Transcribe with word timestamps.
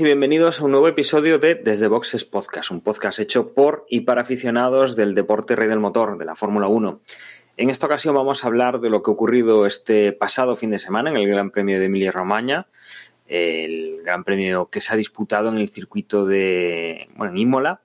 y 0.00 0.04
bienvenidos 0.04 0.60
a 0.60 0.64
un 0.64 0.72
nuevo 0.72 0.88
episodio 0.88 1.38
de 1.38 1.54
Desde 1.54 1.86
Boxes 1.86 2.24
Podcast, 2.24 2.70
un 2.72 2.80
podcast 2.80 3.20
hecho 3.20 3.52
por 3.52 3.86
y 3.88 4.00
para 4.00 4.22
aficionados 4.22 4.96
del 4.96 5.14
deporte 5.14 5.54
rey 5.54 5.68
del 5.68 5.78
motor, 5.78 6.18
de 6.18 6.24
la 6.24 6.34
Fórmula 6.34 6.66
1. 6.66 7.00
En 7.58 7.70
esta 7.70 7.86
ocasión 7.86 8.14
vamos 8.14 8.42
a 8.42 8.48
hablar 8.48 8.80
de 8.80 8.90
lo 8.90 9.02
que 9.02 9.10
ha 9.10 9.14
ocurrido 9.14 9.66
este 9.66 10.12
pasado 10.12 10.56
fin 10.56 10.70
de 10.70 10.78
semana 10.78 11.10
en 11.10 11.16
el 11.16 11.28
Gran 11.28 11.50
Premio 11.50 11.78
de 11.78 11.84
Emilia-Romagna, 11.84 12.66
el 13.28 14.00
Gran 14.02 14.24
Premio 14.24 14.68
que 14.68 14.80
se 14.80 14.92
ha 14.92 14.96
disputado 14.96 15.50
en 15.50 15.58
el 15.58 15.68
circuito 15.68 16.26
de 16.26 17.06
bueno, 17.14 17.32
en 17.32 17.38
Imola 17.38 17.82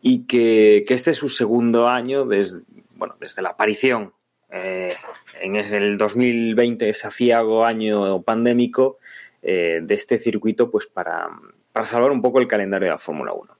y 0.00 0.26
que, 0.26 0.84
que 0.86 0.94
este 0.94 1.10
es 1.10 1.16
su 1.16 1.28
segundo 1.28 1.88
año 1.88 2.24
desde, 2.24 2.62
bueno, 2.94 3.16
desde 3.18 3.42
la 3.42 3.50
aparición 3.50 4.12
eh, 4.52 4.94
en 5.40 5.56
el 5.56 5.98
2020, 5.98 6.88
ese 6.88 7.06
aciago 7.08 7.64
año 7.64 8.22
pandémico, 8.22 8.98
eh, 9.42 9.80
de 9.82 9.94
este 9.94 10.18
circuito 10.18 10.70
pues 10.70 10.86
para, 10.86 11.28
para, 11.72 11.86
salvar 11.86 12.10
un 12.10 12.22
poco 12.22 12.40
el 12.40 12.48
calendario 12.48 12.86
de 12.86 12.92
la 12.92 12.98
Fórmula 12.98 13.32
1. 13.32 13.56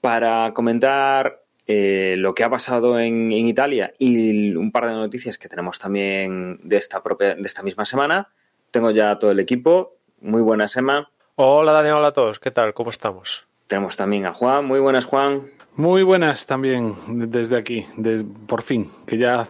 Para 0.00 0.52
comentar 0.54 1.42
eh, 1.66 2.14
lo 2.18 2.34
que 2.34 2.44
ha 2.44 2.50
pasado 2.50 2.98
en, 2.98 3.32
en, 3.32 3.46
Italia 3.46 3.92
y 3.98 4.54
un 4.54 4.72
par 4.72 4.86
de 4.86 4.92
noticias 4.92 5.38
que 5.38 5.48
tenemos 5.48 5.78
también 5.78 6.60
de 6.62 6.76
esta, 6.76 7.02
propia, 7.02 7.34
de 7.34 7.42
esta 7.42 7.62
misma 7.62 7.84
semana, 7.84 8.28
tengo 8.70 8.90
ya 8.90 9.18
todo 9.18 9.30
el 9.30 9.40
equipo. 9.40 9.96
Muy 10.20 10.42
buenas, 10.42 10.76
Emma. 10.76 11.10
Hola, 11.34 11.72
Daniel, 11.72 11.94
hola 11.94 12.08
a 12.08 12.12
todos. 12.12 12.40
¿Qué 12.40 12.50
tal? 12.50 12.72
¿Cómo 12.72 12.90
estamos? 12.90 13.46
Tenemos 13.66 13.96
también 13.96 14.26
a 14.26 14.32
Juan. 14.32 14.64
Muy 14.64 14.80
buenas, 14.80 15.04
Juan. 15.04 15.50
Muy 15.76 16.02
buenas 16.02 16.46
también 16.46 16.94
desde 17.06 17.58
aquí, 17.58 17.86
de, 17.98 18.24
por 18.46 18.62
fin, 18.62 18.90
que 19.06 19.18
ya 19.18 19.46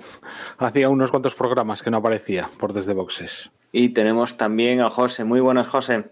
hacía 0.58 0.88
unos 0.88 1.12
cuantos 1.12 1.36
programas 1.36 1.82
que 1.82 1.90
no 1.90 1.98
aparecía 1.98 2.50
por 2.58 2.72
desde 2.72 2.94
boxes. 2.94 3.50
Y 3.70 3.90
tenemos 3.90 4.36
también 4.36 4.80
a 4.80 4.90
José. 4.90 5.22
Muy 5.22 5.38
buenas, 5.38 5.68
José. 5.68 6.06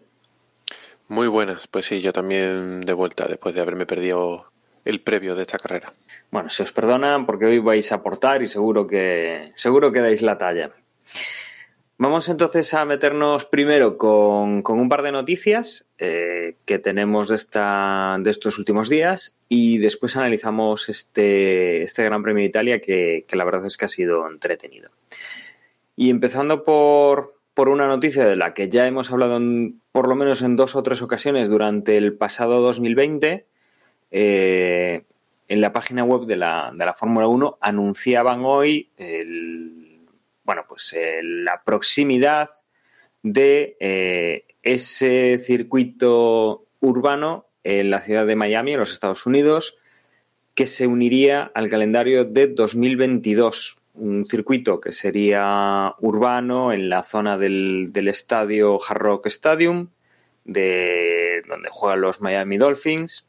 Muy 1.09 1.27
buenas, 1.27 1.67
pues 1.67 1.87
sí, 1.87 2.01
yo 2.01 2.13
también 2.13 2.81
de 2.83 2.93
vuelta 2.93 3.27
después 3.27 3.57
de 3.57 3.61
haberme 3.61 3.87
perdido 3.87 4.53
el 4.85 5.01
previo 5.01 5.35
de 5.35 5.43
esta 5.43 5.59
carrera. 5.59 5.93
Bueno, 6.31 6.49
se 6.49 6.63
os 6.63 6.73
perdona 6.73 7.25
porque 7.27 7.47
hoy 7.47 7.59
vais 7.59 7.91
a 7.91 7.97
aportar 7.97 8.41
y 8.43 8.47
seguro 8.47 8.87
que 8.87 9.51
seguro 9.57 9.91
que 9.91 10.01
dais 10.01 10.23
la 10.23 10.39
talla. 10.39 10.71
Vamos 11.99 12.29
entonces 12.29 12.73
a 12.75 12.85
meternos 12.85 13.47
primero 13.47 13.99
con, 13.99 14.63
con 14.63 14.79
un 14.79 14.89
par 14.89 15.03
de 15.03 15.13
noticias 15.13 15.87
eh, 15.99 16.57
que 16.65 16.79
tenemos 16.79 17.29
de, 17.29 17.37
esta, 17.37 18.17
de 18.21 18.31
estos 18.31 18.59
últimos 18.59 18.89
días 18.89 19.37
y 19.49 19.79
después 19.79 20.17
analizamos 20.17 20.89
este, 20.89 21.83
este 21.83 22.05
Gran 22.05 22.23
Premio 22.23 22.43
de 22.43 22.49
Italia 22.49 22.81
que, 22.81 23.25
que 23.29 23.37
la 23.37 23.45
verdad 23.45 23.67
es 23.67 23.77
que 23.77 23.85
ha 23.85 23.89
sido 23.89 24.29
entretenido. 24.29 24.91
Y 25.97 26.11
empezando 26.11 26.65
por, 26.65 27.39
por 27.55 27.69
una 27.69 27.87
noticia 27.87 28.27
de 28.27 28.37
la 28.37 28.55
que 28.55 28.69
ya 28.69 28.87
hemos 28.87 29.13
hablado 29.13 29.41
por 29.93 30.09
lo 30.09 30.15
menos 30.17 30.43
en 30.43 30.57
dos 30.57 30.75
o 30.75 30.83
tres 30.83 31.03
ocasiones 31.03 31.49
durante 31.49 31.97
el 31.97 32.15
pasado 32.15 32.61
2020, 32.61 33.47
eh, 34.11 35.03
en 35.47 35.61
la 35.61 35.73
página 35.73 36.05
web 36.05 36.27
de 36.27 36.37
la, 36.37 36.73
de 36.75 36.85
la 36.85 36.95
Fórmula 36.95 37.29
1 37.29 37.59
anunciaban 37.61 38.45
hoy 38.45 38.91
bueno, 40.45 40.65
pues 40.69 40.93
eh, 40.93 41.21
la 41.23 41.63
proximidad 41.65 42.49
de 43.23 43.77
eh, 43.81 44.45
ese 44.65 45.39
circuito 45.39 46.67
urbano 46.81 47.47
en 47.63 47.91
la 47.91 48.01
ciudad 48.01 48.27
de 48.27 48.37
Miami, 48.37 48.73
en 48.73 48.81
los 48.81 48.93
Estados 48.93 49.27
Unidos, 49.27 49.77
que 50.55 50.67
se 50.67 50.87
uniría 50.87 51.51
al 51.55 51.69
calendario 51.69 52.25
de 52.25 52.49
2022 52.49 53.79
un 53.95 54.27
circuito 54.27 54.81
que 54.81 54.93
sería 54.93 55.95
urbano 56.01 56.73
en 56.73 56.89
la 56.89 57.05
zona 57.05 57.39
del, 57.39 57.93
del 57.93 58.09
estadio 58.09 58.79
Hard 58.87 58.99
Rock 58.99 59.27
Stadium, 59.27 59.89
de 60.45 61.43
donde 61.49 61.69
juegan 61.71 62.01
los 62.01 62.21
Miami 62.21 62.59
Dolphins, 62.59 63.25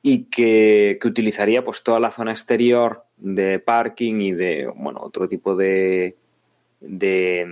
y 0.00 0.24
que, 0.24 0.98
que, 1.00 1.08
utilizaría 1.08 1.64
pues 1.64 1.82
toda 1.82 2.00
la 2.00 2.10
zona 2.10 2.32
exterior 2.32 3.04
de 3.16 3.58
parking 3.58 4.20
y 4.20 4.32
de 4.32 4.66
bueno 4.74 5.00
otro 5.00 5.28
tipo 5.28 5.54
de, 5.54 6.16
de, 6.80 7.46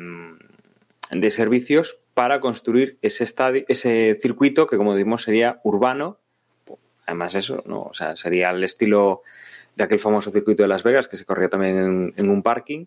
de 1.11 1.31
servicios 1.31 1.99
para 2.21 2.39
construir 2.39 2.99
ese 3.01 3.25
estadio, 3.25 3.65
ese 3.67 4.15
circuito 4.21 4.67
que 4.67 4.77
como 4.77 4.95
decimos 4.95 5.23
sería 5.23 5.59
urbano. 5.65 6.19
Además 7.07 7.35
eso, 7.35 7.63
¿no? 7.65 7.85
O 7.85 7.95
sea, 7.95 8.15
sería 8.15 8.51
el 8.51 8.63
estilo 8.63 9.23
de 9.75 9.85
aquel 9.85 10.01
famoso 10.01 10.31
circuito 10.31 10.63
de 10.63 10.69
Las 10.69 10.83
Vegas 10.83 11.09
que 11.09 11.17
se 11.17 11.25
corría 11.25 11.49
también 11.49 12.13
en, 12.15 12.29
un 12.29 12.43
parking 12.43 12.85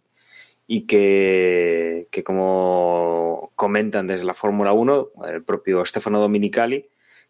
y 0.67 0.81
que, 0.81 2.05
que, 2.11 2.23
como 2.23 3.51
comentan 3.55 4.05
desde 4.05 4.25
la 4.25 4.35
Fórmula 4.35 4.71
1, 4.71 5.07
el 5.27 5.43
propio 5.43 5.83
Stefano 5.83 6.19
Dominicali, 6.19 6.85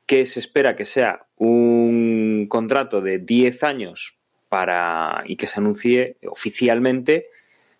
que 0.05 0.25
se 0.25 0.41
espera 0.41 0.75
que 0.75 0.83
sea 0.83 1.25
un 1.37 2.47
contrato 2.49 2.99
de 2.99 3.19
10 3.19 3.63
años 3.63 4.17
para 4.49 5.23
y 5.25 5.37
que 5.37 5.47
se 5.47 5.61
anuncie 5.61 6.17
oficialmente 6.29 7.29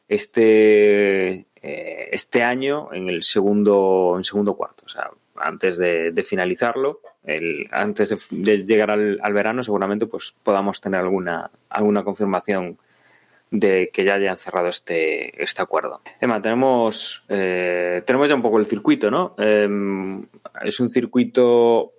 este, 0.08 1.46
eh, 1.66 2.10
este 2.12 2.44
año 2.44 2.90
en 2.92 3.08
el 3.08 3.24
segundo, 3.24 4.16
en 4.18 4.26
segundo 4.26 4.54
cuarto. 4.54 4.84
O 4.86 4.90
sea, 4.90 5.10
antes 5.38 5.78
de, 5.78 6.24
finalizarlo, 6.28 7.00
el, 7.24 7.70
antes 7.72 8.14
de, 8.30 8.66
llegar 8.66 8.92
al, 8.92 9.34
verano, 9.34 9.64
seguramente 9.64 10.06
pues 10.06 10.36
podamos 10.44 10.82
tener 10.82 11.00
alguna, 11.00 11.50
alguna 11.70 12.04
confirmación 12.04 12.78
de 13.50 13.90
que 13.94 14.04
ya 14.04 14.16
hayan 14.16 14.38
cerrado 14.38 14.68
este, 14.68 15.42
este 15.42 15.62
acuerdo. 15.62 16.02
Emma, 16.20 16.42
tenemos, 16.42 17.24
eh, 17.30 18.04
tenemos 18.06 18.28
ya 18.28 18.36
un 18.36 18.42
poco 18.42 18.60
el 18.60 18.66
circuito, 18.66 19.10
¿no? 19.10 19.34
Eh, 19.38 19.70
es 20.66 20.80
un 20.82 20.90
circuito 20.90 21.94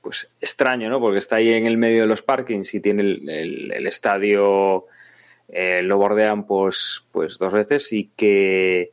pues 0.00 0.30
extraño, 0.40 0.88
¿no? 0.88 0.98
Porque 0.98 1.18
está 1.18 1.36
ahí 1.36 1.52
en 1.52 1.66
el 1.66 1.76
medio 1.76 2.02
de 2.02 2.06
los 2.06 2.22
parkings 2.22 2.72
y 2.74 2.80
tiene 2.80 3.02
el, 3.02 3.70
el 3.70 3.86
estadio, 3.86 4.86
eh, 5.48 5.82
lo 5.82 5.96
bordean 5.98 6.46
pues, 6.46 7.04
pues 7.12 7.38
dos 7.38 7.52
veces 7.52 7.92
y 7.92 8.10
que, 8.16 8.92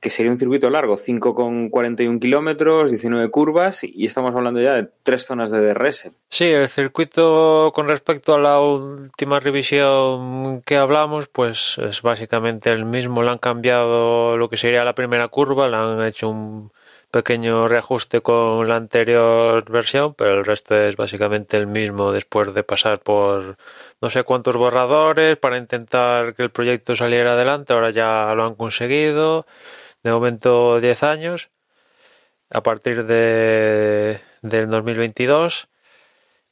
que 0.00 0.10
sería 0.10 0.32
un 0.32 0.38
circuito 0.38 0.68
largo, 0.70 0.96
5,41 0.96 2.20
kilómetros, 2.20 2.90
19 2.90 3.30
curvas 3.30 3.84
y 3.84 4.04
estamos 4.04 4.34
hablando 4.34 4.60
ya 4.60 4.74
de 4.74 4.88
tres 5.02 5.24
zonas 5.24 5.50
de 5.50 5.60
DRS. 5.60 6.10
Sí, 6.28 6.46
el 6.46 6.68
circuito 6.68 7.72
con 7.74 7.88
respecto 7.88 8.34
a 8.34 8.38
la 8.38 8.60
última 8.60 9.40
revisión 9.40 10.62
que 10.62 10.76
hablamos, 10.76 11.28
pues 11.28 11.78
es 11.78 12.02
básicamente 12.02 12.70
el 12.70 12.84
mismo, 12.84 13.22
le 13.22 13.30
han 13.30 13.38
cambiado 13.38 14.36
lo 14.36 14.50
que 14.50 14.56
sería 14.56 14.84
la 14.84 14.94
primera 14.94 15.28
curva, 15.28 15.68
le 15.68 15.76
han 15.76 16.04
hecho 16.04 16.28
un 16.28 16.70
pequeño 17.14 17.68
reajuste 17.68 18.22
con 18.22 18.68
la 18.68 18.74
anterior 18.74 19.64
versión, 19.70 20.14
pero 20.14 20.32
el 20.38 20.44
resto 20.44 20.74
es 20.74 20.96
básicamente 20.96 21.56
el 21.56 21.68
mismo 21.68 22.10
después 22.10 22.52
de 22.52 22.64
pasar 22.64 22.98
por 22.98 23.56
no 24.00 24.10
sé 24.10 24.24
cuántos 24.24 24.56
borradores 24.56 25.36
para 25.36 25.56
intentar 25.56 26.34
que 26.34 26.42
el 26.42 26.50
proyecto 26.50 26.96
saliera 26.96 27.34
adelante. 27.34 27.72
Ahora 27.72 27.90
ya 27.90 28.34
lo 28.34 28.44
han 28.44 28.56
conseguido. 28.56 29.46
De 30.02 30.10
momento 30.10 30.80
10 30.80 31.02
años. 31.04 31.50
A 32.50 32.62
partir 32.64 33.04
de 33.04 34.20
del 34.42 34.68
2022 34.68 35.68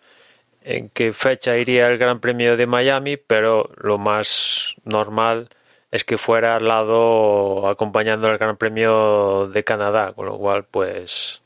en 0.63 0.91
qué 0.91 1.13
fecha 1.13 1.57
iría 1.57 1.87
el 1.89 1.99
Gran 1.99 2.21
Premio 2.21 2.57
de 2.57 2.67
Miami, 2.67 3.17
pero 3.17 3.71
lo 3.77 3.99
más 3.99 4.77
normal 4.85 5.49
es 5.91 6.05
que 6.05 6.19
fuera 6.19 6.57
al 6.57 6.69
lado 6.69 7.69
acompañando 7.69 8.29
al 8.29 8.39
Gran 8.39 8.57
Premio 8.57 9.49
de 9.49 9.65
Canadá, 9.65 10.13
con 10.13 10.27
lo 10.27 10.39
cual 10.39 10.65
pues 10.65 11.43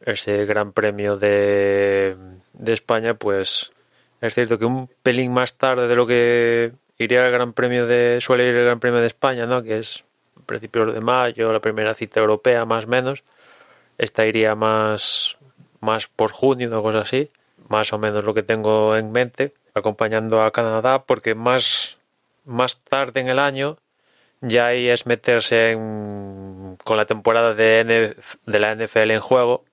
ese 0.00 0.44
Gran 0.44 0.72
Premio 0.72 1.16
de, 1.16 2.16
de 2.52 2.72
España 2.72 3.14
pues 3.14 3.72
es 4.20 4.34
cierto 4.34 4.58
que 4.58 4.66
un 4.66 4.88
pelín 5.02 5.32
más 5.32 5.54
tarde 5.54 5.88
de 5.88 5.96
lo 5.96 6.06
que 6.06 6.72
iría 6.98 7.26
el 7.26 7.32
Gran 7.32 7.52
Premio 7.52 7.86
de 7.86 8.18
suele 8.20 8.48
ir 8.48 8.54
el 8.54 8.64
Gran 8.64 8.80
Premio 8.80 9.00
de 9.00 9.06
España, 9.06 9.46
¿no? 9.46 9.62
Que 9.62 9.78
es 9.78 10.04
principios 10.46 10.92
de 10.92 11.00
mayo, 11.00 11.52
la 11.52 11.60
primera 11.60 11.94
cita 11.94 12.20
europea 12.20 12.64
más 12.64 12.84
o 12.84 12.88
menos. 12.88 13.24
Esta 13.98 14.26
iría 14.26 14.54
más 14.54 15.38
más 15.80 16.06
por 16.08 16.32
junio, 16.32 16.68
una 16.68 16.80
cosa 16.82 17.00
así 17.00 17.30
más 17.68 17.92
o 17.92 17.98
menos 17.98 18.24
lo 18.24 18.34
que 18.34 18.42
tengo 18.42 18.96
en 18.96 19.12
mente, 19.12 19.54
acompañando 19.74 20.42
a 20.42 20.50
Canadá, 20.50 21.04
porque 21.04 21.34
más, 21.34 21.98
más 22.44 22.82
tarde 22.84 23.20
en 23.20 23.28
el 23.28 23.38
año 23.38 23.78
ya 24.46 24.66
ahí 24.66 24.88
es 24.88 25.06
meterse 25.06 25.72
en, 25.72 26.76
con 26.84 26.96
la 26.96 27.06
temporada 27.06 27.54
de, 27.54 28.16
la 28.44 28.74
NFL 28.74 29.10
en 29.10 29.20
juego 29.20 29.64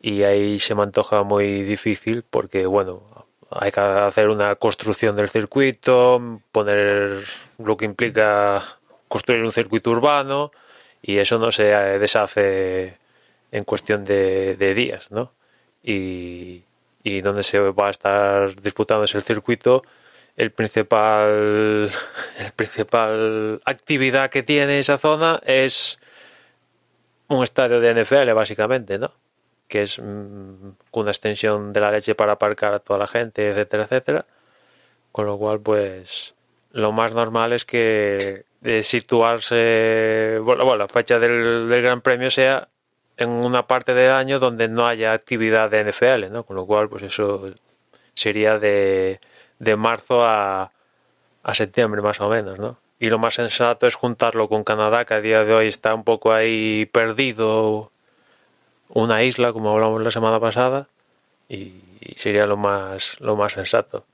y 0.00 0.24
ahí 0.24 0.58
se 0.58 0.74
me 0.74 0.82
antoja 0.82 1.22
muy 1.22 1.62
difícil 1.62 2.24
porque, 2.28 2.66
bueno, 2.66 3.26
hay 3.50 3.70
que 3.70 3.80
hacer 3.80 4.28
una 4.28 4.56
construcción 4.56 5.14
del 5.16 5.28
circuito, 5.28 6.40
poner 6.50 7.22
lo 7.58 7.76
que 7.76 7.84
implica 7.84 8.62
construir 9.06 9.42
un 9.42 9.52
circuito 9.52 9.90
urbano 9.90 10.50
y 11.00 11.18
eso 11.18 11.38
no 11.38 11.52
se 11.52 11.64
deshace 11.64 12.98
en 13.52 13.64
cuestión 13.64 14.04
de, 14.04 14.56
de 14.56 14.74
días, 14.74 15.12
¿no? 15.12 15.32
Y, 15.82 16.64
y 17.04 17.20
donde 17.20 17.42
se 17.42 17.58
va 17.60 17.88
a 17.88 17.90
estar 17.90 18.54
disputando 18.60 19.04
el 19.04 19.22
circuito, 19.22 19.82
el 20.36 20.50
principal, 20.52 21.90
el 22.38 22.52
principal 22.56 23.60
actividad 23.64 24.30
que 24.30 24.42
tiene 24.42 24.78
esa 24.78 24.98
zona 24.98 25.40
es 25.44 25.98
un 27.28 27.42
estadio 27.42 27.80
de 27.80 28.02
NFL, 28.02 28.32
básicamente, 28.32 28.98
¿no? 28.98 29.12
Que 29.68 29.82
es 29.82 29.98
mm, 29.98 30.70
una 30.92 31.10
extensión 31.10 31.72
de 31.72 31.80
la 31.80 31.90
leche 31.90 32.14
para 32.14 32.32
aparcar 32.32 32.74
a 32.74 32.78
toda 32.78 32.98
la 32.98 33.06
gente, 33.06 33.48
etcétera, 33.48 33.84
etcétera. 33.84 34.26
Con 35.12 35.26
lo 35.26 35.38
cual, 35.38 35.60
pues, 35.60 36.34
lo 36.72 36.92
más 36.92 37.14
normal 37.14 37.52
es 37.52 37.64
que 37.64 38.44
de 38.60 38.82
situarse, 38.82 40.38
bueno, 40.42 40.64
bueno 40.64 40.78
la 40.78 40.88
fecha 40.88 41.18
del, 41.18 41.68
del 41.68 41.82
Gran 41.82 42.00
Premio 42.00 42.30
sea 42.30 42.68
en 43.16 43.30
una 43.30 43.66
parte 43.66 43.94
del 43.94 44.12
año 44.12 44.38
donde 44.38 44.68
no 44.68 44.86
haya 44.86 45.12
actividad 45.12 45.70
de 45.70 45.84
NFL, 45.84 46.30
¿no? 46.30 46.44
Con 46.44 46.56
lo 46.56 46.66
cual, 46.66 46.88
pues 46.88 47.02
eso 47.02 47.52
sería 48.14 48.58
de, 48.58 49.20
de 49.62 49.76
marzo 49.76 50.24
a, 50.24 50.72
a 51.44 51.54
septiembre 51.54 52.02
más 52.02 52.20
o 52.20 52.28
menos, 52.28 52.58
¿no? 52.58 52.78
Y 52.98 53.10
lo 53.10 53.18
más 53.20 53.34
sensato 53.34 53.86
es 53.86 53.94
juntarlo 53.94 54.48
con 54.48 54.64
Canadá, 54.64 55.04
que 55.04 55.14
a 55.14 55.20
día 55.20 55.44
de 55.44 55.54
hoy 55.54 55.68
está 55.68 55.94
un 55.94 56.02
poco 56.02 56.32
ahí 56.32 56.86
perdido, 56.86 57.92
una 58.88 59.22
isla, 59.22 59.52
como 59.52 59.70
hablamos 59.70 60.02
la 60.02 60.10
semana 60.10 60.40
pasada, 60.40 60.88
y, 61.48 61.74
sería 62.16 62.46
lo 62.46 62.56
más, 62.56 63.20
lo 63.20 63.36
más 63.36 63.52
sensato. 63.52 64.04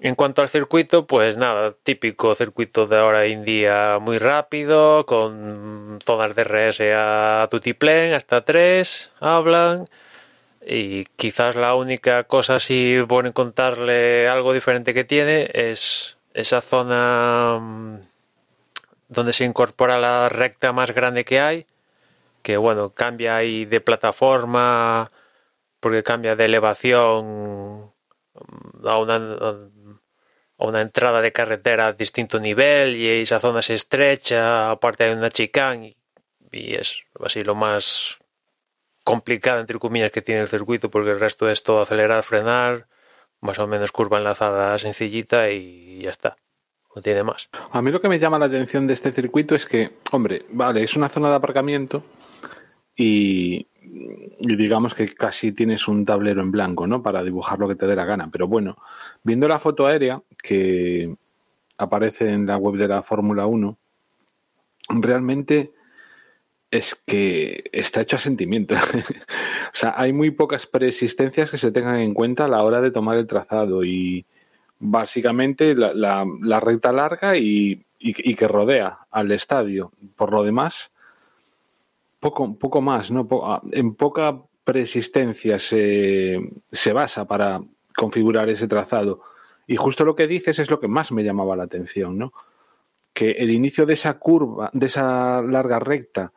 En 0.00 0.16
cuanto 0.16 0.42
al 0.42 0.48
circuito, 0.48 1.06
pues 1.06 1.36
nada, 1.36 1.74
típico 1.84 2.34
circuito 2.34 2.88
de 2.88 2.98
ahora 2.98 3.24
en 3.26 3.44
día 3.44 4.00
muy 4.00 4.18
rápido, 4.18 5.06
con 5.06 6.00
zonas 6.04 6.34
de 6.34 6.42
RS 6.42 6.80
a 6.96 7.46
tutiplén, 7.48 8.14
hasta 8.14 8.44
tres, 8.44 9.12
hablan. 9.20 9.86
Y 10.66 11.04
quizás 11.16 11.56
la 11.56 11.74
única 11.74 12.24
cosa, 12.24 12.60
si 12.60 12.98
por 13.08 13.30
contarle 13.32 14.28
algo 14.28 14.52
diferente 14.52 14.94
que 14.94 15.04
tiene, 15.04 15.50
es 15.54 16.18
esa 16.34 16.60
zona 16.60 17.58
mm, 17.60 18.00
donde 19.08 19.32
se 19.32 19.44
incorpora 19.44 19.98
la 19.98 20.28
recta 20.28 20.72
más 20.72 20.92
grande 20.92 21.24
que 21.24 21.40
hay, 21.40 21.66
que 22.42 22.56
bueno, 22.56 22.90
cambia 22.90 23.36
ahí 23.36 23.64
de 23.64 23.80
plataforma, 23.80 25.10
porque 25.80 26.02
cambia 26.02 26.36
de 26.36 26.44
elevación 26.46 27.92
mm, 28.34 28.86
a 28.86 28.98
una 28.98 29.18
una 30.62 30.80
entrada 30.80 31.20
de 31.20 31.32
carretera 31.32 31.88
a 31.88 31.92
distinto 31.92 32.38
nivel 32.38 32.96
y 32.96 33.08
esa 33.08 33.40
zona 33.40 33.62
se 33.62 33.74
estrecha, 33.74 34.70
aparte 34.70 35.04
hay 35.04 35.12
una 35.12 35.30
chicane 35.30 35.96
y, 36.52 36.74
es 36.74 37.02
así 37.24 37.42
lo 37.42 37.54
más 37.54 38.18
complicado 39.04 39.60
entre 39.60 39.78
comillas 39.78 40.10
que 40.10 40.22
tiene 40.22 40.40
el 40.40 40.48
circuito 40.48 40.90
porque 40.90 41.10
el 41.10 41.20
resto 41.20 41.48
es 41.48 41.62
todo 41.62 41.82
acelerar, 41.82 42.22
frenar, 42.22 42.86
más 43.40 43.58
o 43.58 43.66
menos 43.66 43.92
curva 43.92 44.18
enlazada 44.18 44.78
sencillita 44.78 45.50
y 45.50 46.02
ya 46.02 46.10
está. 46.10 46.36
No 46.94 47.02
tiene 47.02 47.22
más. 47.22 47.48
A 47.70 47.80
mí 47.80 47.90
lo 47.90 48.00
que 48.00 48.08
me 48.08 48.18
llama 48.18 48.38
la 48.38 48.46
atención 48.46 48.86
de 48.86 48.94
este 48.94 49.12
circuito 49.12 49.54
es 49.54 49.66
que, 49.66 49.92
hombre, 50.12 50.44
vale, 50.50 50.82
es 50.82 50.94
una 50.94 51.08
zona 51.08 51.30
de 51.30 51.36
aparcamiento 51.36 52.04
y, 52.94 53.66
y 53.80 54.56
digamos 54.56 54.94
que 54.94 55.14
casi 55.14 55.52
tienes 55.52 55.88
un 55.88 56.04
tablero 56.04 56.42
en 56.42 56.50
blanco, 56.50 56.86
¿no? 56.86 57.02
Para 57.02 57.22
dibujar 57.22 57.58
lo 57.58 57.66
que 57.66 57.76
te 57.76 57.86
dé 57.86 57.96
la 57.96 58.04
gana. 58.04 58.28
Pero 58.30 58.46
bueno, 58.46 58.76
viendo 59.22 59.48
la 59.48 59.58
foto 59.58 59.86
aérea 59.86 60.22
que 60.42 61.16
aparece 61.78 62.30
en 62.30 62.46
la 62.46 62.58
web 62.58 62.76
de 62.76 62.88
la 62.88 63.02
Fórmula 63.02 63.46
1, 63.46 63.78
realmente 64.90 65.72
es 66.72 66.96
que 67.06 67.64
está 67.70 68.00
hecho 68.00 68.16
a 68.16 68.18
sentimiento. 68.18 68.74
o 69.72 69.74
sea, 69.74 69.94
hay 69.94 70.14
muy 70.14 70.30
pocas 70.30 70.66
preexistencias 70.66 71.50
que 71.50 71.58
se 71.58 71.70
tengan 71.70 71.98
en 71.98 72.14
cuenta 72.14 72.46
a 72.46 72.48
la 72.48 72.64
hora 72.64 72.80
de 72.80 72.90
tomar 72.90 73.18
el 73.18 73.26
trazado 73.26 73.84
y 73.84 74.24
básicamente 74.78 75.74
la, 75.74 76.24
recta 76.60 76.90
larga 76.90 77.36
y, 77.36 77.84
que 78.00 78.48
rodea 78.48 79.00
al 79.10 79.30
estadio. 79.32 79.92
Por 80.16 80.32
lo 80.32 80.42
demás, 80.42 80.90
poco, 82.18 82.58
poco 82.58 82.80
más, 82.80 83.10
¿no? 83.10 83.28
En 83.70 83.94
poca 83.94 84.40
preexistencia 84.64 85.58
se, 85.58 86.40
se 86.70 86.92
basa 86.94 87.26
para 87.26 87.60
configurar 87.94 88.48
ese 88.48 88.66
trazado. 88.66 89.20
Y 89.66 89.76
justo 89.76 90.06
lo 90.06 90.14
que 90.14 90.26
dices 90.26 90.58
es 90.58 90.70
lo 90.70 90.80
que 90.80 90.88
más 90.88 91.12
me 91.12 91.22
llamaba 91.22 91.54
la 91.54 91.64
atención, 91.64 92.16
¿no? 92.16 92.32
Que 93.12 93.32
el 93.32 93.50
inicio 93.50 93.84
de 93.84 93.92
esa 93.92 94.18
curva, 94.18 94.70
de 94.72 94.86
esa 94.86 95.42
larga 95.42 95.78
recta, 95.78 96.32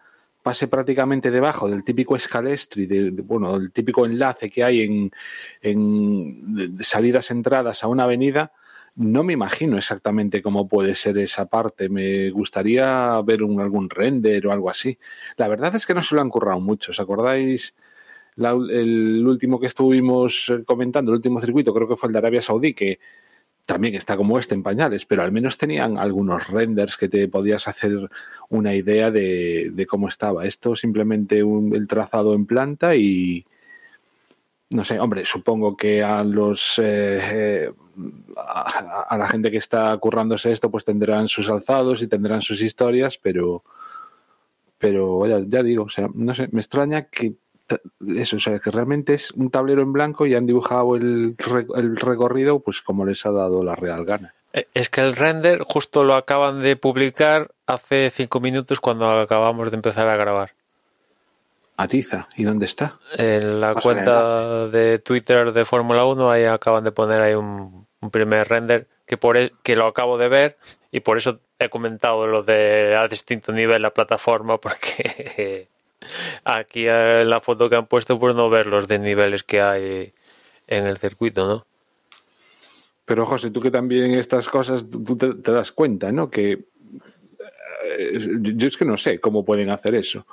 pase 0.45 0.67
prácticamente 0.67 1.31
debajo 1.31 1.67
del 1.67 1.83
típico 1.83 2.15
escalestri, 2.15 2.85
de, 2.85 3.09
bueno, 3.09 3.57
del 3.57 3.71
típico 3.71 4.05
enlace 4.05 4.47
que 4.47 4.63
hay 4.63 4.81
en, 4.83 5.11
en 5.59 6.77
salidas 6.81 7.31
entradas 7.31 7.83
a 7.83 7.87
una 7.87 8.03
avenida, 8.03 8.51
no 8.95 9.23
me 9.23 9.33
imagino 9.33 9.75
exactamente 9.75 10.43
cómo 10.43 10.67
puede 10.67 10.93
ser 10.93 11.17
esa 11.17 11.47
parte. 11.47 11.89
Me 11.89 12.29
gustaría 12.29 13.19
ver 13.23 13.41
un, 13.41 13.59
algún 13.59 13.89
render 13.89 14.45
o 14.45 14.51
algo 14.51 14.69
así. 14.69 14.99
La 15.35 15.47
verdad 15.47 15.75
es 15.75 15.87
que 15.87 15.95
no 15.95 16.03
se 16.03 16.13
lo 16.13 16.21
han 16.21 16.29
currado 16.29 16.59
mucho. 16.59 16.91
¿Os 16.91 16.99
acordáis? 16.99 17.73
El 18.37 19.25
último 19.25 19.59
que 19.59 19.65
estuvimos 19.65 20.53
comentando, 20.67 21.09
el 21.09 21.17
último 21.17 21.41
circuito, 21.41 21.73
creo 21.73 21.87
que 21.87 21.95
fue 21.95 22.09
el 22.09 22.13
de 22.13 22.19
Arabia 22.19 22.43
Saudí, 22.43 22.75
que 22.75 22.99
también 23.65 23.95
está 23.95 24.15
como 24.15 24.37
este 24.37 24.55
en 24.55 24.63
pañales, 24.63 25.05
pero 25.05 25.23
al 25.23 25.31
menos 25.31 25.57
tenían 25.57 25.97
algunos 25.97 26.47
renders 26.49 26.97
que 26.97 27.09
te 27.09 27.27
podías 27.27 27.67
hacer 27.67 28.09
una 28.49 28.75
idea 28.75 29.11
de, 29.11 29.87
cómo 29.89 30.07
estaba. 30.07 30.45
Esto 30.45 30.75
simplemente 30.75 31.43
un, 31.43 31.75
el 31.75 31.87
trazado 31.87 32.33
en 32.33 32.45
planta 32.45 32.95
y 32.95 33.45
no 34.69 34.83
sé, 34.83 34.99
hombre, 34.99 35.25
supongo 35.25 35.77
que 35.77 36.03
a 36.03 36.23
los 36.23 36.79
eh, 36.79 37.19
eh, 37.67 37.73
a, 38.35 39.17
la 39.17 39.27
gente 39.27 39.51
que 39.51 39.57
está 39.57 39.95
currándose 39.97 40.51
esto, 40.51 40.69
pues 40.69 40.85
tendrán 40.85 41.27
sus 41.27 41.49
alzados 41.49 42.01
y 42.01 42.07
tendrán 42.07 42.41
sus 42.41 42.61
historias, 42.61 43.17
pero 43.17 43.63
pero 44.77 45.25
ya, 45.27 45.39
ya 45.47 45.63
digo, 45.63 45.83
o 45.83 45.89
sea, 45.89 46.09
no 46.13 46.35
sé, 46.35 46.49
me 46.51 46.59
extraña 46.61 47.03
que 47.03 47.35
eso, 48.15 48.37
o 48.37 48.39
sea, 48.39 48.59
que 48.59 48.71
realmente 48.71 49.13
es 49.13 49.31
un 49.31 49.49
tablero 49.49 49.81
en 49.81 49.93
blanco 49.93 50.25
y 50.25 50.35
han 50.35 50.45
dibujado 50.45 50.95
el, 50.95 51.35
el 51.75 51.95
recorrido 51.97 52.59
pues 52.59 52.81
como 52.81 53.05
les 53.05 53.25
ha 53.25 53.31
dado 53.31 53.63
la 53.63 53.75
real 53.75 54.05
gana. 54.05 54.33
Es 54.73 54.89
que 54.89 55.01
el 55.01 55.15
render 55.15 55.63
justo 55.63 56.03
lo 56.03 56.15
acaban 56.15 56.61
de 56.61 56.77
publicar 56.77 57.51
hace 57.65 58.09
cinco 58.09 58.39
minutos 58.39 58.79
cuando 58.79 59.09
acabamos 59.19 59.69
de 59.69 59.75
empezar 59.75 60.07
a 60.07 60.15
grabar. 60.15 60.53
Atiza, 61.77 62.29
¿y 62.37 62.43
dónde 62.45 62.65
está? 62.65 62.99
En 63.17 63.59
la 63.59 63.75
cuenta 63.75 64.67
de 64.67 64.99
Twitter 64.99 65.51
de 65.51 65.65
Fórmula 65.65 66.05
1, 66.05 66.31
ahí 66.31 66.45
acaban 66.45 66.85
de 66.85 66.93
poner 66.93 67.21
ahí 67.21 67.33
un, 67.33 67.85
un, 67.99 68.11
primer 68.11 68.47
render. 68.47 68.87
que, 69.05 69.17
por, 69.17 69.35
e- 69.35 69.51
que 69.61 69.75
lo 69.75 69.87
acabo 69.87 70.17
de 70.17 70.29
ver 70.29 70.57
y 70.89 71.01
por 71.01 71.17
eso 71.17 71.41
he 71.59 71.67
comentado 71.69 72.27
lo 72.27 72.43
de 72.43 72.95
a 72.95 73.09
distinto 73.09 73.51
nivel 73.51 73.81
la 73.81 73.93
plataforma 73.93 74.57
porque 74.61 75.67
aquí 76.43 76.87
en 76.87 77.29
la 77.29 77.39
foto 77.39 77.69
que 77.69 77.75
han 77.75 77.87
puesto 77.87 78.19
por 78.19 78.35
no 78.35 78.49
ver 78.49 78.67
los 78.67 78.87
desniveles 78.87 79.43
que 79.43 79.61
hay 79.61 80.13
en 80.67 80.85
el 80.85 80.97
circuito, 80.97 81.47
¿no? 81.47 81.65
Pero 83.05 83.25
José, 83.25 83.51
tú 83.51 83.61
que 83.61 83.71
también 83.71 84.13
estas 84.15 84.49
cosas 84.49 84.89
tú 84.89 85.15
te, 85.15 85.35
te 85.35 85.51
das 85.51 85.71
cuenta, 85.71 86.11
¿no? 86.11 86.29
Que 86.29 86.65
eh, 87.83 88.19
yo 88.41 88.67
es 88.67 88.77
que 88.77 88.85
no 88.85 88.97
sé 88.97 89.19
cómo 89.19 89.45
pueden 89.45 89.69
hacer 89.69 89.95
eso. 89.95 90.25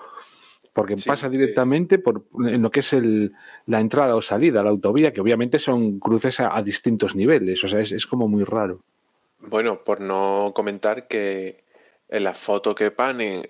Porque 0.72 0.96
Sí, 0.96 1.08
pasa 1.08 1.26
eh. 1.26 1.30
directamente 1.30 1.98
por 1.98 2.24
en 2.46 2.62
lo 2.62 2.70
que 2.70 2.80
es 2.80 2.92
el, 2.94 3.32
la 3.66 3.80
entrada 3.80 4.16
o 4.16 4.22
salida 4.22 4.60
a 4.60 4.64
la 4.64 4.70
autovía, 4.70 5.12
que 5.12 5.20
obviamente 5.20 5.58
son 5.58 5.98
cruces 5.98 6.40
a, 6.40 6.56
a 6.56 6.62
distintos 6.62 7.14
niveles. 7.14 7.62
O 7.62 7.68
sea, 7.68 7.80
es, 7.80 7.92
es 7.92 8.06
como 8.06 8.26
muy 8.26 8.44
raro. 8.44 8.80
Bueno, 9.38 9.84
por 9.84 10.00
no 10.00 10.52
comentar 10.54 11.08
que 11.08 11.64
en 12.08 12.24
la 12.24 12.32
foto 12.32 12.74
que 12.74 12.90
ponen, 12.90 13.44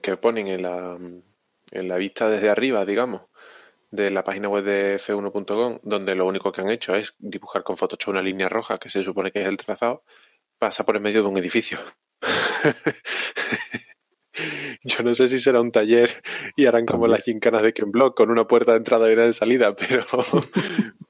que 0.00 0.16
ponen 0.16 0.46
en 0.46 0.62
la, 0.62 0.98
en 1.70 1.88
la 1.88 1.96
vista 1.96 2.28
desde 2.28 2.50
arriba, 2.50 2.84
digamos, 2.84 3.22
de 3.90 4.10
la 4.10 4.22
página 4.24 4.48
web 4.48 4.64
de 4.64 4.96
f1.com, 4.98 5.78
donde 5.82 6.14
lo 6.14 6.26
único 6.26 6.52
que 6.52 6.60
han 6.60 6.70
hecho 6.70 6.94
es 6.94 7.14
dibujar 7.18 7.62
con 7.62 7.76
Photoshop 7.76 8.10
una 8.12 8.22
línea 8.22 8.48
roja, 8.48 8.78
que 8.78 8.90
se 8.90 9.02
supone 9.02 9.30
que 9.32 9.42
es 9.42 9.48
el 9.48 9.56
trazado, 9.56 10.04
pasa 10.58 10.84
por 10.84 10.96
en 10.96 11.02
medio 11.02 11.22
de 11.22 11.28
un 11.28 11.38
edificio. 11.38 11.78
Yo 14.84 15.02
no 15.02 15.14
sé 15.14 15.26
si 15.26 15.40
será 15.40 15.60
un 15.60 15.72
taller 15.72 16.22
y 16.56 16.66
harán 16.66 16.86
como 16.86 17.02
También. 17.04 17.10
las 17.12 17.22
gincanas 17.24 17.62
de 17.62 17.72
Ken 17.72 17.90
Block 17.90 18.16
con 18.16 18.30
una 18.30 18.46
puerta 18.46 18.70
de 18.72 18.78
entrada 18.78 19.10
y 19.10 19.14
una 19.14 19.24
de 19.24 19.32
salida, 19.32 19.74
pero, 19.88 20.04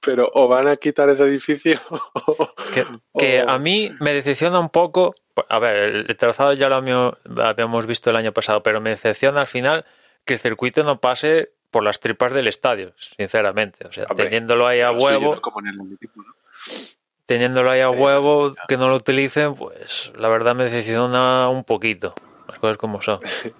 pero 0.00 0.30
o 0.32 0.48
van 0.48 0.66
a 0.68 0.76
quitar 0.76 1.10
ese 1.10 1.24
edificio 1.24 1.78
o- 1.90 2.48
Que, 2.72 2.84
que 3.18 3.42
o- 3.42 3.50
a 3.50 3.58
mí 3.58 3.90
me 4.00 4.14
decepciona 4.14 4.58
un 4.58 4.70
poco. 4.70 5.14
A 5.50 5.58
ver, 5.58 6.06
el 6.08 6.16
trazado 6.16 6.54
ya 6.54 6.68
lo 6.70 6.76
habíamos- 6.76 7.14
habíamos 7.36 7.86
visto 7.86 8.08
el 8.10 8.16
año 8.16 8.32
pasado, 8.32 8.62
pero 8.62 8.80
me 8.80 8.90
decepciona 8.90 9.42
al 9.42 9.46
final 9.46 9.84
que 10.28 10.34
el 10.34 10.40
circuito 10.40 10.84
no 10.84 11.00
pase 11.00 11.50
por 11.72 11.82
las 11.82 11.98
tripas 11.98 12.32
del 12.32 12.46
estadio, 12.46 12.92
sinceramente. 12.98 13.84
O 13.86 13.92
sea, 13.92 14.04
Hombre, 14.08 14.26
teniéndolo 14.26 14.66
ahí 14.68 14.80
a 14.80 14.92
huevo, 14.92 15.34
¿no? 15.34 15.40
como 15.42 15.60
en 15.60 15.66
el 15.68 15.80
atletismo, 15.80 16.22
¿no? 16.22 16.34
teniéndolo 17.26 17.70
ahí 17.70 17.80
a 17.80 17.84
Eh, 17.86 17.88
huevo, 17.88 18.52
que 18.68 18.76
no 18.76 18.88
lo 18.88 18.96
utilicen, 18.96 19.54
pues 19.54 20.12
la 20.16 20.28
verdad 20.28 20.54
me 20.54 20.64
decepciona 20.64 21.48
un 21.48 21.64
poquito. 21.64 22.14
Las 22.46 22.58
cosas 22.58 22.76
como 22.78 23.00
son. 23.00 23.20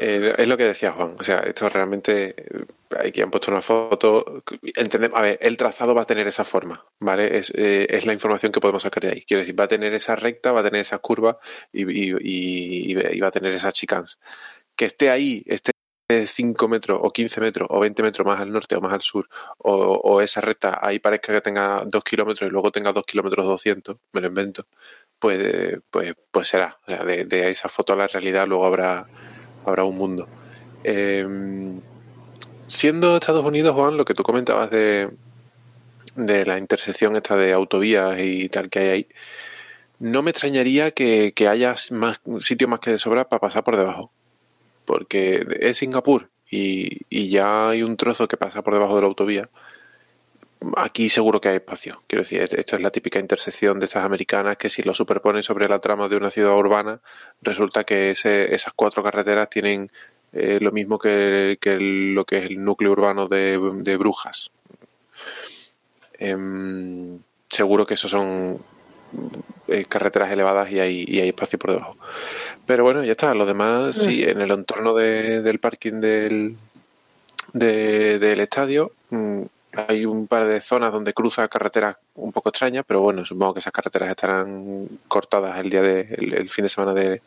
Eh, 0.00 0.32
es 0.38 0.48
lo 0.48 0.56
que 0.56 0.62
decía 0.62 0.92
Juan. 0.92 1.16
O 1.18 1.24
sea, 1.24 1.38
esto 1.40 1.68
realmente. 1.68 2.34
eh, 2.38 2.64
Aquí 3.04 3.20
han 3.20 3.30
puesto 3.32 3.50
una 3.50 3.60
foto. 3.60 4.42
Entendemos, 4.76 5.18
a 5.18 5.22
ver, 5.22 5.38
el 5.42 5.56
trazado 5.56 5.92
va 5.94 6.02
a 6.02 6.06
tener 6.06 6.26
esa 6.28 6.44
forma, 6.44 6.86
¿vale? 7.00 7.36
Es, 7.36 7.50
eh, 7.54 7.86
es 7.90 8.06
la 8.06 8.12
información 8.14 8.50
que 8.52 8.60
podemos 8.60 8.82
sacar 8.84 9.02
de 9.02 9.10
ahí. 9.10 9.24
Quiero 9.26 9.40
decir, 9.40 9.58
va 9.58 9.64
a 9.64 9.68
tener 9.68 9.92
esa 9.92 10.14
recta, 10.16 10.52
va 10.52 10.60
a 10.60 10.62
tener 10.62 10.80
esa 10.80 10.98
curva 10.98 11.38
y, 11.72 11.82
y- 11.82 12.14
y- 12.20 12.92
y 12.96 13.20
va 13.20 13.26
a 13.28 13.30
tener 13.32 13.52
esas 13.52 13.74
chicanes. 13.74 14.18
Que 14.78 14.86
esté 14.86 15.10
ahí, 15.10 15.42
esté 15.46 15.72
5 16.10 16.68
metros 16.68 16.98
o 17.02 17.10
15 17.12 17.40
metros 17.40 17.68
o 17.70 17.80
20 17.80 18.02
metros 18.02 18.26
más 18.26 18.40
al 18.40 18.50
norte 18.50 18.76
o 18.76 18.80
más 18.80 18.92
al 18.94 19.02
sur, 19.02 19.28
o, 19.58 20.22
esa 20.22 20.40
recta 20.40 20.78
ahí 20.80 20.98
parezca 20.98 21.34
que 21.34 21.40
tenga 21.42 21.84
2 21.86 22.04
kilómetros 22.04 22.48
y 22.48 22.52
luego 22.52 22.70
tenga 22.70 22.92
2 22.92 23.04
kilómetros 23.04 23.46
200, 23.46 23.96
me 24.12 24.20
lo 24.22 24.28
invento, 24.28 24.64
pues, 25.18 25.80
pues, 25.90 26.14
pues 26.30 26.48
será. 26.48 26.78
O 26.86 26.90
sea, 26.90 27.04
de, 27.04 27.50
esa 27.50 27.68
foto 27.68 27.92
a 27.92 27.96
la 27.96 28.06
realidad 28.06 28.46
luego 28.48 28.64
habrá, 28.66 29.06
habrá 29.66 29.84
un 29.84 29.98
mundo. 29.98 30.28
Eh, 30.84 31.26
siendo 32.68 33.16
Estados 33.16 33.44
Unidos, 33.44 33.74
Juan, 33.74 33.96
lo 33.96 34.04
que 34.04 34.14
tú 34.14 34.22
comentabas 34.22 34.70
de, 34.70 35.10
de 36.16 36.46
la 36.46 36.58
intersección 36.58 37.16
esta 37.16 37.36
de 37.36 37.52
autovías 37.52 38.18
y 38.20 38.48
tal 38.48 38.70
que 38.70 38.78
hay 38.78 38.88
ahí, 38.88 39.08
no 39.98 40.22
me 40.22 40.30
extrañaría 40.30 40.92
que, 40.92 41.32
que 41.34 41.48
haya 41.48 41.74
más 41.90 42.20
sitio 42.40 42.68
más 42.68 42.80
que 42.80 42.92
de 42.92 42.98
sobra 42.98 43.28
para 43.28 43.40
pasar 43.40 43.64
por 43.64 43.76
debajo. 43.76 44.12
Porque 44.88 45.46
es 45.60 45.76
Singapur 45.76 46.30
y, 46.50 47.00
y 47.10 47.28
ya 47.28 47.68
hay 47.68 47.82
un 47.82 47.98
trozo 47.98 48.26
que 48.26 48.38
pasa 48.38 48.62
por 48.62 48.72
debajo 48.72 48.94
de 48.96 49.02
la 49.02 49.08
autovía. 49.08 49.50
Aquí 50.76 51.10
seguro 51.10 51.42
que 51.42 51.50
hay 51.50 51.56
espacio. 51.56 52.00
Quiero 52.06 52.22
decir, 52.22 52.40
esta 52.40 52.76
es 52.76 52.82
la 52.82 52.90
típica 52.90 53.18
intersección 53.18 53.78
de 53.78 53.84
estas 53.84 54.06
americanas 54.06 54.56
que 54.56 54.70
si 54.70 54.82
lo 54.82 54.94
superponen 54.94 55.42
sobre 55.42 55.68
la 55.68 55.78
trama 55.78 56.08
de 56.08 56.16
una 56.16 56.30
ciudad 56.30 56.56
urbana, 56.56 57.00
resulta 57.42 57.84
que 57.84 58.10
ese, 58.12 58.54
esas 58.54 58.72
cuatro 58.72 59.02
carreteras 59.02 59.50
tienen 59.50 59.90
eh, 60.32 60.58
lo 60.58 60.72
mismo 60.72 60.98
que, 60.98 61.58
que 61.60 61.76
lo 61.78 62.24
que 62.24 62.38
es 62.38 62.44
el 62.46 62.64
núcleo 62.64 62.92
urbano 62.92 63.28
de, 63.28 63.60
de 63.82 63.96
Brujas. 63.98 64.50
Em, 66.14 67.18
seguro 67.46 67.84
que 67.84 67.94
esos 67.94 68.10
son 68.10 68.58
eh, 69.68 69.84
carreteras 69.84 70.30
elevadas 70.32 70.72
y 70.72 70.80
hay, 70.80 71.04
y 71.06 71.20
hay 71.20 71.28
espacio 71.28 71.58
por 71.58 71.72
debajo. 71.72 71.98
Pero 72.68 72.84
bueno, 72.84 73.02
ya 73.02 73.12
está. 73.12 73.34
Lo 73.34 73.46
demás, 73.46 73.96
sí, 73.96 74.22
en 74.22 74.40
el 74.40 74.50
entorno 74.52 74.94
de- 74.94 75.42
del 75.42 75.58
parking 75.58 75.94
del, 76.00 76.56
de- 77.52 78.18
del 78.20 78.40
estadio 78.40 78.92
mm, 79.10 79.42
hay 79.88 80.04
un 80.06 80.26
par 80.26 80.46
de 80.46 80.60
zonas 80.60 80.92
donde 80.92 81.12
cruza 81.14 81.46
carreteras 81.48 81.96
un 82.14 82.32
poco 82.32 82.48
extrañas, 82.50 82.84
pero 82.86 83.00
bueno, 83.00 83.24
supongo 83.24 83.54
que 83.54 83.60
esas 83.60 83.72
carreteras 83.72 84.10
estarán 84.10 84.88
cortadas 85.08 85.58
el 85.60 85.70
día 85.70 85.82
de, 85.82 86.00
el, 86.18 86.34
el 86.34 86.50
fin 86.50 86.64
de 86.64 86.68
semana 86.68 86.94
de- 86.94 87.22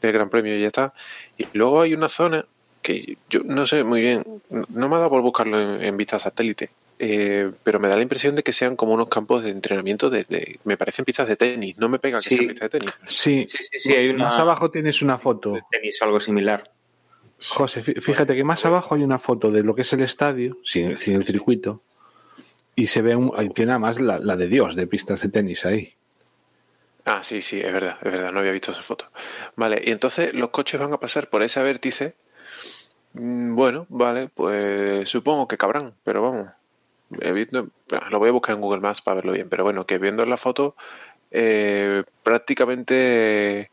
del 0.00 0.12
Gran 0.12 0.28
Premio 0.30 0.56
y 0.56 0.60
ya 0.60 0.66
está. 0.68 0.92
Y 1.38 1.46
luego 1.52 1.80
hay 1.82 1.94
una 1.94 2.08
zona 2.08 2.44
que 2.82 3.16
yo 3.28 3.40
no 3.44 3.66
sé 3.66 3.84
muy 3.84 4.00
bien, 4.00 4.24
no 4.50 4.64
no 4.70 4.88
me 4.88 4.94
ha 4.96 4.98
dado 4.98 5.10
por 5.10 5.22
buscarlo 5.22 5.60
en, 5.60 5.84
en 5.84 5.96
vista 5.96 6.18
satélite, 6.18 6.70
eh, 7.02 7.50
pero 7.64 7.80
me 7.80 7.88
da 7.88 7.96
la 7.96 8.02
impresión 8.02 8.36
de 8.36 8.42
que 8.42 8.52
sean 8.52 8.76
como 8.76 8.92
unos 8.92 9.08
campos 9.08 9.42
de 9.42 9.50
entrenamiento 9.50 10.10
de, 10.10 10.24
de- 10.24 10.60
me 10.64 10.76
parecen 10.76 11.04
pistas 11.04 11.26
de 11.26 11.36
tenis, 11.36 11.78
no 11.78 11.88
me 11.88 11.98
pega 11.98 12.18
que 12.18 12.22
Sí. 12.22 12.36
sean 12.36 12.48
pistas 12.48 12.70
de 12.70 12.78
tenis. 12.78 12.94
Sí, 13.06 13.44
Sí, 13.48 13.58
sí, 13.64 13.78
sí, 13.78 13.92
hay 13.94 14.10
una 14.10 14.24
más 14.26 14.38
abajo 14.38 14.70
tienes 14.70 15.00
una 15.02 15.18
foto. 15.18 15.52
de 15.54 15.62
tenis 15.70 16.00
o 16.00 16.04
algo 16.04 16.20
similar. 16.20 16.70
José, 17.42 17.82
fí- 17.82 18.00
fíjate 18.00 18.36
que 18.36 18.44
más 18.44 18.64
abajo 18.66 18.94
hay 18.94 19.02
una 19.02 19.18
foto 19.18 19.50
de 19.50 19.62
lo 19.62 19.74
que 19.74 19.82
es 19.82 19.92
el 19.94 20.02
estadio, 20.02 20.58
sin, 20.62 20.98
sin 20.98 21.14
el 21.16 21.24
circuito, 21.24 21.82
y 22.76 22.86
se 22.88 23.00
ve, 23.00 23.16
un, 23.16 23.32
tiene 23.54 23.72
además 23.72 23.98
la, 23.98 24.18
la 24.18 24.36
de 24.36 24.46
Dios 24.46 24.76
de 24.76 24.86
pistas 24.86 25.22
de 25.22 25.30
tenis 25.30 25.64
ahí. 25.64 25.94
Ah, 27.06 27.22
sí, 27.22 27.40
sí, 27.40 27.58
es 27.58 27.72
verdad, 27.72 27.96
es 28.02 28.12
verdad, 28.12 28.30
no 28.30 28.40
había 28.40 28.52
visto 28.52 28.72
esa 28.72 28.82
foto. 28.82 29.06
Vale, 29.56 29.82
y 29.84 29.90
entonces 29.90 30.34
los 30.34 30.50
coches 30.50 30.78
van 30.78 30.92
a 30.92 31.00
pasar 31.00 31.28
por 31.30 31.42
ese 31.42 31.62
vértice. 31.62 32.14
Mm, 33.14 33.54
Bueno, 33.56 33.86
vale, 33.88 34.28
pues 34.28 35.08
supongo 35.08 35.48
que 35.48 35.56
cabrán, 35.56 35.94
pero 36.04 36.20
vamos. 36.22 36.48
Lo 37.10 38.18
voy 38.18 38.28
a 38.28 38.32
buscar 38.32 38.54
en 38.54 38.60
Google 38.62 38.80
Maps 38.80 39.02
para 39.02 39.16
verlo 39.16 39.32
bien, 39.32 39.48
pero 39.48 39.64
bueno, 39.64 39.84
que 39.86 39.98
viendo 39.98 40.24
la 40.26 40.36
foto, 40.36 40.76
eh, 41.30 42.04
prácticamente 42.22 43.70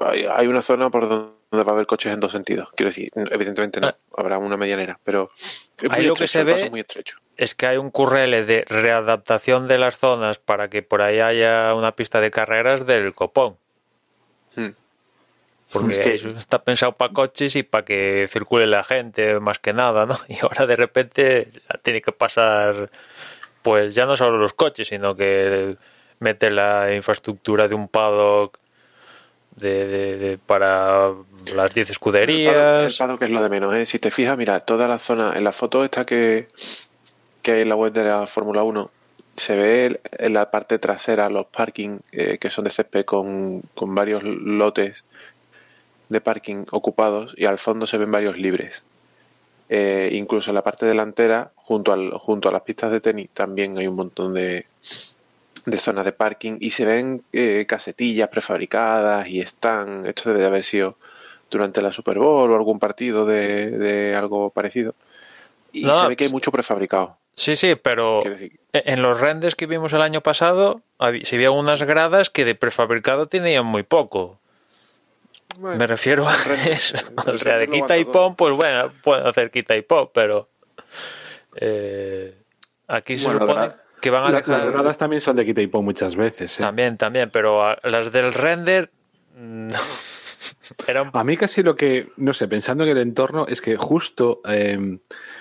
hay, 0.00 0.26
hay 0.30 0.46
una 0.46 0.62
zona 0.62 0.90
por 0.90 1.08
donde 1.08 1.32
va 1.52 1.70
a 1.72 1.74
haber 1.74 1.86
coches 1.86 2.12
en 2.12 2.20
dos 2.20 2.32
sentidos. 2.32 2.68
Quiero 2.74 2.88
decir, 2.88 3.10
evidentemente 3.14 3.80
no, 3.80 3.88
Ah. 3.88 3.96
habrá 4.16 4.38
una 4.38 4.56
medianera, 4.56 4.98
pero 5.04 5.30
es 5.36 5.70
Ahí 5.90 6.00
muy 6.00 6.06
lo 6.08 6.14
que 6.14 6.24
estrecho, 6.24 6.26
se 6.26 6.44
ve- 6.44 6.64
es 6.64 6.70
muy 6.70 6.80
estrecho. 6.80 7.16
Es 7.36 7.54
que 7.54 7.66
hay 7.66 7.76
un 7.78 7.90
currele 7.90 8.44
de 8.44 8.64
readaptación 8.68 9.66
de 9.68 9.78
las 9.78 9.96
zonas 9.96 10.38
para 10.38 10.68
que 10.68 10.82
por 10.82 11.02
ahí 11.02 11.20
haya 11.20 11.74
una 11.74 11.92
pista 11.96 12.20
de 12.20 12.30
carreras 12.30 12.86
del 12.86 13.14
copón. 13.14 13.56
Hmm. 14.54 14.70
Porque 15.72 15.92
Es 15.92 15.98
que- 15.98 16.14
eso 16.14 16.28
está 16.30 16.62
pensado 16.62 16.92
para 16.92 17.12
coches 17.12 17.56
y 17.56 17.62
para 17.62 17.84
que 17.84 18.28
circule 18.30 18.66
la 18.66 18.84
gente 18.84 19.40
más 19.40 19.58
que 19.58 19.72
nada, 19.72 20.04
¿no? 20.06 20.18
Y 20.28 20.38
ahora 20.42 20.66
de 20.66 20.76
repente 20.76 21.48
tiene 21.82 22.02
que 22.02 22.12
pasar, 22.12 22.90
pues 23.62 23.94
ya 23.94 24.04
no 24.06 24.16
solo 24.16 24.36
los 24.38 24.52
coches, 24.54 24.88
sino 24.88 25.16
que 25.16 25.76
mete 26.20 26.50
la 26.50 26.94
infraestructura 26.94 27.68
de 27.68 27.74
un 27.74 27.88
paddock 27.88 28.58
de, 29.56 29.86
de- 29.86 30.18
de- 30.18 30.38
para 30.38 31.10
las 31.52 31.74
10 31.74 31.76
El 31.76 31.84
paddock- 31.86 31.90
escuderías. 31.90 32.92
El 32.92 32.98
paddock 32.98 33.22
es 33.22 33.30
lo 33.30 33.42
de 33.42 33.48
menos, 33.48 33.74
¿eh? 33.76 33.86
Si 33.86 33.98
te 33.98 34.10
fijas, 34.10 34.36
mira, 34.38 34.60
toda 34.60 34.86
la 34.88 34.98
zona, 34.98 35.32
en 35.36 35.44
la 35.44 35.52
foto 35.52 35.84
esta 35.84 36.04
que, 36.04 36.48
que 37.42 37.52
hay 37.52 37.60
en 37.62 37.68
la 37.68 37.76
web 37.76 37.92
de 37.92 38.04
la 38.04 38.26
Fórmula 38.26 38.62
1, 38.62 38.90
se 39.36 39.56
ve 39.56 39.86
el- 39.86 40.00
en 40.18 40.34
la 40.34 40.50
parte 40.50 40.78
trasera 40.78 41.28
los 41.30 41.46
parking 41.46 41.98
eh, 42.12 42.38
que 42.38 42.50
son 42.50 42.64
de 42.64 42.70
césped 42.70 43.04
con, 43.04 43.62
con 43.74 43.94
varios 43.94 44.22
lotes 44.22 45.04
de 46.12 46.20
parking 46.20 46.66
ocupados 46.70 47.34
y 47.36 47.46
al 47.46 47.58
fondo 47.58 47.86
se 47.86 47.98
ven 47.98 48.10
varios 48.10 48.38
libres. 48.38 48.82
Eh, 49.68 50.10
incluso 50.12 50.50
en 50.50 50.56
la 50.56 50.62
parte 50.62 50.86
delantera, 50.86 51.50
junto, 51.56 51.92
al, 51.92 52.12
junto 52.12 52.48
a 52.48 52.52
las 52.52 52.62
pistas 52.62 52.92
de 52.92 53.00
tenis, 53.00 53.30
también 53.32 53.78
hay 53.78 53.86
un 53.86 53.96
montón 53.96 54.34
de, 54.34 54.66
de 55.64 55.78
zonas 55.78 56.04
de 56.04 56.12
parking 56.12 56.58
y 56.60 56.70
se 56.70 56.84
ven 56.84 57.22
eh, 57.32 57.64
casetillas 57.66 58.28
prefabricadas 58.28 59.28
y 59.28 59.40
están. 59.40 60.06
Esto 60.06 60.28
debe 60.28 60.42
de 60.42 60.46
haber 60.46 60.64
sido 60.64 60.96
durante 61.50 61.82
la 61.82 61.92
Super 61.92 62.18
Bowl 62.18 62.50
o 62.50 62.54
algún 62.54 62.78
partido 62.78 63.24
de, 63.24 63.70
de 63.70 64.14
algo 64.14 64.50
parecido. 64.50 64.94
Y 65.72 65.84
No, 65.84 66.02
se 66.02 66.08
ve 66.08 66.16
que 66.16 66.24
hay 66.24 66.30
mucho 66.30 66.52
prefabricado. 66.52 67.16
Sí, 67.34 67.56
sí, 67.56 67.74
pero 67.76 68.22
decir, 68.24 68.60
en 68.74 69.02
los 69.02 69.20
renders 69.20 69.54
que 69.54 69.66
vimos 69.66 69.92
el 69.94 70.02
año 70.02 70.20
pasado, 70.20 70.82
se 71.22 71.36
veían 71.36 71.52
unas 71.52 71.82
gradas 71.82 72.28
que 72.28 72.44
de 72.44 72.54
prefabricado 72.54 73.26
tenían 73.26 73.64
muy 73.64 73.82
poco. 73.82 74.38
Bueno, 75.60 75.78
Me 75.78 75.86
refiero 75.86 76.26
a 76.28 76.34
eso. 76.68 76.96
O 77.26 77.36
sea, 77.36 77.58
de 77.58 77.68
quita 77.68 77.96
y 77.98 78.04
pon, 78.04 78.34
pues 78.36 78.54
bueno, 78.56 78.90
pueden 79.02 79.26
hacer 79.26 79.50
quita 79.50 79.76
y 79.76 79.82
pon, 79.82 80.10
pero 80.12 80.48
eh, 81.56 82.36
aquí 82.88 83.16
se 83.16 83.26
Bueno, 83.26 83.40
supone 83.46 83.72
que 84.00 84.10
van 84.10 84.24
a 84.24 84.30
Las, 84.30 84.46
dejar... 84.46 84.64
las 84.64 84.72
gradas 84.72 84.98
también 84.98 85.20
son 85.20 85.36
de 85.36 85.44
quita 85.44 85.60
y 85.60 85.66
pon 85.66 85.84
muchas 85.84 86.16
veces. 86.16 86.58
¿eh? 86.58 86.62
También, 86.62 86.96
también, 86.96 87.30
pero 87.30 87.64
a- 87.64 87.78
las 87.84 88.10
del 88.12 88.32
render... 88.32 88.90
mm, 89.36 89.68
eran 90.86 91.10
A 91.12 91.24
mí 91.24 91.36
casi 91.36 91.62
lo 91.62 91.76
que, 91.76 92.10
no 92.16 92.34
sé, 92.34 92.48
pensando 92.48 92.84
en 92.84 92.90
el 92.90 92.98
entorno, 92.98 93.46
es 93.48 93.60
que 93.60 93.76
justo, 93.76 94.40
eh, 94.48 94.98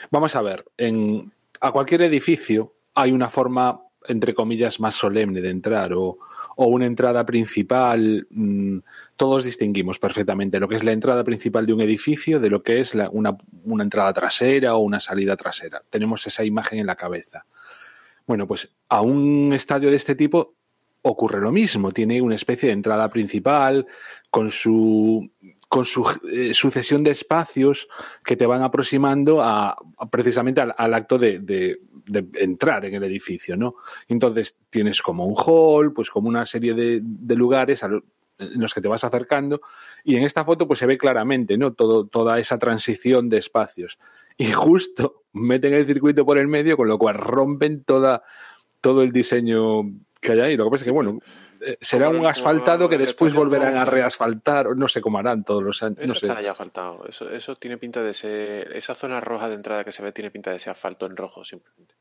vamos 0.09 0.35
a 0.35 0.41
ver, 0.41 0.65
en, 0.77 1.31
a 1.61 1.71
cualquier 1.71 2.01
edificio 2.03 2.73
hay 2.93 3.11
una 3.11 3.29
forma, 3.29 3.81
entre 4.07 4.33
comillas, 4.33 4.79
más 4.79 4.95
solemne 4.95 5.41
de 5.41 5.49
entrar 5.49 5.93
o, 5.93 6.17
o 6.55 6.65
una 6.67 6.85
entrada 6.85 7.25
principal. 7.25 8.27
mm, 8.29 8.77
todos 9.15 9.43
distinguimos 9.43 9.99
perfectamente 9.99 10.59
lo 10.59 10.67
que 10.67 10.75
es 10.75 10.83
la 10.83 10.91
entrada 10.91 11.23
principal 11.23 11.65
de 11.65 11.73
un 11.73 11.81
edificio 11.81 12.39
de 12.39 12.49
lo 12.49 12.61
que 12.63 12.79
es 12.79 12.93
la- 12.95 13.09
una, 13.09 13.37
una 13.63 13.83
entrada 13.83 14.11
trasera 14.13 14.75
o 14.75 14.79
una 14.79 14.99
salida 14.99 15.35
trasera. 15.37 15.81
Tenemos 15.89 16.25
esa 16.27 16.43
imagen 16.43 16.79
en 16.79 16.87
la 16.87 16.95
cabeza. 16.95 17.45
Bueno, 18.27 18.47
pues 18.47 18.69
a 18.89 19.01
un 19.01 19.51
estadio 19.53 19.89
de 19.89 19.95
este 19.97 20.15
tipo 20.15 20.53
ocurre 21.03 21.39
lo 21.41 21.51
mismo. 21.51 21.91
Tiene 21.91 22.21
una 22.21 22.35
especie 22.35 22.67
de 22.67 22.73
entrada 22.73 23.09
principal 23.09 23.87
con 24.29 24.51
su, 24.51 25.29
con 25.67 25.85
su 25.85 26.05
eh, 26.31 26.53
sucesión 26.53 27.03
de 27.03 27.11
espacios 27.11 27.87
que 28.23 28.35
te 28.37 28.45
van 28.45 28.61
aproximando 28.61 29.41
a, 29.41 29.75
precisamente 30.11 30.61
al, 30.61 30.93
acto 30.93 31.17
de- 31.17 31.79
de 32.11 32.27
entrar 32.33 32.83
en 32.85 32.93
el 32.95 33.03
edificio, 33.03 33.55
¿no? 33.55 33.75
Entonces 34.07 34.57
tienes 34.69 35.01
como 35.01 35.25
un 35.25 35.35
hall, 35.37 35.93
pues 35.93 36.09
como 36.09 36.27
una 36.27 36.45
serie 36.45 36.73
de, 36.73 37.01
lugares 37.35 37.83
en 37.83 38.01
los 38.37 38.73
que 38.73 38.81
te 38.81 38.87
vas 38.87 39.03
acercando 39.03 39.61
y 40.03 40.15
en 40.17 40.23
esta 40.23 40.43
foto 40.43 40.67
pues 40.67 40.79
se 40.79 40.85
ve 40.85 40.97
claramente, 40.97 41.57
¿no? 41.57 41.73
Toda 41.73 42.39
esa 42.39 42.57
transición 42.57 43.29
de 43.29 43.37
espacios. 43.37 43.97
Y 44.37 44.51
justo 44.51 45.23
meten 45.31 45.73
el 45.73 45.85
circuito 45.85 46.25
por 46.25 46.37
el 46.37 46.47
medio, 46.47 46.75
con 46.75 46.89
lo 46.89 46.97
cual 46.97 47.15
rompen 47.15 47.83
toda, 47.83 48.23
todo 48.81 49.03
el 49.03 49.11
diseño 49.11 49.83
que 50.19 50.33
hay 50.33 50.39
ahí. 50.41 50.57
Lo 50.57 50.65
que 50.65 50.71
pasa 50.71 50.81
es 50.81 50.87
que, 50.87 50.91
bueno, 50.91 51.19
será 51.81 52.05
Como 52.07 52.19
un 52.19 52.25
asfaltado 52.27 52.89
que 52.89 52.97
después 52.97 53.33
volverán 53.33 53.77
a 53.77 53.85
reasfaltar, 53.85 54.67
o 54.67 54.75
no 54.75 54.87
sé 54.87 55.01
cómo 55.01 55.17
harán 55.19 55.43
todos 55.43 55.63
los 55.63 55.81
años. 55.83 55.97
Eso 55.99 56.07
No 56.07 56.13
sé. 56.15 56.25
estará 56.25 56.41
ya 56.41 56.51
asfaltado. 56.51 57.05
Eso, 57.07 57.29
eso 57.29 57.55
tiene 57.55 57.77
pinta 57.77 58.01
de 58.01 58.13
ser. 58.13 58.71
Esa 58.75 58.95
zona 58.95 59.19
roja 59.21 59.47
de 59.49 59.55
entrada 59.55 59.83
que 59.83 59.91
se 59.91 60.01
ve 60.03 60.11
tiene 60.11 60.31
pinta 60.31 60.51
de 60.51 60.59
ser 60.59 60.71
asfalto 60.71 61.05
en 61.05 61.15
rojo, 61.17 61.43
simplemente. 61.43 61.95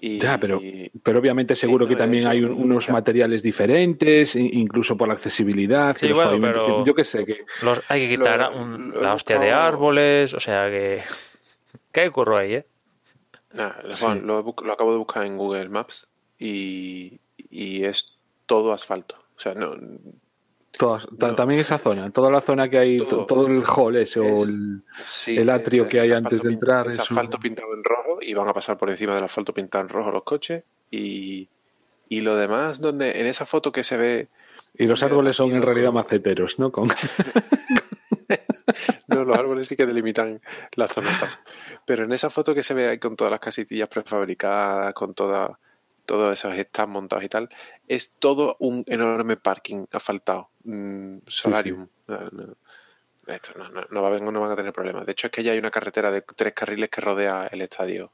Y, 0.00 0.18
Ya, 0.18 0.38
pero, 0.38 0.60
pero 1.02 1.18
obviamente 1.20 1.54
seguro 1.56 1.84
no, 1.84 1.88
que 1.88 1.96
también 1.96 2.22
hecho, 2.24 2.30
hay 2.30 2.42
un- 2.44 2.52
unos 2.52 2.88
ya. 2.88 2.92
materiales 2.92 3.42
diferentes, 3.42 4.34
incluso 4.36 4.96
por 4.96 5.08
la 5.08 5.14
accesibilidad. 5.14 5.92
que 5.94 6.00
Sí, 6.00 6.08
los 6.08 6.16
bueno, 6.16 6.30
pavimentos- 6.32 6.64
pero- 6.64 6.84
Yo 6.84 6.94
qué 6.94 7.04
sé, 7.04 7.24
que 7.24 7.44
Los, 7.62 7.80
hay 7.88 8.08
que 8.08 8.16
quitar 8.16 8.40
Lo- 8.52 8.60
un- 8.60 8.90
lo 8.90 8.98
he 9.00 9.02
la 9.02 9.14
hostia 9.14 9.38
de 9.38 9.52
árboles, 9.52 10.34
o 10.34 10.40
sea 10.40 10.68
que... 10.68 11.00
¿Qué 11.92 12.08
ocurrió 12.08 12.36
ahí, 12.36 12.54
eh? 12.54 12.66
Nah, 13.54 13.70
Juan, 14.00 14.26
lo, 14.26 14.40
he 14.40 14.42
bu- 14.42 14.62
lo 14.64 14.72
acabo 14.72 14.90
de 14.92 14.98
buscar 14.98 15.24
en 15.24 15.38
Google 15.38 15.68
Maps 15.68 16.08
y, 16.40 17.20
y 17.50 17.84
es 17.84 18.13
todo 18.46 18.72
asfalto. 18.72 19.16
O 19.36 19.40
sea, 19.40 19.54
no. 19.54 19.74
todas- 20.78 21.06
ta- 21.18 21.28
No. 21.28 21.34
también 21.34 21.60
esa 21.60 21.78
zona, 21.78 22.10
toda 22.10 22.30
la 22.30 22.40
zona 22.40 22.68
que 22.68 22.78
hay, 22.78 22.96
to- 22.98 23.06
Todo. 23.06 23.26
todo, 23.26 23.46
el 23.46 23.62
hall 23.64 23.96
ese 23.96 24.20
o 24.20 24.42
Es- 24.42 24.48
el... 24.48 24.82
sí, 25.02 25.36
El 25.36 25.50
atrio 25.50 25.84
es- 25.84 25.88
que 25.88 26.00
hay 26.00 26.10
es 26.10 26.16
antes 26.16 26.42
de 26.42 26.52
entrar 26.52 26.86
Es 26.88 26.94
un- 26.96 27.00
asfalto 27.02 27.38
pintado 27.38 27.72
en 27.74 27.84
rojo 27.84 28.18
y 28.20 28.34
van 28.34 28.48
a 28.48 28.52
pasar 28.54 28.76
por 28.78 28.90
encima 28.90 29.14
del 29.14 29.24
asfalto 29.24 29.52
pintado 29.54 29.82
en 29.84 29.88
rojo 29.90 30.10
los 30.10 30.22
coches. 30.24 30.64
Y, 30.90 31.48
y 32.08 32.20
lo 32.20 32.36
demás, 32.36 32.80
donde 32.80 33.20
en 33.20 33.26
esa 33.26 33.46
foto 33.46 33.70
que 33.72 33.82
se 33.84 33.96
ve. 33.96 34.28
Y 34.76 34.86
los 34.86 35.02
árboles 35.02 35.36
son 35.36 35.52
en 35.52 35.62
realidad 35.62 35.92
maceteros, 35.92 36.58
¿no? 36.58 36.70
Con... 36.72 36.88
No, 39.06 39.24
los 39.24 39.38
árboles 39.38 39.68
sí 39.68 39.76
que 39.76 39.86
delimitan 39.86 40.40
la 40.72 40.88
zona 40.88 41.10
de 41.12 41.18
paso. 41.20 41.38
Pero 41.86 42.04
en 42.04 42.12
esa 42.12 42.30
foto 42.30 42.54
que 42.54 42.62
se 42.62 42.74
ve 42.74 42.88
ahí 42.88 42.98
con 42.98 43.16
todas 43.16 43.30
las 43.30 43.38
casitillas 43.40 43.88
prefabricadas, 43.88 44.92
con 44.94 45.14
toda, 45.14 45.58
todos 46.06 46.32
esos 46.32 46.54
stands 46.56 46.92
montados 46.92 47.24
y 47.24 47.28
tal, 47.28 47.48
es 47.88 48.12
todo 48.18 48.56
un 48.58 48.84
enorme 48.86 49.36
parking 49.36 49.86
asfaltado. 49.92 50.50
mm, 50.64 51.18
solarium. 51.26 51.88
No, 52.06 52.18
no, 52.30 52.56
esto 53.26 53.52
no, 53.56 53.68
no, 53.70 53.86
no 53.90 54.02
va 54.02 54.18
no 54.18 54.40
van 54.40 54.52
a 54.52 54.56
tener 54.56 54.72
problemas. 54.72 55.06
De 55.06 55.12
hecho, 55.12 55.28
es 55.28 55.32
que 55.32 55.42
ya 55.42 55.52
hay 55.52 55.58
una 55.58 55.70
carretera 55.70 56.10
de 56.10 56.22
tres 56.22 56.52
carriles 56.52 56.90
que 56.90 57.00
rodea 57.00 57.46
el 57.46 57.62
estadio. 57.62 58.10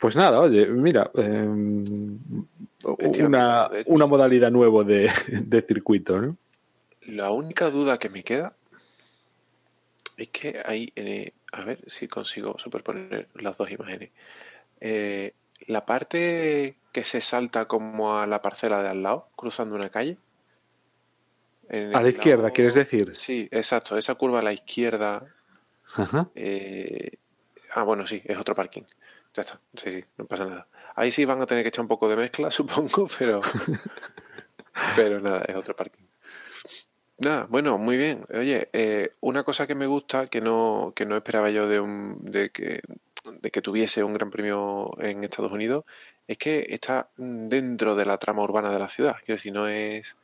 Pues 0.00 0.14
nada, 0.14 0.40
oye, 0.40 0.66
mira, 0.66 1.10
eh, 1.14 1.48
Estilo 2.98 3.28
una, 3.28 3.70
una 3.86 4.06
modalidad 4.06 4.50
nueva 4.50 4.84
de, 4.84 5.10
de 5.28 5.62
circuito, 5.62 6.20
¿no? 6.20 6.36
La 7.02 7.30
única 7.30 7.70
duda 7.70 7.98
que 7.98 8.10
me 8.10 8.22
queda 8.22 8.54
es 10.18 10.28
que 10.28 10.60
hay, 10.64 10.92
eh, 10.96 11.32
a 11.52 11.64
ver 11.64 11.80
si 11.86 12.08
consigo 12.08 12.56
superponer 12.58 13.28
las 13.34 13.56
dos 13.56 13.70
imágenes. 13.70 14.10
Eh, 14.80 15.34
la 15.66 15.84
parte 15.84 16.76
que 16.92 17.04
se 17.04 17.20
salta 17.20 17.66
como 17.66 18.16
a 18.18 18.26
la 18.26 18.40
parcela 18.42 18.82
de 18.82 18.88
al 18.88 19.02
lado, 19.02 19.28
cruzando 19.36 19.74
una 19.76 19.90
calle. 19.90 20.16
en 21.68 21.94
A 21.94 22.00
la 22.02 22.08
izquierda, 22.08 22.44
lado- 22.44 22.54
¿quieres 22.54 22.74
decir? 22.74 23.14
Sí, 23.14 23.48
exacto. 23.50 23.96
Esa 23.98 24.14
curva 24.14 24.38
a 24.40 24.42
la 24.42 24.52
izquierda. 24.52 25.26
Ajá. 25.94 26.28
eh, 26.34 27.12
ah, 27.74 27.82
bueno, 27.82 28.06
sí, 28.06 28.22
es 28.24 28.38
otro 28.38 28.54
parking. 28.54 28.82
Ya 29.34 29.42
está. 29.42 29.60
Sí, 29.76 29.90
sí, 29.92 30.04
no 30.16 30.24
pasa 30.26 30.44
nada. 30.46 30.66
Ahí 30.96 31.12
sí 31.12 31.24
van 31.24 31.40
a 31.40 31.46
tener 31.46 31.62
que 31.62 31.68
echar 31.68 31.82
un 31.82 31.88
poco 31.88 32.08
de 32.08 32.16
mezcla, 32.16 32.50
supongo, 32.50 33.08
pero. 33.18 33.40
pero 34.96 35.20
nada, 35.20 35.42
es 35.46 35.54
otro 35.56 35.74
parking. 35.76 36.04
Nada, 37.18 37.46
bueno, 37.50 37.78
muy 37.78 37.96
bien. 37.96 38.24
Oye, 38.32 38.68
eh, 38.72 39.12
una 39.20 39.42
cosa 39.42 39.66
que 39.66 39.74
me 39.74 39.86
gusta, 39.86 40.26
que 40.28 40.40
no, 40.40 40.92
que 40.94 41.04
no 41.04 41.16
esperaba 41.16 41.50
yo 41.50 41.66
de 41.68 41.80
un, 41.80 42.18
de 42.22 42.50
que, 42.50 42.80
de 43.24 43.50
que 43.50 43.62
tuviese 43.62 44.04
un 44.04 44.14
gran 44.14 44.30
premio 44.30 44.90
en 45.00 45.24
Estados 45.24 45.52
Unidos, 45.52 45.84
es 46.26 46.38
que 46.38 46.66
está 46.70 47.10
dentro 47.16 47.94
de 47.96 48.04
la 48.04 48.18
trama 48.18 48.42
urbana 48.42 48.72
de 48.72 48.78
la 48.78 48.88
ciudad. 48.88 49.16
Quiero 49.24 49.36
decir, 49.36 49.52
no 49.52 49.66
es, 49.68 50.16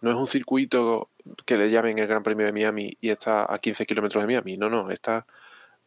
no 0.00 0.10
es 0.10 0.16
un 0.16 0.26
circuito 0.26 1.10
que 1.44 1.56
le 1.56 1.70
llamen 1.70 1.98
el 1.98 2.06
Gran 2.06 2.22
Premio 2.22 2.46
de 2.46 2.52
Miami 2.52 2.96
y 3.00 3.10
está 3.10 3.52
a 3.52 3.58
15 3.58 3.86
kilómetros 3.86 4.22
de 4.22 4.26
Miami. 4.26 4.56
No, 4.56 4.70
no, 4.70 4.90
está, 4.90 5.26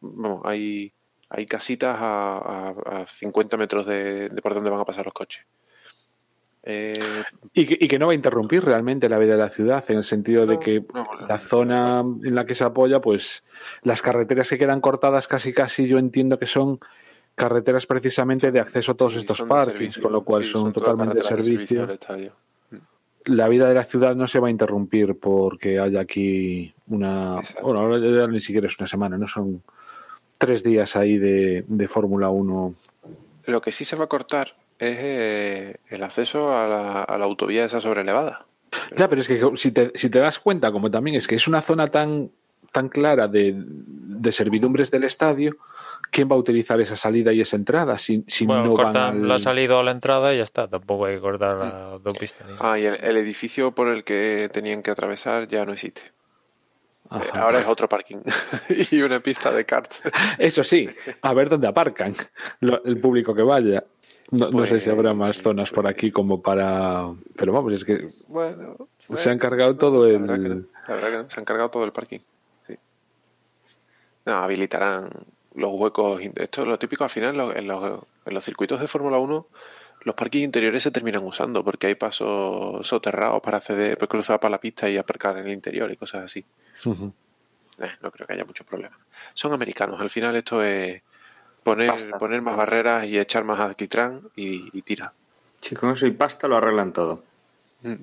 vamos, 0.00 0.42
hay, 0.44 0.92
hay 1.28 1.46
casitas 1.46 1.96
a, 1.98 2.38
a, 2.38 3.02
a 3.02 3.06
50 3.06 3.56
metros 3.56 3.86
de, 3.86 4.28
de 4.28 4.42
por 4.42 4.54
donde 4.54 4.70
van 4.70 4.80
a 4.80 4.84
pasar 4.84 5.04
los 5.04 5.14
coches. 5.14 5.44
Eh, 6.68 6.98
Y 7.52 7.64
que, 7.64 7.78
y 7.80 7.86
que 7.86 7.98
no 7.98 8.06
va 8.06 8.12
a 8.12 8.16
interrumpir 8.16 8.64
realmente 8.64 9.08
la 9.08 9.18
vida 9.18 9.32
de 9.34 9.38
la 9.38 9.48
ciudad, 9.48 9.84
en 9.88 9.98
el 9.98 10.04
sentido 10.04 10.46
de 10.46 10.58
que 10.58 10.84
no, 10.92 11.04
no, 11.04 11.26
la 11.26 11.38
zona 11.38 12.00
en 12.00 12.34
la 12.34 12.44
que 12.44 12.56
se 12.56 12.64
apoya, 12.64 13.00
pues 13.00 13.44
las 13.82 14.02
carreteras 14.02 14.50
que 14.50 14.58
quedan 14.58 14.80
cortadas 14.80 15.28
casi 15.28 15.52
casi 15.52 15.86
yo 15.86 15.98
entiendo 15.98 16.40
que 16.40 16.46
son 16.46 16.80
carreteras 17.36 17.86
precisamente 17.86 18.50
de 18.50 18.58
acceso 18.58 18.92
a 18.92 18.94
todos 18.96 19.12
sí, 19.12 19.20
estos 19.20 19.38
son 19.38 19.48
servicio, 19.48 20.02
con 20.02 20.12
lo 20.12 20.24
cual 20.24 20.44
sí, 20.44 20.50
son, 20.50 20.72
todas 20.72 20.90
totalmente 20.90 21.22
de 21.22 21.22
servicio. 21.22 21.88
estadio. 21.88 22.32
La 23.26 23.48
vida 23.48 23.68
de 23.68 23.74
la 23.74 23.84
ciudad 23.84 24.16
no 24.16 24.26
se 24.26 24.40
va 24.40 24.48
a 24.48 24.50
interrumpir 24.50 25.18
porque 25.18 25.78
haya 25.78 26.00
aquí 26.00 26.74
una... 26.88 27.38
Exacto. 27.40 27.62
Bueno, 27.62 27.80
ahora 27.80 27.98
ya 27.98 28.26
ni 28.26 28.40
siquiera 28.40 28.66
es 28.66 28.78
una 28.78 28.88
semana, 28.88 29.16
¿no? 29.18 29.28
Son 29.28 29.62
tres 30.38 30.64
días 30.64 30.96
ahí 30.96 31.18
de, 31.18 31.64
de 31.66 31.88
Fórmula 31.88 32.30
1. 32.30 32.74
Lo 33.46 33.60
que 33.60 33.70
sí 33.70 33.84
se 33.84 33.96
va 33.96 34.04
a 34.04 34.08
cortar 34.08 34.54
es 34.78 34.96
eh, 34.98 35.76
el 35.88 36.02
acceso 36.02 36.56
a 36.56 36.66
la, 36.68 37.02
a 37.02 37.18
la 37.18 37.24
autovía 37.24 37.64
esa 37.64 37.80
sobrelevada. 37.80 38.46
Ya, 38.96 39.08
pero 39.08 39.20
es 39.22 39.28
que 39.28 39.40
si 39.56 39.72
te, 39.72 39.92
si 39.94 40.10
te 40.10 40.18
das 40.18 40.38
cuenta, 40.38 40.70
como 40.72 40.90
también 40.90 41.16
es 41.16 41.26
que 41.26 41.34
es 41.36 41.48
una 41.48 41.62
zona 41.62 41.88
tan, 41.88 42.30
tan 42.72 42.88
clara 42.88 43.26
de, 43.28 43.54
de 43.56 44.32
servidumbres 44.32 44.90
del 44.90 45.04
estadio, 45.04 45.56
¿quién 46.10 46.28
va 46.30 46.34
a 46.34 46.38
utilizar 46.38 46.80
esa 46.80 46.96
salida 46.96 47.32
y 47.32 47.40
esa 47.40 47.56
entrada 47.56 47.96
si, 47.98 48.24
si 48.26 48.44
Bueno, 48.44 48.64
no 48.64 48.74
van 48.74 48.84
cortan 48.84 49.22
al- 49.22 49.28
la 49.28 49.38
salida 49.38 49.76
o 49.76 49.82
la 49.82 49.92
entrada 49.92 50.34
y 50.34 50.38
ya 50.38 50.42
está. 50.42 50.68
Tampoco 50.68 51.06
hay 51.06 51.14
que 51.14 51.20
cortar 51.20 51.56
la 51.56 51.84
autopista. 51.92 52.44
ni 52.46 52.54
nada. 52.54 52.72
Ah, 52.72 52.78
y 52.78 52.84
el, 52.84 52.96
el 52.96 53.16
edificio 53.16 53.72
por 53.72 53.88
el 53.88 54.04
que 54.04 54.50
tenían 54.52 54.82
que 54.82 54.90
atravesar 54.90 55.48
ya 55.48 55.64
no 55.64 55.72
existe. 55.72 56.02
Eh, 56.02 57.08
Ajá. 57.08 57.42
Ahora 57.42 57.60
es 57.60 57.66
otro 57.68 57.88
parking 57.88 58.18
y 58.90 59.00
una 59.00 59.20
pista 59.20 59.52
de 59.52 59.64
karts. 59.64 60.02
Eso 60.38 60.64
sí, 60.64 60.88
a 61.22 61.32
ver 61.34 61.48
dónde 61.48 61.68
aparcan 61.68 62.14
lo- 62.60 62.84
el 62.84 62.98
público 62.98 63.32
que 63.34 63.42
vaya. 63.42 63.84
No, 64.30 64.50
no 64.50 64.66
sé 64.66 64.80
si 64.80 64.90
habrá 64.90 65.14
más 65.14 65.36
Pues- 65.36 65.42
zonas 65.44 65.70
por 65.70 65.86
aquí 65.86 66.10
como 66.10 66.42
para... 66.42 67.12
Pero 67.36 67.52
vamos, 67.52 67.72
es 67.74 67.84
que 67.84 68.08
Bueno, 68.26 68.88
se 69.12 69.30
han 69.30 69.38
cargado 69.38 69.76
todo 69.76 70.04
la 70.06 70.14
el... 70.14 70.18
verdad 70.18 70.42
que 70.42 70.48
no, 70.48 70.64
la 70.88 70.94
verdad 70.94 71.10
que 71.10 71.16
no, 71.18 71.30
se 71.30 71.40
han 71.40 71.44
cargado 71.44 71.70
todo 71.70 71.84
el 71.84 71.92
parking. 71.92 72.18
Sí. 72.66 72.74
No, 74.24 74.32
habilitarán 74.34 75.10
los 75.54 75.70
huecos. 75.72 76.20
Esto 76.34 76.62
es 76.62 76.66
lo 76.68 76.78
típico 76.78 77.04
al 77.04 77.10
final 77.10 77.30
en 77.56 77.68
los, 77.68 78.04
en 78.26 78.34
los, 78.34 78.44
circuitos 78.44 78.80
de 78.80 78.88
Fórmula 78.88 79.18
1. 79.18 79.46
Los 80.02 80.14
parkings 80.14 80.44
interiores 80.44 80.82
se 80.82 80.90
terminan 80.90 81.24
usando 81.24 81.64
porque 81.64 81.86
hay 81.86 81.94
pasos 81.94 82.86
soterrados 82.86 83.40
para 83.40 83.56
acceder, 83.58 83.96
para 83.96 84.08
cruzar 84.08 84.38
para 84.40 84.52
la 84.52 84.60
pista 84.60 84.88
y 84.88 84.96
aparcar 84.96 85.38
en 85.38 85.46
el 85.46 85.52
interior 85.52 85.90
y 85.90 85.96
cosas 85.96 86.24
así. 86.24 86.44
Eh, 86.84 87.90
no 88.02 88.10
creo 88.10 88.26
que 88.26 88.32
haya 88.32 88.44
muchos 88.44 88.66
problemas. 88.66 88.98
Son 89.34 89.52
americanos. 89.52 90.00
Al 90.00 90.10
final 90.10 90.34
esto 90.36 90.62
es 90.62 91.02
poner, 91.66 92.10
poner 92.20 92.42
más 92.42 92.56
barreras 92.56 93.06
y 93.06 93.18
echar 93.18 93.42
más 93.42 93.58
alquitrán 93.58 94.20
y, 94.36 94.70
y 94.72 94.82
tira. 94.82 95.12
Si 95.60 95.74
con 95.74 95.92
eso 95.92 96.06
y 96.06 96.12
pasta 96.12 96.46
lo 96.46 96.56
arreglan 96.56 96.92
todo. 96.92 97.24
Mm. 97.82 97.94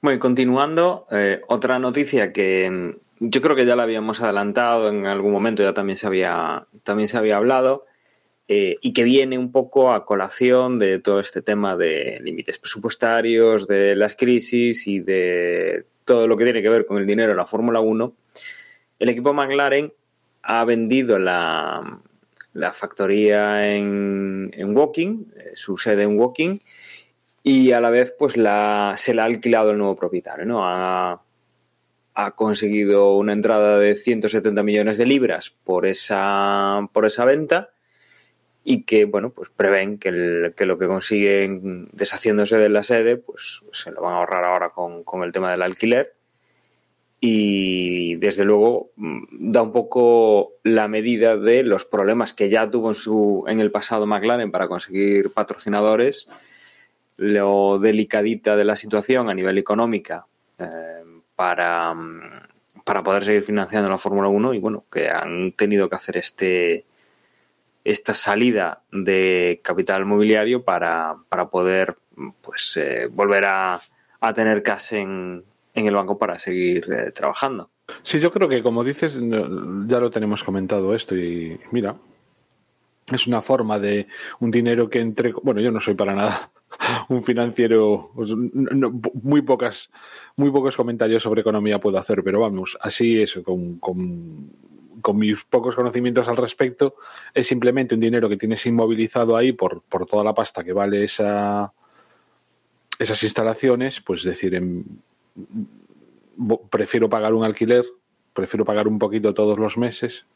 Bueno, 0.00 0.16
y 0.16 0.20
continuando, 0.20 1.08
eh, 1.10 1.42
otra 1.48 1.80
noticia 1.80 2.32
que 2.32 2.70
mm, 2.70 3.26
yo 3.26 3.42
creo 3.42 3.56
que 3.56 3.66
ya 3.66 3.74
la 3.74 3.82
habíamos 3.82 4.22
adelantado 4.22 4.88
en 4.88 5.06
algún 5.06 5.32
momento, 5.32 5.64
ya 5.64 5.74
también 5.74 5.96
se 5.96 6.06
había, 6.06 6.66
también 6.84 7.08
se 7.08 7.16
había 7.16 7.38
hablado, 7.38 7.86
eh, 8.46 8.76
y 8.80 8.92
que 8.92 9.02
viene 9.02 9.36
un 9.36 9.50
poco 9.50 9.92
a 9.92 10.06
colación 10.06 10.78
de 10.78 11.00
todo 11.00 11.18
este 11.18 11.42
tema 11.42 11.76
de 11.76 12.20
límites 12.22 12.60
presupuestarios, 12.60 13.66
de 13.66 13.96
las 13.96 14.14
crisis 14.14 14.86
y 14.86 15.00
de 15.00 15.86
todo 16.04 16.28
lo 16.28 16.36
que 16.36 16.44
tiene 16.44 16.62
que 16.62 16.68
ver 16.68 16.86
con 16.86 16.98
el 16.98 17.06
dinero 17.06 17.32
en 17.32 17.36
la 17.36 17.46
Fórmula 17.46 17.80
1, 17.80 18.14
el 19.00 19.08
equipo 19.08 19.34
McLaren 19.34 19.92
ha 20.42 20.64
vendido 20.64 21.18
la, 21.18 22.00
la 22.58 22.72
factoría 22.72 23.72
en, 23.72 24.50
en 24.52 24.76
Woking, 24.76 25.32
eh, 25.36 25.50
su 25.54 25.78
sede 25.78 26.02
en 26.02 26.18
Woking, 26.18 26.60
y 27.42 27.72
a 27.72 27.80
la 27.80 27.90
vez 27.90 28.14
pues 28.18 28.36
la, 28.36 28.94
se 28.96 29.14
la 29.14 29.22
ha 29.22 29.26
alquilado 29.26 29.70
el 29.70 29.78
nuevo 29.78 29.96
propietario. 29.96 30.44
¿no? 30.44 30.66
Ha, 30.66 31.22
ha 32.14 32.30
conseguido 32.32 33.16
una 33.16 33.32
entrada 33.32 33.78
de 33.78 33.94
170 33.94 34.62
millones 34.62 34.98
de 34.98 35.06
libras 35.06 35.50
por 35.64 35.86
esa, 35.86 36.88
por 36.92 37.06
esa 37.06 37.24
venta 37.24 37.70
y 38.64 38.82
que 38.82 39.04
bueno 39.04 39.30
pues 39.30 39.50
prevén 39.50 39.98
que, 39.98 40.08
el, 40.08 40.54
que, 40.56 40.66
lo 40.66 40.78
que 40.78 40.88
consiguen 40.88 41.88
deshaciéndose 41.92 42.58
de 42.58 42.68
la 42.68 42.82
sede 42.82 43.16
pues 43.16 43.62
se 43.72 43.92
lo 43.92 44.02
van 44.02 44.14
a 44.14 44.18
ahorrar 44.18 44.44
ahora 44.44 44.70
con, 44.70 45.04
con 45.04 45.22
el 45.22 45.32
tema 45.32 45.52
del 45.52 45.62
alquiler 45.62 46.17
y 47.20 48.16
desde 48.16 48.44
luego 48.44 48.90
mm, 48.96 49.50
da 49.50 49.62
un 49.62 49.72
poco 49.72 50.52
la 50.62 50.88
medida 50.88 51.36
de 51.36 51.62
los 51.62 51.84
problemas 51.84 52.32
que 52.34 52.48
ya 52.48 52.70
tuvo 52.70 52.88
en, 52.88 52.94
su, 52.94 53.44
en 53.48 53.60
el 53.60 53.70
pasado 53.70 54.06
McLaren 54.06 54.50
para 54.50 54.68
conseguir 54.68 55.32
patrocinadores, 55.32 56.28
lo 57.16 57.78
delicadita 57.80 58.54
de 58.56 58.64
la 58.64 58.76
situación 58.76 59.28
a 59.28 59.34
nivel 59.34 59.58
económica 59.58 60.26
eh, 60.58 61.02
para, 61.34 61.92
mm, 61.92 62.20
para 62.84 63.02
poder 63.02 63.24
seguir 63.24 63.42
financiando 63.42 63.88
la 63.88 63.98
Fórmula 63.98 64.28
1 64.28 64.54
y 64.54 64.58
bueno, 64.58 64.84
que 64.90 65.08
han 65.08 65.52
tenido 65.52 65.88
que 65.88 65.96
hacer 65.96 66.16
este 66.16 66.84
esta 67.84 68.12
salida 68.12 68.82
de 68.92 69.60
capital 69.62 70.04
mobiliario 70.04 70.62
para, 70.62 71.16
para 71.30 71.48
poder 71.48 71.96
pues 72.42 72.76
eh, 72.76 73.06
volver 73.10 73.46
a, 73.46 73.80
a 74.20 74.34
tener 74.34 74.62
cash 74.62 74.94
en, 74.94 75.44
en 75.78 75.86
el 75.86 75.94
banco 75.94 76.18
para 76.18 76.38
seguir 76.38 76.86
eh, 76.90 77.12
trabajando. 77.12 77.70
Sí, 78.02 78.18
yo 78.20 78.30
creo 78.30 78.48
que 78.48 78.62
como 78.62 78.84
dices, 78.84 79.18
ya 79.18 79.98
lo 79.98 80.10
tenemos 80.10 80.44
comentado 80.44 80.94
esto 80.94 81.16
y 81.16 81.58
mira, 81.70 81.96
es 83.12 83.26
una 83.26 83.40
forma 83.40 83.78
de 83.78 84.06
un 84.40 84.50
dinero 84.50 84.88
que 84.88 85.00
entre, 85.00 85.32
bueno, 85.42 85.60
yo 85.60 85.70
no 85.70 85.80
soy 85.80 85.94
para 85.94 86.14
nada 86.14 86.50
un 87.08 87.22
financiero, 87.22 88.10
pues, 88.14 88.30
muy 89.22 89.42
pocas, 89.42 89.90
muy 90.36 90.50
pocos 90.50 90.76
comentarios 90.76 91.22
sobre 91.22 91.40
economía 91.40 91.80
puedo 91.80 91.98
hacer, 91.98 92.22
pero 92.22 92.40
vamos, 92.40 92.76
así 92.80 93.20
eso, 93.20 93.42
con, 93.42 93.78
con, 93.78 94.50
mis 95.14 95.42
pocos 95.44 95.74
conocimientos 95.74 96.28
al 96.28 96.36
respecto, 96.36 96.96
es 97.32 97.46
simplemente 97.46 97.94
un 97.94 98.00
dinero 98.00 98.28
que 98.28 98.36
tienes 98.36 98.66
inmovilizado 98.66 99.36
ahí 99.36 99.52
por, 99.52 99.80
por 99.82 100.04
toda 100.04 100.22
la 100.22 100.34
pasta 100.34 100.62
que 100.62 100.74
vale 100.74 101.04
esa, 101.04 101.72
esas 102.98 103.22
instalaciones, 103.22 104.02
pues 104.02 104.22
decir, 104.22 104.54
en, 104.54 104.84
prefiero 106.70 107.08
pagar 107.08 107.34
un 107.34 107.44
alquiler, 107.44 107.84
prefiero 108.32 108.64
pagar 108.64 108.88
un 108.88 108.98
poquito 108.98 109.34
todos 109.34 109.58
los 109.58 109.76
meses, 109.76 110.26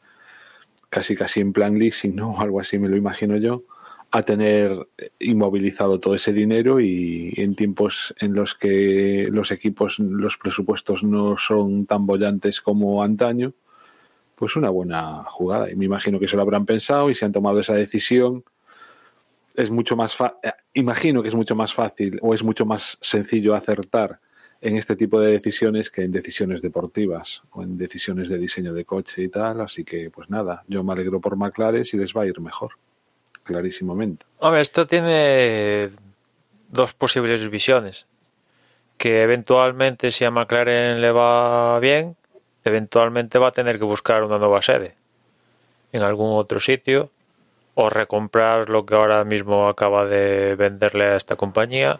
casi 0.89 1.15
casi 1.15 1.39
en 1.39 1.53
plan 1.53 1.77
leasing, 1.77 2.15
¿no? 2.15 2.39
Algo 2.39 2.59
así 2.59 2.77
me 2.77 2.89
lo 2.89 2.97
imagino 2.97 3.37
yo, 3.37 3.63
a 4.11 4.21
tener 4.21 4.87
inmovilizado 5.19 5.99
todo 5.99 6.13
ese 6.13 6.33
dinero 6.33 6.79
y 6.79 7.33
en 7.37 7.55
tiempos 7.55 8.13
en 8.19 8.35
los 8.35 8.53
que 8.53 9.27
los 9.31 9.51
equipos, 9.51 9.97
los 9.97 10.37
presupuestos 10.37 11.03
no 11.03 11.37
son 11.37 11.87
tan 11.87 12.05
bollantes 12.05 12.61
como 12.61 13.01
antaño, 13.01 13.53
pues 14.35 14.55
una 14.55 14.69
buena 14.69 15.23
jugada. 15.25 15.71
Y 15.71 15.75
me 15.75 15.85
imagino 15.85 16.19
que 16.19 16.27
se 16.27 16.35
lo 16.35 16.43
habrán 16.43 16.65
pensado 16.65 17.09
y 17.09 17.15
se 17.15 17.25
han 17.25 17.31
tomado 17.31 17.59
esa 17.59 17.73
decisión. 17.73 18.43
Es 19.55 19.71
mucho 19.71 19.95
más 19.95 20.15
imagino 20.73 21.23
que 21.23 21.29
es 21.29 21.35
mucho 21.35 21.55
más 21.55 21.73
fácil 21.73 22.19
o 22.21 22.35
es 22.35 22.43
mucho 22.43 22.65
más 22.65 22.97
sencillo 23.01 23.55
acertar 23.55 24.19
en 24.63 24.77
este 24.77 24.95
tipo 24.95 25.19
de 25.19 25.33
decisiones 25.33 25.89
que 25.89 26.03
en 26.03 26.11
decisiones 26.13 26.61
deportivas 26.61 27.43
o 27.51 27.63
en 27.63 27.77
decisiones 27.77 28.29
de 28.29 28.37
diseño 28.37 28.73
de 28.73 28.85
coche 28.85 29.21
y 29.21 29.27
tal. 29.27 29.59
Así 29.59 29.83
que, 29.83 30.09
pues 30.09 30.29
nada, 30.29 30.63
yo 30.69 30.85
me 30.85 30.93
alegro 30.93 31.19
por 31.19 31.35
McLaren 31.35 31.83
si 31.83 31.97
les 31.97 32.13
va 32.13 32.21
a 32.21 32.27
ir 32.27 32.39
mejor, 32.39 32.71
clarísimamente. 33.43 34.25
Hombre, 34.39 34.61
esto 34.61 34.87
tiene 34.87 35.89
dos 36.69 36.93
posibles 36.93 37.49
visiones. 37.49 38.07
Que 38.97 39.23
eventualmente, 39.23 40.11
si 40.11 40.23
a 40.23 40.31
McLaren 40.31 41.01
le 41.01 41.11
va 41.11 41.77
bien, 41.81 42.15
eventualmente 42.63 43.39
va 43.39 43.49
a 43.49 43.51
tener 43.51 43.77
que 43.77 43.83
buscar 43.83 44.23
una 44.23 44.37
nueva 44.37 44.61
sede 44.61 44.95
en 45.91 46.03
algún 46.03 46.37
otro 46.37 46.61
sitio 46.61 47.11
o 47.75 47.89
recomprar 47.89 48.69
lo 48.69 48.85
que 48.85 48.95
ahora 48.95 49.25
mismo 49.25 49.67
acaba 49.67 50.05
de 50.05 50.55
venderle 50.55 51.03
a 51.05 51.17
esta 51.17 51.35
compañía 51.35 51.99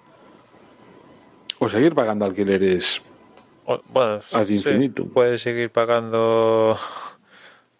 o 1.64 1.70
seguir 1.70 1.96
pagando 1.96 2.26
alquileres 2.26 3.02
o, 3.66 3.82
bueno, 3.88 4.22
ad. 4.34 4.46
Sí, 4.46 4.90
puede 5.14 5.38
seguir 5.38 5.72
pagando 5.72 6.78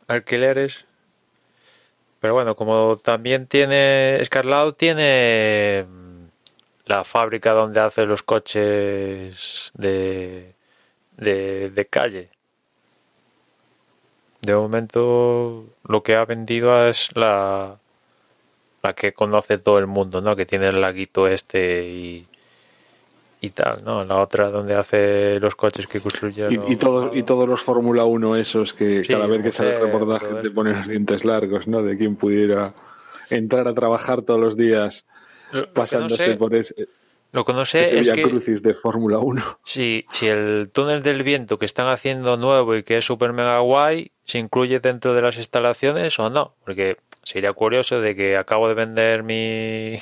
alquileres. 0.08 0.86
Pero 2.20 2.34
bueno, 2.34 2.56
como 2.56 2.98
también 2.98 3.48
tiene 3.48 4.20
Scarlett 4.24 4.78
tiene 4.78 5.86
la 6.86 7.04
fábrica 7.04 7.52
donde 7.52 7.82
hace 7.82 8.06
los 8.06 8.24
coches 8.24 9.72
de, 9.74 10.54
de, 11.18 11.70
de 11.70 11.86
calle. 11.86 12.30
De 14.42 14.56
momento 14.56 15.66
lo 15.86 16.04
que 16.04 16.16
ha 16.16 16.26
vendido 16.26 16.88
es 16.88 17.10
la, 17.16 17.78
la 18.82 18.94
que 18.94 19.14
conoce 19.14 19.58
todo 19.58 19.80
el 19.80 19.88
mundo, 19.88 20.22
¿no? 20.22 20.36
Que 20.36 20.46
tiene 20.46 20.68
el 20.68 20.80
laguito 20.80 21.28
este 21.28 21.88
y, 21.90 22.28
y 23.44 23.50
tal, 23.50 23.84
¿no? 23.84 24.06
La 24.06 24.22
otra 24.22 24.50
donde 24.50 24.74
hace 24.74 25.38
los 25.42 25.54
coches 25.56 25.86
que 25.86 26.00
construye. 26.00 26.48
Y, 26.50 26.74
y, 26.74 26.76
todo, 26.78 27.14
y 27.14 27.24
todos 27.24 27.46
los 27.48 27.62
Fórmula 27.62 28.06
1 28.06 28.38
esos 28.38 28.74
que 28.74 29.04
sí, 29.04 29.12
cada 29.12 29.28
vez 29.28 29.44
que 29.44 29.52
sale 29.52 29.76
el 29.76 29.82
reportaje 29.82 30.34
te 30.42 30.50
ponen 30.50 30.78
los 30.78 30.88
dientes 30.88 31.26
largos, 31.26 31.68
¿no? 31.68 31.84
De 31.84 31.98
quien 31.98 32.16
pudiera 32.16 32.74
entrar 33.30 33.68
a 33.68 33.74
trabajar 33.74 34.22
todos 34.22 34.40
los 34.40 34.56
días 34.56 35.06
pasándose 35.74 36.26
no 36.26 36.34
sé, 36.34 36.38
por 36.38 36.56
ese... 36.56 36.88
Lo 37.34 37.44
que 37.44 37.52
no 37.52 37.66
sé 37.66 38.00
es 38.00 38.10
que 38.12 38.22
crucis 38.22 38.64
de 38.64 38.76
Fórmula 38.76 39.18
1. 39.18 39.60
Si, 39.64 40.06
si 40.14 40.28
el 40.28 40.70
túnel 40.72 41.04
del 41.04 41.24
viento 41.24 41.60
que 41.60 41.66
están 41.66 41.90
haciendo 41.90 42.38
nuevo 42.38 42.78
y 42.78 42.84
que 42.84 43.00
es 43.00 43.06
super 43.06 43.34
mega 43.34 43.60
guay 43.60 44.12
se 44.24 44.40
incluye 44.40 44.80
dentro 44.80 45.14
de 45.14 45.22
las 45.22 45.38
instalaciones 45.38 46.18
o 46.18 46.30
no, 46.30 46.56
porque 46.64 46.96
sería 47.24 47.52
curioso 47.52 48.00
de 48.00 48.16
que 48.16 48.38
acabo 48.38 48.70
de 48.70 48.76
vender 48.76 49.24
mi 49.24 50.00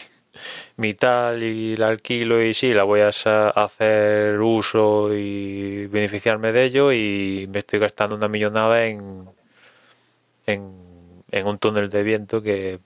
mi 0.78 0.94
tal 0.94 1.44
y 1.44 1.76
la 1.78 1.88
alquilo 1.88 2.42
y 2.44 2.54
sí, 2.54 2.74
la 2.74 2.84
voy 2.84 3.02
a 3.02 3.10
hacer 3.10 4.40
uso 4.40 5.14
y 5.14 5.88
beneficiarme 5.88 6.52
de 6.52 6.64
ello 6.64 6.92
y 6.92 7.48
me 7.52 7.60
estoy 7.60 7.80
gastando 7.80 8.16
una 8.16 8.28
millonada 8.28 8.86
en, 8.86 9.30
en, 10.48 11.48
un 11.48 11.58
túnel 11.60 11.90
de 11.90 12.04
viento 12.04 12.42
que 12.42 12.80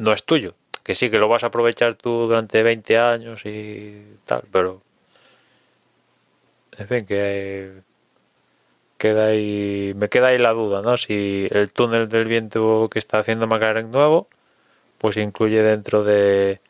no 0.00 0.12
es 0.12 0.24
tuyo. 0.24 0.54
Que 0.82 0.94
sí, 0.94 1.10
que 1.10 1.18
lo 1.18 1.28
vas 1.28 1.44
a 1.44 1.48
aprovechar 1.48 1.94
tú 1.94 2.10
durante 2.26 2.62
20 2.62 2.98
años 2.98 3.44
y 3.44 4.02
tal, 4.24 4.44
pero 4.50 4.82
en 6.78 6.88
fin, 6.88 7.06
que 7.06 7.82
queda 8.98 9.26
ahí, 9.26 9.92
me 9.96 10.08
queda 10.08 10.28
ahí 10.28 10.38
la 10.38 10.50
duda, 10.52 10.82
¿no? 10.82 10.96
Si 10.96 11.48
el 11.50 11.72
túnel 11.72 12.08
del 12.08 12.26
viento 12.26 12.88
que 12.90 12.98
está 12.98 13.18
haciendo 13.18 13.46
McLaren 13.46 13.90
nuevo 13.90 14.28
pues 15.00 15.16
incluye 15.16 15.62
dentro 15.62 16.04
de, 16.04 16.60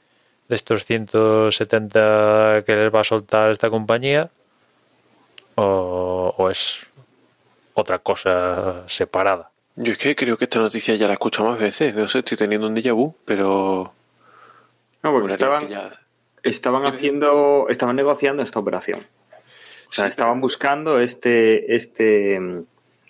de 0.48 0.54
estos 0.54 0.84
170 0.84 2.60
que 2.64 2.76
les 2.76 2.94
va 2.94 3.00
a 3.00 3.04
soltar 3.04 3.50
esta 3.50 3.70
compañía 3.70 4.30
o, 5.56 6.32
o, 6.38 6.48
es 6.48 6.86
otra 7.74 7.98
cosa 7.98 8.84
separada. 8.86 9.50
Yo 9.74 9.92
es 9.92 9.98
que 9.98 10.14
creo 10.14 10.38
que 10.38 10.44
esta 10.44 10.60
noticia 10.60 10.94
ya 10.94 11.06
la 11.06 11.14
he 11.14 11.14
escuchado 11.14 11.50
más 11.50 11.58
veces, 11.58 11.92
no 11.92 12.06
sé, 12.06 12.20
estoy 12.20 12.36
teniendo 12.36 12.68
un 12.68 12.76
déjà 12.76 12.94
vu, 12.94 13.16
pero... 13.24 13.92
No, 15.02 15.10
porque 15.10 15.32
estaban, 15.32 15.68
ya... 15.68 16.00
estaban 16.44 16.86
haciendo, 16.86 17.66
estaban 17.68 17.96
negociando 17.96 18.44
esta 18.44 18.60
operación. 18.60 19.04
O 19.88 19.92
sea, 19.92 20.04
sí, 20.04 20.10
estaban 20.10 20.34
pero... 20.34 20.42
buscando 20.42 21.00
este, 21.00 21.74
este, 21.74 22.40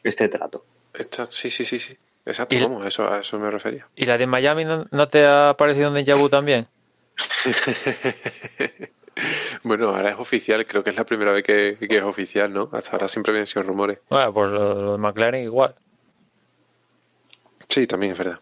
este 0.03 0.29
trato. 0.29 0.65
Esta, 0.95 1.31
sí, 1.31 1.51
sí, 1.51 1.67
sí, 1.67 1.79
sí. 1.79 1.99
Exacto, 2.31 2.55
y, 2.55 2.63
vamos, 2.63 2.87
eso, 2.87 3.13
a 3.13 3.21
eso 3.21 3.39
me 3.39 3.51
refería. 3.51 3.89
¿Y 3.97 4.07
la 4.07 4.17
de 4.17 4.27
Miami 4.27 4.65
no, 4.65 4.87
no 4.91 5.09
te 5.09 5.27
ha 5.27 5.55
parecido 5.59 5.91
un 5.91 5.97
déjà 5.97 6.17
vu 6.17 6.29
también? 6.29 6.69
bueno, 9.65 9.89
ahora 9.89 10.11
es 10.11 10.19
oficial, 10.19 10.65
creo 10.65 10.85
que 10.85 10.91
es 10.91 10.97
la 10.97 11.05
primera 11.05 11.33
vez 11.33 11.43
que, 11.43 11.77
que, 11.77 11.97
es 11.97 12.05
oficial, 12.05 12.53
¿no? 12.53 12.69
Hasta 12.73 12.93
ahora 12.93 13.09
siempre 13.09 13.33
habían 13.33 13.47
sido 13.47 13.65
rumores. 13.65 14.01
Bueno, 14.09 14.33
pues 14.33 14.49
lo, 14.51 14.81
lo 14.81 14.93
de 14.93 14.99
McLaren 14.99 15.43
igual. 15.43 15.75
Sí, 17.69 17.87
también 17.87 18.13
es 18.13 18.19
verdad. 18.19 18.41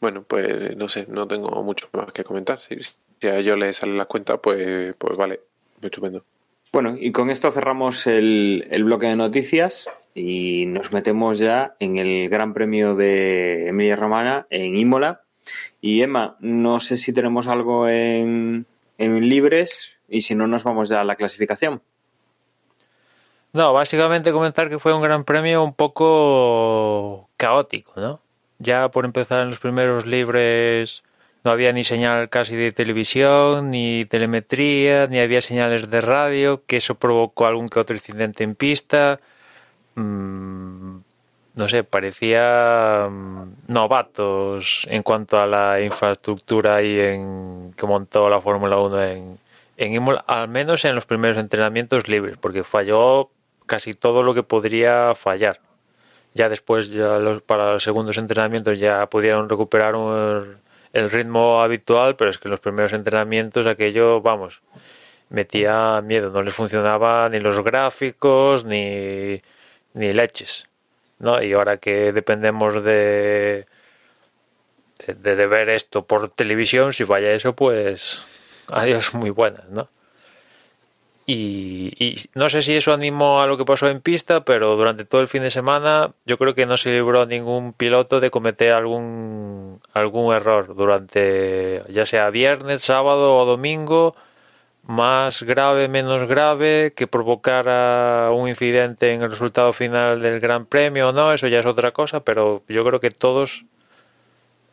Bueno, 0.00 0.22
pues 0.22 0.76
no 0.76 0.88
sé, 0.88 1.06
no 1.08 1.26
tengo 1.28 1.62
mucho 1.62 1.88
más 1.92 2.12
que 2.12 2.24
comentar. 2.24 2.60
Si, 2.60 2.78
si 3.20 3.28
a 3.28 3.36
ellos 3.36 3.58
les 3.58 3.76
salen 3.76 3.96
las 3.96 4.06
cuentas, 4.06 4.38
pues, 4.42 4.94
pues 4.96 5.16
vale, 5.16 5.40
estupendo. 5.80 6.24
Bueno, 6.72 6.96
y 6.98 7.12
con 7.12 7.30
esto 7.30 7.50
cerramos 7.50 8.06
el, 8.06 8.66
bloque 8.84 9.06
de 9.06 9.16
noticias 9.16 9.88
y 10.14 10.66
nos 10.66 10.92
metemos 10.92 11.38
ya 11.38 11.74
en 11.80 11.96
el 11.96 12.28
Gran 12.28 12.52
Premio 12.52 12.94
de 12.94 13.68
Emilia 13.68 13.96
Romana 13.96 14.46
en 14.50 14.76
Imola. 14.76 15.22
Y 15.80 16.02
Emma, 16.02 16.36
no 16.40 16.80
sé 16.80 16.98
si 16.98 17.12
tenemos 17.12 17.48
algo 17.48 17.88
en, 17.88 18.66
en 18.98 19.28
libres 19.28 19.92
y 20.08 20.20
si 20.20 20.34
no 20.34 20.46
nos 20.46 20.64
vamos 20.64 20.90
ya 20.90 21.00
a 21.00 21.04
la 21.04 21.16
clasificación. 21.16 21.80
No, 23.54 23.72
básicamente 23.72 24.32
comentar 24.32 24.68
que 24.68 24.78
fue 24.78 24.92
un 24.92 25.02
gran 25.02 25.24
premio 25.24 25.64
un 25.64 25.72
poco 25.72 27.30
caótico, 27.38 27.98
¿no? 27.98 28.20
Ya 28.58 28.90
por 28.90 29.06
empezar 29.06 29.40
en 29.40 29.48
los 29.48 29.58
primeros 29.58 30.04
libres 30.04 31.02
no 31.48 31.52
había 31.52 31.72
ni 31.72 31.82
señal 31.82 32.28
casi 32.28 32.56
de 32.56 32.72
televisión, 32.72 33.70
ni 33.70 34.04
telemetría, 34.04 35.06
ni 35.06 35.18
había 35.18 35.40
señales 35.40 35.88
de 35.88 36.02
radio, 36.02 36.62
que 36.66 36.76
eso 36.76 36.96
provocó 36.96 37.46
algún 37.46 37.70
que 37.70 37.80
otro 37.80 37.96
incidente 37.96 38.44
en 38.44 38.54
pista. 38.54 39.18
Mm, 39.94 40.98
no 41.54 41.68
sé, 41.68 41.84
parecía 41.84 43.08
mm, 43.10 43.72
novatos 43.72 44.86
en 44.90 45.02
cuanto 45.02 45.38
a 45.40 45.46
la 45.46 45.80
infraestructura 45.80 46.74
ahí 46.76 47.00
en, 47.00 47.72
que 47.74 47.86
montó 47.86 48.28
la 48.28 48.42
Fórmula 48.42 48.76
1 48.76 49.02
en, 49.04 49.38
en 49.78 49.94
Imola, 49.94 50.22
al 50.26 50.48
menos 50.48 50.84
en 50.84 50.94
los 50.94 51.06
primeros 51.06 51.38
entrenamientos 51.38 52.08
libres, 52.08 52.36
porque 52.36 52.62
falló 52.62 53.30
casi 53.64 53.94
todo 53.94 54.22
lo 54.22 54.34
que 54.34 54.42
podría 54.42 55.14
fallar. 55.14 55.60
Ya 56.34 56.50
después, 56.50 56.90
ya 56.90 57.18
para 57.46 57.72
los 57.72 57.84
segundos 57.84 58.18
entrenamientos, 58.18 58.78
ya 58.78 59.06
pudieron 59.06 59.48
recuperar 59.48 59.96
un, 59.96 60.67
el 60.92 61.10
ritmo 61.10 61.62
habitual, 61.62 62.16
pero 62.16 62.30
es 62.30 62.38
que 62.38 62.48
en 62.48 62.52
los 62.52 62.60
primeros 62.60 62.92
entrenamientos 62.92 63.66
aquello, 63.66 64.20
vamos, 64.20 64.62
metía 65.28 66.00
miedo, 66.02 66.30
no 66.30 66.42
les 66.42 66.54
funcionaba 66.54 67.28
ni 67.28 67.40
los 67.40 67.60
gráficos 67.62 68.64
ni, 68.64 69.42
ni 69.94 70.12
leches. 70.12 70.68
¿no? 71.18 71.42
Y 71.42 71.52
ahora 71.52 71.78
que 71.78 72.12
dependemos 72.12 72.82
de, 72.84 73.66
de, 75.06 75.36
de 75.36 75.46
ver 75.46 75.68
esto 75.70 76.04
por 76.06 76.30
televisión, 76.30 76.92
si 76.92 77.04
falla 77.04 77.30
eso, 77.30 77.54
pues 77.54 78.26
adiós 78.68 79.14
muy 79.14 79.30
buenas, 79.30 79.68
¿no? 79.68 79.88
Y, 81.30 81.92
y, 82.02 82.14
no 82.34 82.48
sé 82.48 82.62
si 82.62 82.74
eso 82.74 82.90
animó 82.94 83.42
a 83.42 83.46
lo 83.46 83.58
que 83.58 83.66
pasó 83.66 83.86
en 83.86 84.00
pista, 84.00 84.46
pero 84.46 84.76
durante 84.76 85.04
todo 85.04 85.20
el 85.20 85.28
fin 85.28 85.42
de 85.42 85.50
semana 85.50 86.14
yo 86.24 86.38
creo 86.38 86.54
que 86.54 86.64
no 86.64 86.78
se 86.78 86.90
libró 86.90 87.26
ningún 87.26 87.74
piloto 87.74 88.18
de 88.18 88.30
cometer 88.30 88.72
algún, 88.72 89.78
algún 89.92 90.34
error 90.34 90.74
durante 90.74 91.82
ya 91.90 92.06
sea 92.06 92.30
viernes, 92.30 92.80
sábado 92.80 93.36
o 93.36 93.44
domingo, 93.44 94.16
más 94.84 95.42
grave, 95.42 95.88
menos 95.88 96.24
grave, 96.24 96.94
que 96.96 97.06
provocara 97.06 98.30
un 98.32 98.48
incidente 98.48 99.12
en 99.12 99.20
el 99.20 99.30
resultado 99.30 99.74
final 99.74 100.22
del 100.22 100.40
Gran 100.40 100.64
Premio 100.64 101.10
o 101.10 101.12
no, 101.12 101.34
eso 101.34 101.46
ya 101.46 101.60
es 101.60 101.66
otra 101.66 101.90
cosa, 101.92 102.20
pero 102.20 102.62
yo 102.68 102.82
creo 102.86 103.00
que 103.00 103.10
todos 103.10 103.66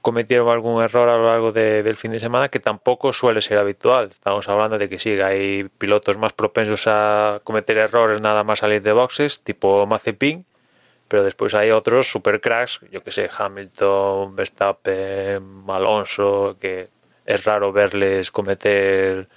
cometieron 0.05 0.49
algún 0.49 0.83
error 0.83 1.09
a 1.09 1.17
lo 1.17 1.25
largo 1.25 1.51
de, 1.51 1.81
del 1.81 1.95
fin 1.97 2.11
de 2.11 2.19
semana 2.19 2.49
que 2.49 2.59
tampoco 2.59 3.11
suele 3.11 3.41
ser 3.41 3.57
habitual. 3.57 4.09
Estamos 4.11 4.47
hablando 4.47 4.77
de 4.77 4.87
que 4.87 4.99
sí, 4.99 5.19
hay 5.19 5.63
pilotos 5.79 6.19
más 6.19 6.31
propensos 6.31 6.83
a 6.85 7.41
cometer 7.43 7.79
errores 7.79 8.21
nada 8.21 8.43
más 8.43 8.59
salir 8.59 8.83
de 8.83 8.91
boxes, 8.91 9.41
tipo 9.41 9.87
Mazepin, 9.87 10.45
pero 11.07 11.23
después 11.23 11.55
hay 11.55 11.71
otros 11.71 12.05
super 12.05 12.39
cracks, 12.39 12.81
yo 12.91 13.01
que 13.01 13.11
sé, 13.11 13.27
Hamilton, 13.35 14.35
Verstappen, 14.35 15.63
Alonso, 15.67 16.55
que 16.59 16.89
es 17.25 17.43
raro 17.43 17.71
verles 17.71 18.29
cometer 18.29 19.27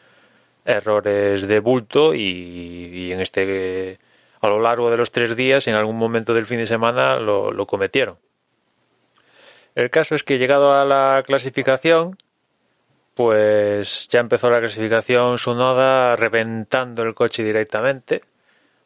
errores 0.67 1.49
de 1.49 1.61
bulto 1.61 2.15
y, 2.15 3.11
en 3.11 3.21
este 3.23 3.99
a 4.43 4.49
lo 4.49 4.61
largo 4.61 4.91
de 4.91 4.99
los 4.99 5.13
tres 5.13 5.35
días, 5.35 5.67
en 5.67 5.77
algún 5.77 5.97
momento 5.97 6.35
del 6.35 6.45
fin 6.45 6.59
de 6.59 6.67
semana, 6.67 7.17
lo 7.17 7.67
cometieron. 7.67 8.19
El 9.79 9.91
caso 9.91 10.17
es 10.17 10.25
que 10.25 10.39
llegado 10.39 10.73
a 10.73 10.85
la 10.85 11.23
clasificación, 11.25 12.19
pues 13.15 14.09
ya 14.09 14.19
empezó 14.19 14.51
la 14.51 14.59
clasificación 14.59 15.39
Sunoda 15.39 16.17
reventando 16.17 17.05
el 17.05 17.15
coche 17.15 17.45
directamente 17.45 18.25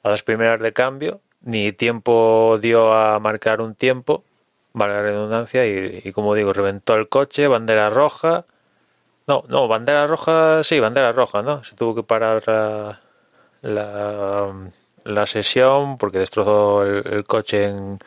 a 0.03 0.11
las 0.11 0.23
primeras 0.23 0.61
de 0.61 0.75
cambio. 0.75 1.23
Ni 1.41 1.73
tiempo 1.73 2.59
dio 2.61 2.93
a 2.93 3.19
marcar 3.21 3.63
un 3.63 3.75
tiempo, 3.75 4.23
vale 4.75 4.93
la 4.93 5.01
redundancia, 5.01 5.67
y, 5.67 6.03
y 6.05 6.13
como 6.13 6.35
digo, 6.35 6.53
reventó 6.53 6.95
el 6.97 7.09
coche, 7.09 7.49
bandera 7.49 7.89
roja. 7.89 8.45
No, 9.27 9.45
no, 9.49 9.69
bandera 9.69 10.07
roja, 10.07 10.63
sí, 10.63 10.79
bandera 10.79 11.13
roja, 11.13 11.41
¿no? 11.41 11.65
Se 11.65 11.75
tuvo 11.75 11.95
que 11.95 12.03
parar 12.03 12.43
la, 12.47 13.01
la, 13.63 14.55
la 15.05 15.27
sesión 15.27 15.97
porque 15.97 16.19
destrozó 16.19 16.83
el, 16.83 17.03
el 17.11 17.25
coche 17.25 17.65
en, 17.65 17.99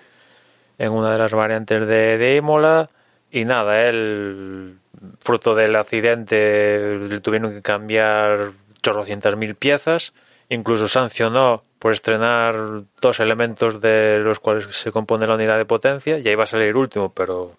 en 0.78 0.92
una 0.92 1.12
de 1.12 1.18
las 1.18 1.34
variantes 1.34 1.88
de, 1.88 2.18
de 2.18 2.36
Imola. 2.36 2.90
Y 3.32 3.46
nada, 3.46 3.88
él 3.88 4.78
fruto 5.20 5.56
del 5.56 5.76
accidente 5.76 6.98
le 6.98 7.20
tuvieron 7.20 7.54
que 7.54 7.62
cambiar 7.62 8.52
chorrocientas 8.82 9.36
mil 9.36 9.56
piezas, 9.56 10.14
incluso 10.50 10.88
sancionó 10.88 11.64
por 11.80 11.92
estrenar 11.92 12.84
dos 13.02 13.20
elementos 13.20 13.82
de 13.82 14.20
los 14.20 14.40
cuales 14.40 14.66
se 14.76 14.92
compone 14.92 15.28
la 15.28 15.36
unidad 15.36 15.58
de 15.58 15.66
potencia, 15.66 16.18
ya 16.20 16.32
iba 16.32 16.44
a 16.44 16.48
salir 16.48 16.76
último, 16.76 17.12
pero 17.14 17.54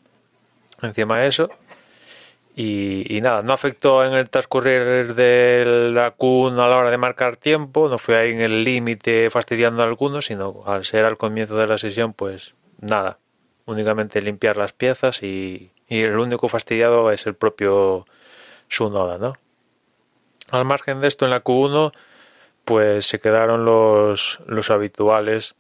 encima 0.82 1.18
de 1.18 1.28
eso. 1.28 1.50
Y, 2.58 3.14
y, 3.14 3.20
nada, 3.20 3.42
no 3.42 3.52
afectó 3.52 4.02
en 4.02 4.14
el 4.14 4.30
transcurrir 4.30 5.14
de 5.14 5.90
la 5.92 6.16
Q1 6.16 6.58
a 6.58 6.68
la 6.68 6.76
hora 6.78 6.90
de 6.90 6.96
marcar 6.96 7.36
tiempo, 7.36 7.90
no 7.90 7.98
fue 7.98 8.16
ahí 8.16 8.30
en 8.30 8.40
el 8.40 8.64
límite 8.64 9.28
fastidiando 9.28 9.82
a 9.82 9.86
algunos, 9.86 10.26
sino 10.26 10.62
al 10.64 10.86
ser 10.86 11.04
al 11.04 11.18
comienzo 11.18 11.56
de 11.56 11.66
la 11.66 11.76
sesión, 11.76 12.14
pues 12.14 12.54
nada, 12.80 13.18
únicamente 13.64 14.22
limpiar 14.22 14.56
las 14.56 14.72
piezas 14.72 15.22
y, 15.22 15.70
y, 15.88 16.02
el 16.02 16.18
único 16.18 16.48
fastidiado 16.48 17.10
es 17.10 17.26
el 17.26 17.34
propio 17.34 18.06
Sunoda, 18.68 19.18
¿no? 19.18 19.34
Al 20.50 20.64
margen 20.64 21.00
de 21.00 21.08
esto, 21.08 21.24
en 21.24 21.32
la 21.32 21.42
Q1, 21.42 21.92
pues 22.64 23.06
se 23.06 23.20
quedaron 23.20 23.64
los, 23.64 24.40
los 24.46 24.70
habituales, 24.70 25.54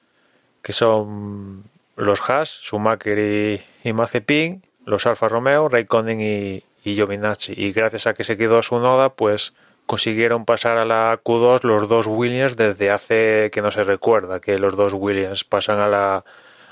que 0.62 0.72
son 0.72 1.64
los 1.96 2.28
Haas, 2.28 2.60
Schumacher 2.62 3.18
y, 3.18 3.62
y 3.88 3.92
Mazepin, 3.92 4.62
los 4.84 5.06
Alfa 5.06 5.28
Romeo, 5.28 5.68
Raikkonen 5.68 6.20
y, 6.20 6.62
y 6.84 6.94
Giovinazzi. 6.94 7.52
Y 7.56 7.72
gracias 7.72 8.06
a 8.06 8.14
que 8.14 8.22
se 8.22 8.36
quedó 8.36 8.62
Sunoda, 8.62 9.10
pues 9.10 9.54
consiguieron 9.86 10.44
pasar 10.44 10.78
a 10.78 10.84
la 10.84 11.20
Q2 11.22 11.62
los 11.62 11.88
dos 11.88 12.06
Williams 12.06 12.56
desde 12.56 12.90
hace 12.90 13.50
que 13.52 13.62
no 13.62 13.70
se 13.70 13.82
recuerda 13.82 14.40
que 14.40 14.58
los 14.58 14.76
dos 14.76 14.94
Williams 14.94 15.44
pasan 15.44 15.80
a 15.80 15.88
la 15.88 16.24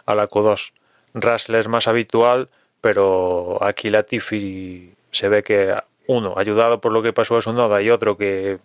a 0.06 0.14
la 0.14 0.28
Q2. 0.28 0.72
Russell 1.14 1.54
es 1.54 1.68
más 1.68 1.88
habitual, 1.88 2.48
pero 2.80 3.62
aquí 3.62 3.90
Latifi 3.90 4.94
se 5.10 5.28
ve 5.28 5.42
que 5.42 5.74
uno, 6.06 6.34
ayudado 6.36 6.80
por 6.80 6.92
lo 6.92 7.02
que 7.02 7.12
pasó 7.12 7.36
a 7.36 7.40
su 7.40 7.52
noda, 7.52 7.80
y 7.80 7.90
otro 7.90 8.16
que 8.16 8.58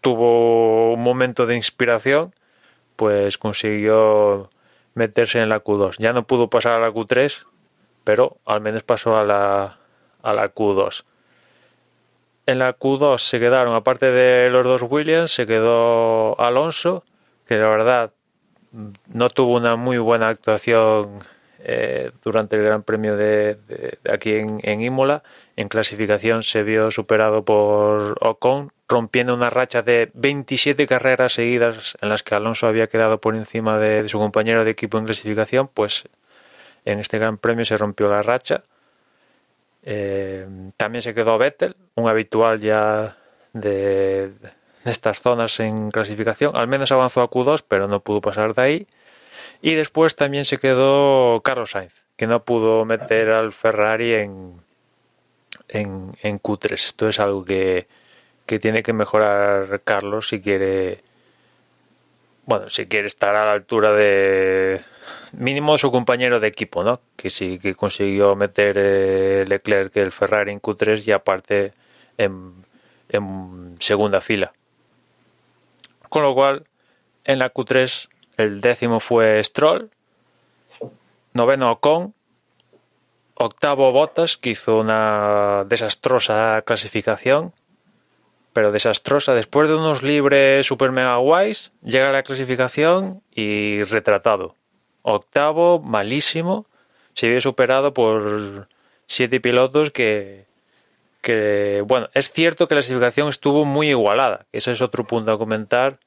tuvo 0.00 0.94
un 0.94 1.02
momento 1.02 1.46
de 1.46 1.56
inspiración, 1.56 2.34
pues 2.96 3.38
consiguió 3.38 4.50
meterse 4.94 5.40
en 5.40 5.48
la 5.48 5.62
Q2. 5.62 5.96
Ya 5.98 6.12
no 6.12 6.26
pudo 6.26 6.48
pasar 6.50 6.74
a 6.74 6.80
la 6.80 6.90
Q3, 6.92 7.46
pero 8.04 8.38
al 8.44 8.60
menos 8.60 8.82
pasó 8.82 9.16
a 9.16 9.24
la, 9.24 9.78
a 10.22 10.32
la 10.34 10.52
Q2. 10.54 11.04
En 12.46 12.58
la 12.58 12.76
Q2 12.76 13.18
se 13.18 13.38
quedaron, 13.38 13.74
aparte 13.74 14.10
de 14.10 14.50
los 14.50 14.66
dos 14.66 14.82
Williams, 14.82 15.30
se 15.32 15.46
quedó 15.46 16.38
Alonso, 16.40 17.04
que 17.46 17.56
la 17.56 17.68
verdad 17.68 18.12
no 19.12 19.30
tuvo 19.30 19.56
una 19.56 19.76
muy 19.76 19.98
buena 19.98 20.28
actuación 20.28 21.18
eh, 21.60 22.10
durante 22.22 22.56
el 22.56 22.62
Gran 22.64 22.82
Premio 22.82 23.16
de, 23.16 23.58
aquí 24.10 24.34
en, 24.34 24.80
Imola. 24.80 25.22
En 25.56 25.68
clasificación 25.68 26.42
se 26.42 26.62
vio 26.62 26.90
superado 26.90 27.44
por 27.44 28.16
Ocon, 28.20 28.72
rompiendo 28.88 29.34
una 29.34 29.50
racha 29.50 29.82
de 29.82 30.10
27 30.14 30.86
carreras 30.86 31.34
seguidas 31.34 31.96
en 32.00 32.08
las 32.08 32.22
que 32.22 32.34
Alonso 32.34 32.66
había 32.66 32.88
quedado 32.88 33.20
por 33.20 33.36
encima 33.36 33.78
de, 33.78 34.02
de 34.02 34.08
su 34.08 34.18
compañero 34.18 34.64
de 34.64 34.70
equipo 34.70 34.98
en 34.98 35.04
clasificación. 35.04 35.68
Pues 35.68 36.08
en 36.84 36.98
este 36.98 37.18
Gran 37.18 37.38
Premio 37.38 37.64
se 37.64 37.76
rompió 37.76 38.08
la 38.08 38.22
racha. 38.22 38.64
Eh, 39.84 40.46
también 40.76 41.02
se 41.02 41.14
quedó 41.14 41.38
Vettel, 41.38 41.76
un 41.96 42.08
habitual 42.08 42.60
ya 42.60 43.16
de, 43.52 44.32
estas 44.84 45.20
zonas 45.20 45.58
en 45.60 45.90
clasificación. 45.90 46.56
Al 46.56 46.68
menos 46.68 46.92
avanzó 46.92 47.22
a 47.22 47.30
Q2, 47.30 47.64
pero 47.66 47.88
no 47.88 48.00
pudo 48.00 48.20
pasar 48.20 48.54
de 48.54 48.62
ahí. 48.62 48.86
Y 49.60 49.74
después 49.74 50.16
también 50.16 50.44
se 50.44 50.58
quedó 50.58 51.40
Carlos 51.42 51.70
Sainz, 51.70 52.04
que 52.16 52.26
no 52.26 52.44
pudo 52.44 52.84
meter 52.84 53.30
al 53.30 53.52
Ferrari 53.52 54.14
en, 54.14 54.60
en, 55.68 56.16
en 56.22 56.40
Q3. 56.40 56.72
Esto 56.74 57.08
es 57.08 57.20
algo 57.20 57.44
que, 57.44 57.86
que 58.46 58.58
tiene 58.58 58.82
que 58.82 58.92
mejorar 58.92 59.82
Carlos 59.84 60.28
si 60.28 60.40
quiere 60.40 61.02
bueno, 62.44 62.68
si 62.68 62.86
quiere 62.86 63.06
estar 63.06 63.36
a 63.36 63.44
la 63.46 63.52
altura 63.52 63.92
de 63.92 64.80
mínimo 65.32 65.78
su 65.78 65.92
compañero 65.92 66.40
de 66.40 66.48
equipo, 66.48 66.82
¿no? 66.82 67.00
Que 67.14 67.30
sí 67.30 67.60
que 67.60 67.76
consiguió 67.76 68.34
meter 68.34 68.76
eh, 68.78 69.44
Leclerc 69.46 69.96
el 69.96 70.10
Ferrari 70.10 70.50
en 70.50 70.60
Q3 70.60 71.06
y 71.06 71.12
aparte 71.12 71.72
en, 72.18 72.52
en 73.10 73.76
segunda 73.78 74.20
fila 74.20 74.52
con 76.12 76.22
lo 76.22 76.34
cual 76.34 76.66
en 77.24 77.38
la 77.38 77.54
Q3 77.54 78.10
el 78.36 78.60
décimo 78.60 79.00
fue 79.00 79.42
Stroll, 79.42 79.90
noveno 81.32 81.72
Ocon, 81.72 82.12
octavo 83.32 83.90
Bottas, 83.92 84.36
que 84.36 84.50
hizo 84.50 84.76
una 84.76 85.64
desastrosa 85.66 86.62
clasificación, 86.66 87.54
pero 88.52 88.72
desastrosa. 88.72 89.32
Después 89.32 89.70
de 89.70 89.76
unos 89.76 90.02
libres 90.02 90.66
super 90.66 90.92
mega 90.92 91.16
guays, 91.16 91.72
llega 91.82 92.10
a 92.10 92.12
la 92.12 92.24
clasificación 92.24 93.22
y 93.34 93.82
retratado. 93.84 94.54
Octavo, 95.00 95.80
malísimo, 95.80 96.66
se 97.14 97.30
vio 97.30 97.40
superado 97.40 97.94
por 97.94 98.68
siete 99.06 99.40
pilotos 99.40 99.90
que, 99.90 100.44
que, 101.22 101.82
bueno, 101.86 102.10
es 102.12 102.30
cierto 102.30 102.68
que 102.68 102.74
la 102.74 102.80
clasificación 102.80 103.28
estuvo 103.28 103.64
muy 103.64 103.88
igualada, 103.88 104.46
ese 104.52 104.72
es 104.72 104.82
otro 104.82 105.06
punto 105.06 105.32
a 105.32 105.38
comentar. 105.38 105.98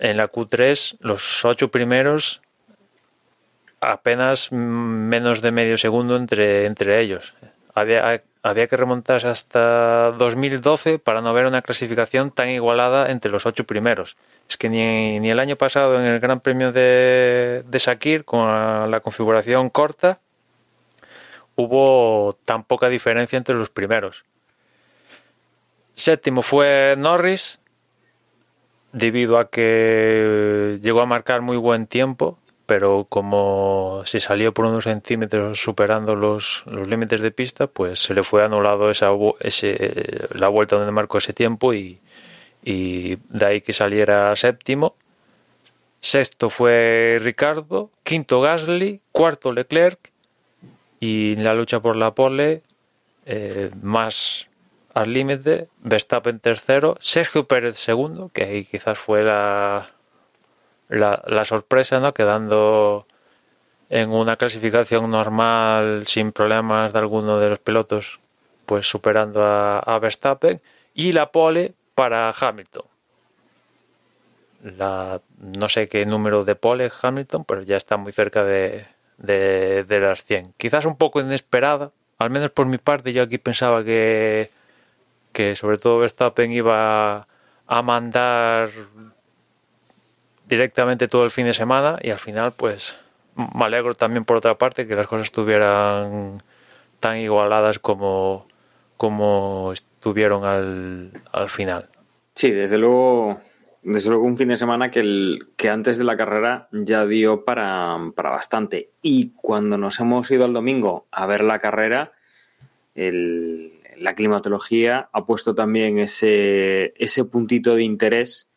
En 0.00 0.16
la 0.16 0.30
Q3, 0.30 0.98
los 1.00 1.44
ocho 1.44 1.72
primeros 1.72 2.40
apenas 3.80 4.52
menos 4.52 5.40
de 5.40 5.52
medio 5.52 5.76
segundo 5.76 6.16
entre, 6.16 6.66
entre 6.66 7.00
ellos. 7.00 7.34
Había, 7.74 8.22
había 8.42 8.66
que 8.66 8.76
remontarse 8.76 9.28
hasta 9.28 10.12
2012 10.12 10.98
para 10.98 11.20
no 11.20 11.32
ver 11.32 11.46
una 11.46 11.62
clasificación 11.62 12.30
tan 12.30 12.48
igualada 12.48 13.10
entre 13.10 13.30
los 13.30 13.46
ocho 13.46 13.64
primeros. 13.64 14.16
Es 14.48 14.56
que 14.56 14.68
ni, 14.68 15.20
ni 15.20 15.30
el 15.30 15.38
año 15.38 15.56
pasado 15.56 15.98
en 15.98 16.06
el 16.06 16.20
Gran 16.20 16.40
Premio 16.40 16.72
de, 16.72 17.64
de 17.66 17.78
Sakir, 17.78 18.24
con 18.24 18.90
la 18.90 19.00
configuración 19.00 19.70
corta, 19.70 20.20
hubo 21.54 22.36
tan 22.44 22.64
poca 22.64 22.88
diferencia 22.88 23.36
entre 23.36 23.54
los 23.54 23.70
primeros. 23.70 24.24
Séptimo 25.98 26.42
fue 26.42 26.94
Norris, 26.96 27.60
debido 28.92 29.38
a 29.38 29.50
que 29.50 30.78
llegó 30.80 31.00
a 31.00 31.06
marcar 31.06 31.40
muy 31.42 31.56
buen 31.56 31.86
tiempo 31.86 32.38
pero 32.66 33.06
como 33.08 34.02
se 34.04 34.20
salió 34.20 34.52
por 34.52 34.66
unos 34.66 34.84
centímetros 34.84 35.58
superando 35.58 36.14
los, 36.14 36.64
los 36.66 36.86
límites 36.86 37.22
de 37.22 37.30
pista, 37.30 37.66
pues 37.66 37.98
se 37.98 38.12
le 38.12 38.22
fue 38.22 38.44
anulado 38.44 38.90
esa, 38.90 39.08
ese, 39.40 40.28
la 40.34 40.48
vuelta 40.48 40.76
donde 40.76 40.92
marcó 40.92 41.16
ese 41.16 41.32
tiempo 41.32 41.72
y, 41.72 41.98
y 42.62 43.16
de 43.30 43.46
ahí 43.46 43.60
que 43.62 43.72
saliera 43.72 44.36
séptimo. 44.36 44.96
Sexto 46.00 46.50
fue 46.50 47.16
Ricardo, 47.22 47.90
quinto 48.02 48.42
Gasly, 48.42 49.00
cuarto 49.12 49.50
Leclerc 49.50 50.12
y 51.00 51.32
en 51.32 51.44
la 51.44 51.54
lucha 51.54 51.80
por 51.80 51.96
la 51.96 52.14
pole 52.14 52.60
eh, 53.24 53.70
más 53.80 54.47
al 54.98 55.12
límite, 55.12 55.68
Verstappen 55.78 56.40
tercero, 56.40 56.96
Sergio 56.98 57.46
Pérez 57.46 57.78
segundo, 57.78 58.30
que 58.34 58.42
ahí 58.42 58.64
quizás 58.64 58.98
fue 58.98 59.22
la, 59.22 59.92
la, 60.88 61.44
sorpresa, 61.44 62.00
¿no? 62.00 62.12
Quedando 62.12 63.06
en 63.90 64.10
una 64.10 64.34
clasificación 64.36 65.08
normal 65.08 66.02
sin 66.08 66.32
problemas 66.32 66.92
de 66.92 66.98
alguno 66.98 67.38
de 67.38 67.48
los 67.48 67.60
pilotos, 67.60 68.18
pues 68.66 68.88
superando 68.88 69.44
a, 69.44 69.78
a 69.78 70.00
Verstappen 70.00 70.60
y 70.94 71.12
la 71.12 71.30
pole 71.30 71.74
para 71.94 72.32
Hamilton. 72.32 72.84
La, 74.64 75.20
no 75.38 75.68
sé 75.68 75.88
qué 75.88 76.06
número 76.06 76.44
de 76.44 76.56
pole 76.56 76.90
Hamilton, 77.02 77.44
pero 77.44 77.62
ya 77.62 77.76
está 77.76 77.98
muy 77.98 78.10
cerca 78.10 78.42
de, 78.42 78.84
de, 79.16 79.84
de, 79.84 80.00
las 80.00 80.24
100. 80.24 80.54
Quizás 80.56 80.86
un 80.86 80.96
poco 80.96 81.20
inesperada, 81.20 81.92
al 82.18 82.30
menos 82.30 82.50
por 82.50 82.66
mi 82.66 82.78
parte, 82.78 83.12
yo 83.12 83.22
aquí 83.22 83.38
pensaba 83.38 83.84
que, 83.84 84.57
que 85.38 85.54
sobre 85.54 85.78
todo 85.78 86.00
Verstappen 86.00 86.50
iba 86.50 87.28
a 87.68 87.82
mandar 87.82 88.70
directamente 90.48 91.06
todo 91.06 91.22
el 91.22 91.30
fin 91.30 91.46
de 91.46 91.54
semana 91.54 91.96
y 92.02 92.10
al 92.10 92.18
final 92.18 92.54
pues 92.56 92.96
me 93.54 93.64
alegro 93.64 93.94
también 93.94 94.24
por 94.24 94.38
otra 94.38 94.58
parte 94.58 94.88
que 94.88 94.96
las 94.96 95.06
cosas 95.06 95.26
estuvieran 95.26 96.42
tan 96.98 97.18
igualadas 97.18 97.78
como, 97.78 98.48
como 98.96 99.70
estuvieron 99.72 100.44
al, 100.44 101.12
al 101.30 101.48
final. 101.48 101.88
Sí, 102.34 102.50
desde 102.50 102.76
luego, 102.76 103.38
desde 103.84 104.10
luego 104.10 104.24
un 104.24 104.36
fin 104.36 104.48
de 104.48 104.56
semana 104.56 104.90
que, 104.90 104.98
el, 104.98 105.50
que 105.56 105.70
antes 105.70 105.98
de 105.98 106.04
la 106.04 106.16
carrera 106.16 106.66
ya 106.72 107.06
dio 107.06 107.44
para, 107.44 107.96
para 108.16 108.30
bastante. 108.30 108.90
Y 109.02 109.34
cuando 109.36 109.78
nos 109.78 110.00
hemos 110.00 110.28
ido 110.32 110.46
el 110.46 110.52
domingo 110.52 111.06
a 111.12 111.26
ver 111.26 111.44
la 111.44 111.60
carrera, 111.60 112.10
el, 112.96 113.77
la 114.00 114.14
climatología 114.14 115.08
ha 115.12 115.24
puesto 115.26 115.54
también 115.54 115.98
ese, 115.98 116.94
ese 116.96 117.24
puntito 117.24 117.74
de 117.74 117.82
interés 117.82 118.48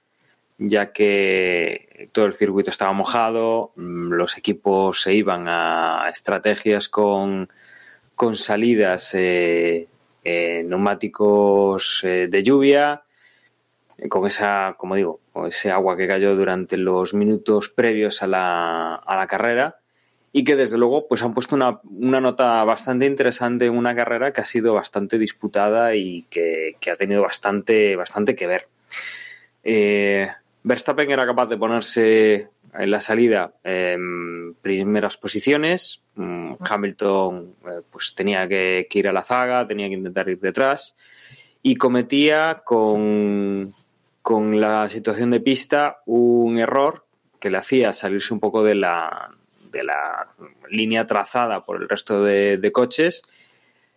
ya 0.64 0.92
que 0.94 2.10
todo 2.12 2.26
el 2.26 2.36
circuito 2.36 2.70
estaba 2.70 2.94
mojado, 2.94 3.74
mm, 3.76 4.14
los 4.14 4.38
equipos 4.38 5.02
se 5.02 5.14
iban 5.14 5.48
a 5.48 6.08
estrategias 6.12 6.88
con, 6.88 7.50
con 8.16 8.36
salidas 8.36 9.16
eh, 9.16 9.88
eh, 10.24 10.64
neumáticos 10.64 12.04
eh, 12.04 12.28
de 12.28 12.44
lluvia, 12.44 13.04
con 14.10 14.28
esa, 14.28 14.76
como 14.78 14.96
digo, 14.96 15.20
con 15.34 15.48
ese 15.48 15.72
agua 15.72 15.98
que 15.98 16.08
cayó 16.08 16.36
durante 16.36 16.78
los 16.78 17.16
minutos 17.16 17.70
previos 17.70 18.22
a 18.22 18.28
la, 18.28 18.96
a 18.96 19.16
la 19.16 19.28
carrera 19.28 19.81
y 20.34 20.44
que 20.44 20.56
desde 20.56 20.78
luego 20.78 21.08
pues 21.08 21.24
han 21.24 21.34
puesto 21.34 21.56
una, 21.56 21.82
una, 21.84 22.22
nota 22.22 22.64
bastante 22.64 23.06
interesante 23.06 23.66
en 23.66 23.76
una 23.76 23.96
carrera 23.96 24.32
que 24.32 24.42
ha 24.42 24.46
sido 24.46 24.74
bastante 24.74 25.18
disputada 25.18 25.96
y 25.96 26.24
que, 26.30 26.76
que 26.80 26.92
ha 26.92 26.96
tenido 26.96 27.22
bastante, 27.22 27.96
bastante 27.96 28.36
que 28.36 28.48
ver. 28.48 28.68
Eh, 29.64 30.28
Verstappen 30.64 31.10
era 31.10 31.26
capaz 31.26 31.48
de 31.48 31.58
ponerse 31.58 32.50
en 32.74 32.92
la 32.92 33.02
salida 33.02 33.54
en 33.64 34.54
primeras 34.62 35.18
posiciones. 35.18 36.02
Mm, 36.16 36.54
Hamilton 36.60 37.56
eh, 37.66 37.82
pues 37.92 38.16
tenía 38.16 38.48
que, 38.48 38.88
que, 38.90 39.00
ir 39.00 39.08
a 39.10 39.14
la 39.14 39.24
zaga, 39.24 39.68
tenía 39.68 39.90
que 39.90 39.96
intentar 39.96 40.30
ir 40.30 40.40
detrás 40.40 40.96
y 41.62 41.76
cometía 41.76 42.64
con, 42.66 43.74
con 44.22 44.62
la 44.62 44.90
situación 44.90 45.32
de 45.32 45.42
pista 45.42 46.02
un 46.06 46.58
error 46.58 47.06
que 47.40 47.50
le 47.50 47.58
hacía 47.58 47.92
salirse 47.92 48.34
un 48.34 48.40
poco 48.40 48.64
de 48.64 48.76
la, 48.76 49.36
de 49.72 49.84
la 49.84 50.28
línea 50.70 51.08
trazada 51.08 51.64
por 51.64 51.82
el 51.82 51.90
resto 51.90 52.24
de, 52.24 52.72
coches. 52.72 53.24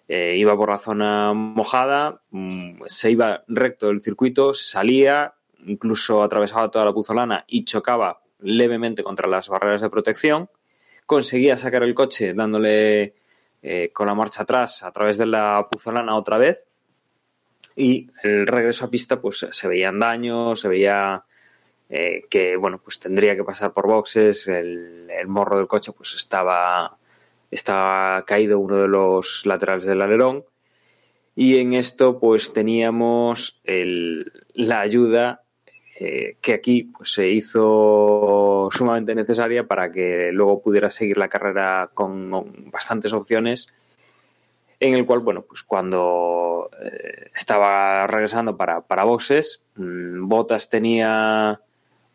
Eh, 0.09 0.37
iba 0.39 0.57
por 0.57 0.71
la 0.71 0.79
zona 0.79 1.33
mojada, 1.33 2.21
mm, 2.31 2.83
se 2.87 3.11
iba 3.11 3.43
recto 3.49 3.89
del 3.89 4.03
circuito, 4.03 4.53
salía, 4.53 5.35
incluso 5.67 6.23
atravesaba 6.23 6.71
toda 6.71 6.85
la 6.85 6.93
puzolana 6.93 7.45
y 7.49 7.65
chocaba 7.65 8.21
levemente 8.41 9.03
contra 9.03 9.29
las 9.29 9.49
barreras 9.49 9.81
de 9.81 9.91
protección. 9.91 10.51
Conseguía 11.07 11.57
sacar 11.57 11.83
el 11.83 11.95
coche 11.95 12.35
dándole 12.35 13.15
eh, 13.63 13.91
con 13.93 14.07
la 14.07 14.15
marcha 14.15 14.43
atrás 14.43 14.83
a 14.83 14.93
través 14.93 15.17
de 15.17 15.27
la 15.27 15.67
puzolana 15.71 16.17
otra 16.17 16.37
vez. 16.37 16.69
Y 17.77 18.11
el 18.23 18.47
regreso 18.47 18.85
a 18.85 18.91
pista, 18.91 19.21
pues 19.21 19.47
se 19.51 19.69
veían 19.69 19.99
daños, 19.99 20.61
se 20.61 20.69
veía 20.69 21.25
eh, 21.89 22.25
que, 22.31 22.57
bueno, 22.57 22.81
pues 22.83 22.99
tendría 22.99 23.37
que 23.37 23.45
pasar 23.45 23.73
por 23.73 23.87
boxes. 23.87 24.49
El, 24.49 25.09
morro 25.27 25.59
del 25.59 25.67
coche, 25.67 25.93
pues 25.93 26.15
estaba, 26.15 26.99
estaba 27.51 28.21
caído 28.23 28.59
uno 28.59 28.77
de 28.77 28.89
los 28.89 29.47
laterales 29.47 29.87
del 29.87 30.03
alerón. 30.03 30.45
Y 31.35 31.59
en 31.59 31.73
esto, 31.73 32.19
pues 32.19 32.53
teníamos 32.53 33.61
el, 33.65 34.31
la 34.55 34.81
ayuda 34.81 35.45
eh, 35.97 36.37
que 36.41 36.55
aquí 36.55 36.85
pues, 36.97 37.13
se 37.13 37.29
hizo 37.29 38.69
sumamente 38.71 39.15
necesaria 39.15 39.67
para 39.67 39.93
que 39.93 40.31
luego 40.33 40.61
pudiera 40.61 40.91
seguir 40.91 41.17
la 41.17 41.29
carrera 41.29 41.91
con, 41.95 42.31
bastantes 42.71 43.13
opciones 43.13 43.69
en 44.81 44.95
el 44.95 45.07
cual, 45.07 45.21
bueno, 45.21 45.43
pues 45.43 45.63
cuando 45.63 46.69
eh, 46.83 47.31
estaba 47.35 48.07
regresando 48.07 48.57
para, 48.57 48.81
para 48.83 49.05
boxes, 49.05 49.63
mmm, 49.77 50.29
Bottas 50.29 50.69
tenía 50.69 51.61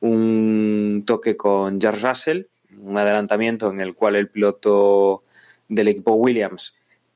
un 0.02 1.04
toque 1.06 1.36
con 1.36 1.80
George 1.80 2.08
Russell, 2.08 2.48
un 2.78 2.98
adelantamiento 2.98 3.70
en 3.70 3.82
el 3.82 3.96
cual 3.96 4.16
el 4.16 4.30
piloto 4.30 5.24
del 5.68 5.90
equipo 5.90 6.14
Williams 6.14 6.76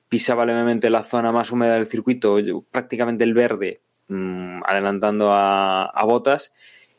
pisaba 0.10 0.46
levemente 0.46 0.90
la 0.90 1.04
zona 1.04 1.32
más 1.32 1.52
húmeda 1.52 1.74
del 1.74 1.88
circuito, 1.88 2.38
prácticamente 2.70 3.24
el 3.24 3.34
verde, 3.34 3.82
mmm, 4.10 4.62
adelantando 4.66 5.32
a, 5.34 5.86
a, 5.86 6.06
Botas 6.06 6.54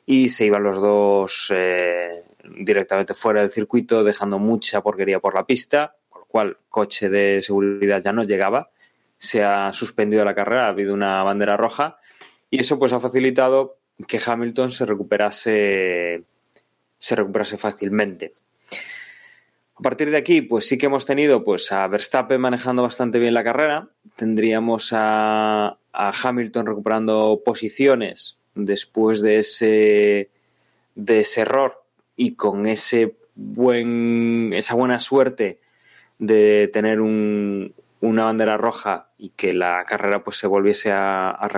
y 0.05 0.30
se 0.30 0.47
iban 0.47 0.64
los 0.64 0.80
dos 0.80 1.53
eh, 1.55 2.24
directamente 2.59 3.14
fuera 3.14 3.41
del 3.41 3.51
circuito, 3.51 4.03
dejando 4.03 4.39
mucha 4.39 4.82
porquería 4.82 5.20
por 5.20 5.35
la 5.35 5.47
pista, 5.47 5.97
con 6.09 6.22
lo 6.22 6.26
cual 6.26 6.57
coche 6.68 7.09
de 7.09 7.41
seguridad 7.41 8.03
ya 8.03 8.12
no 8.12 8.24
llegaba, 8.24 8.70
se 9.16 9.45
ha 9.45 9.72
suspendido 9.72 10.24
la 10.24 10.35
carrera, 10.35 10.64
ha 10.64 10.70
habido 10.70 10.93
una 10.93 11.22
bandera 11.22 11.57
roja 11.57 11.99
y 12.51 12.61
eso 12.61 12.78
pues 12.78 12.93
ha 12.93 13.01
facilitado 13.01 13.78
que 14.07 14.20
Hamilton 14.24 14.70
se 14.70 14.86
recuperase 14.86 16.24
se 16.99 17.16
recuperase 17.16 17.59
fácilmente. 17.59 18.32
A 19.76 19.82
partir 19.82 20.11
de 20.11 20.16
aquí, 20.16 20.40
pues 20.40 20.66
sí 20.66 20.78
que 20.78 20.86
hemos 20.86 21.05
tenido 21.05 21.45
pues 21.45 21.72
a 21.72 21.86
Verstappen 21.88 22.40
manejando 22.40 22.82
bastante 22.82 23.18
bien 23.18 23.34
la 23.34 23.45
carrera. 23.45 23.88
Tendríamos 24.16 24.90
a, 24.92 25.78
Hamilton 25.92 26.66
recuperando 26.66 27.42
posiciones 27.45 28.38
después 28.55 29.20
de 29.20 29.36
ese 29.36 30.30
de 30.95 31.20
ese 31.20 31.40
error 31.40 31.84
y 32.16 32.34
con 32.34 32.66
ese 32.66 33.16
buen, 33.34 34.53
esa 34.55 34.74
buena 34.74 35.01
suerte 35.01 35.61
de 36.18 36.70
tener 36.72 37.01
un, 37.01 37.74
una 38.01 38.24
bandera 38.24 38.57
roja 38.57 39.09
y 39.18 39.30
que 39.30 39.53
la 39.55 39.84
carrera 39.84 40.22
pues 40.22 40.36
se 40.36 40.47
volviese 40.47 40.92
a, 40.92 41.30
a 41.30 41.49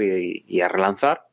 y, 0.00 0.60
a 0.60 0.68
relanzar. 0.68 1.26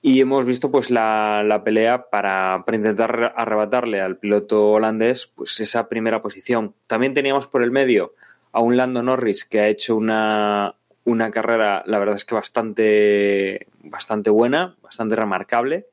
Y 0.00 0.20
hemos 0.20 0.44
visto 0.44 0.70
pues 0.70 0.90
la, 0.90 1.42
la 1.44 1.64
pelea 1.64 2.08
para, 2.10 2.62
para, 2.64 2.76
intentar 2.76 3.34
arrebatarle 3.36 4.00
al 4.00 4.18
piloto 4.18 4.70
holandés 4.70 5.26
pues 5.26 5.58
esa 5.60 5.88
primera 5.88 6.22
posición. 6.22 6.74
También 6.86 7.14
teníamos 7.14 7.48
por 7.48 7.62
el 7.62 7.72
medio 7.72 8.14
a 8.52 8.60
un 8.60 8.76
Lando 8.76 9.02
Norris 9.02 9.44
que 9.44 9.60
ha 9.60 9.68
hecho 9.68 9.96
una, 9.96 10.76
una 11.04 11.30
carrera, 11.30 11.82
la 11.86 11.98
verdad 11.98 12.16
es 12.16 12.24
que 12.24 12.34
bastante, 12.34 13.66
bastante 13.82 14.30
buena, 14.30 14.76
bastante 14.82 15.16
remarcable 15.16 15.86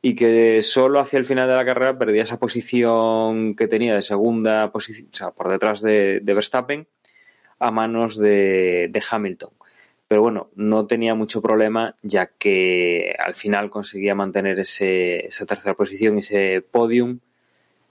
y 0.00 0.14
que 0.14 0.62
solo 0.62 1.00
hacia 1.00 1.18
el 1.18 1.24
final 1.24 1.48
de 1.48 1.56
la 1.56 1.64
carrera 1.64 1.98
perdía 1.98 2.22
esa 2.22 2.38
posición 2.38 3.54
que 3.54 3.66
tenía 3.66 3.94
de 3.94 4.02
segunda 4.02 4.70
posición, 4.70 5.08
o 5.12 5.16
sea, 5.16 5.30
por 5.32 5.48
detrás 5.48 5.80
de, 5.80 6.20
de 6.22 6.34
Verstappen, 6.34 6.88
a 7.58 7.70
manos 7.72 8.16
de, 8.16 8.88
de, 8.90 9.02
Hamilton. 9.10 9.50
Pero 10.08 10.22
bueno, 10.22 10.48
no 10.56 10.86
tenía 10.86 11.14
mucho 11.14 11.42
problema, 11.42 11.94
ya 12.02 12.26
que 12.26 13.14
al 13.18 13.34
final 13.34 13.68
conseguía 13.68 14.14
mantener 14.14 14.58
ese, 14.58 15.26
esa 15.26 15.44
tercera 15.44 15.74
posición, 15.74 16.18
ese 16.18 16.62
podium, 16.62 17.20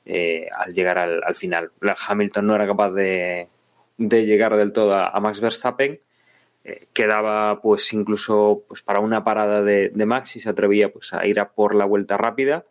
eh, 0.05 0.49
al 0.55 0.74
llegar 0.74 0.97
al, 0.97 1.22
al, 1.24 1.36
final. 1.36 1.72
Hamilton 2.07 2.47
no 2.47 2.55
era 2.55 2.65
capaz 2.65 2.91
de, 2.91 3.49
llegar 3.97 4.57
del 4.57 4.72
todo 4.72 4.95
a, 4.95 5.20
Max 5.20 5.41
Verstappen, 5.41 5.99
eh, 6.63 6.88
quedaba 6.93 7.61
pues 7.61 7.93
incluso 7.93 8.63
pues 8.68 8.82
para 8.82 8.99
una 8.99 9.24
parada 9.24 9.61
de, 9.61 9.89
de 9.89 10.05
Max 10.05 10.36
y 10.38 10.39
se 10.39 10.49
atrevía 10.49 10.91
pues 10.91 11.13
a 11.13 11.26
ir 11.28 11.39
a 11.39 11.49
por 11.51 11.76
la 11.76 11.86
vuelta 11.86 12.18
rápida 12.18 12.65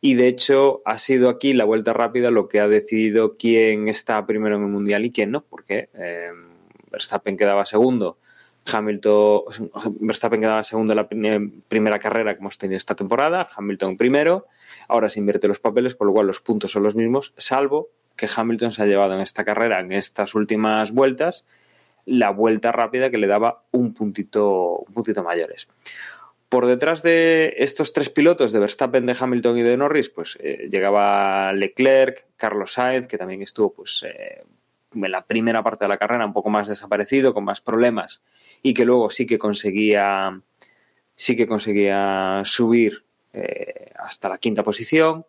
y 0.00 0.14
de 0.14 0.28
hecho 0.28 0.82
ha 0.84 0.98
sido 0.98 1.30
aquí 1.30 1.54
la 1.54 1.64
vuelta 1.64 1.92
rápida 1.94 2.30
lo 2.30 2.48
que 2.48 2.60
ha 2.60 2.68
decidido 2.68 3.36
quién 3.36 3.88
está 3.88 4.24
primero 4.26 4.56
en 4.56 4.62
el 4.62 4.68
mundial 4.68 5.04
y 5.04 5.10
quién 5.10 5.30
no 5.30 5.42
porque 5.42 5.88
eh, 5.94 6.30
Verstappen 6.90 7.36
quedaba 7.36 7.66
segundo 7.66 8.18
Hamilton 8.72 9.42
Verstappen 10.00 10.40
quedaba 10.40 10.62
segundo 10.62 10.92
en 10.92 10.96
la 10.96 11.08
primera 11.68 11.98
carrera 11.98 12.34
que 12.34 12.40
hemos 12.40 12.58
tenido 12.58 12.76
esta 12.76 12.94
temporada 12.94 13.46
Hamilton 13.56 13.96
primero 13.96 14.46
ahora 14.88 15.08
se 15.08 15.20
invierte 15.20 15.48
los 15.48 15.60
papeles 15.60 15.94
por 15.94 16.06
lo 16.06 16.12
cual 16.12 16.26
los 16.26 16.40
puntos 16.40 16.72
son 16.72 16.82
los 16.82 16.94
mismos 16.94 17.34
salvo 17.36 17.90
que 18.16 18.28
Hamilton 18.34 18.72
se 18.72 18.82
ha 18.82 18.86
llevado 18.86 19.14
en 19.14 19.20
esta 19.20 19.44
carrera 19.44 19.80
en 19.80 19.92
estas 19.92 20.34
últimas 20.34 20.92
vueltas 20.92 21.44
la 22.06 22.30
vuelta 22.30 22.72
rápida 22.72 23.10
que 23.10 23.18
le 23.18 23.26
daba 23.26 23.64
un 23.70 23.94
puntito, 23.94 24.78
un 24.78 24.92
puntito 24.92 25.22
mayores. 25.22 25.68
Por 26.48 26.66
detrás 26.66 27.02
de 27.02 27.54
estos 27.58 27.92
tres 27.92 28.10
pilotos, 28.10 28.52
de 28.52 28.60
Verstappen, 28.60 29.06
de 29.06 29.16
Hamilton 29.18 29.58
y 29.58 29.62
de 29.62 29.76
Norris, 29.76 30.10
pues 30.10 30.38
eh, 30.40 30.68
llegaba 30.70 31.52
Leclerc, 31.52 32.26
Carlos 32.36 32.74
Sainz, 32.74 33.06
que 33.06 33.18
también 33.18 33.42
estuvo 33.42 33.72
pues, 33.72 34.04
eh, 34.06 34.44
la 34.96 35.26
primera 35.26 35.62
parte 35.62 35.84
de 35.84 35.88
la 35.88 35.98
carrera 35.98 36.26
un 36.26 36.32
poco 36.32 36.50
más 36.50 36.68
desaparecido, 36.68 37.34
con 37.34 37.44
más 37.44 37.60
problemas, 37.60 38.22
y 38.62 38.74
que 38.74 38.84
luego 38.84 39.10
sí 39.10 39.26
que 39.26 39.38
conseguía, 39.38 40.40
sí 41.16 41.36
que 41.36 41.46
conseguía 41.46 42.42
subir 42.44 43.04
eh, 43.32 43.92
hasta 43.96 44.28
la 44.28 44.38
quinta 44.38 44.62
posición. 44.62 45.26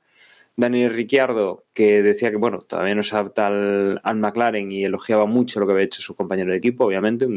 Daniel 0.58 0.94
Ricciardo, 0.94 1.66
que 1.74 2.02
decía 2.02 2.32
que 2.32 2.38
bueno, 2.38 2.60
todavía 2.60 2.96
no 2.96 3.04
se 3.04 3.16
adapta 3.16 3.48
al, 3.48 4.00
al, 4.04 4.16
McLaren 4.16 4.72
y 4.72 4.86
elogiaba 4.86 5.26
mucho 5.26 5.60
lo 5.60 5.68
que 5.68 5.74
había 5.74 5.86
hecho 5.86 6.02
su 6.02 6.16
compañero 6.16 6.52
de 6.52 6.58
equipo, 6.58 6.86
obviamente. 6.86 7.28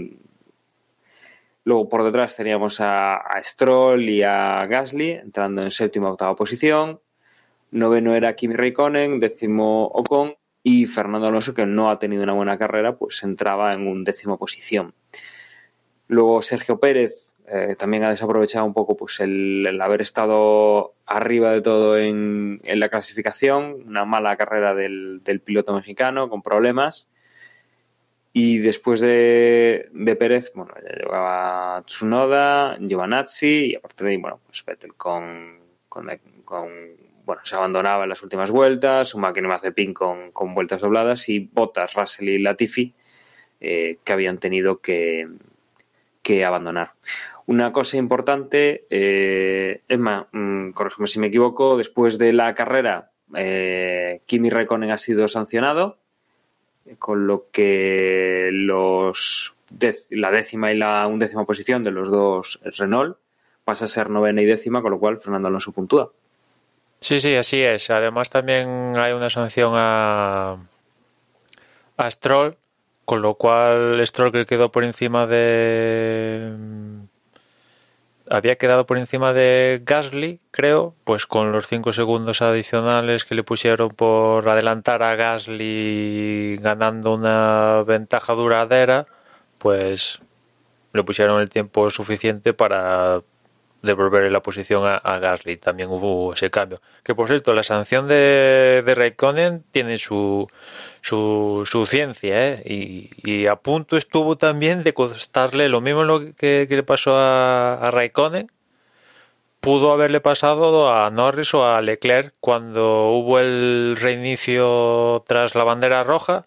Luego 1.68 1.86
por 1.86 2.02
detrás 2.02 2.34
teníamos 2.34 2.80
a, 2.80 3.20
Stroll 3.44 4.08
y 4.08 4.22
a 4.22 4.64
Gasly 4.64 5.10
entrando 5.10 5.60
en 5.60 5.70
séptima 5.70 6.08
octava 6.08 6.34
posición. 6.34 6.98
Noveno 7.72 8.14
era 8.14 8.34
Kimi 8.34 8.54
Raikkonen, 8.54 9.20
décimo 9.20 9.84
Ocon 9.92 10.37
y 10.62 10.86
Fernando 10.86 11.28
Alonso, 11.28 11.54
que 11.54 11.66
no 11.66 11.90
ha 11.90 11.98
tenido 11.98 12.22
una 12.22 12.32
buena 12.32 12.58
carrera, 12.58 12.96
pues 12.96 13.22
entraba 13.22 13.72
en 13.72 13.86
un 13.86 14.04
décimo 14.04 14.38
posición. 14.38 14.94
Luego 16.08 16.42
Sergio 16.42 16.80
Pérez 16.80 17.34
eh, 17.46 17.76
también 17.78 18.04
ha 18.04 18.10
desaprovechado 18.10 18.66
un 18.66 18.74
poco 18.74 18.96
pues, 18.96 19.20
el, 19.20 19.78
haber 19.80 20.02
estado 20.02 20.94
arriba 21.06 21.52
de 21.52 21.62
todo 21.62 21.96
en, 21.96 22.60
en, 22.64 22.80
la 22.80 22.90
clasificación, 22.90 23.84
una 23.86 24.04
mala 24.04 24.36
carrera 24.36 24.74
del, 24.74 25.22
del, 25.24 25.40
piloto 25.40 25.74
mexicano 25.74 26.28
con 26.28 26.42
problemas. 26.42 27.08
Y 28.34 28.58
después 28.58 29.00
de, 29.00 29.88
de 29.92 30.16
Pérez, 30.16 30.52
bueno, 30.54 30.72
ya 30.82 30.96
llevaba 30.96 31.82
Tsunoda, 31.86 32.76
Giovanazzi 32.78 33.70
y 33.72 33.74
aparte 33.74 34.04
de 34.04 34.10
ahí, 34.10 34.16
bueno, 34.18 34.40
pues 34.46 34.64
Vettel 34.64 34.94
con, 34.94 35.58
con, 35.88 36.08
bueno, 37.28 37.42
se 37.44 37.56
abandonaba 37.56 38.04
en 38.04 38.08
las 38.08 38.22
últimas 38.22 38.50
vueltas, 38.50 39.14
un 39.14 39.20
máquina 39.20 39.48
Mazepin 39.48 39.92
con, 39.92 40.32
con 40.32 40.54
vueltas 40.54 40.80
dobladas 40.80 41.28
y 41.28 41.40
Bottas, 41.40 41.92
Russell 41.92 42.26
y 42.30 42.38
Latifi 42.38 42.94
eh, 43.60 43.98
que 44.02 44.12
habían 44.14 44.38
tenido 44.38 44.80
que, 44.80 45.28
que 46.22 46.46
abandonar. 46.46 46.92
Una 47.44 47.70
cosa 47.70 47.98
importante, 47.98 48.86
eh, 48.88 49.82
Emma, 49.88 50.26
mmm, 50.32 50.70
si 51.04 51.20
me 51.20 51.26
equivoco, 51.26 51.76
después 51.76 52.16
de 52.16 52.32
la 52.32 52.54
carrera, 52.54 53.10
eh, 53.34 54.22
Kimi 54.24 54.48
Raikkonen 54.48 54.90
ha 54.90 54.96
sido 54.96 55.28
sancionado, 55.28 55.98
con 56.98 57.26
lo 57.26 57.48
que 57.52 58.48
los 58.52 59.54
la 60.12 60.30
décima 60.30 60.72
y 60.72 60.78
la 60.78 61.06
undécima 61.06 61.44
posición 61.44 61.84
de 61.84 61.90
los 61.90 62.10
dos 62.10 62.58
Renault 62.78 63.18
pasa 63.64 63.84
a 63.84 63.88
ser 63.88 64.08
novena 64.08 64.40
y 64.40 64.46
décima, 64.46 64.80
con 64.80 64.92
lo 64.92 64.98
cual 64.98 65.20
Fernando 65.20 65.48
Alonso 65.48 65.72
puntúa. 65.72 66.10
Sí, 67.00 67.20
sí, 67.20 67.34
así 67.36 67.60
es. 67.62 67.90
Además 67.90 68.30
también 68.30 68.94
hay 68.96 69.12
una 69.12 69.30
sanción 69.30 69.72
a, 69.76 70.58
a 71.96 72.10
Stroll, 72.10 72.56
con 73.04 73.22
lo 73.22 73.34
cual 73.34 74.04
Stroll 74.06 74.32
que 74.32 74.46
quedó 74.46 74.70
por 74.70 74.84
encima 74.84 75.26
de 75.26 76.52
había 78.30 78.56
quedado 78.56 78.86
por 78.86 78.98
encima 78.98 79.32
de 79.32 79.82
Gasly, 79.84 80.40
creo, 80.50 80.94
pues 81.04 81.26
con 81.26 81.52
los 81.52 81.66
cinco 81.66 81.92
segundos 81.92 82.42
adicionales 82.42 83.24
que 83.24 83.34
le 83.34 83.42
pusieron 83.42 83.90
por 83.90 84.48
adelantar 84.48 85.02
a 85.02 85.14
Gasly 85.16 86.58
ganando 86.60 87.14
una 87.14 87.82
ventaja 87.86 88.34
duradera, 88.34 89.06
pues 89.58 90.20
le 90.92 91.04
pusieron 91.04 91.40
el 91.40 91.48
tiempo 91.48 91.90
suficiente 91.90 92.52
para 92.54 93.22
devolver 93.82 94.30
la 94.30 94.40
posición 94.42 94.84
a, 94.86 95.18
Gasly. 95.18 95.56
También 95.56 95.88
hubo 95.90 96.32
ese 96.32 96.50
cambio. 96.50 96.80
Que 97.02 97.14
por 97.14 97.28
cierto, 97.28 97.52
la 97.52 97.62
sanción 97.62 98.08
de, 98.08 98.82
de 98.84 98.94
Raikkonen 98.94 99.64
tiene 99.70 99.98
su, 99.98 100.48
su, 101.00 101.62
su 101.64 101.86
ciencia, 101.86 102.54
¿eh? 102.54 102.62
Y, 103.24 103.46
a 103.46 103.56
punto 103.56 103.96
estuvo 103.96 104.36
también 104.36 104.82
de 104.82 104.94
costarle 104.94 105.68
lo 105.68 105.80
mismo 105.80 106.04
lo 106.04 106.20
que, 106.34 106.66
que 106.68 106.76
le 106.76 106.82
pasó 106.82 107.16
a, 107.16 107.74
a, 107.74 107.90
Raikkonen. 107.90 108.50
Pudo 109.60 109.92
haberle 109.92 110.20
pasado 110.20 110.92
a 110.92 111.10
Norris 111.10 111.52
o 111.54 111.66
a 111.66 111.80
Leclerc 111.82 112.34
cuando 112.40 113.10
hubo 113.10 113.40
el 113.40 113.96
reinicio 114.00 115.24
tras 115.26 115.54
la 115.56 115.64
bandera 115.64 116.04
roja. 116.04 116.46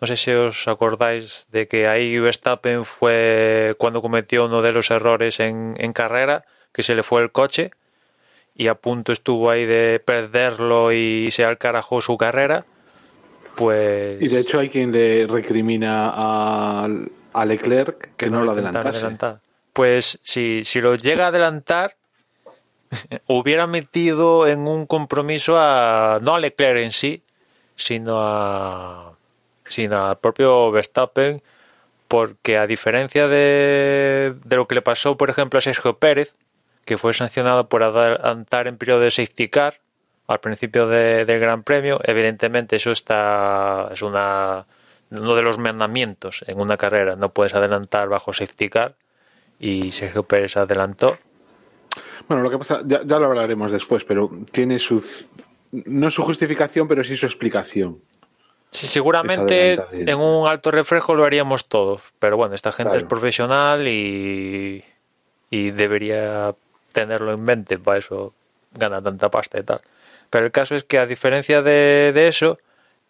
No 0.00 0.06
sé 0.06 0.16
si 0.16 0.30
os 0.30 0.68
acordáis 0.68 1.46
de 1.50 1.68
que 1.68 1.88
ahí 1.88 2.18
Verstappen 2.18 2.84
fue 2.84 3.74
cuando 3.78 4.02
cometió 4.02 4.46
uno 4.46 4.62
de 4.62 4.72
los 4.72 4.90
errores 4.90 5.40
en, 5.40 5.74
en 5.78 5.92
carrera 5.92 6.44
que 6.72 6.82
se 6.82 6.94
le 6.94 7.02
fue 7.02 7.22
el 7.22 7.32
coche 7.32 7.70
y 8.54 8.68
a 8.68 8.74
punto 8.74 9.12
estuvo 9.12 9.50
ahí 9.50 9.64
de 9.64 10.02
perderlo 10.04 10.92
y 10.92 11.30
se 11.30 11.44
alcarajó 11.44 12.00
su 12.00 12.16
carrera, 12.18 12.66
pues... 13.56 14.16
Y 14.20 14.28
de 14.28 14.40
hecho 14.40 14.60
hay 14.60 14.68
quien 14.68 14.92
le 14.92 15.26
recrimina 15.26 16.10
a, 16.12 16.88
a 17.32 17.44
Leclerc 17.44 17.98
que, 17.98 18.10
que 18.16 18.30
no, 18.30 18.40
no 18.40 18.44
lo 18.44 18.52
adelantase. 18.52 19.38
Pues 19.72 20.18
si, 20.22 20.62
si 20.64 20.80
lo 20.80 20.94
llega 20.94 21.26
a 21.26 21.28
adelantar, 21.28 21.96
hubiera 23.26 23.66
metido 23.66 24.46
en 24.46 24.66
un 24.66 24.86
compromiso 24.86 25.56
a 25.58 26.18
no 26.22 26.34
a 26.34 26.38
Leclerc 26.38 26.78
en 26.78 26.92
sí, 26.92 27.22
sino 27.76 28.18
a 28.20 29.12
sino 29.64 30.04
al 30.04 30.18
propio 30.18 30.70
Verstappen, 30.70 31.42
porque 32.08 32.58
a 32.58 32.66
diferencia 32.66 33.28
de, 33.28 34.34
de 34.44 34.56
lo 34.56 34.66
que 34.66 34.74
le 34.74 34.82
pasó, 34.82 35.16
por 35.16 35.30
ejemplo, 35.30 35.58
a 35.58 35.60
Sergio 35.60 35.96
Pérez, 35.96 36.34
que 36.84 36.98
fue 36.98 37.12
sancionado 37.12 37.68
por 37.68 37.82
adelantar 37.82 38.66
en 38.66 38.76
periodo 38.76 39.00
de 39.00 39.10
safety 39.10 39.48
car 39.48 39.80
al 40.26 40.40
principio 40.40 40.86
de, 40.86 41.24
del 41.24 41.40
Gran 41.40 41.62
Premio. 41.62 42.00
Evidentemente, 42.04 42.76
eso 42.76 42.90
está 42.90 43.88
es 43.92 44.02
una 44.02 44.66
uno 45.10 45.34
de 45.34 45.42
los 45.42 45.58
mandamientos 45.58 46.44
en 46.46 46.60
una 46.60 46.76
carrera. 46.76 47.16
No 47.16 47.32
puedes 47.32 47.54
adelantar 47.54 48.08
bajo 48.08 48.32
safety 48.32 48.68
car 48.68 48.94
y 49.58 49.90
Sergio 49.90 50.22
Pérez 50.22 50.56
adelantó. 50.56 51.18
Bueno, 52.28 52.44
lo 52.44 52.50
que 52.50 52.58
pasa, 52.58 52.82
ya, 52.84 53.02
ya 53.04 53.18
lo 53.18 53.26
hablaremos 53.26 53.72
después, 53.72 54.04
pero 54.04 54.30
tiene 54.52 54.78
su 54.78 55.04
no 55.72 56.10
su 56.10 56.22
justificación, 56.22 56.88
pero 56.88 57.04
sí 57.04 57.16
su 57.16 57.26
explicación. 57.26 58.00
Sí, 58.70 58.86
seguramente 58.86 59.80
en 59.92 60.18
un 60.18 60.46
alto 60.46 60.70
reflejo 60.70 61.14
lo 61.14 61.24
haríamos 61.24 61.66
todos, 61.66 62.02
pero 62.20 62.36
bueno, 62.36 62.54
esta 62.54 62.70
gente 62.70 62.90
claro. 62.90 63.04
es 63.04 63.08
profesional 63.08 63.88
y, 63.88 64.84
y 65.50 65.70
debería 65.72 66.54
tenerlo 66.92 67.32
en 67.32 67.42
mente 67.42 67.78
para 67.78 67.98
eso 67.98 68.34
gana 68.72 69.02
tanta 69.02 69.30
pasta 69.30 69.58
y 69.58 69.62
tal. 69.62 69.80
Pero 70.30 70.46
el 70.46 70.52
caso 70.52 70.76
es 70.76 70.84
que 70.84 70.98
a 70.98 71.06
diferencia 71.06 71.62
de, 71.62 72.12
de 72.14 72.28
eso, 72.28 72.58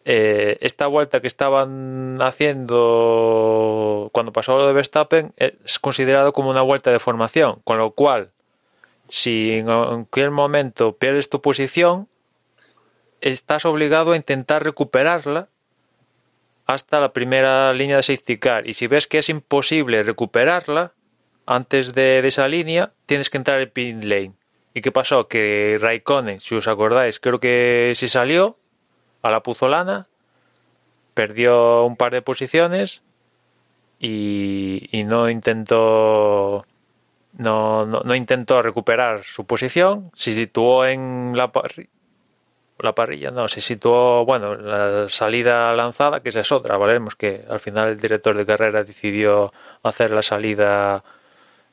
eh, 0.05 0.57
esta 0.61 0.87
vuelta 0.87 1.21
que 1.21 1.27
estaban 1.27 2.19
haciendo 2.23 4.09
cuando 4.13 4.33
pasó 4.33 4.57
lo 4.57 4.67
de 4.67 4.73
Verstappen 4.73 5.35
es 5.37 5.79
considerado 5.79 6.33
como 6.33 6.49
una 6.51 6.63
vuelta 6.63 6.91
de 6.91 6.99
formación, 6.99 7.61
con 7.65 7.79
lo 7.79 7.91
cual 7.91 8.31
si 9.09 9.53
en 9.53 9.67
cualquier 9.67 10.31
momento 10.31 10.97
pierdes 10.97 11.29
tu 11.29 11.43
posición, 11.43 12.09
estás 13.21 13.67
obligado 13.67 14.13
a 14.13 14.17
intentar 14.17 14.65
recuperarla 14.65 15.49
hasta 16.65 17.01
la 17.01 17.13
primera 17.13 17.73
línea 17.73 17.97
de 17.97 18.03
safety 18.03 18.39
car. 18.39 18.67
Y 18.69 18.75
si 18.75 18.87
ves 18.87 19.07
que 19.07 19.19
es 19.19 19.29
imposible 19.29 20.03
recuperarla 20.03 20.93
antes 21.51 21.95
de, 21.95 22.25
esa 22.25 22.47
línea, 22.47 22.93
tienes 23.07 23.29
que 23.29 23.37
entrar 23.37 23.61
en 23.61 23.71
pit 23.71 24.05
lane. 24.05 24.35
¿Y 24.73 24.83
qué 24.83 24.93
pasó? 24.93 25.27
Que 25.27 25.79
Raikkonen, 25.81 26.39
si 26.39 26.55
os 26.55 26.69
acordáis, 26.69 27.19
creo 27.19 27.41
que 27.41 27.91
se 27.97 28.07
salió 28.07 28.57
a 29.23 29.33
la 29.33 29.43
puzolana, 29.43 30.07
perdió 31.13 31.85
un 31.87 31.97
par 31.97 32.13
de 32.13 32.23
posiciones 32.23 33.03
y, 33.99 34.89
no 35.07 35.29
intentó 35.29 36.67
no, 37.33 37.85
no, 37.85 38.15
intentó 38.15 38.63
recuperar 38.63 39.25
su 39.25 39.45
posición, 39.45 40.13
se 40.15 40.33
situó 40.33 40.87
en 40.87 41.33
la, 41.35 41.51
la 42.79 42.95
parrilla, 42.95 43.33
no, 43.33 43.49
se 43.49 43.61
situó, 43.61 44.25
bueno, 44.25 44.55
la 44.55 45.09
salida 45.09 45.75
lanzada, 45.75 46.21
que 46.21 46.29
esa 46.29 46.41
es 46.41 46.53
otra, 46.53 46.77
valemos 46.77 47.17
que 47.17 47.45
al 47.51 47.59
final 47.59 47.89
el 47.89 48.01
director 48.01 48.37
de 48.37 48.47
carrera 48.47 48.85
decidió 48.85 49.53
hacer 49.83 50.13
la 50.13 50.23
salida 50.23 51.03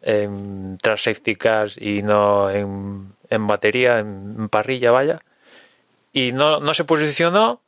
en, 0.02 0.78
tras 0.82 1.04
safety 1.04 1.36
cars 1.36 1.78
y 1.78 2.02
no 2.02 2.50
en, 2.50 3.14
batería, 3.48 4.00
en, 4.00 4.36
en, 4.40 4.50
parrilla, 4.50 4.92
vaya, 4.92 5.20
y 6.14 6.32
no, 6.32 6.60
no 6.60 6.74
se 6.74 6.84
posicionó, 6.84 7.62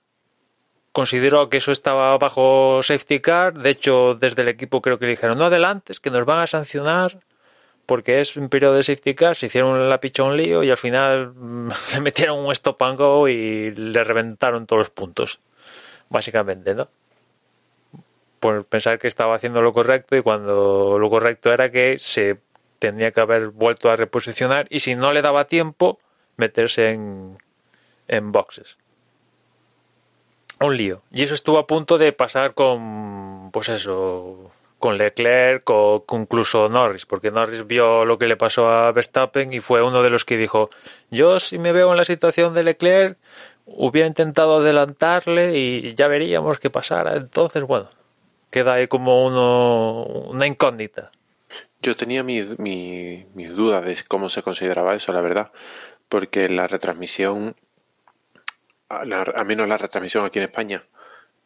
consideró 0.92 1.50
que 1.50 1.58
eso 1.58 1.72
estaba 1.72 2.18
bajo 2.18 2.82
safety 2.82 3.20
car, 3.20 3.54
de 3.58 3.70
hecho 3.70 4.16
desde 4.16 4.42
el 4.42 4.48
equipo 4.48 4.82
creo 4.82 5.00
que 5.00 5.06
le 5.06 5.12
dijeron, 5.12 5.38
no 5.38 5.46
adelantes, 5.46 6.00
que 6.00 6.10
nos 6.10 6.26
van 6.26 6.42
a 6.42 6.48
sancionar 6.48 7.20
porque 7.90 8.22
es 8.22 8.38
un 8.38 8.50
periodo 8.50 8.76
de 8.76 8.84
safety 8.84 9.16
car, 9.16 9.36
se 9.36 9.48
hicieron 9.48 9.90
la 9.90 10.00
picha 10.00 10.22
un 10.22 10.38
lío 10.38 10.64
y 10.64 10.70
al 10.70 10.78
final 10.78 11.34
le 11.94 12.02
metieron 12.02 12.38
un 12.38 12.52
stop 12.52 12.80
and 12.84 12.98
go 13.00 13.28
y 13.28 13.72
le 13.72 14.04
reventaron 14.04 14.68
todos 14.68 14.82
los 14.82 14.90
puntos, 14.92 15.40
básicamente, 16.08 16.76
¿no? 16.76 16.88
Por 18.40 18.66
pensar 18.66 19.00
que 19.00 19.08
estaba 19.08 19.36
haciendo 19.36 19.62
lo 19.62 19.74
correcto 19.74 20.16
y 20.16 20.22
cuando 20.22 20.98
lo 21.00 21.10
correcto 21.10 21.52
era 21.52 21.72
que 21.72 21.98
se 22.00 22.40
tendría 22.80 23.12
que 23.12 23.22
haber 23.22 23.50
vuelto 23.50 23.90
a 23.90 23.96
reposicionar 23.96 24.66
y 24.70 24.80
si 24.80 24.96
no 24.96 25.12
le 25.12 25.22
daba 25.22 25.46
tiempo, 25.46 26.00
meterse 26.38 26.92
en, 26.92 27.38
en 28.08 28.32
boxes. 28.32 28.78
Un 30.62 30.76
lío. 30.76 31.04
Y 31.12 31.24
eso 31.24 31.34
estuvo 31.34 31.60
a 31.60 31.68
punto 31.68 31.98
de 31.98 32.12
pasar 32.12 32.54
con, 32.54 33.50
pues 33.52 33.70
eso, 33.70 34.52
con 34.78 34.98
Leclerc, 34.98 35.64
con, 35.64 36.02
con, 36.02 36.22
incluso 36.22 36.68
Norris, 36.68 37.06
porque 37.06 37.32
Norris 37.32 37.66
vio 37.68 38.04
lo 38.04 38.18
que 38.18 38.28
le 38.28 38.36
pasó 38.36 38.70
a 38.70 38.92
Verstappen 38.92 39.54
y 39.54 39.60
fue 39.60 39.82
uno 39.82 40.02
de 40.02 40.10
los 40.10 40.26
que 40.26 40.38
dijo, 40.38 40.70
yo 41.12 41.40
si 41.40 41.60
me 41.60 41.72
veo 41.72 41.92
en 41.92 41.98
la 41.98 42.06
situación 42.06 42.54
de 42.54 42.64
Leclerc, 42.64 43.18
hubiera 43.66 44.08
intentado 44.08 44.58
adelantarle 44.58 45.58
y 45.58 45.94
ya 45.94 46.08
veríamos 46.08 46.60
qué 46.60 46.70
pasara. 46.70 47.16
Entonces, 47.16 47.64
bueno, 47.64 47.90
queda 48.50 48.74
ahí 48.74 48.88
como 48.88 49.26
uno, 49.26 50.04
una 50.30 50.48
incógnita. 50.48 51.12
Yo 51.82 51.96
tenía 51.96 52.24
mi, 52.24 52.42
mi, 52.58 53.26
mis 53.34 53.52
dudas 53.52 53.86
de 53.86 53.98
cómo 54.08 54.30
se 54.30 54.44
consideraba 54.44 54.96
eso, 54.96 55.14
la 55.14 55.22
verdad, 55.22 55.52
porque 56.10 56.50
la 56.50 56.68
retransmisión, 56.68 57.56
al 58.90 59.46
menos 59.46 59.68
la 59.68 59.78
retransmisión 59.78 60.26
aquí 60.26 60.40
en 60.40 60.46
España, 60.46 60.84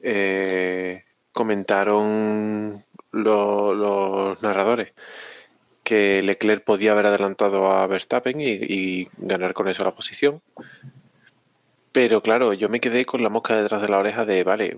eh, 0.01 1.03
comentaron 1.31 2.83
lo, 3.11 3.73
los 3.73 4.41
narradores 4.41 4.93
que 5.83 6.21
Leclerc 6.23 6.63
podía 6.63 6.93
haber 6.93 7.07
adelantado 7.07 7.71
a 7.71 7.85
Verstappen 7.87 8.39
y, 8.39 9.09
ganar 9.17 9.53
con 9.53 9.67
eso 9.67 9.83
la 9.83 9.93
posición. 9.93 10.41
Pero 11.91 12.23
claro, 12.23 12.53
yo 12.53 12.69
me 12.69 12.79
quedé 12.79 13.05
con 13.05 13.21
la 13.21 13.29
mosca 13.29 13.55
detrás 13.55 13.81
de 13.81 13.89
la 13.89 13.99
oreja 13.99 14.25
de, 14.25 14.43
vale, 14.43 14.77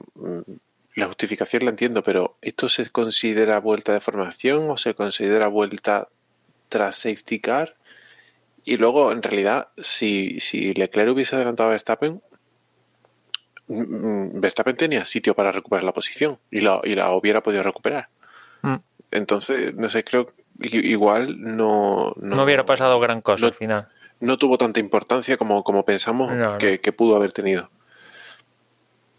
la 0.96 1.08
justificación 1.08 1.66
la 1.66 1.72
entiendo, 1.72 2.04
pero 2.04 2.38
¿esto 2.42 2.70
se 2.70 2.90
considera 2.90 3.60
vuelta 3.60 3.94
de 3.94 4.00
formación 4.00 4.70
o 4.70 4.78
se 4.78 4.96
considera 4.96 5.48
vuelta 5.48 6.08
tras 6.70 6.96
safety 6.96 7.40
car? 7.40 7.76
Y 8.64 8.78
luego, 8.78 9.12
en 9.12 9.22
realidad, 9.22 9.70
si, 9.78 10.40
si 10.40 10.74
Leclerc 10.74 11.12
hubiese 11.12 11.36
adelantado 11.36 11.70
a 11.70 11.72
Verstappen, 11.74 12.22
mm, 13.68 14.40
Verstappen 14.40 14.78
tenía 14.78 15.06
sitio 15.06 15.36
para 15.36 15.52
recuperar 15.52 15.84
la 15.84 15.94
posición 15.94 16.40
y 16.50 16.62
la, 16.62 16.80
y 16.84 16.96
la 16.96 17.12
hubiera 17.12 17.44
podido 17.44 17.62
recuperar. 17.62 18.08
Mm. 18.62 18.76
Entonces, 19.12 19.76
no 19.76 19.90
sé, 19.90 20.06
creo 20.06 20.28
que 20.28 20.34
igual 20.78 21.36
no, 21.42 22.14
no, 22.16 22.36
no 22.38 22.44
hubiera 22.44 22.66
pasado 22.66 23.00
gran 23.02 23.22
cosa 23.22 23.42
no, 23.42 23.48
al 23.48 23.54
final. 23.54 23.88
No 24.22 24.38
tuvo 24.38 24.58
tanta 24.58 24.80
importancia 24.80 25.36
como, 25.36 25.64
como 25.66 25.84
pensamos 25.84 26.32
No, 26.34 26.58
que, 26.58 26.80
que 26.80 26.94
pudo 26.94 27.18
haber 27.18 27.34
tenido. 27.34 27.70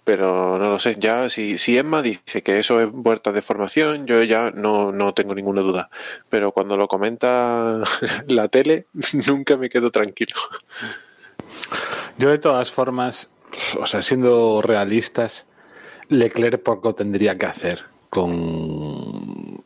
Pero 0.06 0.56
no 0.56 0.70
lo 0.70 0.78
sé, 0.78 0.94
ya 1.00 1.28
si, 1.28 1.58
si 1.58 1.76
Emma 1.76 2.00
dice 2.00 2.44
que 2.44 2.60
eso 2.60 2.80
es 2.80 2.88
vuelta 2.88 3.32
de 3.32 3.42
formación, 3.42 4.06
yo 4.06 4.22
ya 4.22 4.52
no, 4.52 4.92
no 4.92 5.12
tengo 5.14 5.34
ninguna 5.34 5.62
duda. 5.62 5.90
Pero 6.28 6.52
cuando 6.52 6.76
lo 6.76 6.86
comenta 6.86 7.82
la 8.28 8.46
tele, 8.46 8.86
nunca 9.26 9.56
me 9.56 9.68
quedo 9.68 9.90
tranquilo. 9.90 10.36
Yo 12.18 12.30
de 12.30 12.38
todas 12.38 12.70
formas, 12.70 13.28
o 13.80 13.86
sea, 13.88 14.00
siendo 14.00 14.62
realistas, 14.62 15.44
Leclerc 16.08 16.62
poco 16.62 16.94
tendría 16.94 17.36
que 17.36 17.46
hacer 17.46 17.86
con 18.08 19.64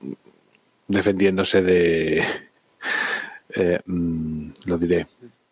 defendiéndose 0.89 1.61
de 1.61 2.25
eh, 3.55 3.81
mm, 3.85 4.51
lo 4.65 4.79
diré 4.79 5.07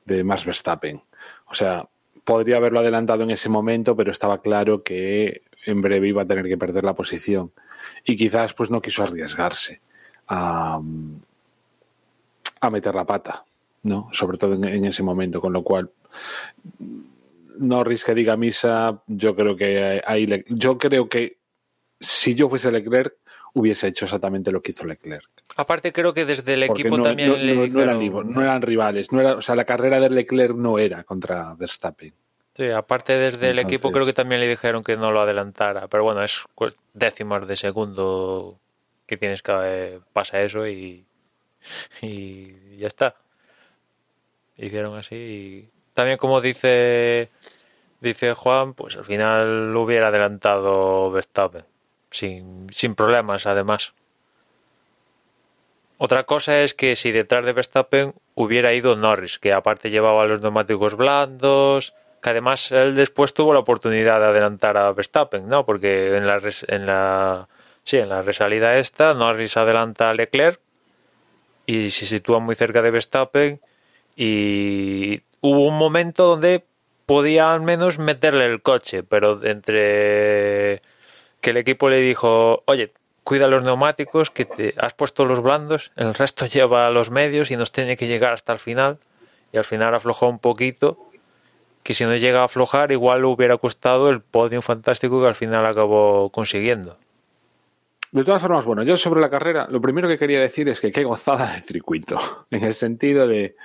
de 0.07 0.24
Max 0.24 0.47
Verstappen. 0.47 1.03
O 1.51 1.55
sea, 1.55 1.86
podría 2.28 2.58
haberlo 2.58 2.80
adelantado 2.80 3.22
en 3.22 3.30
ese 3.30 3.48
momento, 3.48 3.96
pero 3.96 4.12
estaba 4.12 4.42
claro 4.42 4.82
que 4.82 5.44
en 5.64 5.80
breve 5.80 6.08
iba 6.08 6.20
a 6.20 6.26
tener 6.26 6.46
que 6.46 6.58
perder 6.58 6.84
la 6.84 6.94
posición 6.94 7.52
y 8.04 8.18
quizás 8.18 8.52
pues 8.52 8.68
no 8.68 8.82
quiso 8.82 9.02
arriesgarse 9.02 9.80
a, 10.26 10.78
meter 12.70 12.94
la 12.94 13.06
pata, 13.06 13.46
¿no? 13.84 14.10
Sobre 14.12 14.36
todo 14.36 14.52
en, 14.56 14.64
en 14.64 14.84
ese 14.84 15.02
momento, 15.02 15.40
con 15.40 15.54
lo 15.54 15.62
cual 15.62 15.90
Norris 17.56 18.04
que 18.04 18.14
diga 18.14 18.36
misa, 18.36 19.02
yo 19.06 19.34
creo 19.34 19.56
que 19.56 20.02
ahí 20.04 20.26
le, 20.26 20.44
yo 20.50 20.76
creo 20.76 21.08
que 21.08 21.38
si 21.98 22.34
yo 22.34 22.50
fuese 22.50 22.70
Leclerc 22.70 23.14
hubiese 23.54 23.88
hecho 23.88 24.04
exactamente 24.04 24.52
lo 24.52 24.60
que 24.60 24.72
hizo 24.72 24.84
Leclerc. 24.84 25.30
Aparte 25.57 25.92
creo 25.92 26.14
que 26.14 26.24
desde 26.24 26.55
el 26.55 26.66
Porque 26.66 26.82
equipo 26.82 26.96
no, 26.99 27.03
también 27.03 27.30
no, 27.30 27.36
le 27.36 27.55
no, 27.55 27.66
no 27.66 27.82
eran, 27.82 27.99
dijeron- 27.99 28.32
no 28.32 28.42
eran 28.42 28.62
rivales, 28.62 29.11
no 29.12 29.20
era, 29.20 29.34
o 29.34 29.42
sea, 29.42 29.55
la 29.57 29.64
carrera 29.64 29.99
de 30.01 30.11
Leclerc 30.11 30.55
no 30.55 30.78
era 30.78 31.05
contra 31.05 31.55
Verstappen. 31.55 32.12
Sí, 32.55 32.70
aparte 32.70 33.12
desde 33.16 33.51
el 33.51 33.59
equipo 33.61 33.92
creo 33.92 34.05
que 34.07 34.12
también 34.12 34.40
le 34.40 34.49
dijeron 34.49 34.82
que 34.82 34.96
no 34.96 35.11
lo 35.12 35.20
adelantara, 35.20 35.86
pero 35.88 36.03
bueno, 36.05 36.22
es 36.22 36.44
décimas 36.92 37.46
de 37.46 37.55
segundo 37.57 38.59
que 39.07 39.16
tienes 39.16 39.42
que 39.42 39.53
eh, 39.64 40.01
pasa 40.12 40.40
eso 40.42 40.66
y, 40.66 41.05
y 42.03 42.76
ya 42.78 42.86
está. 42.88 43.14
Hicieron 44.57 44.96
así 44.96 45.14
y 45.14 45.68
también 45.94 46.18
como 46.18 46.40
dice 46.40 47.28
dice 48.01 48.34
Juan, 48.34 48.74
pues 48.74 48.96
al 48.96 49.05
final 49.05 49.72
lo 49.72 49.82
hubiera 49.82 50.09
adelantado 50.09 51.11
Verstappen 51.12 51.64
sin, 52.11 52.66
sin 52.72 52.94
problemas 52.94 53.46
además. 53.46 53.94
Otra 55.99 56.24
cosa 56.24 56.62
es 56.62 56.74
que 56.74 56.94
si 56.96 57.11
detrás 57.11 57.44
de 57.44 57.53
Verstappen 57.53 58.14
hubiera 58.34 58.72
ido 58.72 58.94
Norris, 58.96 59.38
que 59.38 59.53
aparte 59.53 59.90
llevaba 59.90 60.26
los 60.26 60.40
neumáticos 60.40 60.94
blandos, 60.94 61.92
que 62.22 62.30
además 62.30 62.70
él 62.72 62.94
después 62.94 63.34
tuvo 63.34 63.53
la 63.53 63.59
oportunidad 63.61 64.20
de 64.20 64.26
adelantar 64.26 64.76
a 64.76 64.92
Verstappen, 64.92 65.49
¿no? 65.49 65.66
Porque 65.66 66.12
en 66.14 66.26
la 66.26 66.38
res- 66.38 66.64
en 66.68 66.86
la 66.86 67.49
sí, 67.82 67.96
en 67.99 68.09
la 68.11 68.22
resalida 68.22 68.78
esta 68.78 69.12
Norris 69.14 69.57
adelanta 69.57 70.11
a 70.11 70.14
Leclerc 70.14 70.61
y 71.66 71.90
se 71.90 72.07
sitúa 72.07 72.38
muy 72.38 72.55
cerca 72.55 72.80
de 72.82 72.90
Verstappen 72.90 73.61
y 74.16 75.22
hubo 75.40 75.66
un 75.66 75.76
momento 75.78 76.24
donde 76.26 76.64
podía 77.07 77.53
al 77.53 77.61
menos 77.61 77.99
meterle 77.99 78.46
el 78.46 78.62
coche, 78.62 79.03
pero 79.03 79.44
entre 79.44 80.82
que 81.40 81.51
el 81.51 81.57
equipo 81.57 81.88
le 81.88 81.99
dijo, 81.99 82.62
oye, 82.66 82.92
cuida 83.28 83.46
los 83.46 83.62
neumáticos, 83.62 84.30
que 84.30 84.46
te 84.46 84.74
has 84.78 84.94
puesto 84.94 85.26
los 85.26 85.42
blandos, 85.42 85.92
el 85.96 86.14
resto 86.14 86.46
lleva 86.54 86.88
los 86.88 87.10
medios 87.10 87.50
y 87.50 87.58
nos 87.58 87.72
tiene 87.72 87.98
que 87.98 88.06
llegar 88.06 88.32
hasta 88.32 88.54
el 88.54 88.58
final. 88.58 88.96
Y 89.52 89.58
al 89.58 89.64
final 89.64 89.94
aflojó 89.94 90.30
un 90.30 90.38
poquito, 90.38 91.10
que 91.82 91.92
si 91.92 92.04
no 92.04 92.16
llega 92.16 92.40
a 92.40 92.44
aflojar, 92.44 92.90
igual 92.90 93.20
le 93.20 93.26
hubiera 93.26 93.58
costado 93.58 94.08
el 94.08 94.22
podium 94.22 94.62
fantástico 94.62 95.20
que 95.20 95.28
al 95.28 95.34
final 95.34 95.66
acabó 95.66 96.30
consiguiendo. 96.30 96.96
De 98.12 98.24
todas 98.24 98.40
formas, 98.40 98.64
bueno, 98.64 98.82
yo 98.82 98.96
sobre 98.96 99.20
la 99.20 99.28
carrera, 99.28 99.66
lo 99.68 99.82
primero 99.82 100.08
que 100.08 100.16
quería 100.16 100.40
decir 100.40 100.66
es 100.70 100.80
que 100.80 100.90
qué 100.90 101.04
gozada 101.04 101.52
de 101.52 101.60
circuito. 101.60 102.18
En 102.50 102.64
el 102.64 102.72
sentido 102.72 103.26
de, 103.26 103.56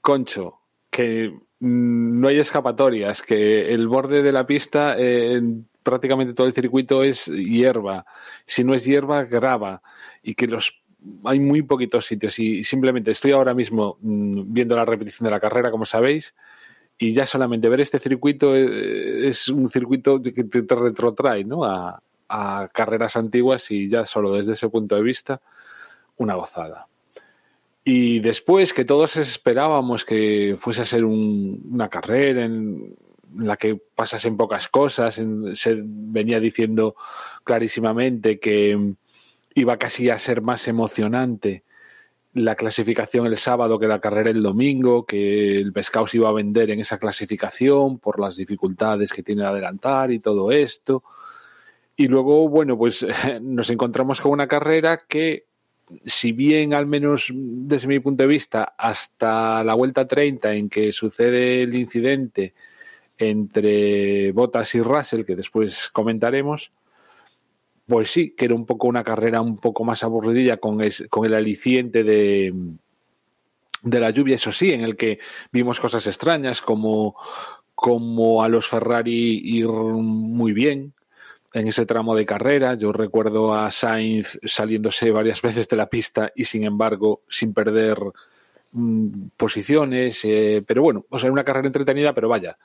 concho, 0.00 0.60
que 0.88 1.34
mm, 1.60 2.20
no 2.20 2.28
hay 2.28 2.38
escapatorias, 2.38 3.20
que 3.20 3.74
el 3.74 3.88
borde 3.88 4.22
de 4.22 4.32
la 4.32 4.46
pista, 4.46 4.96
eh, 4.98 5.42
prácticamente 5.86 6.34
todo 6.34 6.48
el 6.48 6.52
circuito 6.52 7.04
es 7.04 7.26
hierba. 7.26 8.04
Si 8.44 8.64
no 8.64 8.74
es 8.74 8.84
hierba, 8.84 9.22
grava. 9.22 9.82
Y 10.20 10.34
que 10.34 10.48
los 10.48 10.82
hay 11.24 11.38
muy 11.38 11.62
poquitos 11.62 12.06
sitios. 12.06 12.36
Y 12.40 12.64
simplemente 12.64 13.12
estoy 13.12 13.30
ahora 13.30 13.54
mismo 13.54 13.98
mm, 14.00 14.52
viendo 14.52 14.74
la 14.74 14.84
repetición 14.84 15.26
de 15.26 15.30
la 15.30 15.40
carrera, 15.40 15.70
como 15.70 15.86
sabéis, 15.86 16.34
y 16.98 17.12
ya 17.12 17.24
solamente 17.24 17.68
ver 17.68 17.80
este 17.80 18.00
circuito 18.00 18.56
eh, 18.56 19.28
es 19.28 19.48
un 19.48 19.68
circuito 19.68 20.20
que 20.20 20.32
te, 20.44 20.74
retrotrae 20.74 21.44
¿no? 21.44 21.64
a, 21.64 22.02
carreras 22.72 23.16
antiguas 23.16 23.70
y 23.70 23.88
ya 23.88 24.04
solo 24.04 24.32
desde 24.32 24.54
ese 24.54 24.68
punto 24.68 24.96
de 24.96 25.02
vista, 25.02 25.40
una 26.16 26.34
gozada. 26.34 26.88
Y 27.84 28.18
después 28.18 28.74
que 28.74 28.84
todos 28.84 29.16
esperábamos 29.16 30.04
que 30.04 30.56
fuese 30.58 30.82
a 30.82 30.86
ser 30.86 31.04
una 31.04 31.88
carrera 31.88 32.44
en, 32.44 32.96
la 33.34 33.56
que 33.56 33.76
pasasen 33.94 34.36
pocas 34.36 34.68
cosas, 34.68 35.20
se 35.54 35.82
venía 35.84 36.40
diciendo 36.40 36.96
clarísimamente 37.44 38.38
que 38.38 38.94
iba 39.54 39.76
casi 39.78 40.10
a 40.10 40.18
ser 40.18 40.42
más 40.42 40.68
emocionante 40.68 41.64
la 42.36 42.54
clasificación 42.54 43.26
el 43.26 43.38
sábado 43.38 43.78
que 43.78 43.88
la 43.88 43.98
carrera 43.98 44.28
el 44.28 44.42
domingo, 44.42 45.06
que 45.06 45.58
el 45.58 45.72
pescado 45.72 46.06
se 46.06 46.18
iba 46.18 46.28
a 46.28 46.32
vender 46.32 46.70
en 46.70 46.80
esa 46.80 46.98
clasificación 46.98 47.98
por 47.98 48.20
las 48.20 48.36
dificultades 48.36 49.10
que 49.10 49.22
tiene 49.22 49.40
de 49.42 49.48
adelantar 49.48 50.12
y 50.12 50.18
todo 50.18 50.50
esto. 50.52 51.02
Y 51.96 52.08
luego, 52.08 52.46
bueno, 52.48 52.76
pues 52.76 53.06
nos 53.40 53.70
encontramos 53.70 54.20
con 54.20 54.32
una 54.32 54.46
carrera 54.46 54.98
que 55.08 55.46
si 56.04 56.32
bien 56.32 56.74
al 56.74 56.86
menos 56.86 57.32
desde 57.32 57.86
mi 57.86 58.00
punto 58.00 58.24
de 58.24 58.28
vista 58.28 58.74
hasta 58.76 59.64
la 59.64 59.72
vuelta 59.72 60.06
30 60.06 60.52
en 60.54 60.68
que 60.68 60.92
sucede 60.92 61.62
el 61.62 61.74
incidente 61.74 62.52
entre 63.18 64.32
Bottas 64.32 64.74
y 64.74 64.80
Russell, 64.80 65.24
que 65.24 65.36
después 65.36 65.90
comentaremos, 65.90 66.72
pues 67.86 68.10
sí, 68.10 68.34
que 68.36 68.46
era 68.46 68.54
un 68.54 68.66
poco 68.66 68.88
una 68.88 69.04
carrera 69.04 69.40
un 69.40 69.58
poco 69.58 69.84
más 69.84 70.02
aburridilla 70.02 70.58
con, 70.58 70.80
con 71.08 71.26
el 71.26 71.34
aliciente 71.34 72.02
de, 72.04 72.52
de 73.82 74.00
la 74.00 74.10
lluvia, 74.10 74.36
eso 74.36 74.52
sí, 74.52 74.70
en 74.70 74.82
el 74.82 74.96
que 74.96 75.18
vimos 75.52 75.80
cosas 75.80 76.06
extrañas 76.06 76.60
como, 76.60 77.16
como 77.74 78.42
a 78.42 78.48
los 78.48 78.68
Ferrari 78.68 79.40
ir 79.44 79.68
muy 79.68 80.52
bien, 80.52 80.94
en 81.56 81.68
ese 81.68 81.86
tramo 81.86 82.14
de 82.14 82.26
carrera. 82.26 82.74
Yo 82.74 82.92
recuerdo 82.92 83.54
a 83.54 83.70
Sainz 83.70 84.38
saliéndose 84.44 85.10
varias 85.10 85.40
veces 85.40 85.68
de 85.68 85.76
la 85.76 85.86
pista 85.86 86.30
y 86.34 86.44
sin 86.44 86.64
embargo 86.64 87.22
sin 87.28 87.54
perder 87.54 87.98
mm, 88.72 89.28
posiciones. 89.36 90.20
Eh, 90.24 90.62
pero 90.66 90.82
bueno, 90.82 91.06
o 91.08 91.18
sea, 91.18 91.32
una 91.32 91.44
carrera 91.44 91.66
entretenida, 91.66 92.12
pero 92.12 92.28
vaya, 92.28 92.58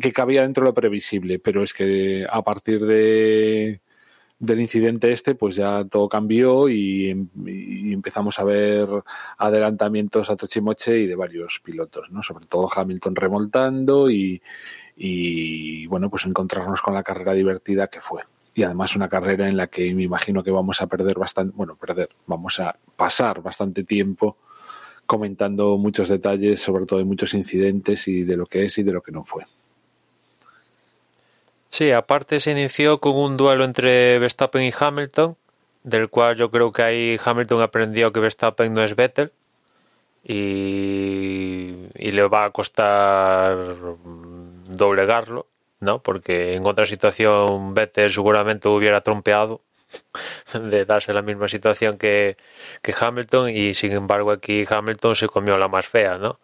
que 0.00 0.12
cabía 0.12 0.42
dentro 0.42 0.62
de 0.64 0.70
lo 0.70 0.74
previsible. 0.74 1.38
Pero 1.38 1.62
es 1.62 1.72
que 1.72 2.26
a 2.30 2.42
partir 2.42 2.84
de 2.84 3.80
del 4.38 4.60
incidente 4.60 5.12
este, 5.12 5.34
pues 5.34 5.56
ya 5.56 5.84
todo 5.84 6.08
cambió 6.08 6.68
y, 6.68 7.10
empezamos 7.92 8.38
a 8.38 8.44
ver 8.44 8.88
adelantamientos 9.38 10.30
a 10.30 10.36
Tochimoche 10.36 10.98
y 10.98 11.06
de 11.06 11.14
varios 11.14 11.60
pilotos, 11.64 12.10
¿no? 12.10 12.22
Sobre 12.22 12.46
todo 12.46 12.68
Hamilton 12.74 13.16
remontando 13.16 14.10
y, 14.10 14.42
y 14.96 15.86
bueno, 15.86 16.10
pues 16.10 16.26
encontrarnos 16.26 16.82
con 16.82 16.94
la 16.94 17.02
carrera 17.02 17.32
divertida 17.32 17.86
que 17.88 18.00
fue. 18.00 18.22
Y 18.54 18.62
además 18.62 18.94
una 18.94 19.08
carrera 19.08 19.48
en 19.48 19.56
la 19.56 19.68
que 19.68 19.92
me 19.94 20.02
imagino 20.02 20.42
que 20.42 20.50
vamos 20.50 20.80
a 20.80 20.86
perder 20.86 21.18
bastante, 21.18 21.54
bueno, 21.56 21.76
perder, 21.76 22.10
vamos 22.26 22.60
a 22.60 22.76
pasar 22.96 23.42
bastante 23.42 23.84
tiempo 23.84 24.36
comentando 25.06 25.76
muchos 25.76 26.08
detalles, 26.08 26.60
sobre 26.60 26.86
todo 26.86 26.98
de 26.98 27.04
muchos 27.04 27.34
incidentes 27.34 28.08
y 28.08 28.22
de 28.22 28.36
lo 28.36 28.46
que 28.46 28.64
es 28.64 28.78
y 28.78 28.82
de 28.82 28.92
lo 28.92 29.02
que 29.02 29.12
no 29.12 29.24
fue. 29.24 29.44
Sí, 31.70 31.90
aparte 31.90 32.38
se 32.38 32.52
inició 32.52 33.00
con 33.00 33.16
un 33.16 33.36
duelo 33.36 33.64
entre 33.64 34.18
Verstappen 34.18 34.62
y 34.62 34.72
Hamilton, 34.78 35.36
del 35.82 36.08
cual 36.08 36.36
yo 36.36 36.50
creo 36.50 36.70
que 36.70 36.82
ahí 36.82 37.18
Hamilton 37.22 37.62
aprendió 37.62 38.12
que 38.12 38.20
Verstappen 38.20 38.72
no 38.72 38.82
es 38.82 38.94
Vettel 38.94 39.32
y, 40.22 41.74
y 41.96 42.12
le 42.12 42.22
va 42.28 42.44
a 42.44 42.50
costar 42.50 43.56
doblegarlo, 44.68 45.46
¿no? 45.80 46.00
Porque 46.00 46.54
en 46.54 46.64
otra 46.64 46.86
situación 46.86 47.74
Vettel 47.74 48.10
seguramente 48.10 48.68
hubiera 48.68 49.00
trompeado 49.00 49.60
de 50.54 50.84
darse 50.84 51.12
la 51.12 51.22
misma 51.22 51.48
situación 51.48 51.98
que, 51.98 52.36
que 52.82 52.94
Hamilton 52.98 53.50
y 53.50 53.74
sin 53.74 53.92
embargo 53.92 54.30
aquí 54.30 54.64
Hamilton 54.68 55.14
se 55.14 55.28
comió 55.28 55.58
la 55.58 55.68
más 55.68 55.86
fea, 55.86 56.18
¿no? 56.18 56.38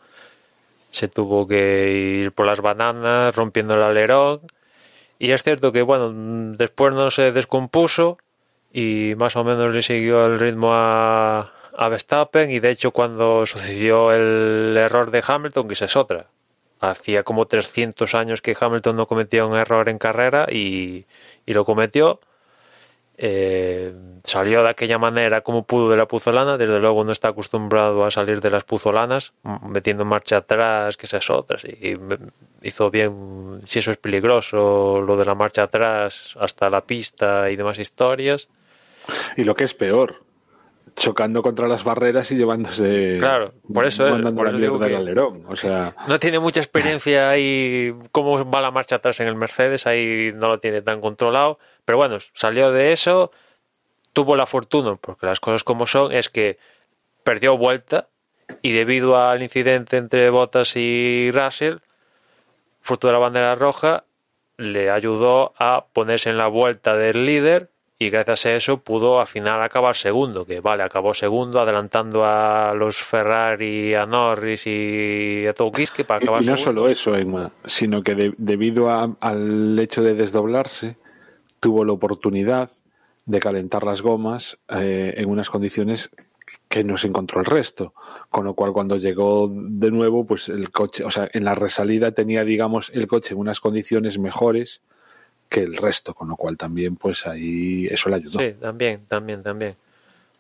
Se 0.91 1.09
tuvo 1.09 1.47
que 1.47 2.23
ir 2.23 2.33
por 2.33 2.47
las 2.47 2.61
bananas 2.61 3.35
rompiendo 3.35 3.75
el 3.75 3.83
alerón 3.83 4.41
y 5.19 5.33
es 5.33 5.43
cierto 5.43 5.73
que 5.73 5.83
bueno, 5.83 6.13
después 6.57 6.95
no 6.95 7.11
se 7.11 7.33
descompuso 7.33 8.19
y 8.73 9.15
más 9.19 9.37
o 9.37 9.45
menos 9.45 9.75
le 9.75 9.83
siguió 9.83 10.27
el 10.27 10.41
ritmo 10.41 10.75
a, 10.75 11.53
a 11.77 11.89
Verstappen 11.89 12.51
y 12.51 12.61
de 12.61 12.71
hecho 12.71 12.91
cuando 12.91 13.47
sucedió 13.47 14.13
el 14.13 14.77
error 14.77 15.11
de 15.11 15.23
Hamilton, 15.27 15.69
que 15.69 15.75
es 15.75 15.97
otra, 15.97 16.29
hacía 16.81 17.23
como 17.23 17.47
300 17.47 18.15
años 18.15 18.43
que 18.43 18.57
Hamilton 18.59 18.97
no 18.97 19.07
cometía 19.07 19.45
un 19.45 19.57
error 19.57 19.89
en 19.89 19.99
carrera 19.99 20.47
y, 20.51 21.07
lo 21.47 21.65
cometió. 21.65 22.21
Eh, 23.23 23.93
salió 24.25 24.63
de 24.63 24.71
aquella 24.71 24.97
manera 24.97 25.43
como 25.43 25.65
pudo 25.65 25.91
de 25.91 25.97
la 25.99 26.09
puzolana, 26.09 26.57
desde 26.57 26.79
luego 26.79 27.05
no 27.05 27.13
está 27.13 27.29
acostumbrado 27.29 28.07
a 28.07 28.11
salir 28.11 28.41
de 28.41 28.51
las 28.51 28.65
puzolanas, 28.65 29.35
metiendo 29.69 30.07
marcha 30.07 30.39
atrás, 30.39 30.97
que 30.97 31.05
esas 31.05 31.29
otras, 31.29 31.67
y, 31.67 31.99
hizo 32.63 32.91
bien, 32.91 33.61
si 33.65 33.81
eso 33.81 33.91
es 33.91 33.99
peligroso, 33.99 35.03
lo 35.03 35.19
de 35.19 35.27
la 35.27 35.35
marcha 35.35 35.65
atrás 35.65 36.35
hasta 36.41 36.71
la 36.71 36.81
pista 36.81 37.51
y 37.51 37.57
demás 37.57 37.79
historias. 37.79 38.49
Y 39.37 39.45
lo 39.45 39.55
que 39.55 39.65
es 39.65 39.75
peor, 39.75 40.23
chocando 40.97 41.43
contra 41.43 41.69
las 41.69 41.85
barreras 41.85 42.31
y 42.31 42.37
llevándose. 42.37 43.17
Claro, 43.19 43.53
por 43.73 43.87
eso, 43.87 44.05
por 44.35 44.49
eso 44.49 44.59
digo 44.59 44.79
que 44.79 44.97
alerón. 44.97 45.45
O 45.49 45.57
sea... 45.57 45.95
no 46.09 46.19
tiene 46.19 46.39
mucha 46.39 46.61
experiencia 46.61 47.31
ahí, 47.31 47.95
cómo 48.13 48.49
va 48.51 48.61
la 48.61 48.71
marcha 48.71 48.97
atrás 48.97 49.21
en 49.21 49.29
el 49.29 49.35
Mercedes, 49.35 49.87
ahí 49.87 50.33
no 50.35 50.49
lo 50.49 50.59
tiene 50.59 50.83
tan 50.83 51.01
controlado. 51.01 51.59
Pero 51.85 51.99
bueno, 51.99 52.19
salió 52.35 52.73
de 52.73 52.93
eso, 52.93 53.33
tuvo 54.13 54.37
la 54.37 54.47
fortuna, 54.47 54.97
porque 54.97 55.27
las 55.27 55.41
cosas 55.41 55.65
como 55.65 55.87
son, 55.87 56.13
es 56.13 56.29
que 56.29 56.59
perdió 57.23 57.57
vuelta 57.57 58.09
y 58.63 58.73
debido 58.73 59.19
al 59.19 59.43
incidente 59.43 59.97
entre 59.97 60.31
Bottas 60.31 60.77
y 60.77 61.31
Russell, 61.33 61.79
fruto 62.81 63.07
de 63.07 63.13
la 63.13 63.19
bandera 63.19 63.55
roja, 63.55 64.05
le 64.57 64.91
ayudó 64.91 65.55
a 65.59 65.87
ponerse 65.93 66.31
en 66.31 66.37
la 66.37 66.49
vuelta 66.49 66.95
del 66.95 67.25
líder 67.25 67.70
y 68.03 68.09
gracias 68.09 68.47
a 68.47 68.55
eso 68.55 68.79
pudo 68.79 69.21
al 69.21 69.27
final 69.27 69.61
acabar 69.61 69.95
segundo, 69.95 70.47
que 70.47 70.61
vale, 70.61 70.83
acabó 70.83 71.13
segundo 71.13 71.61
adelantando 71.61 72.25
a 72.25 72.73
los 72.75 72.97
Ferrari, 72.97 73.95
a 73.95 74.07
Norris 74.07 74.67
y 74.67 75.47
a 75.47 75.53
Toukiske 75.53 76.05
para 76.05 76.23
acabar 76.23 76.43
y 76.43 76.47
no 76.47 76.57
solo 76.57 76.89
eso, 76.89 77.15
Emma, 77.15 77.53
sino 77.67 78.03
que 78.03 78.33
debido 78.39 78.89
al 78.89 79.79
hecho 79.79 80.03
de 80.03 80.15
desdoblarse, 80.15 80.97
tuvo 81.61 81.85
la 81.85 81.93
oportunidad 81.93 82.71
de 83.27 83.39
calentar 83.39 83.85
las 83.85 84.01
gomas 84.01 84.57
eh, 84.71 85.13
en 85.19 85.29
unas 85.29 85.51
condiciones 85.51 86.09
que 86.69 86.83
no 86.83 86.97
se 86.97 87.07
encontró 87.07 87.41
el 87.41 87.47
resto. 87.47 87.93
Con 88.31 88.47
lo 88.47 88.55
cual, 88.55 88.73
cuando 88.73 88.97
llegó 88.97 89.53
de 89.53 89.91
nuevo, 89.91 90.25
pues 90.25 90.49
el 90.49 90.71
coche, 90.71 91.05
o 91.05 91.11
sea, 91.11 91.29
en 91.35 91.45
la 91.45 91.55
resalida 91.55 92.13
tenía, 92.13 92.45
digamos, 92.45 92.91
el 92.95 93.07
coche 93.07 93.35
en 93.35 93.41
unas 93.41 93.61
condiciones 93.61 94.19
mejores 94.19 94.81
que 95.51 95.61
el 95.61 95.77
resto, 95.77 96.15
con 96.15 96.29
lo 96.29 96.37
cual 96.37 96.57
también 96.57 96.97
pues 96.97 97.27
ahí 97.27 97.87
eso 97.91 98.09
le 98.09 98.17
ayudó. 98.17 98.39
Sí, 98.39 98.53
también, 98.53 99.05
también, 99.07 99.43
también. 99.43 99.77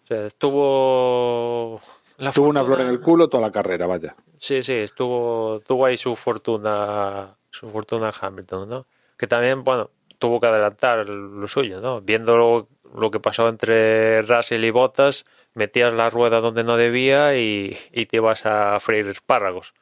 O 0.05 0.07
sea, 0.07 0.25
estuvo... 0.25 1.81
La 2.19 2.33
tuvo 2.33 2.49
una 2.49 2.65
flor 2.65 2.83
en 2.83 2.87
el 2.87 3.01
culo 3.01 3.29
toda 3.29 3.43
la 3.43 3.53
carrera, 3.53 3.87
vaya. 3.87 4.15
Sí, 4.39 4.63
sí, 4.63 4.75
estuvo, 4.75 5.61
tuvo 5.67 5.87
ahí 5.87 5.97
su 5.97 6.15
fortuna, 6.15 7.35
su 7.51 7.69
fortuna 7.71 8.13
Hamilton, 8.19 8.69
¿no? 8.69 8.87
Que 9.17 9.27
también, 9.27 9.65
bueno, 9.65 9.91
tuvo 10.19 10.41
que 10.41 10.47
adelantar 10.47 11.09
lo 11.09 11.49
suyo, 11.49 11.81
¿no? 11.81 12.01
Viendo 12.01 12.37
lo, 12.37 12.69
lo 12.95 13.11
que 13.11 13.21
pasó 13.21 13.49
entre 13.49 14.23
Russell 14.23 14.65
y 14.65 14.71
Bottas, 14.71 15.25
metías 15.55 15.93
la 15.93 16.09
rueda 16.09 16.41
donde 16.41 16.63
no 16.63 16.77
debía 16.77 17.37
y, 17.37 17.77
y 17.91 18.07
te 18.07 18.19
ibas 18.19 18.47
a 18.47 18.79
freír 18.81 19.09
espárragos. 19.09 19.75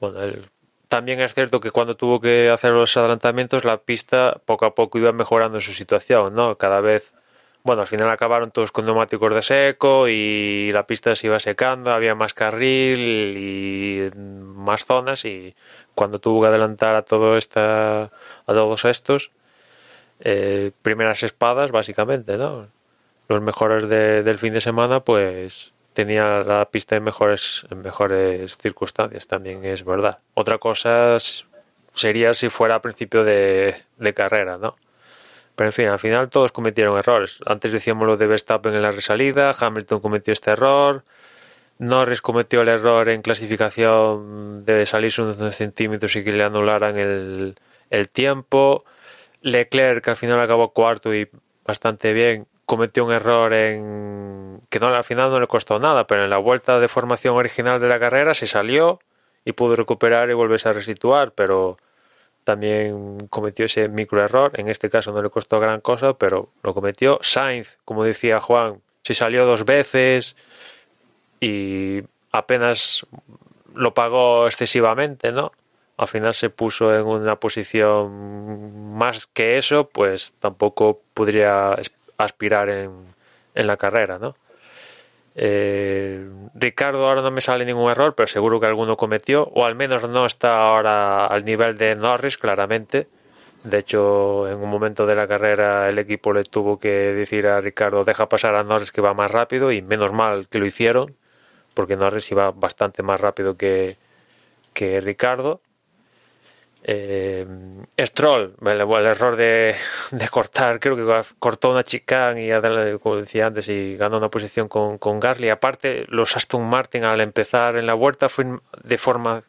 Bueno, 0.00 0.22
el 0.22 0.48
también 0.92 1.22
es 1.22 1.32
cierto 1.32 1.58
que 1.58 1.70
cuando 1.70 1.96
tuvo 1.96 2.20
que 2.20 2.50
hacer 2.50 2.70
los 2.72 2.94
adelantamientos, 2.98 3.64
la 3.64 3.78
pista 3.78 4.38
poco 4.44 4.66
a 4.66 4.74
poco 4.74 4.98
iba 4.98 5.10
mejorando 5.10 5.58
su 5.58 5.72
situación, 5.72 6.34
¿no? 6.34 6.58
Cada 6.58 6.82
vez, 6.82 7.14
bueno, 7.62 7.80
al 7.80 7.88
final 7.88 8.10
acabaron 8.10 8.50
todos 8.50 8.72
con 8.72 8.84
neumáticos 8.84 9.34
de 9.34 9.40
seco 9.40 10.06
y 10.06 10.70
la 10.70 10.86
pista 10.86 11.16
se 11.16 11.28
iba 11.28 11.38
secando, 11.38 11.92
había 11.92 12.14
más 12.14 12.34
carril 12.34 13.38
y 13.38 14.10
más 14.18 14.84
zonas 14.84 15.24
y 15.24 15.54
cuando 15.94 16.18
tuvo 16.18 16.42
que 16.42 16.48
adelantar 16.48 16.94
a 16.94 17.00
todo 17.00 17.38
esta, 17.38 18.10
todos 18.44 18.84
estos, 18.84 19.30
eh, 20.20 20.72
primeras 20.82 21.22
espadas 21.22 21.70
básicamente, 21.70 22.36
¿no? 22.36 22.68
Los 23.28 23.40
mejores 23.40 23.88
del 23.88 24.38
fin 24.38 24.52
de 24.52 24.60
semana, 24.60 25.00
pues 25.00 25.71
tenía 25.92 26.40
la 26.40 26.64
pista 26.66 26.96
en 26.96 27.04
mejores, 27.04 27.66
en 27.70 27.82
mejores 27.82 28.56
circunstancias, 28.56 29.26
también 29.26 29.64
es 29.64 29.84
verdad. 29.84 30.18
Otra 30.34 30.58
cosa 30.58 31.16
sería 31.94 32.34
si 32.34 32.48
fuera 32.48 32.76
a 32.76 32.82
principio 32.82 33.24
de, 33.24 33.74
de 33.98 34.14
carrera, 34.14 34.58
¿no? 34.58 34.76
Pero 35.54 35.68
en 35.68 35.72
fin, 35.72 35.86
al 35.88 35.98
final 35.98 36.30
todos 36.30 36.50
cometieron 36.50 36.98
errores. 36.98 37.38
Antes 37.46 37.72
decíamos 37.72 38.06
lo 38.06 38.16
de 38.16 38.26
Verstappen 38.26 38.74
en 38.74 38.82
la 38.82 38.90
resalida, 38.90 39.54
Hamilton 39.58 40.00
cometió 40.00 40.32
este 40.32 40.50
error, 40.50 41.04
Norris 41.78 42.22
cometió 42.22 42.62
el 42.62 42.68
error 42.68 43.08
en 43.08 43.22
clasificación 43.22 44.64
de 44.64 44.86
salirse 44.86 45.20
unos 45.20 45.54
centímetros 45.54 46.14
y 46.16 46.24
que 46.24 46.32
le 46.32 46.44
anularan 46.44 46.96
el, 46.96 47.56
el 47.90 48.08
tiempo. 48.08 48.84
Leclerc, 49.42 50.06
al 50.08 50.16
final 50.16 50.40
acabó 50.40 50.72
cuarto 50.72 51.14
y 51.14 51.28
bastante 51.64 52.12
bien, 52.12 52.46
cometió 52.72 53.04
un 53.04 53.12
error 53.12 53.52
en 53.52 54.62
que 54.70 54.80
no 54.80 54.86
al 54.86 55.04
final 55.04 55.30
no 55.30 55.38
le 55.38 55.46
costó 55.46 55.78
nada, 55.78 56.06
pero 56.06 56.24
en 56.24 56.30
la 56.30 56.38
vuelta 56.38 56.80
de 56.80 56.88
formación 56.88 57.36
original 57.36 57.78
de 57.78 57.86
la 57.86 58.00
carrera 58.00 58.32
se 58.32 58.46
salió 58.46 58.98
y 59.44 59.52
pudo 59.52 59.76
recuperar 59.76 60.30
y 60.30 60.32
volverse 60.32 60.70
a 60.70 60.72
resituar, 60.72 61.32
pero 61.32 61.76
también 62.44 63.28
cometió 63.28 63.66
ese 63.66 63.90
micro 63.90 64.24
error. 64.24 64.52
En 64.54 64.68
este 64.68 64.88
caso 64.88 65.12
no 65.12 65.20
le 65.20 65.28
costó 65.28 65.60
gran 65.60 65.82
cosa, 65.82 66.14
pero 66.14 66.48
lo 66.62 66.72
cometió. 66.72 67.18
Sainz, 67.20 67.76
como 67.84 68.04
decía 68.04 68.40
Juan, 68.40 68.80
se 69.02 69.12
salió 69.12 69.44
dos 69.44 69.66
veces 69.66 70.34
y 71.40 72.00
apenas 72.30 73.04
lo 73.74 73.92
pagó 73.92 74.46
excesivamente, 74.46 75.30
¿no? 75.30 75.52
Al 75.98 76.08
final 76.08 76.32
se 76.32 76.48
puso 76.48 76.96
en 76.96 77.04
una 77.04 77.36
posición 77.36 78.96
más 78.96 79.26
que 79.26 79.58
eso, 79.58 79.90
pues 79.90 80.32
tampoco 80.40 81.02
podría 81.12 81.76
aspirar 82.24 82.68
en, 82.68 82.90
en 83.54 83.66
la 83.66 83.76
carrera, 83.76 84.18
¿no? 84.18 84.34
Eh, 85.34 86.28
Ricardo 86.54 87.06
ahora 87.08 87.22
no 87.22 87.30
me 87.30 87.40
sale 87.40 87.64
ningún 87.64 87.90
error, 87.90 88.14
pero 88.14 88.26
seguro 88.26 88.60
que 88.60 88.66
alguno 88.66 88.96
cometió, 88.96 89.44
o 89.54 89.64
al 89.64 89.74
menos 89.74 90.08
no 90.08 90.26
está 90.26 90.68
ahora 90.68 91.26
al 91.26 91.44
nivel 91.44 91.76
de 91.78 91.96
Norris, 91.96 92.36
claramente. 92.38 93.08
De 93.64 93.78
hecho, 93.78 94.48
en 94.48 94.58
un 94.58 94.68
momento 94.68 95.06
de 95.06 95.14
la 95.14 95.28
carrera 95.28 95.88
el 95.88 95.98
equipo 95.98 96.32
le 96.32 96.44
tuvo 96.44 96.78
que 96.78 96.88
decir 96.88 97.46
a 97.46 97.60
Ricardo 97.60 98.02
deja 98.02 98.28
pasar 98.28 98.56
a 98.56 98.64
Norris 98.64 98.90
que 98.90 99.00
va 99.00 99.14
más 99.14 99.30
rápido 99.30 99.70
y 99.70 99.82
menos 99.82 100.12
mal 100.12 100.48
que 100.48 100.58
lo 100.58 100.66
hicieron, 100.66 101.14
porque 101.74 101.96
Norris 101.96 102.30
iba 102.32 102.50
bastante 102.50 103.02
más 103.02 103.20
rápido 103.20 103.56
que, 103.56 103.96
que 104.74 105.00
Ricardo. 105.00 105.60
Eh, 106.84 107.46
Stroll, 108.00 108.54
el, 108.66 108.80
el 108.80 109.06
error 109.06 109.36
de, 109.36 109.74
cortar, 110.30 110.80
creo 110.80 110.96
que 110.96 111.28
cortó 111.38 111.70
una 111.70 111.84
chicane 111.84 112.46
y 112.46 112.98
como 112.98 113.16
decía 113.16 113.46
antes, 113.46 113.68
y 113.68 113.96
ganó 113.96 114.18
una 114.18 114.30
posición 114.30 114.68
con, 114.68 114.98
con 114.98 115.20
Gasly. 115.20 115.48
Aparte, 115.48 116.06
los 116.08 116.36
Aston 116.36 116.68
Martin 116.68 117.04
al 117.04 117.20
empezar 117.20 117.76
en 117.76 117.86
la 117.86 117.94
vuelta 117.94 118.28
fue 118.28 118.46
de 118.82 118.98
forma 118.98 119.42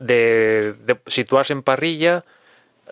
de, 0.00 0.74
situarse 1.06 1.52
en 1.52 1.62
parrilla, 1.62 2.24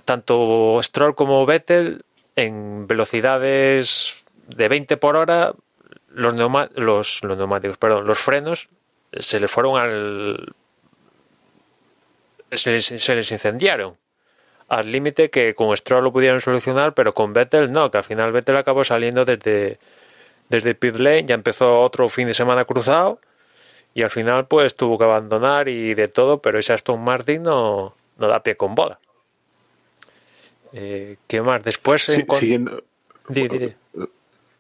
tanto 0.05 0.79
Stroll 0.83 1.15
como 1.15 1.45
Vettel 1.45 2.05
en 2.37 2.87
velocidades 2.87 4.25
de 4.47 4.69
20 4.69 4.97
por 4.97 5.17
hora, 5.17 5.55
los, 6.11 6.35
los 7.23 7.37
neumáticos, 7.37 7.77
perdón, 7.79 8.07
los 8.07 8.19
frenos 8.19 8.69
se 9.13 9.41
le 9.41 9.49
fueron 9.49 9.77
al 9.79 10.55
se 12.53 12.73
les, 12.73 12.87
se 12.87 13.15
les 13.15 13.31
incendiaron 13.33 13.97
al 14.69 14.93
límite 14.93 15.31
que 15.31 15.55
con 15.55 15.75
Stroll 15.77 16.05
lo 16.05 16.13
pudieron 16.13 16.41
solucionar, 16.41 16.95
pero 16.95 17.15
con 17.15 17.33
Vettel 17.33 17.73
no, 17.73 17.91
que 17.91 17.99
al 17.99 18.05
final 18.05 18.33
Vettel 18.33 18.57
acabó 18.57 18.85
saliendo 18.85 19.25
desde, 19.25 19.79
desde 20.51 20.75
pit 20.75 20.97
lane, 20.97 21.25
ya 21.25 21.35
empezó 21.35 21.81
otro 21.81 22.09
fin 22.09 22.29
de 22.29 22.35
semana 22.35 22.65
cruzado 22.67 23.19
y 23.95 24.03
al 24.03 24.11
final 24.11 24.47
pues 24.47 24.77
tuvo 24.77 24.99
que 24.99 25.05
abandonar 25.05 25.69
y 25.69 25.95
de 25.95 26.09
todo, 26.09 26.41
pero 26.43 26.59
ese 26.59 26.75
Aston 26.75 27.03
Martin 27.03 27.43
no, 27.43 27.95
no 28.19 28.29
da 28.29 28.43
pie 28.43 28.57
con 28.57 28.75
bola. 28.75 29.01
Eh, 30.75 31.17
¿Qué 31.27 31.41
más? 31.41 31.65
Después... 31.65 32.03
Sí, 32.03 32.25
siguiendo... 32.39 32.85
Di, 33.29 33.49
di, 33.49 33.59
di. 33.59 33.75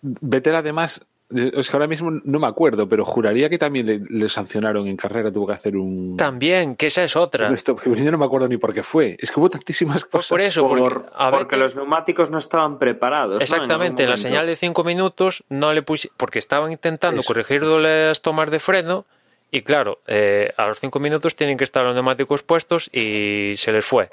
Vettel 0.00 0.56
además 0.56 1.02
es 1.30 1.68
que 1.68 1.76
ahora 1.76 1.86
mismo 1.86 2.10
no 2.10 2.38
me 2.38 2.46
acuerdo, 2.46 2.88
pero 2.88 3.04
juraría 3.04 3.50
que 3.50 3.58
también 3.58 3.86
le, 3.86 4.00
le, 4.08 4.28
sancionaron 4.30 4.86
en 4.88 4.96
carrera, 4.96 5.30
tuvo 5.30 5.46
que 5.46 5.52
hacer 5.52 5.76
un. 5.76 6.16
También, 6.16 6.74
que 6.74 6.86
esa 6.86 7.04
es 7.04 7.16
otra. 7.16 7.52
Esto, 7.52 7.76
yo 7.84 8.10
no 8.10 8.18
me 8.18 8.24
acuerdo 8.24 8.48
ni 8.48 8.56
por 8.56 8.72
qué 8.72 8.82
fue. 8.82 9.16
Es 9.18 9.30
que 9.30 9.38
hubo 9.38 9.50
tantísimas 9.50 10.04
cosas. 10.06 10.28
Por 10.28 10.40
eso, 10.40 10.66
porque, 10.66 10.80
por, 10.80 11.12
porque 11.30 11.56
los 11.58 11.76
neumáticos 11.76 12.30
no 12.30 12.38
estaban 12.38 12.78
preparados. 12.78 13.42
Exactamente, 13.42 14.04
¿no? 14.04 14.10
la 14.10 14.16
señal 14.16 14.46
de 14.46 14.56
5 14.56 14.84
minutos 14.84 15.44
no 15.50 15.74
le 15.74 15.82
puse. 15.82 16.10
Porque 16.16 16.38
estaban 16.38 16.72
intentando 16.72 17.20
eso. 17.20 17.26
corregir 17.26 17.62
las 17.62 18.22
tomas 18.22 18.50
de 18.50 18.58
freno. 18.58 19.04
Y 19.50 19.62
claro, 19.62 20.00
eh, 20.06 20.52
a 20.56 20.66
los 20.66 20.78
5 20.78 20.98
minutos 20.98 21.36
tienen 21.36 21.56
que 21.56 21.64
estar 21.64 21.84
los 21.84 21.94
neumáticos 21.94 22.42
puestos 22.42 22.88
y 22.92 23.52
se 23.56 23.72
les 23.72 23.84
fue. 23.84 24.10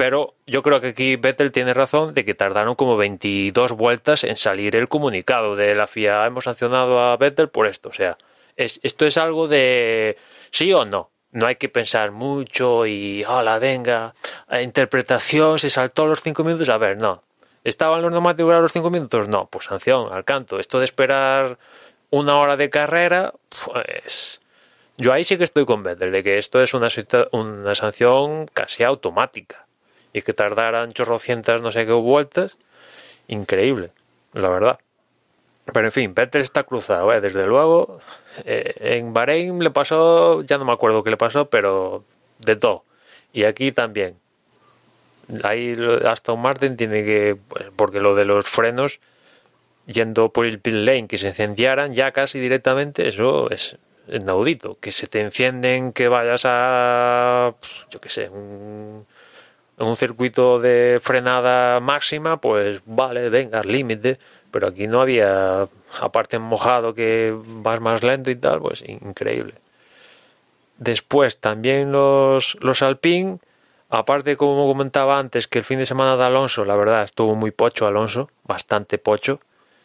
Pero 0.00 0.34
yo 0.46 0.62
creo 0.62 0.80
que 0.80 0.86
aquí 0.88 1.16
Vettel 1.16 1.52
tiene 1.52 1.74
razón 1.74 2.14
de 2.14 2.24
que 2.24 2.32
tardaron 2.32 2.74
como 2.74 2.96
22 2.96 3.72
vueltas 3.72 4.24
en 4.24 4.36
salir 4.36 4.74
el 4.74 4.88
comunicado 4.88 5.56
de 5.56 5.74
la 5.74 5.86
FIA. 5.86 6.24
Hemos 6.24 6.44
sancionado 6.44 7.00
a 7.00 7.14
Vettel 7.18 7.50
por 7.50 7.66
esto. 7.66 7.90
O 7.90 7.92
sea, 7.92 8.16
es, 8.56 8.80
esto 8.82 9.04
es 9.04 9.18
algo 9.18 9.46
de 9.46 10.16
sí 10.52 10.72
o 10.72 10.86
no. 10.86 11.10
No 11.32 11.46
hay 11.46 11.56
que 11.56 11.68
pensar 11.68 12.12
mucho 12.12 12.86
y, 12.86 13.24
hola, 13.28 13.58
venga, 13.58 14.14
interpretación, 14.62 15.58
se 15.58 15.68
saltó 15.68 16.04
a 16.04 16.06
los 16.06 16.22
5 16.22 16.44
minutos. 16.44 16.70
A 16.70 16.78
ver, 16.78 16.96
no. 16.96 17.22
¿Estaban 17.62 18.00
los 18.00 18.10
neumáticos 18.10 18.54
a 18.54 18.60
los 18.60 18.72
5 18.72 18.88
minutos? 18.88 19.28
No, 19.28 19.48
pues 19.50 19.66
sanción, 19.66 20.10
al 20.10 20.24
canto. 20.24 20.58
Esto 20.58 20.78
de 20.78 20.86
esperar 20.86 21.58
una 22.08 22.38
hora 22.38 22.56
de 22.56 22.70
carrera, 22.70 23.34
pues... 23.66 24.40
Yo 24.96 25.12
ahí 25.12 25.24
sí 25.24 25.36
que 25.36 25.44
estoy 25.44 25.66
con 25.66 25.82
Vettel, 25.82 26.10
de 26.10 26.22
que 26.22 26.38
esto 26.38 26.62
es 26.62 26.72
una, 26.72 26.88
una 27.32 27.74
sanción 27.74 28.46
casi 28.46 28.82
automática 28.82 29.66
y 30.12 30.22
que 30.22 30.32
tardaran 30.32 30.92
chorrocientas 30.92 31.62
no 31.62 31.72
sé 31.72 31.86
qué 31.86 31.92
vueltas, 31.92 32.58
increíble, 33.28 33.90
la 34.32 34.48
verdad. 34.48 34.78
Pero 35.72 35.86
en 35.86 35.92
fin, 35.92 36.14
Vettel 36.14 36.42
está 36.42 36.64
cruzado, 36.64 37.12
¿eh? 37.12 37.20
desde 37.20 37.46
luego. 37.46 38.00
Eh, 38.44 38.74
en 38.98 39.12
Bahrein 39.12 39.58
le 39.60 39.70
pasó, 39.70 40.42
ya 40.42 40.58
no 40.58 40.64
me 40.64 40.72
acuerdo 40.72 41.04
qué 41.04 41.10
le 41.10 41.16
pasó, 41.16 41.48
pero 41.48 42.04
de 42.38 42.56
todo. 42.56 42.84
Y 43.32 43.44
aquí 43.44 43.72
también. 43.72 44.16
Ahí 45.44 45.76
Aston 46.04 46.40
Martin 46.40 46.76
tiene 46.76 47.04
que, 47.04 47.36
pues, 47.48 47.66
porque 47.76 48.00
lo 48.00 48.16
de 48.16 48.24
los 48.24 48.48
frenos, 48.48 48.98
yendo 49.86 50.32
por 50.32 50.46
el 50.46 50.58
pit 50.58 50.74
lane, 50.74 51.06
que 51.06 51.18
se 51.18 51.28
incendiaran 51.28 51.94
ya 51.94 52.10
casi 52.12 52.40
directamente, 52.40 53.06
eso 53.06 53.48
es 53.50 53.76
inaudito. 54.08 54.78
Que 54.80 54.90
se 54.90 55.06
te 55.06 55.20
encienden, 55.20 55.92
que 55.92 56.08
vayas 56.08 56.42
a, 56.46 57.54
yo 57.90 58.00
qué 58.00 58.08
sé, 58.08 58.28
un, 58.28 59.06
en 59.80 59.86
un 59.86 59.96
circuito 59.96 60.60
de 60.60 61.00
frenada 61.02 61.80
máxima, 61.80 62.38
pues 62.38 62.82
vale, 62.84 63.30
venga, 63.30 63.62
límite, 63.62 64.18
pero 64.50 64.68
aquí 64.68 64.86
no 64.86 65.00
había, 65.00 65.66
aparte 66.02 66.38
mojado 66.38 66.94
que 66.94 67.34
vas 67.34 67.80
más 67.80 68.02
lento 68.02 68.30
y 68.30 68.36
tal, 68.36 68.60
pues 68.60 68.84
increíble. 68.86 69.54
Después 70.76 71.38
también 71.38 71.92
los, 71.92 72.58
los 72.60 72.82
Alpine, 72.82 73.38
aparte 73.88 74.36
como 74.36 74.66
comentaba 74.66 75.18
antes, 75.18 75.48
que 75.48 75.60
el 75.60 75.64
fin 75.64 75.78
de 75.78 75.86
semana 75.86 76.14
de 76.18 76.24
Alonso, 76.24 76.66
la 76.66 76.76
verdad, 76.76 77.02
estuvo 77.02 77.34
muy 77.34 77.50
pocho 77.50 77.86
Alonso, 77.86 78.28
bastante 78.44 78.98
pocho. 78.98 79.40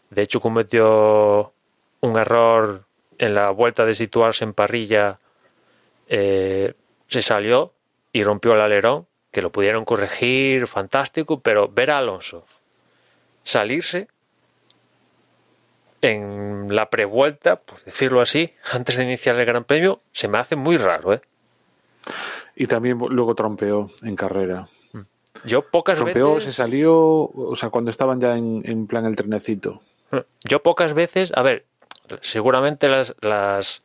De 0.09 0.23
hecho 0.23 0.41
cometió 0.41 1.53
un 2.01 2.17
error 2.17 2.83
en 3.17 3.33
la 3.33 3.49
vuelta 3.51 3.85
de 3.85 3.93
situarse 3.93 4.43
en 4.43 4.53
parrilla, 4.53 5.19
eh, 6.09 6.73
se 7.07 7.21
salió 7.21 7.71
y 8.11 8.23
rompió 8.23 8.55
el 8.55 8.59
alerón 8.59 9.07
que 9.35 9.41
lo 9.41 9.51
pudieron 9.51 9.83
corregir, 9.83 10.65
fantástico, 10.65 11.41
pero 11.41 11.67
ver 11.67 11.91
a 11.91 11.97
Alonso 11.97 12.45
salirse 13.43 14.07
en 16.01 16.73
la 16.73 16.89
prevuelta, 16.89 17.57
por 17.57 17.83
decirlo 17.83 18.21
así, 18.21 18.53
antes 18.71 18.95
de 18.95 19.03
iniciar 19.03 19.37
el 19.37 19.45
Gran 19.45 19.65
Premio, 19.65 19.99
se 20.13 20.29
me 20.29 20.37
hace 20.37 20.55
muy 20.55 20.77
raro, 20.77 21.11
¿eh? 21.11 21.21
Y 22.55 22.67
también 22.67 22.97
luego 22.97 23.35
trompeó 23.35 23.91
en 24.03 24.15
carrera. 24.15 24.69
Yo 25.43 25.63
pocas 25.69 25.99
trompeó, 25.99 26.35
veces. 26.35 26.53
se 26.53 26.55
salió, 26.55 26.95
o 26.95 27.57
sea, 27.57 27.71
cuando 27.71 27.91
estaban 27.91 28.21
ya 28.21 28.37
en, 28.37 28.61
en, 28.63 28.87
plan 28.87 29.05
el 29.05 29.17
trenecito. 29.17 29.81
Yo 30.45 30.63
pocas 30.63 30.93
veces, 30.93 31.33
a 31.35 31.41
ver, 31.41 31.65
seguramente 32.21 32.87
las, 32.87 33.13
las, 33.19 33.83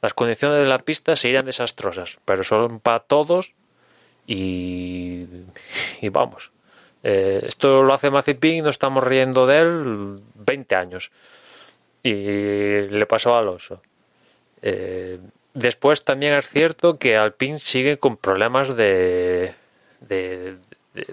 las 0.00 0.14
condiciones 0.14 0.58
de 0.58 0.64
la 0.64 0.78
pista 0.78 1.16
serían 1.16 1.44
desastrosas, 1.44 2.16
pero 2.24 2.42
son 2.44 2.80
para 2.80 3.00
todos 3.00 3.52
y, 4.26 5.26
y 6.00 6.08
vamos. 6.08 6.52
Eh, 7.08 7.44
esto 7.46 7.84
lo 7.84 7.94
hace 7.94 8.10
Mazepin, 8.10 8.64
no 8.64 8.70
estamos 8.70 9.04
riendo 9.04 9.46
de 9.46 9.58
él 9.58 10.20
20 10.34 10.74
años. 10.74 11.12
Y 12.02 12.12
le 12.12 13.06
pasó 13.06 13.36
a 13.36 13.38
Alonso. 13.38 13.80
Eh, 14.60 15.20
después 15.54 16.04
también 16.04 16.32
es 16.34 16.48
cierto 16.48 16.98
que 16.98 17.16
Alpine 17.16 17.60
sigue 17.60 17.98
con 17.98 18.16
problemas 18.16 18.76
de, 18.76 19.54
de, 20.00 20.56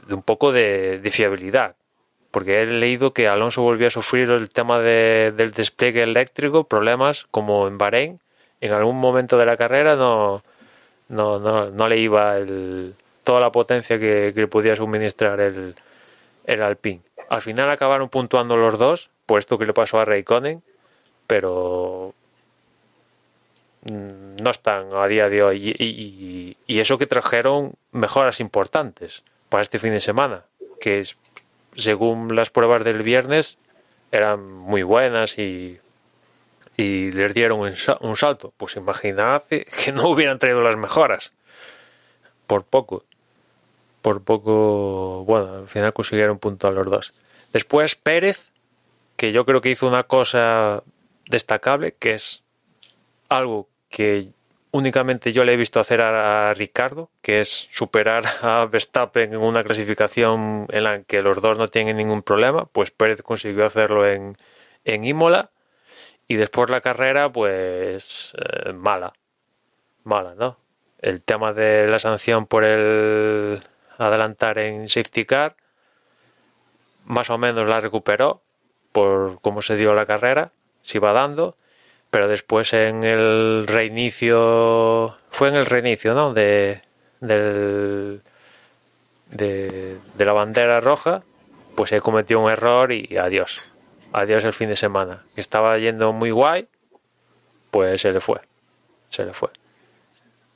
un 0.10 0.24
poco 0.24 0.52
de, 0.52 1.00
fiabilidad. 1.12 1.76
porque 2.32 2.64
he 2.64 2.66
leído 2.66 3.14
que 3.14 3.28
Alonso 3.28 3.62
volvió 3.62 3.86
a 3.88 3.92
sufrir 3.92 4.32
el 4.32 4.50
tema 4.50 4.80
de, 4.80 5.32
del 5.38 5.52
despliegue 5.52 6.02
eléctrico, 6.02 6.64
problemas 6.64 7.28
como 7.30 7.68
en 7.68 7.78
Bahrein. 7.78 8.20
En 8.62 8.72
algún 8.72 8.98
momento 8.98 9.38
de 9.38 9.46
la 9.46 9.58
carrera 9.58 9.96
no, 9.96 10.44
no, 11.10 11.40
no, 11.40 11.70
no 11.70 11.88
le 11.88 12.00
iba 12.00 12.38
el, 12.38 12.96
toda 13.24 13.40
la 13.40 13.52
potencia 13.52 14.00
que, 14.00 14.32
que 14.36 14.48
podía 14.48 14.76
suministrar 14.76 15.40
el, 15.40 15.76
el 16.46 16.62
Alpine. 16.62 17.02
Al 17.30 17.42
final 17.42 17.70
acabaron 17.70 18.10
puntuando 18.10 18.58
los 18.58 18.78
dos, 18.78 19.10
por 19.26 19.40
esto 19.40 19.58
que 19.58 19.66
le 19.66 19.74
pasó 19.74 20.00
a 20.00 20.06
Raikkonen, 20.06 20.62
pero 21.28 22.14
mm, 23.86 24.36
no 24.42 24.50
están 24.50 24.94
a 24.94 25.08
día 25.08 25.30
de 25.30 25.44
hoy. 25.44 25.76
Y, 25.80 26.58
eso 26.80 26.98
que 26.98 27.08
trajeron 27.08 27.74
mejoras 27.92 28.42
importantes 28.42 29.24
para 29.48 29.62
este 29.62 29.80
fin 29.80 29.94
de 29.94 30.02
semana, 30.02 30.44
que 30.82 31.08
según 31.76 32.36
las 32.36 32.50
pruebas 32.50 32.84
del 32.84 33.04
viernes 33.04 33.58
eran 34.12 34.52
muy 34.52 34.84
buenas 34.84 35.40
y, 35.40 35.80
y 36.76 37.12
les 37.12 37.34
dieron 37.34 37.60
un 37.62 38.16
salto. 38.16 38.54
Pues 38.58 38.76
imaginad 38.76 39.44
que 39.44 39.92
no 39.94 40.10
hubieran 40.10 40.40
traído 40.40 40.62
las 40.62 40.76
mejoras. 40.76 41.32
Por 42.48 42.66
poco. 42.66 43.06
Por 44.04 44.24
poco, 44.24 45.24
bueno, 45.26 45.56
al 45.56 45.68
final 45.68 45.94
consiguieron 45.94 46.38
punto 46.38 46.68
a 46.68 46.72
los 46.72 46.86
dos. 46.86 47.14
Después 47.54 47.96
Pérez, 47.96 48.52
que 49.16 49.32
yo 49.32 49.46
creo 49.46 49.62
que 49.62 49.72
hizo 49.72 49.88
una 49.88 50.04
cosa 50.04 50.84
destacable, 51.28 51.94
que 51.94 52.14
es 52.14 52.44
algo 53.30 53.70
que 53.90 54.28
únicamente 54.72 55.32
yo 55.32 55.46
le 55.46 55.54
he 55.54 55.58
visto 55.58 55.80
hacer 55.80 56.02
a 56.02 56.54
Ricardo, 56.54 57.10
que 57.22 57.40
es 57.40 57.70
superar 57.72 58.26
a 58.42 58.66
Verstappen 58.66 59.34
en 59.34 59.40
una 59.40 59.64
clasificación 59.64 60.68
en 60.70 60.84
la 60.84 61.04
que 61.04 61.22
los 61.22 61.42
dos 61.42 61.58
no 61.58 61.70
tienen 61.70 61.96
ningún 61.96 62.24
problema, 62.24 62.66
pues 62.66 62.92
Pérez 62.92 63.22
consiguió 63.22 63.66
hacerlo 63.66 64.06
en, 64.06 64.36
en 64.84 65.06
Imola 65.06 65.52
y 66.28 66.36
después 66.36 66.70
la 66.70 66.82
carrera 66.82 67.32
pues 67.32 68.34
eh, 68.36 68.74
mala, 68.74 69.14
mala, 70.04 70.36
¿no? 70.36 70.58
El 71.00 71.22
tema 71.22 71.54
de 71.54 71.88
la 71.88 72.00
sanción 72.00 72.48
por 72.48 72.66
el 72.66 73.64
adelantar 74.04 74.58
en 74.60 74.88
safety 74.88 75.26
car 75.26 75.56
más 77.06 77.30
o 77.30 77.38
menos 77.38 77.68
la 77.68 77.80
recuperó 77.80 78.42
por 78.92 79.40
cómo 79.42 79.62
se 79.62 79.76
dio 79.76 79.94
la 79.94 80.06
carrera, 80.06 80.52
se 80.82 81.00
iba 81.00 81.14
dando, 81.14 81.56
pero 82.10 82.28
después 82.28 82.74
en 82.74 83.04
el 83.04 83.66
reinicio, 83.68 85.18
fue 85.32 85.50
en 85.50 85.56
el 85.56 85.66
reinicio, 85.66 86.14
¿no? 86.14 86.34
De, 86.34 86.82
del, 87.20 88.22
de, 89.30 89.98
de 90.16 90.26
la 90.26 90.34
bandera 90.34 90.80
roja, 90.80 91.22
pues 91.76 91.90
se 91.90 92.02
cometió 92.02 92.40
un 92.40 92.52
error 92.52 92.92
y 92.92 93.18
adiós, 93.18 93.62
adiós 94.12 94.44
el 94.44 94.54
fin 94.54 94.70
de 94.70 94.76
semana, 94.76 95.24
que 95.34 95.42
estaba 95.42 95.78
yendo 95.80 96.14
muy 96.14 96.30
guay, 96.30 96.68
pues 97.72 98.02
se 98.02 98.12
le 98.12 98.22
fue, 98.22 98.42
se 99.10 99.26
le 99.26 99.34
fue. 99.34 99.50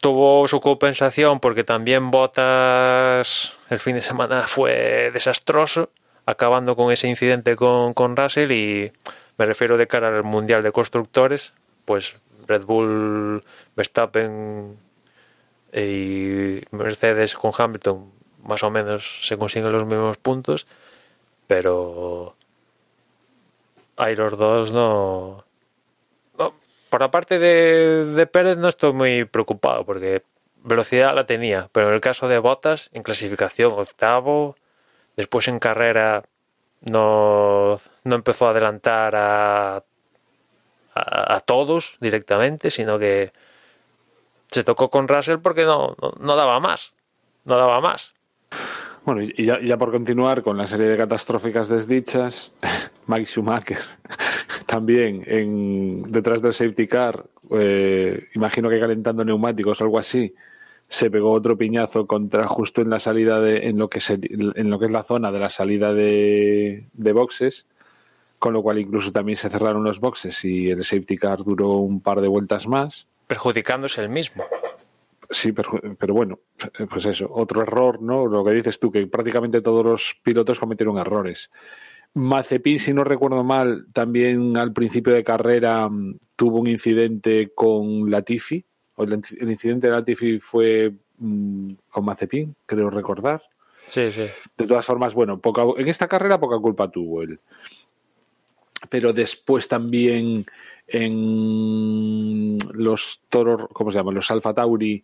Tuvo 0.02 0.48
su 0.48 0.62
compensación 0.62 1.40
porque 1.40 1.64
también 1.64 2.12
Botas 2.12 3.58
el 3.70 3.80
fin 3.80 3.96
de 3.96 4.02
semana 4.02 4.48
fue 4.48 5.12
desastroso 5.12 5.90
acabando 6.26 6.76
con 6.76 6.92
ese 6.92 7.08
incidente 7.08 7.56
con, 7.56 7.94
con 7.94 8.16
Russell 8.16 8.52
y 8.52 8.92
me 9.38 9.46
refiero 9.46 9.78
de 9.78 9.88
cara 9.88 10.10
al 10.10 10.24
Mundial 10.24 10.62
de 10.62 10.72
Constructores, 10.72 11.54
pues 11.86 12.18
Red 12.48 12.66
Bull, 12.66 13.44
Verstappen 13.76 14.78
y 15.74 16.62
Mercedes 16.72 17.36
con 17.36 17.52
Hamilton 17.58 18.12
más 18.44 18.64
o 18.64 18.70
menos 18.70 19.28
se 19.28 19.38
consiguen 19.38 19.72
los 19.72 19.86
mismos 19.86 20.18
puntos, 20.18 20.68
pero 21.48 22.36
hay 23.98 24.16
los 24.16 24.38
dos 24.38 24.72
no... 24.72 25.47
por 26.98 27.32
la 27.32 27.38
de, 27.38 28.28
Pérez 28.32 28.58
no 28.58 28.68
estoy 28.68 28.94
muy 28.94 29.26
preocupado 29.26 29.86
porque 29.86 30.24
velocidad 30.64 31.14
la 31.14 31.26
tenía, 31.26 31.70
pero 31.72 31.90
en 31.90 31.94
el 31.94 32.02
caso 32.02 32.28
de 32.28 32.40
Bottas, 32.40 32.90
en 32.94 33.04
clasificación 33.04 33.74
octavo, 33.74 34.56
Después 35.18 35.48
en 35.48 35.58
carrera 35.58 36.24
no, 36.82 37.80
no 38.04 38.16
empezó 38.16 38.46
a 38.46 38.52
adelantar 38.52 39.16
a, 39.16 39.84
a, 40.94 41.40
todos 41.40 41.98
directamente, 42.00 42.70
sino 42.70 43.00
que 43.00 43.34
se 44.52 44.64
tocó 44.64 44.92
con 44.92 45.08
Russell 45.08 45.40
porque 45.40 45.66
no, 45.66 45.96
no, 46.00 46.14
no 46.20 46.36
daba 46.36 46.60
más. 46.60 46.94
No 47.46 47.58
daba 47.58 47.82
más. 47.82 48.14
Bueno, 49.06 49.24
y 49.24 49.44
ya, 49.44 49.60
ya, 49.60 49.76
por 49.78 49.92
continuar 49.92 50.44
con 50.44 50.56
la 50.56 50.68
serie 50.68 50.86
de 50.86 50.98
catastróficas 50.98 51.68
desdichas, 51.68 52.52
Mike 53.08 53.26
Schumacher 53.26 53.82
también 54.78 55.24
en, 55.26 56.04
detrás 56.04 56.40
del 56.40 56.54
safety 56.54 56.88
car, 56.88 57.26
eh, 57.50 58.28
imagino 58.36 58.70
que 58.70 58.80
calentando 58.80 59.26
neumáticos 59.26 59.82
o 59.82 59.84
algo 59.84 59.98
así, 59.98 60.36
se 60.88 61.10
pegó 61.10 61.32
otro 61.32 61.58
piñazo 61.58 62.06
contra 62.06 62.46
justo 62.46 62.84
en 62.84 62.92
la 62.92 63.00
salida 63.00 63.42
de 63.42 63.70
en 63.70 63.80
lo 63.80 63.90
que 63.90 64.00
se, 64.02 64.20
en 64.22 64.70
lo 64.70 64.78
que 64.78 64.86
es 64.86 64.92
la 64.92 65.04
zona 65.04 65.32
de 65.32 65.40
la 65.40 65.50
salida 65.50 65.94
de, 65.94 66.86
de 66.94 67.12
boxes 67.12 67.66
con 68.38 68.54
lo 68.54 68.62
cual 68.62 68.78
incluso 68.78 69.12
también 69.12 69.36
se 69.36 69.50
cerraron 69.50 69.84
los 69.84 70.00
boxes 70.00 70.46
y 70.46 70.70
el 70.70 70.84
safety 70.84 71.18
car 71.18 71.44
duró 71.44 71.70
un 71.70 72.00
par 72.00 72.22
de 72.22 72.28
vueltas 72.28 72.68
más. 72.68 73.08
Perjudicándose 73.26 74.00
el 74.02 74.10
mismo. 74.10 74.46
Sí 75.32 75.54
pero 75.54 76.14
bueno 76.14 76.40
pues 76.90 77.06
eso 77.08 77.28
otro 77.34 77.64
error 77.64 78.00
no 78.00 78.28
lo 78.28 78.46
que 78.46 78.54
dices 78.54 78.80
tú 78.80 78.92
que 78.92 79.08
prácticamente 79.08 79.62
todos 79.62 79.84
los 79.84 80.16
pilotos 80.24 80.60
cometieron 80.60 81.00
errores 81.00 81.50
Mazepin, 82.18 82.80
si 82.80 82.94
no 82.94 83.04
recuerdo 83.04 83.44
mal, 83.44 83.86
también 83.94 84.58
al 84.58 84.74
principio 84.74 85.14
de 85.14 85.24
carrera 85.24 85.90
tuvo 86.36 86.60
un 86.60 86.68
incidente 86.68 87.52
con 87.54 88.10
Latifi, 88.10 88.66
el, 88.98 89.22
el 89.40 89.52
incidente 89.52 89.88
de 89.88 89.94
Latifi 89.94 90.40
fue 90.40 90.94
mmm, 91.20 91.70
con 91.90 92.06
Mazepin, 92.06 92.56
creo 92.66 92.90
recordar. 92.90 93.42
Sí, 93.86 94.12
sí. 94.12 94.26
De 94.58 94.68
todas 94.68 94.86
formas, 94.86 95.14
bueno, 95.14 95.40
poca, 95.40 95.64
en 95.78 95.88
esta 95.88 96.08
carrera 96.08 96.40
poca 96.40 96.58
culpa 96.60 96.90
tuvo 96.90 97.22
él. 97.22 97.40
Pero 98.90 99.14
después 99.14 99.68
también 99.68 100.44
en 100.88 102.58
los 102.74 103.22
toros, 103.30 103.70
¿cómo 103.74 103.92
se 103.92 103.98
llama? 103.98 104.12
Los 104.12 104.30
Alfa 104.32 104.54
Tauri. 104.54 105.04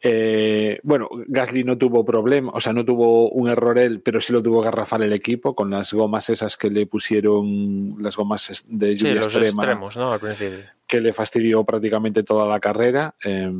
Eh, 0.00 0.78
bueno, 0.82 1.08
Gasly 1.26 1.64
no 1.64 1.78
tuvo 1.78 2.04
problema, 2.04 2.52
o 2.54 2.60
sea, 2.60 2.72
no 2.72 2.84
tuvo 2.84 3.30
un 3.30 3.48
error 3.48 3.78
él, 3.78 4.00
pero 4.00 4.20
sí 4.20 4.32
lo 4.32 4.42
tuvo 4.42 4.60
garrafal 4.60 5.02
el 5.02 5.12
equipo 5.12 5.54
con 5.54 5.70
las 5.70 5.92
gomas 5.92 6.28
esas 6.30 6.56
que 6.56 6.70
le 6.70 6.86
pusieron, 6.86 7.90
las 8.00 8.14
gomas 8.14 8.64
de 8.68 8.96
lluvia 8.96 9.12
sí, 9.12 9.18
los 9.18 9.26
extrema. 9.26 9.62
extremos, 9.62 9.96
¿no? 9.96 10.12
Al 10.12 10.20
principio 10.20 10.76
que 10.86 11.00
le 11.00 11.12
fastidió 11.12 11.64
prácticamente 11.64 12.22
toda 12.22 12.46
la 12.46 12.60
carrera. 12.60 13.14
Eh, 13.24 13.50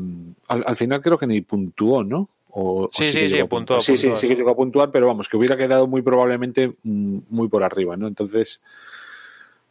al, 0.49 0.65
al, 0.67 0.77
final 0.77 1.01
creo 1.01 1.19
que 1.19 1.27
ni 1.27 1.41
puntuó, 1.41 2.05
¿no? 2.05 2.31
O, 2.49 2.89
sí, 2.91 3.09
o 3.09 3.13
sí, 3.13 3.29
sí, 3.29 3.45
puntuó, 3.45 3.81
sí, 3.81 3.97
sí, 3.99 4.11
sí, 4.17 4.29
que 4.29 4.35
llegó 4.35 4.51
a 4.51 4.57
puntuar, 4.57 4.91
pero 4.91 5.07
vamos, 5.07 5.29
que 5.29 5.37
hubiera 5.37 5.57
quedado 5.57 5.87
muy 5.87 6.03
probablemente 6.03 6.73
muy 6.85 7.49
por 7.49 7.63
arriba, 7.63 7.97
¿no? 7.97 8.07
Entonces, 8.07 8.63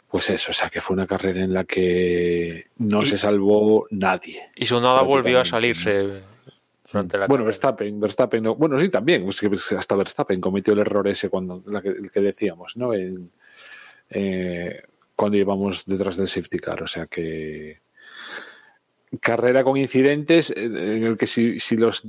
pues 0.08 0.30
eso, 0.30 0.52
o 0.52 0.54
sea, 0.54 0.70
que 0.70 0.82
fue 0.82 0.94
una 0.94 1.08
carrera 1.08 1.42
en 1.42 1.54
la 1.54 1.64
que 1.64 2.68
no 2.78 3.02
y, 3.02 3.08
se 3.08 3.18
salvó 3.18 3.88
nadie. 3.90 4.50
Y 4.56 4.66
su 4.66 4.80
nada 4.80 5.02
volvió 5.02 5.40
a 5.40 5.46
salirse. 5.46 6.22
Durante 6.96 7.18
la 7.18 7.28
bueno, 7.28 7.44
Verstappen, 7.44 8.00
Verstappen, 8.00 8.42
no, 8.42 8.56
bueno, 8.56 8.80
sí, 8.80 8.88
también, 8.88 9.28
es 9.28 9.42
que 9.42 9.76
hasta 9.76 9.96
Verstappen 9.96 10.40
cometió 10.40 10.74
el 10.74 10.80
error 10.80 11.06
ese 11.10 11.28
cuando, 11.28 11.62
la 11.68 11.82
que, 11.82 11.90
el 11.90 12.10
que 12.10 12.22
decíamos, 12.22 12.78
¿no? 12.78 12.94
En, 12.94 13.32
eh, 14.10 14.78
cuando 15.14 15.38
llevamos 15.38 15.86
detrás 15.86 16.16
del 16.16 16.30
safety 16.30 16.60
car. 16.60 16.84
O 16.84 16.88
sea 16.88 17.08
que 17.08 17.80
carrera 19.20 19.64
con 19.64 19.78
incidentes 19.78 20.52
en 20.56 21.04
el 21.04 21.18
que 21.18 21.28
si, 21.28 21.60
si 21.60 21.76
los 21.76 22.08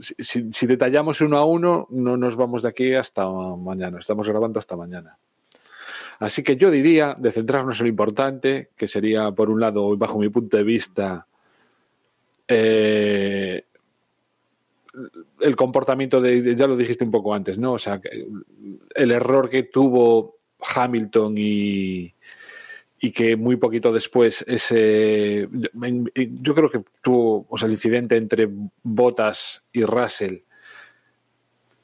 si, 0.00 0.52
si, 0.52 0.66
detallamos 0.66 1.20
uno 1.20 1.36
a 1.38 1.44
uno 1.44 1.86
no 1.90 2.16
nos 2.16 2.36
vamos 2.36 2.62
de 2.62 2.70
aquí 2.70 2.94
hasta 2.94 3.28
mañana. 3.28 3.98
Estamos 3.98 4.26
grabando 4.28 4.58
hasta 4.58 4.76
mañana. 4.76 5.18
Así 6.18 6.42
que 6.42 6.56
yo 6.56 6.70
diría 6.70 7.14
de 7.18 7.32
centrarnos 7.32 7.80
en 7.80 7.86
lo 7.86 7.90
importante, 7.90 8.70
que 8.76 8.88
sería 8.88 9.30
por 9.32 9.50
un 9.50 9.60
lado, 9.60 9.96
bajo 9.96 10.18
mi 10.18 10.28
punto 10.28 10.56
de 10.56 10.62
vista, 10.62 11.26
eh, 12.46 13.64
el 15.40 15.56
comportamiento 15.56 16.20
de, 16.20 16.54
ya 16.54 16.66
lo 16.66 16.76
dijiste 16.76 17.04
un 17.04 17.10
poco 17.10 17.34
antes, 17.34 17.58
¿no? 17.58 17.72
O 17.74 17.78
sea, 17.78 18.00
el 18.94 19.10
error 19.10 19.48
que 19.48 19.64
tuvo 19.64 20.36
Hamilton 20.74 21.34
y, 21.36 22.14
y 23.00 23.10
que 23.10 23.36
muy 23.36 23.56
poquito 23.56 23.92
después 23.92 24.44
ese 24.46 25.48
yo 25.50 26.54
creo 26.54 26.70
que 26.70 26.84
tuvo 27.02 27.46
o 27.48 27.58
sea, 27.58 27.66
el 27.66 27.72
incidente 27.72 28.16
entre 28.16 28.48
Bottas 28.82 29.62
y 29.72 29.84
Russell 29.84 30.38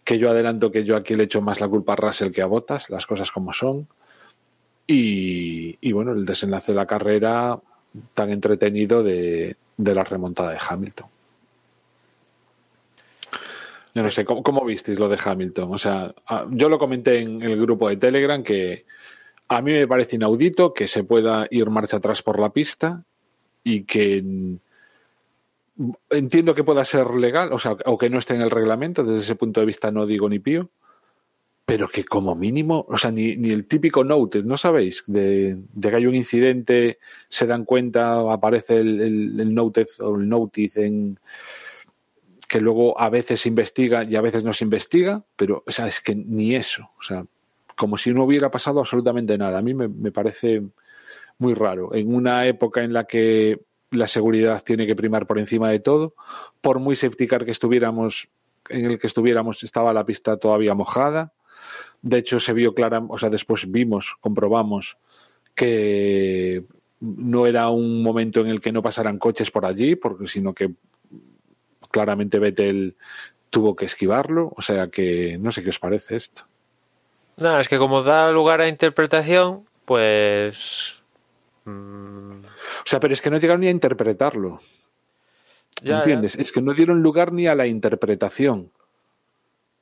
que 0.09 0.19
yo 0.19 0.31
adelanto 0.31 0.71
que 0.71 0.85
yo 0.85 0.97
aquí 0.97 1.15
le 1.15 1.25
echo 1.25 1.43
más 1.43 1.61
la 1.61 1.69
culpa 1.69 1.93
a 1.93 1.97
Russell 1.97 2.33
que 2.33 2.41
a 2.41 2.47
Bottas, 2.47 2.89
las 2.89 3.05
cosas 3.05 3.31
como 3.31 3.53
son. 3.53 3.87
Y, 4.87 5.77
y 5.83 5.93
bueno, 5.93 6.13
el 6.13 6.25
desenlace 6.25 6.73
de 6.73 6.77
la 6.77 6.87
carrera 6.87 7.61
tan 8.15 8.31
entretenido 8.31 9.03
de, 9.03 9.59
de 9.77 9.95
la 9.95 10.05
remontada 10.05 10.53
de 10.53 10.59
Hamilton. 10.67 11.09
No 14.03 14.11
sé, 14.11 14.25
¿cómo, 14.25 14.43
¿cómo, 14.43 14.65
visteis 14.65 14.99
lo 14.99 15.09
de 15.09 15.19
Hamilton? 15.23 15.73
O 15.73 15.79
sea, 15.79 16.15
yo 16.51 16.69
lo 16.69 16.79
comenté 16.79 17.19
en 17.21 17.43
el 17.43 17.61
grupo 17.61 17.89
de 17.89 17.97
Telegram 17.97 18.43
que 18.43 18.85
a 19.49 19.63
mí 19.63 19.73
me 19.73 19.89
parece 19.89 20.17
inaudito 20.17 20.75
que 20.75 20.87
se 20.89 21.05
pueda 21.05 21.47
ir 21.51 21.71
marcha 21.71 21.97
atrás 21.97 22.23
por 22.23 22.39
la 22.39 22.51
pista 22.51 23.05
y 23.65 23.85
que 23.85 24.23
entiendo 26.11 26.55
que 26.55 26.65
pueda 26.65 26.85
ser 26.85 27.11
legal, 27.11 27.53
o 27.53 27.59
sea, 27.59 27.77
o 27.87 27.97
que 27.99 28.11
no 28.11 28.19
esté 28.19 28.35
en 28.35 28.43
el 28.43 28.51
reglamento, 28.51 29.05
desde 29.05 29.23
ese 29.23 29.37
punto 29.37 29.61
de 29.61 29.67
vista 29.67 29.91
no 29.91 30.07
digo 30.07 30.29
ni 30.29 30.39
pío, 30.39 30.71
pero 31.65 31.89
que 31.89 32.05
como 32.05 32.35
mínimo, 32.35 32.87
o 32.89 32.97
sea, 32.97 33.11
ni, 33.11 33.37
ni 33.37 33.51
el 33.51 33.67
típico 33.67 34.03
note, 34.03 34.43
¿no 34.43 34.57
sabéis? 34.57 35.05
De, 35.07 35.57
de, 35.75 35.91
que 35.91 35.97
hay 35.97 36.07
un 36.07 36.15
incidente, 36.15 36.99
se 37.29 37.47
dan 37.47 37.65
cuenta, 37.65 38.21
aparece 38.33 38.79
el, 38.79 39.01
el, 39.01 39.59
o 39.59 40.17
el 40.17 40.29
notice 40.29 40.87
en 40.87 41.21
que 42.49 42.61
luego 42.61 42.99
a 42.99 43.11
veces 43.11 43.45
investiga 43.47 44.05
y 44.05 44.17
a 44.17 44.23
veces 44.23 44.43
no 44.43 44.55
se 44.55 44.65
investiga, 44.65 45.23
pero 45.37 45.63
o 45.67 45.71
sea, 45.71 45.87
es 45.87 46.01
que 46.01 46.15
ni 46.15 46.57
eso, 46.57 46.91
o 46.99 47.03
sea, 47.03 47.25
como 47.77 47.99
si 47.99 48.11
no 48.11 48.25
hubiera 48.25 48.51
pasado 48.51 48.81
absolutamente 48.81 49.37
nada. 49.39 49.59
A 49.59 49.63
mí 49.63 49.75
me, 49.75 49.87
me 49.87 50.11
parece 50.11 50.63
muy 51.39 51.55
raro. 51.55 51.95
En 51.95 52.13
una 52.13 52.47
época 52.47 52.83
en 52.83 52.93
la 52.93 53.05
que 53.05 53.61
la 53.91 54.09
seguridad 54.09 54.63
tiene 54.65 54.87
que 54.87 54.97
primar 54.97 55.27
por 55.27 55.39
encima 55.39 55.71
de 55.71 55.79
todo, 55.79 56.15
por 56.61 56.79
muy 56.79 56.97
safety 56.97 57.27
car 57.27 57.45
que 57.45 57.51
estuviéramos, 57.51 58.29
en 58.69 58.87
el 58.87 58.99
que 58.99 59.07
estuviéramos, 59.07 59.63
estaba 59.63 59.93
la 59.93 60.05
pista 60.05 60.37
todavía 60.37 60.75
mojada. 60.75 61.33
De 62.03 62.19
hecho, 62.19 62.41
se 62.41 62.53
vio 62.53 62.75
clara, 62.75 63.03
o 63.09 63.19
sea, 63.19 63.31
después 63.31 63.71
vimos, 63.71 64.17
comprobamos 64.21 64.99
que 65.55 66.65
no 67.01 67.47
era 67.47 67.69
un 67.69 68.03
momento 68.03 68.41
en 68.41 68.49
el 68.49 68.61
que 68.61 68.73
no 68.73 68.83
pasaran 68.83 69.19
coches 69.19 69.51
por 69.51 69.65
allí, 69.65 69.97
porque 69.97 70.27
sino 70.29 70.55
que 70.55 70.71
claramente 71.99 72.39
Vettel 72.39 72.95
tuvo 73.51 73.75
que 73.75 73.87
esquivarlo. 73.87 74.53
O 74.57 74.63
sea 74.63 74.87
que 74.89 75.37
no 75.41 75.51
sé 75.51 75.65
qué 75.65 75.71
os 75.71 75.81
parece 75.81 76.15
esto. 76.15 76.45
No, 77.37 77.59
es 77.59 77.69
que 77.69 77.79
como 77.79 78.05
da 78.05 78.31
lugar 78.31 78.61
a 78.61 78.69
interpretación, 78.69 79.65
pues. 79.85 81.03
Mmm... 81.65 82.37
O 82.85 82.89
sea, 82.89 83.01
pero 83.01 83.15
es 83.15 83.21
que 83.21 83.31
no 83.31 83.39
llegaron 83.39 83.61
ni 83.61 83.69
a 83.69 83.73
interpretarlo. 83.73 84.61
Ya, 85.83 85.99
¿Entiendes? 85.99 86.35
Ya. 86.35 86.43
Es 86.43 86.53
que 86.53 86.63
no 86.63 86.73
dieron 86.73 87.03
lugar 87.03 87.33
ni 87.33 87.47
a 87.47 87.55
la 87.55 87.67
interpretación. 87.67 88.71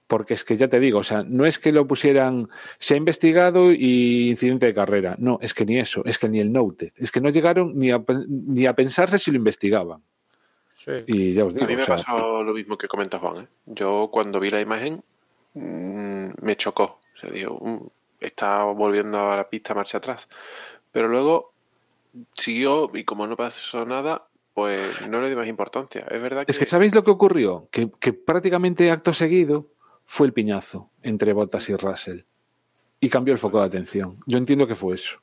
Porque 0.06 0.34
es 0.34 0.44
que 0.44 0.56
ya 0.56 0.68
te 0.68 0.78
digo, 0.78 1.00
o 1.00 1.04
sea, 1.04 1.24
no 1.24 1.46
es 1.46 1.58
que 1.58 1.72
lo 1.72 1.86
pusieran, 1.86 2.48
se 2.78 2.94
ha 2.94 2.96
investigado 2.96 3.72
y 3.72 4.30
incidente 4.30 4.66
de 4.66 4.74
carrera. 4.74 5.16
No, 5.18 5.38
es 5.42 5.52
que 5.52 5.64
ni 5.64 5.78
eso, 5.78 6.04
es 6.04 6.18
que 6.18 6.28
ni 6.28 6.38
el 6.38 6.52
note. 6.52 6.92
Es 6.96 7.10
que 7.10 7.20
no 7.20 7.28
llegaron 7.28 7.76
ni 7.76 7.90
a, 7.90 8.02
ni 8.28 8.66
a 8.66 8.74
pensarse 8.74 9.18
si 9.18 9.32
lo 9.32 9.36
investigaban. 9.36 10.02
Sí. 10.86 10.92
Y 11.08 11.34
ya 11.34 11.44
os 11.44 11.52
digo. 11.52 11.66
A 11.66 11.68
mí 11.68 11.76
me 11.76 11.82
o 11.82 11.86
sea, 11.86 11.96
pasó 11.96 12.42
lo 12.44 12.54
mismo 12.54 12.78
que 12.78 12.86
comenta 12.88 13.18
Juan. 13.18 13.44
¿eh? 13.44 13.46
Yo 13.66 14.08
cuando 14.12 14.38
vi 14.38 14.50
la 14.50 14.60
imagen 14.60 15.02
mmm, 15.54 16.28
me 16.40 16.56
chocó. 16.56 17.00
O 17.14 17.18
sea, 17.18 17.30
digo, 17.30 17.58
mmm, 17.60 17.86
está 18.20 18.64
volviendo 18.64 19.30
a 19.30 19.36
la 19.36 19.48
pista 19.48 19.74
marcha 19.74 19.98
atrás. 19.98 20.28
Pero 20.92 21.08
luego 21.08 21.52
siguió 22.34 22.90
y 22.94 23.04
como 23.04 23.26
no 23.26 23.36
pasó 23.36 23.84
nada, 23.84 24.28
pues 24.54 24.80
no 25.08 25.20
le 25.20 25.28
di 25.28 25.36
más 25.36 25.48
importancia. 25.48 26.06
Es 26.10 26.22
verdad 26.22 26.46
que... 26.46 26.52
Es 26.52 26.58
que 26.58 26.66
¿sabéis 26.66 26.94
lo 26.94 27.04
que 27.04 27.10
ocurrió? 27.10 27.68
Que, 27.70 27.90
que 28.00 28.12
prácticamente 28.12 28.90
acto 28.90 29.12
seguido 29.12 29.66
fue 30.06 30.28
el 30.28 30.32
piñazo 30.32 30.88
entre 31.02 31.32
Bottas 31.32 31.68
y 31.68 31.76
Russell. 31.76 32.20
Y 33.00 33.10
cambió 33.10 33.34
el 33.34 33.38
foco 33.38 33.60
de 33.60 33.66
atención. 33.66 34.18
Yo 34.24 34.38
entiendo 34.38 34.66
que 34.66 34.74
fue 34.74 34.94
eso. 34.94 35.18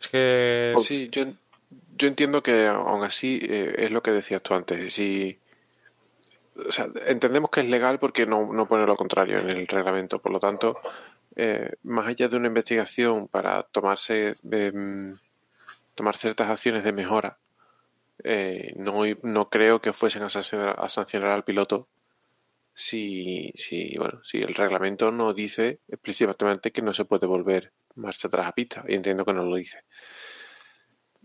Es 0.00 0.08
que... 0.08 0.74
Sí, 0.78 1.08
yo, 1.10 1.24
yo 1.96 2.08
entiendo 2.08 2.42
que 2.42 2.66
aún 2.66 3.04
así 3.04 3.40
eh, 3.42 3.74
es 3.78 3.90
lo 3.90 4.02
que 4.02 4.12
decías 4.12 4.42
tú 4.42 4.54
antes. 4.54 4.92
Si, 4.92 5.38
o 6.66 6.72
sea, 6.72 6.88
entendemos 7.06 7.50
que 7.50 7.60
es 7.60 7.68
legal 7.68 7.98
porque 7.98 8.26
no, 8.26 8.52
no 8.52 8.66
pone 8.66 8.86
lo 8.86 8.96
contrario 8.96 9.38
en 9.38 9.50
el 9.50 9.66
reglamento. 9.66 10.20
Por 10.20 10.32
lo 10.32 10.40
tanto, 10.40 10.78
eh, 11.34 11.72
más 11.82 12.06
allá 12.06 12.28
de 12.28 12.36
una 12.36 12.48
investigación 12.48 13.28
para 13.28 13.62
tomarse 13.64 14.36
eh, 14.50 14.72
tomar 15.94 16.16
ciertas 16.16 16.48
acciones 16.48 16.84
de 16.84 16.92
mejora, 16.92 17.38
eh, 18.24 18.72
no, 18.76 19.02
no 19.22 19.48
creo 19.48 19.80
que 19.80 19.92
fuesen 19.92 20.22
a 20.22 20.30
sancionar, 20.30 20.76
a 20.78 20.88
sancionar 20.88 21.32
al 21.32 21.44
piloto 21.44 21.88
si, 22.74 23.52
si, 23.54 23.96
bueno, 23.96 24.22
si 24.22 24.38
el 24.38 24.54
reglamento 24.54 25.10
no 25.10 25.32
dice 25.34 25.80
explícitamente 25.88 26.72
que 26.72 26.82
no 26.82 26.92
se 26.92 27.04
puede 27.04 27.26
volver 27.26 27.72
marcha 27.94 28.28
atrás 28.28 28.46
a 28.46 28.52
pista. 28.52 28.84
Y 28.88 28.94
entiendo 28.94 29.24
que 29.24 29.32
no 29.32 29.44
lo 29.44 29.56
dice. 29.56 29.80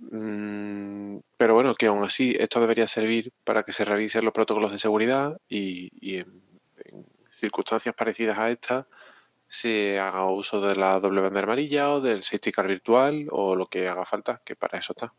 Mm, 0.10 1.20
pero 1.38 1.54
bueno, 1.54 1.76
que 1.76 1.86
aún 1.86 2.04
así 2.04 2.36
esto 2.40 2.60
debería 2.60 2.88
servir 2.88 3.32
para 3.44 3.64
que 3.64 3.72
se 3.72 3.86
revisen 3.86 4.26
los 4.26 4.34
protocolos 4.34 4.72
de 4.72 4.80
seguridad 4.80 5.38
y, 5.48 6.18
en, 6.18 6.42
circunstancias 7.30 7.96
parecidas 7.96 8.38
a 8.38 8.50
esta 8.50 8.88
se 9.48 10.00
haga 10.00 10.26
uso 10.26 10.62
de 10.62 10.76
la 10.76 11.00
doble 11.00 11.22
bandera 11.22 11.46
amarilla 11.46 11.92
o 11.92 12.02
del 12.02 12.24
safety 12.24 12.52
car 12.52 12.68
virtual 12.68 13.28
o 13.32 13.56
lo 13.56 13.68
que 13.68 13.88
haga 13.88 14.06
falta, 14.06 14.42
que 14.44 14.56
para 14.56 14.80
eso 14.80 14.94
está. 14.94 15.14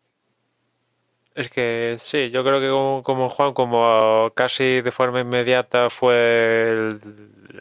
Es 1.35 1.49
que 1.49 1.97
sí, 1.99 2.31
yo 2.31 2.45
creo 2.45 2.61
que 2.61 3.03
como, 3.03 3.29
Juan, 3.29 3.55
como 3.55 4.31
casi 4.35 4.81
de 4.83 4.91
forma 4.91 5.21
inmediata 5.21 5.91
fue 5.91 6.71
el, 6.71 7.01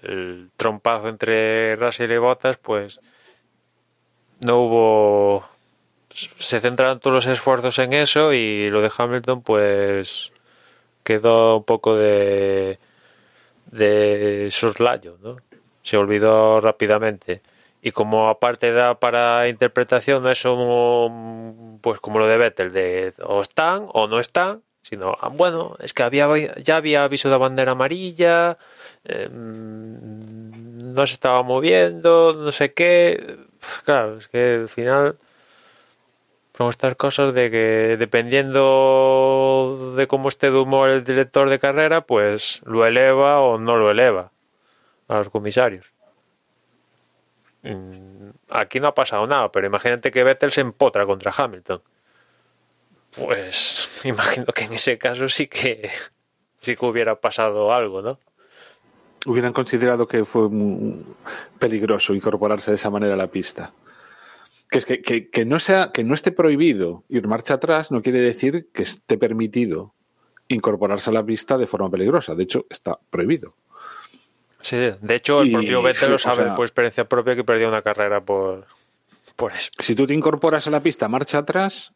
el 0.03 0.51
trompazo 0.57 1.07
entre 1.07 1.75
Russell 1.75 2.11
y 2.11 2.17
Bottas, 2.17 2.57
pues 2.57 2.99
no 4.39 4.59
hubo 4.61 5.50
se 6.11 6.59
centraron 6.59 6.99
todos 6.99 7.13
los 7.13 7.27
esfuerzos 7.27 7.79
en 7.79 7.93
eso 7.93 8.33
y 8.33 8.69
lo 8.69 8.81
de 8.81 8.91
Hamilton 8.95 9.41
pues 9.41 10.31
quedó 11.03 11.57
un 11.57 11.63
poco 11.63 11.95
de 11.95 12.79
de 13.71 14.47
soslayo, 14.51 15.17
¿no? 15.21 15.37
Se 15.81 15.97
olvidó 15.97 16.59
rápidamente. 16.61 17.41
Y 17.81 17.91
como 17.91 18.29
aparte 18.29 18.71
da 18.71 18.99
para 18.99 19.47
interpretación, 19.47 20.21
no 20.21 20.29
es 20.29 20.43
pues 21.81 21.99
como 21.99 22.19
lo 22.19 22.27
de 22.27 22.37
Vettel, 22.37 22.71
de 22.71 23.13
o 23.23 23.41
están 23.41 23.87
o 23.93 24.07
no 24.07 24.19
están, 24.19 24.61
sino, 24.83 25.17
bueno, 25.33 25.75
es 25.79 25.93
que 25.93 26.03
había 26.03 26.27
ya 26.57 26.77
había 26.77 27.03
aviso 27.03 27.29
de 27.29 27.37
bandera 27.37 27.71
amarilla, 27.71 28.57
eh, 29.05 29.29
no 29.31 31.07
se 31.07 31.13
estaba 31.13 31.41
moviendo, 31.43 32.33
no 32.33 32.51
sé 32.51 32.73
qué. 32.73 33.37
Claro, 33.85 34.17
es 34.17 34.27
que 34.27 34.55
al 34.61 34.69
final 34.69 35.17
son 36.61 36.69
estas 36.69 36.95
cosas 36.95 37.33
de 37.33 37.49
que 37.49 37.97
dependiendo 37.97 39.93
de 39.97 40.05
cómo 40.05 40.29
esté 40.29 40.51
de 40.51 40.57
humor 40.59 40.89
el 40.89 41.03
director 41.03 41.49
de 41.49 41.57
carrera, 41.57 42.01
pues 42.01 42.61
lo 42.65 42.85
eleva 42.85 43.39
o 43.39 43.57
no 43.57 43.77
lo 43.77 43.89
eleva 43.89 44.31
a 45.07 45.17
los 45.17 45.29
comisarios. 45.29 45.87
Aquí 48.49 48.79
no 48.79 48.89
ha 48.89 48.93
pasado 48.93 49.25
nada, 49.25 49.51
pero 49.51 49.65
imagínate 49.65 50.11
que 50.11 50.23
Vettel 50.23 50.51
se 50.51 50.61
empotra 50.61 51.07
contra 51.07 51.33
Hamilton. 51.35 51.81
Pues 53.17 53.89
imagino 54.03 54.45
que 54.45 54.65
en 54.65 54.73
ese 54.73 54.99
caso 54.99 55.27
sí 55.29 55.47
que 55.47 55.89
sí 56.59 56.75
que 56.75 56.85
hubiera 56.85 57.15
pasado 57.15 57.73
algo, 57.73 58.03
¿no? 58.03 58.19
Hubieran 59.25 59.53
considerado 59.53 60.07
que 60.07 60.25
fue 60.25 60.47
peligroso 61.57 62.13
incorporarse 62.13 62.69
de 62.69 62.75
esa 62.75 62.91
manera 62.91 63.15
a 63.15 63.17
la 63.17 63.27
pista 63.27 63.71
que 64.71 64.77
es 64.77 64.85
que, 64.85 65.01
que, 65.01 65.29
que, 65.29 65.43
no 65.43 65.59
sea, 65.59 65.91
que 65.93 66.05
no 66.05 66.15
esté 66.15 66.31
prohibido 66.31 67.03
ir 67.09 67.27
marcha 67.27 67.55
atrás 67.55 67.91
no 67.91 68.01
quiere 68.01 68.21
decir 68.21 68.69
que 68.73 68.83
esté 68.83 69.17
permitido 69.17 69.93
incorporarse 70.47 71.09
a 71.09 71.13
la 71.13 71.25
pista 71.25 71.57
de 71.57 71.67
forma 71.67 71.89
peligrosa. 71.89 72.35
De 72.35 72.43
hecho, 72.43 72.65
está 72.69 72.97
prohibido. 73.09 73.53
Sí, 74.61 74.77
de 74.77 75.15
hecho, 75.15 75.41
el 75.41 75.49
y, 75.49 75.53
propio 75.53 75.81
Vettel 75.81 76.11
lo 76.11 76.17
sabe 76.17 76.43
o 76.43 76.45
sea, 76.45 76.55
por 76.55 76.65
experiencia 76.65 77.03
propia 77.03 77.35
que 77.35 77.43
perdió 77.43 77.67
una 77.67 77.81
carrera 77.81 78.23
por, 78.23 78.65
por 79.35 79.51
eso. 79.51 79.71
Si 79.77 79.93
tú 79.93 80.07
te 80.07 80.13
incorporas 80.13 80.65
a 80.67 80.71
la 80.71 80.81
pista 80.81 81.09
marcha 81.09 81.39
atrás, 81.39 81.91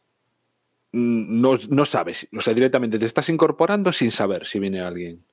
no, 0.92 1.58
no 1.70 1.86
sabes. 1.86 2.28
O 2.36 2.42
sea, 2.42 2.52
directamente 2.52 2.98
te 2.98 3.06
estás 3.06 3.30
incorporando 3.30 3.90
sin 3.90 4.10
saber 4.10 4.46
si 4.46 4.58
viene 4.58 4.82
alguien. 4.82 5.24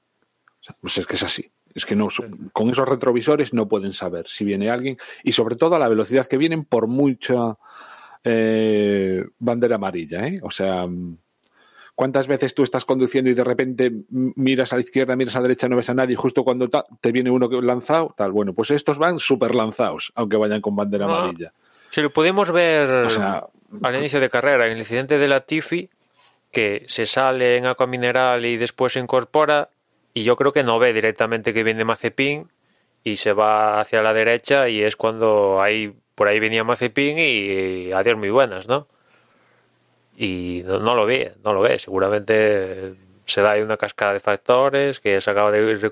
O 0.61 0.63
sea, 0.63 0.77
pues 0.79 0.97
es 0.97 1.05
que 1.05 1.15
es 1.15 1.23
así. 1.23 1.51
Es 1.76 1.86
que 1.86 1.95
no, 1.95 2.09
con 2.51 2.69
esos 2.69 2.88
retrovisores 2.88 3.53
no 3.53 3.67
pueden 3.67 3.93
saber 3.93 4.28
si 4.28 4.45
viene 4.45 4.69
alguien 4.69 4.97
y 5.24 5.32
sobre 5.32 5.55
todo 5.55 5.76
a 5.76 5.80
la 5.80 5.88
velocidad 5.88 6.28
que 6.28 6.38
vienen 6.38 6.65
por 6.65 6.88
mucha 6.88 7.57
eh, 8.24 9.26
bandera 9.39 9.76
amarilla. 9.76 10.28
¿eh? 10.28 10.39
O 10.43 10.51
sea, 10.51 10.88
¿cuántas 11.95 12.28
veces 12.28 12.53
tú 12.53 12.63
estás 12.63 12.86
conduciendo 12.86 13.30
y 13.30 13.34
de 13.34 13.43
repente 13.43 13.91
miras 14.09 14.71
a 14.74 14.78
la 14.78 14.82
izquierda, 14.82 15.15
miras 15.15 15.36
a 15.36 15.39
la 15.39 15.43
derecha, 15.43 15.67
no 15.67 15.76
ves 15.76 15.89
a 15.89 15.93
nadie 15.93 16.13
y 16.13 16.17
justo 16.17 16.43
cuando 16.43 16.69
te 17.01 17.11
viene 17.11 17.32
uno 17.32 17.49
lanzado? 17.61 18.13
Tal, 18.15 18.32
bueno, 18.32 18.53
pues 18.53 18.71
estos 18.71 18.97
van 18.97 19.19
súper 19.19 19.55
lanzados, 19.55 20.11
aunque 20.15 20.38
vayan 20.38 20.61
con 20.61 20.76
bandera 20.76 21.07
no. 21.07 21.15
amarilla. 21.15 21.53
Si 21.89 22.01
lo 22.01 22.11
pudimos 22.11 22.51
ver 22.51 22.91
o 22.91 23.09
sea, 23.09 23.45
al 23.82 23.95
inicio 23.95 24.19
de 24.19 24.30
carrera, 24.30 24.65
en 24.65 24.74
el 24.74 24.80
incidente 24.80 25.17
de 25.17 25.28
la 25.28 25.41
Tifi, 25.41 25.89
que 26.51 26.84
se 26.88 27.05
sale 27.05 27.57
en 27.57 27.65
agua 27.65 27.88
mineral 27.88 28.45
y 28.45 28.57
después 28.57 28.93
se 28.93 28.99
incorpora, 28.99 29.69
y 30.14 30.24
yo 30.24 30.36
creo 30.36 30.51
que 30.53 30.64
no 30.64 30.80
ve 30.80 30.93
directamente 30.93 31.53
que 31.53 31.64
viene 31.64 31.86
Mazepin 31.86 32.49
y 33.03 33.16
se 33.18 33.34
va 33.34 33.80
hacia 33.80 34.01
la 34.01 34.14
derecha 34.14 34.70
y 34.70 34.82
es 34.82 34.95
cuando 34.95 35.61
ahí 35.61 35.93
por 36.16 36.28
ahí 36.28 36.39
venía 36.39 36.64
Mazepin 36.64 37.18
y, 37.18 37.91
adiós 37.91 38.18
muy 38.18 38.30
buenas, 38.30 38.68
¿no? 38.68 38.88
Y 40.16 40.61
no, 40.66 40.80
no, 40.80 40.95
lo 40.95 41.05
ve, 41.05 41.34
no 41.43 41.53
lo 41.53 41.61
ve, 41.61 41.80
seguramente 41.80 42.93
se 43.26 43.41
da 43.41 43.51
ahí 43.51 43.61
una 43.61 43.78
cascada 43.78 44.14
de 44.14 44.20
factores 44.20 44.99
que 44.99 45.20
se 45.22 45.30
acaba 45.30 45.51
de 45.51 45.91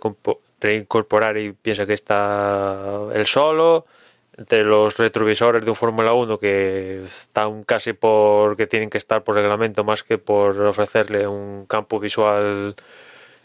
reincorporar 0.60 1.38
y 1.38 1.54
piensa 1.54 1.86
que 1.86 1.94
está 1.94 3.00
el 3.14 3.26
solo 3.26 3.86
entre 4.38 4.64
los 4.64 4.98
retrovisores 4.98 5.64
de 5.64 5.72
un 5.72 5.76
Fórmula 5.76 6.14
1 6.14 6.38
que 6.40 7.04
están 7.04 7.64
casi 7.64 7.94
por 7.94 8.56
que 8.56 8.68
tienen 8.68 8.90
que 8.90 8.98
estar 8.98 9.24
por 9.24 9.36
reglamento 9.36 9.84
más 9.84 10.04
que 10.04 10.18
por 10.18 10.60
ofrecerle 10.62 11.28
un 11.28 11.66
campo 11.66 12.00
visual 12.00 12.76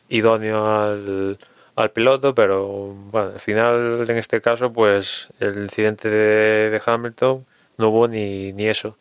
idóneo 0.09 0.67
al, 0.67 1.39
al 1.77 1.91
piloto, 1.91 2.35
pero 2.35 2.95
bueno, 2.95 3.33
al 3.35 3.41
final 3.41 4.09
en 4.09 4.17
este 4.17 4.41
caso 4.41 4.73
pues 4.73 5.29
el 5.41 5.59
incidente 5.59 6.09
de, 6.09 6.83
Hamilton 6.85 7.47
no 7.77 7.89
hubo 7.89 8.09
ni, 8.09 8.53
ni 8.53 8.67
eso, 8.67 8.97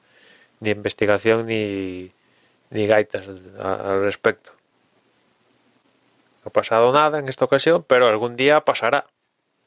ni 0.59 0.71
investigación 0.71 1.47
ni, 1.47 2.11
ni 2.69 2.85
gaitas 2.85 3.27
al 3.59 4.01
respecto. 4.01 4.51
No 6.43 6.49
ha 6.49 6.51
pasado 6.51 6.91
nada 6.91 7.19
en 7.19 7.29
esta 7.29 7.45
ocasión, 7.45 7.83
pero 7.87 8.07
algún 8.07 8.35
día 8.35 8.61
pasará. 8.61 9.05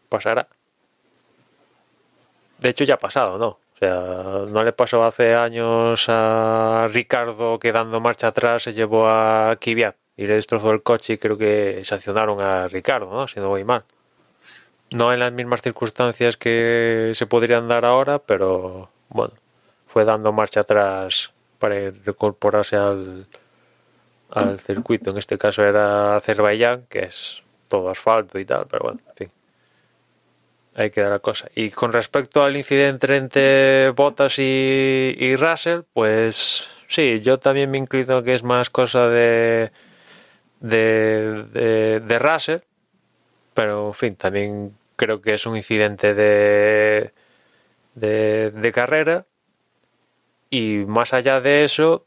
Pasará. 0.08 0.46
De 2.58 2.68
hecho 2.68 2.84
ya 2.84 2.94
ha 2.94 2.98
pasado, 2.98 3.38
¿no? 3.38 3.48
O 3.48 3.78
sea, 3.78 4.44
no 4.48 4.64
le 4.64 4.72
pasó 4.72 5.04
hace 5.04 5.34
años 5.34 6.06
a 6.08 6.88
Ricardo 6.90 7.58
que 7.58 7.72
dando 7.72 8.00
marcha 8.00 8.28
atrás 8.28 8.64
se 8.64 8.72
llevó 8.72 9.08
a 9.08 9.56
Kvyat 9.60 9.96
y 10.18 10.26
le 10.26 10.34
destrozó 10.34 10.70
el 10.72 10.82
coche 10.82 11.14
y 11.14 11.18
creo 11.18 11.38
que 11.38 11.82
sancionaron 11.84 12.40
a 12.40 12.66
Ricardo, 12.66 13.08
¿no? 13.08 13.28
Si 13.28 13.38
no 13.38 13.48
voy 13.48 13.62
mal. 13.62 13.84
No 14.90 15.12
en 15.12 15.20
las 15.20 15.32
mismas 15.32 15.62
circunstancias 15.62 16.36
que 16.36 17.12
se 17.14 17.26
podrían 17.26 17.68
dar 17.68 17.84
ahora, 17.84 18.18
pero 18.18 18.90
bueno, 19.10 19.34
fue 19.86 20.04
dando 20.04 20.32
marcha 20.32 20.60
atrás 20.60 21.32
para 21.60 21.76
reincorporarse 21.76 22.74
al, 22.74 23.26
al 24.30 24.58
circuito. 24.58 25.10
En 25.10 25.18
este 25.18 25.38
caso 25.38 25.62
era 25.62 26.16
Azerbaiyán, 26.16 26.86
que 26.88 27.04
es 27.04 27.44
todo 27.68 27.88
asfalto 27.88 28.40
y 28.40 28.44
tal, 28.44 28.66
pero 28.68 28.86
bueno, 28.86 29.00
en 29.10 29.14
fin. 29.14 29.30
Ahí 30.74 30.90
queda 30.90 31.10
la 31.10 31.20
cosa. 31.20 31.48
Y 31.54 31.70
con 31.70 31.92
respecto 31.92 32.42
al 32.42 32.56
incidente 32.56 33.14
entre 33.14 33.90
Bottas 33.90 34.40
y, 34.40 35.14
y 35.16 35.36
Russell, 35.36 35.82
pues 35.92 36.84
sí, 36.88 37.20
yo 37.20 37.38
también 37.38 37.70
me 37.70 37.78
inclino 37.78 38.24
que 38.24 38.34
es 38.34 38.42
más 38.42 38.68
cosa 38.68 39.08
de, 39.08 39.70
de, 40.60 41.44
de, 41.52 42.00
de 42.00 42.18
Russell, 42.18 42.60
pero 43.54 43.88
en 43.88 43.94
fin, 43.94 44.16
también 44.16 44.76
creo 44.96 45.22
que 45.22 45.34
es 45.34 45.46
un 45.46 45.56
incidente 45.56 46.14
de, 46.14 47.12
de, 47.94 48.50
de 48.50 48.72
carrera. 48.72 49.26
Y 50.50 50.84
más 50.86 51.12
allá 51.12 51.40
de 51.40 51.64
eso, 51.64 52.06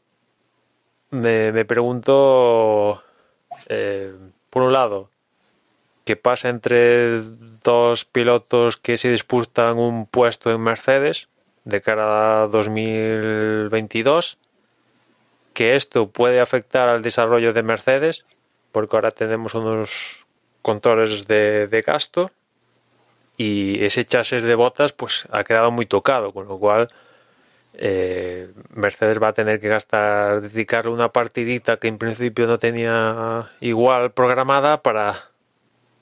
me, 1.10 1.52
me 1.52 1.64
pregunto, 1.64 3.02
eh, 3.68 4.14
por 4.50 4.62
un 4.62 4.72
lado, 4.72 5.10
¿qué 6.04 6.16
pasa 6.16 6.48
entre 6.48 7.20
dos 7.62 8.04
pilotos 8.04 8.76
que 8.76 8.96
se 8.96 9.10
disputan 9.10 9.78
un 9.78 10.06
puesto 10.06 10.50
en 10.50 10.60
Mercedes 10.60 11.28
de 11.64 11.80
cara 11.80 12.42
a 12.42 12.46
2022? 12.48 14.38
Que 15.54 15.76
esto 15.76 16.08
puede 16.08 16.40
afectar 16.40 16.88
al 16.88 17.02
desarrollo 17.02 17.52
de 17.52 17.62
Mercedes, 17.62 18.24
porque 18.72 18.96
ahora 18.96 19.10
tenemos 19.10 19.54
unos 19.54 20.26
controles 20.62 21.28
de, 21.28 21.68
de 21.68 21.82
gasto 21.82 22.30
y 23.36 23.84
ese 23.84 24.04
chasis 24.04 24.42
de 24.42 24.54
botas 24.54 24.92
pues 24.92 25.26
ha 25.30 25.44
quedado 25.44 25.70
muy 25.70 25.86
tocado, 25.86 26.32
con 26.32 26.48
lo 26.48 26.58
cual 26.58 26.88
eh, 27.74 28.50
Mercedes 28.70 29.22
va 29.22 29.28
a 29.28 29.32
tener 29.32 29.58
que 29.60 29.68
gastar, 29.68 30.42
dedicarle 30.42 30.90
una 30.90 31.10
partidita 31.10 31.78
que 31.78 31.88
en 31.88 31.98
principio 31.98 32.46
no 32.46 32.58
tenía 32.58 33.50
igual 33.60 34.12
programada 34.12 34.82
para 34.82 35.16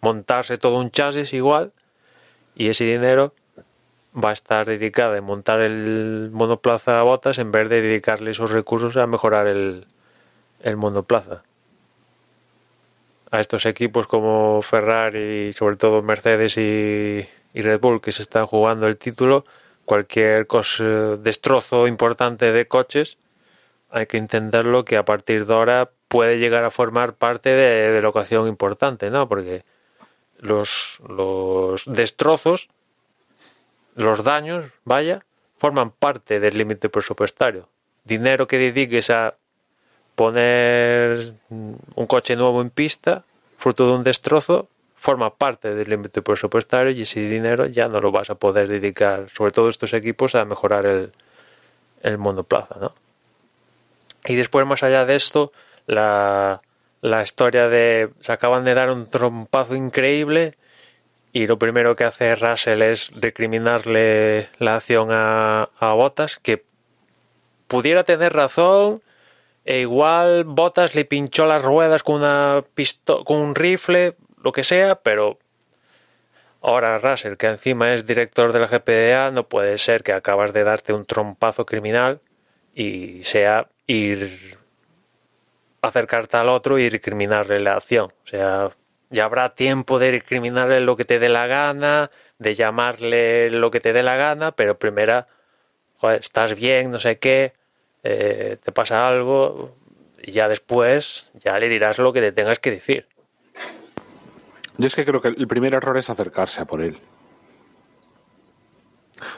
montarse 0.01 0.57
todo 0.57 0.79
un 0.79 0.91
chasis 0.91 1.33
igual 1.33 1.73
y 2.57 2.69
ese 2.69 2.85
dinero 2.85 3.35
va 4.13 4.31
a 4.31 4.33
estar 4.33 4.67
dedicado 4.67 5.15
en 5.15 5.23
montar 5.23 5.61
el 5.61 6.31
monoplaza 6.33 6.99
a 6.99 7.03
botas 7.03 7.39
en 7.39 7.53
vez 7.53 7.69
de 7.69 7.81
dedicarle 7.81 8.33
esos 8.33 8.51
recursos 8.51 8.97
a 8.97 9.07
mejorar 9.07 9.47
el, 9.47 9.87
el 10.63 10.77
monoplaza. 10.77 11.45
A 13.31 13.41
estos 13.41 13.65
equipos 13.67 14.07
como 14.07 14.61
Ferrari, 14.63 15.53
sobre 15.53 15.77
todo 15.77 16.03
Mercedes 16.03 16.57
y, 16.59 17.27
Red 17.55 17.81
Bull 17.81 18.01
que 18.01 18.13
se 18.13 18.23
están 18.23 18.47
jugando 18.47 18.87
el 18.87 18.97
título, 18.97 19.45
cualquier 19.85 20.47
cosa, 20.47 21.17
destrozo 21.17 21.87
importante 21.87 22.53
de 22.53 22.67
coches, 22.67 23.19
hay 23.91 24.07
que 24.07 24.19
entenderlo 24.19 24.85
que 24.85 24.97
a 24.97 25.05
partir 25.05 25.47
de 25.47 25.55
ahora 25.55 25.91
puede 26.09 26.39
llegar 26.39 26.65
a 26.65 26.71
formar 26.71 27.15
parte 27.15 27.51
de, 27.51 27.91
de 27.91 28.03
la 28.03 28.09
ocasión 28.09 28.49
importante, 28.49 29.11
¿no? 29.11 29.29
Porque 29.29 29.65
los, 30.41 31.01
los 31.09 31.85
destrozos, 31.87 32.69
los 33.95 34.25
daños, 34.25 34.67
vaya, 34.85 35.25
forman 35.59 35.91
parte 35.91 36.41
del 36.41 36.57
límite 36.57 36.89
presupuestario. 36.89 37.69
Dinero 38.05 38.47
que 38.47 38.59
dediques 38.59 39.11
a 39.11 39.37
poner 40.21 41.33
un 41.49 42.07
coche 42.07 42.37
nuevo 42.37 42.61
en 42.61 42.69
pista, 42.69 43.25
fruto 43.57 43.87
de 43.87 43.95
un 43.95 44.03
destrozo, 44.03 44.69
forma 44.95 45.35
parte 45.35 45.75
del 45.75 45.89
límite 45.89 46.21
presupuestario 46.21 46.91
y 46.91 47.03
ese 47.03 47.21
dinero 47.27 47.65
ya 47.65 47.89
no 47.89 48.01
lo 48.01 48.13
vas 48.13 48.29
a 48.29 48.35
poder 48.35 48.69
dedicar, 48.69 49.31
sobre 49.31 49.51
todo 49.51 49.71
estos 49.71 49.95
equipos, 49.95 50.35
a 50.35 50.45
mejorar 50.45 50.85
el, 50.85 51.13
el 52.03 52.19
monoplaza, 52.19 52.77
¿no? 52.79 52.95
Y 54.27 54.35
después, 54.35 54.67
más 54.67 54.83
allá 54.83 55.07
de 55.07 55.15
esto, 55.15 55.53
la, 55.87 56.61
la 57.01 57.23
historia 57.23 57.71
de 57.71 58.11
se 58.21 58.33
acaban 58.33 58.67
de 58.67 58.75
dar 58.75 58.91
un 58.91 59.09
trompazo 59.09 59.75
increíble 59.75 60.55
y 61.33 61.47
lo 61.47 61.59
primero 61.59 61.97
que 61.97 62.05
hace 62.05 62.37
Russell 62.37 62.83
es 62.83 63.11
recriminarle 63.19 64.51
la 64.59 64.77
acción 64.77 65.09
a, 65.13 65.71
a 65.79 65.95
Bottas, 65.95 66.39
que 66.39 66.63
pudiera 67.69 68.05
tener 68.05 68.35
razón, 68.35 69.01
e 69.71 69.83
igual 69.83 70.43
Bottas 70.43 70.97
le 70.97 71.05
pinchó 71.05 71.47
las 71.47 71.63
ruedas 71.63 72.03
con 72.03 72.17
una 72.17 72.65
pisto 72.75 73.23
con 73.25 73.37
un 73.39 73.55
rifle, 73.55 74.17
lo 74.43 74.51
que 74.51 74.65
sea, 74.65 74.97
pero 74.97 75.39
ahora 76.61 76.99
Russell, 76.99 77.37
que 77.37 77.47
encima 77.47 77.95
es 77.95 78.05
director 78.05 78.53
de 78.53 78.59
la 78.59 78.67
GPDA, 78.67 79.31
no 79.31 79.49
puede 79.49 79.79
ser 79.79 80.03
que 80.03 80.13
acabas 80.13 80.53
de 80.53 80.65
darte 80.65 80.93
un 80.93 81.07
trompazo 81.07 81.67
criminal 81.67 82.21
y 82.75 83.23
sea 83.23 83.69
ir 83.87 84.59
acercarte 85.83 86.37
al 86.37 86.49
otro 86.49 86.77
y 86.81 86.89
recriminarle 86.89 87.61
la 87.61 87.77
acción. 87.77 88.13
O 88.25 88.27
sea, 88.27 88.71
ya 89.11 89.25
habrá 89.25 89.55
tiempo 89.55 90.01
de 90.01 90.11
recriminarle 90.11 90.81
lo 90.81 90.97
que 90.97 91.05
te 91.05 91.21
dé 91.21 91.29
la 91.29 91.47
gana, 91.47 92.11
de 92.39 92.55
llamarle 92.55 93.51
lo 93.51 93.71
que 93.71 93.79
te 93.79 93.93
dé 93.93 94.03
la 94.03 94.17
gana, 94.17 94.51
pero 94.51 94.77
primero, 94.77 95.27
joder, 95.95 96.23
estás 96.23 96.57
bien, 96.57 96.91
no 96.91 96.99
sé 96.99 97.21
qué, 97.21 97.53
eh, 98.03 98.57
te 98.63 98.73
pasa 98.73 99.07
algo, 99.07 99.77
ya 100.27 100.49
después 100.49 101.31
ya 101.35 101.59
le 101.59 101.69
dirás 101.69 101.99
lo 101.99 102.13
que 102.13 102.21
te 102.21 102.33
tengas 102.33 102.59
que 102.59 102.71
decir. 102.71 103.07
Yo 104.79 104.87
es 104.87 104.95
que 104.95 105.05
creo 105.05 105.21
que 105.21 105.29
el 105.29 105.47
primer 105.47 105.75
error 105.75 105.99
es 105.99 106.09
acercarse 106.09 106.63
a 106.63 106.65
por 106.65 106.81
él. 106.81 106.99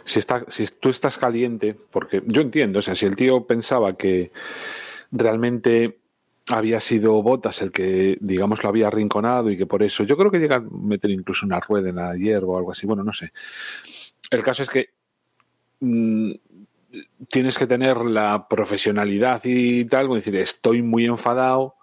Si, 0.04 0.20
está, 0.20 0.44
si 0.48 0.66
tú 0.68 0.90
estás 0.90 1.18
caliente, 1.18 1.74
porque 1.74 2.22
yo 2.26 2.42
entiendo, 2.42 2.78
o 2.78 2.82
sea, 2.82 2.94
si 2.94 3.06
el 3.06 3.16
tío 3.16 3.44
pensaba 3.46 3.96
que 3.96 4.30
realmente 5.10 5.98
había 6.48 6.78
sido 6.80 7.22
Botas 7.22 7.62
el 7.62 7.72
que, 7.72 8.18
digamos, 8.20 8.62
lo 8.62 8.68
había 8.68 8.88
arrinconado 8.88 9.50
y 9.50 9.56
que 9.56 9.66
por 9.66 9.82
eso, 9.82 10.04
yo 10.04 10.16
creo 10.16 10.30
que 10.30 10.38
llega 10.38 10.56
a 10.56 10.60
meter 10.60 11.10
incluso 11.10 11.46
una 11.46 11.60
rueda 11.60 11.90
en 11.90 11.96
la 11.96 12.14
hierba 12.16 12.52
o 12.52 12.58
algo 12.58 12.72
así, 12.72 12.86
bueno, 12.86 13.02
no 13.02 13.12
sé. 13.12 13.32
El 14.30 14.42
caso 14.42 14.62
es 14.62 14.70
que 14.70 14.90
mmm, 15.80 16.32
tienes 17.28 17.58
que 17.58 17.66
tener 17.66 17.98
la 17.98 18.46
profesionalidad 18.48 19.40
y 19.44 19.84
tal, 19.86 20.06
como 20.06 20.16
decir, 20.16 20.36
estoy 20.36 20.82
muy 20.82 21.06
enfadado, 21.06 21.74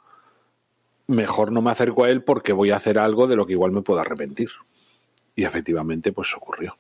mejor 1.08 1.52
no 1.52 1.62
me 1.62 1.72
acerco 1.72 2.04
a 2.04 2.10
él 2.10 2.24
porque 2.24 2.54
voy 2.54 2.72
a 2.72 2.76
hacer 2.76 3.00
algo 3.00 3.28
de 3.28 3.36
lo 3.36 3.46
que 3.46 3.54
igual 3.54 3.72
me 3.72 3.82
puedo 3.82 4.00
arrepentir. 4.00 4.50
Y 5.36 5.44
efectivamente, 5.44 6.12
pues 6.12 6.34
ocurrió. 6.36 6.76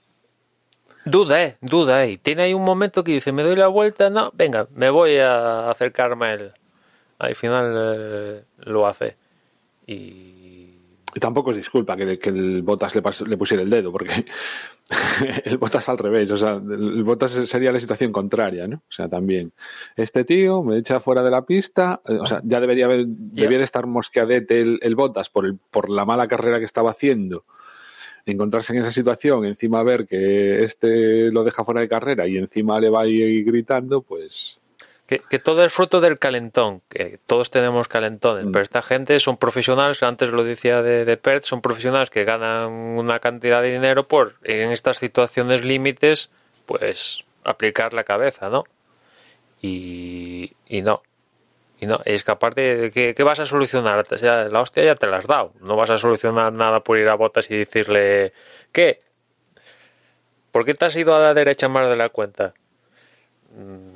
Duda, 1.06 1.44
eh, 1.44 1.58
duda, 1.62 2.06
eh. 2.06 2.20
Tiene 2.22 2.44
ahí 2.44 2.54
un 2.54 2.64
momento 2.64 3.04
que 3.04 3.14
dice, 3.14 3.32
me 3.32 3.44
doy 3.44 3.56
la 3.56 3.68
vuelta, 3.68 4.10
no, 4.10 4.32
venga, 4.36 4.68
me 4.76 4.90
voy 4.90 5.18
a 5.18 5.70
acercarme 5.70 6.26
a 6.28 6.34
él. 6.34 6.52
Al 7.18 7.36
final 7.36 7.74
eh, 7.76 8.44
lo 8.60 8.86
hace. 8.86 9.16
Y... 9.88 9.94
y... 9.94 11.20
tampoco 11.20 11.52
es 11.52 11.58
disculpa 11.58 11.96
que, 11.96 12.20
que 12.20 12.30
el 12.30 12.62
Botas 12.62 12.94
le, 12.96 13.02
le, 13.28 13.38
pusiera 13.38 13.64
el 13.64 13.70
dedo, 13.70 13.92
porque 13.92 14.26
el 15.46 15.58
Botas 15.58 15.88
al 15.90 15.98
revés, 15.98 16.32
o 16.32 16.38
sea, 16.38 16.54
el 16.54 17.04
Botas 17.04 17.32
sería 17.32 17.72
la 17.72 17.80
situación 17.80 18.12
contraria, 18.12 18.68
¿no? 18.68 18.78
O 18.78 18.92
sea, 18.92 19.08
también, 19.08 19.54
este 19.96 20.24
tío 20.24 20.64
me 20.64 20.78
echa 20.78 21.00
fuera 21.00 21.24
de 21.24 21.32
la 21.32 21.46
pista, 21.46 22.02
o 22.04 22.26
sea, 22.26 22.42
ya 22.44 22.60
debería 22.60 22.86
haber, 22.86 23.06
yeah. 23.06 23.44
debía 23.44 23.60
de 23.60 23.64
estar 23.64 23.88
mosqueadete 23.88 24.62
el, 24.62 24.80
el 24.82 24.96
Botas 24.96 25.30
por, 25.30 25.46
el, 25.46 25.58
por 25.58 25.90
la 25.90 26.06
mala 26.06 26.28
carrera 26.28 26.60
que 26.60 26.66
estaba 26.66 26.92
haciendo 26.92 27.46
encontrarse 28.26 28.74
en 28.74 28.80
esa 28.80 28.92
situación, 28.92 29.46
encima 29.46 29.84
ver 29.84 30.06
que 30.06 30.64
este 30.64 31.32
lo 31.32 31.44
deja 31.44 31.64
fuera 31.64 31.82
de 31.82 31.90
carrera 31.90 32.28
y 32.28 32.38
encima 32.38 32.80
le 32.80 32.90
va 32.90 33.02
a 33.02 33.08
ir 33.08 33.44
gritando, 33.46 34.02
pues. 34.02 34.59
Que, 35.18 35.40
todo 35.40 35.66
es 35.66 35.74
fruto 35.74 36.02
del 36.02 36.20
calentón, 36.20 36.84
que 36.88 37.20
todos 37.26 37.50
tenemos 37.50 37.88
calentones, 37.88 38.46
mm. 38.46 38.52
pero 38.52 38.62
esta 38.62 38.84
gente 38.84 39.20
son 39.20 39.38
profesionales, 39.38 40.04
antes 40.04 40.30
lo 40.30 40.44
decía 40.44 40.84
de, 40.84 41.04
de 41.04 41.18
Perth, 41.18 41.46
son 41.46 41.62
profesionales 41.62 42.12
que 42.12 42.26
ganan 42.26 42.70
una 42.70 43.20
cantidad 43.20 43.64
de 43.64 43.72
dinero 43.72 44.08
por 44.08 44.36
en 44.44 44.72
estas 44.72 44.98
situaciones 44.98 45.64
límites, 45.66 46.30
pues 46.68 47.26
aplicar 47.44 47.94
la 47.94 48.04
cabeza, 48.04 48.50
¿no? 48.50 48.66
Y, 49.62 50.54
y 50.68 50.84
no. 50.84 51.02
Y 51.82 51.88
no, 51.88 52.02
es 52.06 52.24
que 52.24 52.32
aparte, 52.32 52.92
¿qué, 52.92 53.24
vas 53.24 53.40
a 53.40 53.46
solucionar? 53.46 54.06
O 54.12 54.18
sea, 54.18 54.44
la 54.50 54.62
hostia 54.62 54.84
ya 54.84 54.96
te 54.96 55.08
la 55.08 55.18
has 55.18 55.28
dado. 55.28 55.54
No 55.62 55.76
vas 55.76 55.90
a 55.90 55.98
solucionar 55.98 56.52
nada 56.54 56.82
por 56.82 57.00
ir 57.00 57.08
a 57.08 57.16
botas 57.16 57.50
y 57.50 57.58
decirle, 57.58 58.34
¿qué? 58.72 59.02
¿Por 60.52 60.66
qué 60.66 60.74
te 60.74 60.86
has 60.86 60.96
ido 60.96 61.16
a 61.16 61.20
la 61.20 61.34
derecha 61.34 61.70
más 61.70 61.90
de 61.90 61.96
la 61.96 62.10
cuenta? 62.10 62.54
Mm, 63.56 63.94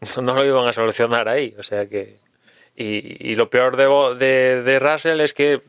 no 0.22 0.34
lo 0.34 0.44
iban 0.44 0.68
a 0.68 0.72
solucionar 0.72 1.28
ahí. 1.28 1.54
O 1.58 1.62
sea 1.62 1.86
que. 1.86 2.18
Y, 2.78 3.34
lo 3.36 3.48
peor 3.48 3.76
de, 3.78 3.86
de, 4.22 4.62
de 4.62 4.78
Russell 4.78 5.20
es 5.20 5.32
que 5.32 5.62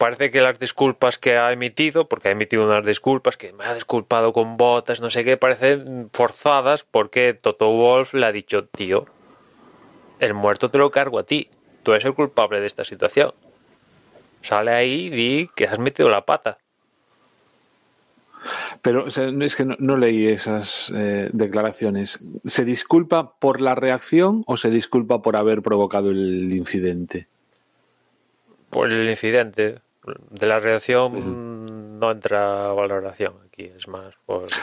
parece 0.00 0.30
que 0.30 0.40
las 0.40 0.58
disculpas 0.58 1.18
que 1.18 1.36
ha 1.36 1.52
emitido, 1.52 2.08
porque 2.08 2.28
ha 2.28 2.32
emitido 2.32 2.64
unas 2.64 2.84
disculpas, 2.84 3.36
que 3.36 3.52
me 3.52 3.64
ha 3.64 3.74
disculpado 3.74 4.32
con 4.32 4.56
botas, 4.56 5.00
no 5.00 5.10
sé 5.10 5.24
qué, 5.24 5.36
parecen 5.36 6.08
forzadas 6.12 6.84
porque 6.84 7.34
Toto 7.34 7.70
Wolf 7.70 8.14
le 8.14 8.24
ha 8.24 8.32
dicho, 8.32 8.64
tío, 8.64 9.04
el 10.18 10.32
muerto 10.32 10.70
te 10.70 10.78
lo 10.78 10.90
cargo 10.90 11.18
a 11.18 11.24
ti, 11.24 11.50
tú 11.82 11.92
eres 11.92 12.06
el 12.06 12.14
culpable 12.14 12.60
de 12.60 12.66
esta 12.66 12.84
situación. 12.84 13.34
Sale 14.40 14.70
ahí 14.72 15.06
y 15.06 15.10
di 15.10 15.50
que 15.54 15.66
has 15.66 15.78
metido 15.78 16.08
la 16.08 16.24
pata. 16.24 16.56
Pero 18.82 19.06
es 19.08 19.56
que 19.56 19.64
no, 19.64 19.96
leí 19.96 20.26
esas 20.26 20.90
eh, 20.94 21.28
declaraciones. 21.32 22.18
¿Se 22.44 22.64
disculpa 22.64 23.34
por 23.38 23.60
la 23.60 23.74
reacción 23.74 24.42
o 24.46 24.56
se 24.56 24.70
disculpa 24.70 25.22
por 25.22 25.36
haber 25.36 25.62
provocado 25.62 26.10
el 26.10 26.52
incidente? 26.52 27.28
Por 28.70 28.92
el 28.92 29.08
incidente. 29.08 29.80
De 30.30 30.46
la 30.46 30.58
reacción 30.58 31.98
no 31.98 32.10
entra 32.10 32.72
valoración 32.72 33.34
aquí, 33.46 33.70
es 33.76 33.86
más. 33.86 34.14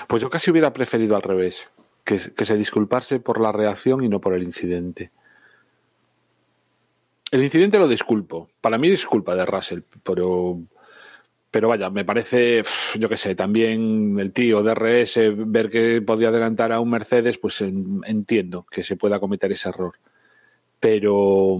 Pues 0.08 0.22
yo 0.22 0.30
casi 0.30 0.50
hubiera 0.50 0.74
preferido 0.74 1.16
al 1.16 1.22
revés, 1.22 1.72
que, 2.04 2.20
que 2.36 2.46
se 2.46 2.58
disculparse 2.58 3.20
por 3.20 3.40
la 3.40 3.52
reacción 3.52 4.04
y 4.04 4.10
no 4.10 4.20
por 4.20 4.34
el 4.34 4.44
incidente. 4.44 5.12
El 7.30 7.44
incidente 7.44 7.78
lo 7.78 7.88
disculpo. 7.88 8.50
Para 8.62 8.78
mí 8.78 8.90
disculpa 8.90 9.36
de 9.36 9.46
Russell, 9.46 9.82
pero 10.04 10.60
pero 11.50 11.70
vaya, 11.70 11.90
me 11.90 12.06
parece, 12.06 12.64
yo 13.00 13.08
qué 13.08 13.18
sé, 13.18 13.36
también 13.36 14.20
el 14.20 14.34
tío 14.34 14.64
de 14.64 14.74
RS, 14.74 15.34
ver 15.36 15.70
que 15.70 16.02
podía 16.02 16.30
adelantar 16.30 16.72
a 16.72 16.80
un 16.80 16.90
Mercedes, 16.90 17.38
pues 17.38 17.62
entiendo 17.62 18.66
que 18.70 18.84
se 18.84 18.98
pueda 18.98 19.20
cometer 19.20 19.52
ese 19.52 19.70
error. 19.70 19.96
Pero, 20.80 21.58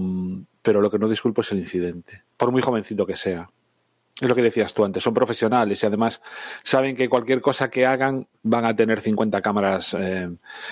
pero 0.62 0.80
lo 0.80 0.90
que 0.90 0.98
no 0.98 1.08
disculpo 1.08 1.40
es 1.40 1.52
el 1.52 1.58
incidente, 1.58 2.22
por 2.36 2.52
muy 2.52 2.62
jovencito 2.62 3.06
que 3.06 3.16
sea. 3.16 3.50
Es 4.20 4.28
lo 4.28 4.34
que 4.34 4.42
decías 4.42 4.74
tú 4.74 4.84
antes, 4.84 5.02
son 5.02 5.14
profesionales 5.14 5.82
y 5.82 5.86
además 5.86 6.20
saben 6.64 6.96
que 6.96 7.08
cualquier 7.08 7.40
cosa 7.40 7.70
que 7.70 7.86
hagan 7.86 8.26
van 8.42 8.64
a 8.64 8.74
tener 8.74 9.00
50 9.00 9.40
cámaras. 9.40 9.94
Eh, 9.98 10.28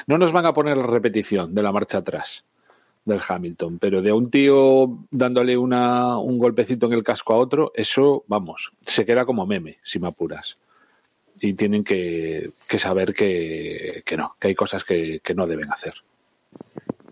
no 0.06 0.18
nos 0.18 0.32
van 0.32 0.46
a 0.46 0.52
poner 0.52 0.76
la 0.76 0.86
repetición 0.86 1.54
de 1.54 1.62
la 1.62 1.72
marcha 1.72 1.98
atrás 1.98 2.44
del 3.06 3.20
Hamilton, 3.26 3.78
pero 3.78 4.02
de 4.02 4.12
un 4.12 4.30
tío 4.30 4.98
dándole 5.10 5.56
una, 5.56 6.18
un 6.18 6.38
golpecito 6.38 6.86
en 6.86 6.92
el 6.92 7.04
casco 7.04 7.32
a 7.32 7.38
otro, 7.38 7.72
eso, 7.74 8.24
vamos, 8.26 8.72
se 8.80 9.06
queda 9.06 9.24
como 9.24 9.46
meme, 9.46 9.78
si 9.82 9.98
me 9.98 10.08
apuras. 10.08 10.58
Y 11.40 11.54
tienen 11.54 11.84
que, 11.84 12.50
saber 12.78 13.14
que, 13.14 14.02
no, 14.16 14.34
que 14.40 14.48
hay 14.48 14.54
cosas 14.54 14.84
que, 14.84 15.20
no 15.34 15.46
deben 15.46 15.70
hacer. 15.72 15.94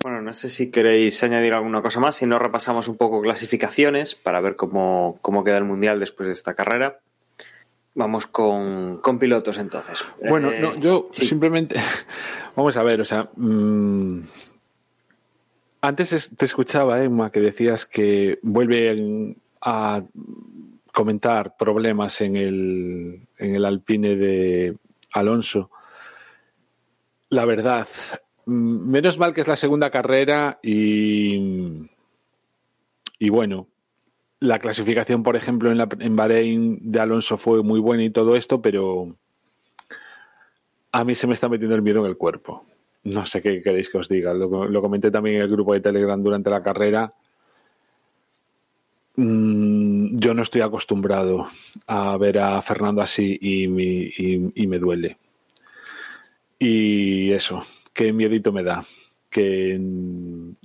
Bueno, 0.03 0.21
no 0.21 0.33
sé 0.33 0.51
si 0.51 0.71
queréis 0.71 1.23
añadir 1.23 1.55
alguna 1.55 1.81
cosa 1.81 2.01
más, 2.01 2.17
si 2.17 2.27
no 2.27 2.39
repasamos 2.39 2.89
un 2.89 2.97
poco 2.97 3.23
clasificaciones 3.23 4.15
para 4.15 4.41
ver 4.41 4.57
cómo, 4.57 5.21
queda 5.45 5.59
el 5.59 5.65
Mundial 5.65 6.01
después 6.01 6.27
de 6.27 6.33
esta 6.33 6.55
carrera. 6.55 6.99
Vamos 7.95 8.27
con, 8.27 9.01
pilotos 9.21 9.59
entonces. 9.59 10.05
Bueno, 10.29 10.51
no, 10.61 10.77
yo 10.77 11.09
simplemente, 11.13 11.77
vamos 12.57 12.77
a 12.77 12.83
ver, 12.83 13.01
o 13.01 13.05
sea, 13.05 13.29
mm, 13.37 14.21
antes 15.85 16.31
te 16.35 16.47
escuchaba, 16.47 17.03
Emma, 17.05 17.31
que 17.31 17.41
decías 17.41 17.85
que 17.85 18.39
vuelven 18.43 19.37
a 19.61 20.03
comentar 20.93 21.57
problemas 21.59 22.23
en 22.23 22.37
el, 22.37 23.29
en 23.39 23.55
el 23.55 23.65
Alpine 23.67 24.17
de 24.17 24.77
Alonso. 25.13 25.71
La 27.29 27.45
verdad, 27.45 27.87
menos 28.47 29.19
mal 29.19 29.35
que 29.35 29.43
es 29.43 29.49
la 29.49 29.57
segunda 29.57 29.91
carrera 29.91 30.59
y, 30.63 31.91
y 33.19 33.29
bueno, 33.29 33.69
la 34.41 34.61
clasificación, 34.61 35.23
por 35.23 35.37
ejemplo, 35.37 35.71
en, 35.71 35.77
la, 35.77 35.89
en 35.99 36.17
Bahrein 36.17 36.79
de 36.81 37.01
Alonso 37.01 37.37
fue 37.37 37.63
muy 37.63 37.81
buena 37.81 38.05
y 38.05 38.11
todo 38.11 38.37
esto, 38.37 38.63
pero 38.63 39.17
a 40.93 41.05
mí 41.05 41.15
se 41.15 41.27
me 41.27 41.35
está 41.35 41.51
metiendo 41.51 41.77
el 41.77 41.83
miedo 41.83 42.01
en 42.01 42.07
el 42.07 42.17
cuerpo. 42.17 42.65
No 43.05 43.27
sé 43.27 43.43
qué 43.43 43.63
queréis 43.63 43.91
que 43.91 43.99
os 43.99 44.09
diga. 44.09 44.33
Lo, 44.35 44.83
comenté 44.83 45.11
también 45.11 45.37
en 45.37 45.43
el 45.43 45.51
grupo 45.51 45.75
de 45.75 45.81
Telegram 45.81 46.23
durante 46.23 46.51
la 46.51 46.63
carrera. 46.63 47.13
Mm, 49.17 50.17
yo 50.17 50.35
no 50.35 50.43
estoy 50.43 50.63
acostumbrado 50.63 51.49
a 51.87 52.17
ver 52.17 52.39
a 52.39 52.61
Fernando 52.63 53.03
así 53.03 53.39
y, 53.41 54.63
y 54.63 54.67
me 54.67 54.79
duele. 54.79 55.19
Y 56.59 57.31
eso, 57.33 57.65
qué 57.93 58.13
miedito 58.13 58.53
me 58.53 58.63
da 58.63 58.85
que 59.35 59.81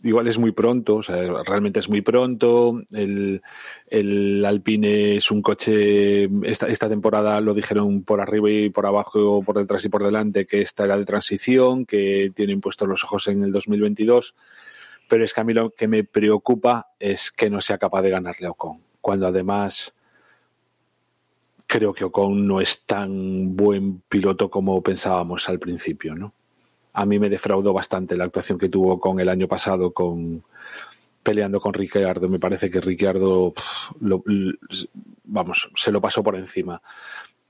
igual 0.03 0.27
es 0.27 0.37
muy 0.37 0.51
pronto, 0.51 0.97
o 0.97 1.03
sea, 1.03 1.41
realmente 1.43 1.79
es 1.79 1.89
muy 1.89 2.01
pronto. 2.01 2.79
El, 2.91 3.41
Alpine 4.45 5.15
es 5.15 5.31
un 5.31 5.41
coche, 5.41 6.29
esta, 6.43 6.67
esta, 6.67 6.87
temporada 6.87 7.41
lo 7.41 7.55
dijeron 7.55 8.03
por 8.03 8.21
arriba 8.21 8.51
y 8.51 8.69
por 8.69 8.85
abajo, 8.85 9.41
por 9.41 9.57
detrás 9.57 9.83
y 9.85 9.89
por 9.89 10.03
delante, 10.03 10.45
que 10.45 10.61
esta 10.61 10.85
era 10.85 10.97
de 10.97 11.05
transición, 11.05 11.87
que 11.87 12.31
tienen 12.35 12.61
puestos 12.61 12.87
los 12.87 13.03
ojos 13.03 13.27
en 13.27 13.41
el 13.41 13.51
2022. 13.51 14.35
Pero 15.09 15.23
es 15.23 15.33
que 15.33 15.41
a 15.41 15.43
mí 15.43 15.55
lo 15.55 15.71
que 15.71 15.87
me 15.87 16.03
preocupa 16.03 16.91
es 16.99 17.31
que 17.31 17.49
no 17.49 17.61
sea 17.61 17.79
capaz 17.79 18.03
de 18.03 18.11
ganarle 18.11 18.45
a 18.45 18.51
Ocon, 18.51 18.83
cuando 19.01 19.25
además 19.25 19.95
creo 21.65 21.91
que 21.91 22.03
Ocon 22.03 22.45
no 22.45 22.61
es 22.61 22.83
tan 22.85 23.55
buen 23.55 24.01
piloto 24.01 24.47
como 24.51 24.83
pensábamos 24.83 25.49
al 25.49 25.57
principio, 25.57 26.13
¿no? 26.13 26.33
A 26.99 27.05
mí 27.05 27.17
me 27.17 27.29
defraudó 27.29 27.71
bastante 27.71 28.17
la 28.17 28.25
actuación 28.25 28.59
que 28.59 28.67
tuvo 28.67 28.99
con 28.99 29.21
el 29.21 29.29
año 29.29 29.47
pasado 29.47 29.93
con 29.93 30.43
peleando 31.23 31.61
con 31.61 31.73
Ricciardo. 31.73 32.27
Me 32.27 32.39
parece 32.39 32.69
que 32.69 32.81
Ricciardo, 32.81 33.53
vamos, 35.23 35.69
se 35.75 35.93
lo 35.93 36.01
pasó 36.01 36.21
por 36.21 36.35
encima. 36.35 36.81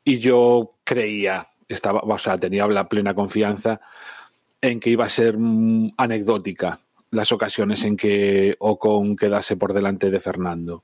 Y 0.03 0.19
yo 0.19 0.75
creía, 0.83 1.47
estaba, 1.67 2.01
o 2.01 2.19
sea, 2.19 2.37
tenía 2.37 2.67
la 2.67 2.87
plena 2.87 3.15
confianza 3.15 3.81
en 4.61 4.79
que 4.79 4.91
iba 4.91 5.05
a 5.05 5.09
ser 5.09 5.35
mm, 5.35 5.93
anecdótica 5.97 6.79
las 7.09 7.31
ocasiones 7.31 7.83
en 7.85 7.97
que 7.97 8.55
Ocon 8.59 9.15
quedase 9.15 9.57
por 9.57 9.73
delante 9.73 10.11
de 10.11 10.19
Fernando. 10.19 10.83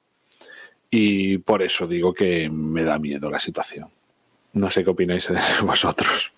Y 0.89 1.37
por 1.37 1.61
eso 1.61 1.85
digo 1.85 2.15
que 2.15 2.49
me 2.49 2.83
da 2.83 2.97
miedo 2.97 3.29
la 3.29 3.39
situación. 3.39 3.89
No 4.53 4.71
sé 4.71 4.83
qué 4.83 4.89
opináis 4.89 5.29
vosotros. 5.63 6.31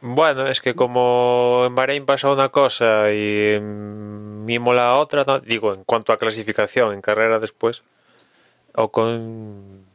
Bueno, 0.00 0.46
es 0.46 0.60
que 0.60 0.74
como 0.74 1.64
en 1.66 1.74
Bahrein 1.74 2.06
pasa 2.06 2.30
una 2.30 2.50
cosa 2.50 3.10
y 3.12 3.54
en 3.54 4.44
Mimo 4.44 4.72
la 4.72 4.94
otra, 4.94 5.24
digo, 5.40 5.74
en 5.74 5.84
cuanto 5.84 6.12
a 6.12 6.18
clasificación, 6.18 6.94
en 6.94 7.02
carrera 7.02 7.38
después, 7.40 7.82
o 8.74 8.90
con. 8.90 9.86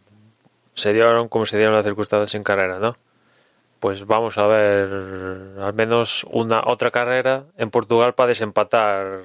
Se 0.75 0.91
dieron 0.93 1.29
como 1.29 1.45
se 1.45 1.57
dieron 1.57 1.75
las 1.75 1.85
circunstancias 1.85 2.35
en 2.35 2.43
carrera, 2.43 2.79
¿no? 2.79 2.97
Pues 3.79 4.05
vamos 4.05 4.37
a 4.37 4.47
ver 4.47 4.89
al 5.59 5.73
menos 5.73 6.25
una 6.31 6.63
otra 6.65 6.91
carrera 6.91 7.45
en 7.57 7.69
Portugal 7.69 8.13
para 8.13 8.29
desempatar 8.29 9.21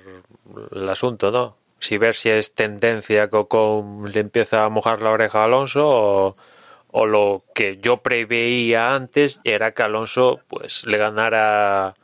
el 0.72 0.88
asunto, 0.88 1.30
¿no? 1.30 1.56
Si 1.80 1.98
ver 1.98 2.14
si 2.14 2.30
es 2.30 2.54
tendencia 2.54 3.28
que 3.30 3.46
con 3.46 4.10
le 4.12 4.20
empieza 4.20 4.64
a 4.64 4.68
mojar 4.68 5.02
la 5.02 5.10
oreja 5.10 5.40
a 5.42 5.44
Alonso 5.44 5.82
o 5.86 6.36
o 7.00 7.06
lo 7.06 7.44
que 7.54 7.76
yo 7.76 7.98
preveía 7.98 8.92
antes 8.92 9.40
era 9.44 9.70
que 9.70 9.84
Alonso 9.84 10.40
pues 10.48 10.84
le 10.84 10.98
ganara 10.98 11.94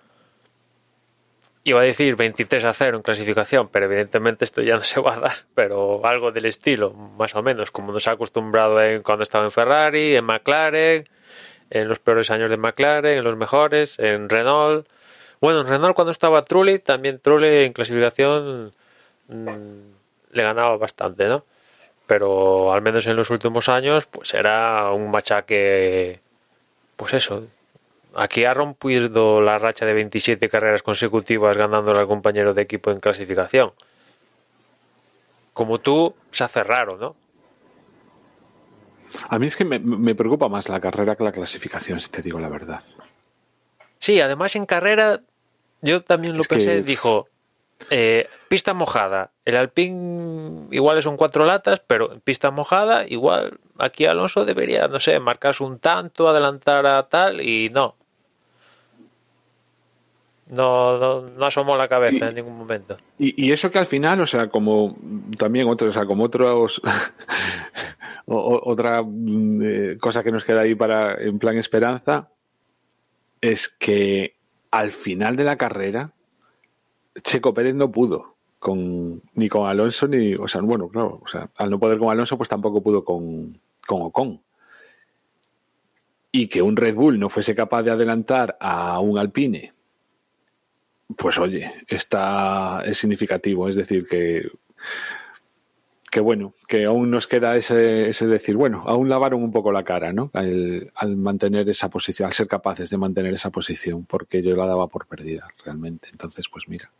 iba 1.64 1.80
a 1.80 1.82
decir 1.82 2.14
23 2.14 2.64
a 2.64 2.72
0 2.72 2.98
en 2.98 3.02
clasificación, 3.02 3.68
pero 3.70 3.86
evidentemente 3.86 4.44
esto 4.44 4.62
ya 4.62 4.76
no 4.76 4.84
se 4.84 5.00
va 5.00 5.14
a 5.14 5.18
dar, 5.18 5.32
pero 5.56 6.06
algo 6.06 6.30
del 6.30 6.44
estilo, 6.44 6.92
más 6.92 7.34
o 7.34 7.42
menos, 7.42 7.72
como 7.72 7.92
nos 7.92 8.06
ha 8.06 8.12
acostumbrado 8.12 8.80
en, 8.80 9.02
cuando 9.02 9.24
estaba 9.24 9.44
en 9.44 9.50
Ferrari, 9.50 10.14
en 10.14 10.26
McLaren, 10.26 11.08
en 11.70 11.88
los 11.88 11.98
peores 11.98 12.30
años 12.30 12.48
de 12.48 12.56
McLaren, 12.56 13.18
en 13.18 13.24
los 13.24 13.34
mejores, 13.34 13.98
en 13.98 14.28
Renault. 14.28 14.86
Bueno, 15.40 15.62
en 15.62 15.66
Renault 15.66 15.96
cuando 15.96 16.12
estaba 16.12 16.42
Trulli, 16.42 16.78
también 16.78 17.18
Trulli 17.18 17.64
en 17.64 17.72
clasificación 17.72 18.72
mm, 19.26 19.46
le 20.30 20.42
ganaba 20.44 20.76
bastante, 20.76 21.26
¿no? 21.26 21.44
Pero 22.14 22.72
al 22.72 22.80
menos 22.80 23.04
en 23.08 23.16
los 23.16 23.28
últimos 23.30 23.68
años 23.68 24.06
pues 24.06 24.32
era 24.34 24.92
un 24.92 25.10
machaque 25.10 26.20
pues 26.94 27.12
eso 27.12 27.44
aquí 28.14 28.44
ha 28.44 28.54
rompido 28.54 29.40
la 29.40 29.58
racha 29.58 29.84
de 29.84 29.94
27 29.94 30.48
carreras 30.48 30.84
consecutivas 30.84 31.58
ganándole 31.58 31.98
al 31.98 32.06
compañero 32.06 32.54
de 32.54 32.62
equipo 32.62 32.92
en 32.92 33.00
clasificación. 33.00 33.72
Como 35.52 35.80
tú, 35.80 36.14
se 36.30 36.44
hace 36.44 36.62
raro, 36.62 36.96
¿no? 36.96 37.16
A 39.28 39.40
mí 39.40 39.48
es 39.48 39.56
que 39.56 39.64
me, 39.64 39.80
me 39.80 40.14
preocupa 40.14 40.48
más 40.48 40.68
la 40.68 40.78
carrera 40.78 41.16
que 41.16 41.24
la 41.24 41.32
clasificación, 41.32 42.00
si 42.00 42.08
te 42.10 42.22
digo 42.22 42.38
la 42.38 42.48
verdad. 42.48 42.82
Sí, 43.98 44.20
además 44.20 44.54
en 44.54 44.66
carrera, 44.66 45.20
yo 45.82 46.02
también 46.04 46.36
lo 46.36 46.42
Es 46.42 46.48
que- 46.48 46.54
pensé, 46.54 46.82
dijo, 46.82 47.26
eh, 47.90 48.28
pista 48.48 48.72
mojada, 48.74 49.32
el 49.44 49.56
Alpine 49.56 50.68
igual 50.70 51.02
son 51.02 51.16
cuatro 51.16 51.44
latas, 51.44 51.80
pero 51.86 52.12
en 52.12 52.20
pista 52.20 52.50
mojada, 52.50 53.06
igual 53.06 53.58
aquí 53.78 54.06
Alonso 54.06 54.44
debería, 54.44 54.88
no 54.88 55.00
sé, 55.00 55.18
marcarse 55.20 55.64
un 55.64 55.78
tanto, 55.78 56.28
adelantar 56.28 56.86
a 56.86 57.08
tal, 57.08 57.40
y 57.40 57.70
no. 57.70 57.96
No, 60.46 60.98
no, 60.98 61.20
no 61.22 61.46
asomó 61.46 61.74
la 61.76 61.88
cabeza 61.88 62.26
Y- 62.26 62.28
en 62.28 62.34
ningún 62.34 62.56
momento. 62.58 62.98
Y, 63.18 63.46
y 63.46 63.52
eso 63.52 63.70
que 63.70 63.78
al 63.78 63.86
final, 63.86 64.20
o 64.20 64.26
sea, 64.26 64.48
como 64.48 64.96
también 65.38 65.66
otros, 65.68 65.90
o 65.90 65.92
sea, 65.92 66.04
como 66.06 66.24
otros, 66.24 66.82
o- 68.26 68.60
otra 68.64 69.02
mm, 69.02 69.62
eh, 69.64 69.96
cosa 69.98 70.22
que 70.22 70.30
nos 70.32 70.44
queda 70.44 70.60
ahí 70.60 70.74
para, 70.74 71.14
en 71.14 71.38
plan 71.38 71.56
esperanza, 71.56 72.28
es 73.40 73.68
que 73.68 74.36
al 74.70 74.90
final 74.90 75.36
de 75.36 75.44
la 75.44 75.56
carrera, 75.56 76.12
Checo 77.22 77.54
Pérez 77.54 77.74
no 77.74 77.90
pudo 77.90 78.36
con, 78.58 79.22
ni 79.34 79.48
con 79.48 79.68
Alonso, 79.68 80.08
ni, 80.08 80.34
o 80.34 80.48
sea, 80.48 80.60
bueno, 80.62 80.88
claro, 80.88 81.20
al 81.56 81.70
no 81.70 81.78
poder 81.78 81.98
con 81.98 82.10
Alonso, 82.10 82.36
pues 82.36 82.48
tampoco 82.48 82.82
pudo 82.82 83.04
con, 83.04 83.60
con 83.86 84.02
Ocon. 84.02 84.40
Y 86.32 86.48
que 86.48 86.62
un 86.62 86.76
Red 86.76 86.94
Bull 86.94 87.18
no 87.18 87.28
fuese 87.28 87.54
capaz 87.54 87.82
de 87.82 87.92
adelantar 87.92 88.56
a 88.60 88.98
un 88.98 89.18
Alpine 89.18 89.74
pues 91.16 91.38
oye, 91.38 91.70
está, 91.86 92.82
es 92.84 92.98
significativo. 92.98 93.68
Es 93.68 93.76
decir, 93.76 94.06
que, 94.08 94.48
que 96.10 96.20
bueno, 96.20 96.54
que 96.66 96.84
aún 96.84 97.10
nos 97.10 97.26
queda 97.26 97.56
ese, 97.56 98.08
ese 98.08 98.26
decir, 98.26 98.56
bueno, 98.56 98.84
aún 98.86 99.08
lavaron 99.08 99.42
un 99.42 99.52
poco 99.52 99.72
la 99.72 99.84
cara, 99.84 100.12
¿no? 100.12 100.30
Al, 100.32 100.92
al 100.94 101.16
mantener 101.16 101.68
esa 101.68 101.88
posición, 101.90 102.26
al 102.26 102.34
ser 102.34 102.46
capaces 102.46 102.90
de 102.90 102.98
mantener 102.98 103.34
esa 103.34 103.50
posición, 103.50 104.04
porque 104.06 104.42
yo 104.42 104.56
la 104.56 104.66
daba 104.66 104.88
por 104.88 105.06
perdida 105.06 105.48
realmente. 105.64 106.08
Entonces, 106.10 106.48
pues 106.48 106.68
mira, 106.68 106.90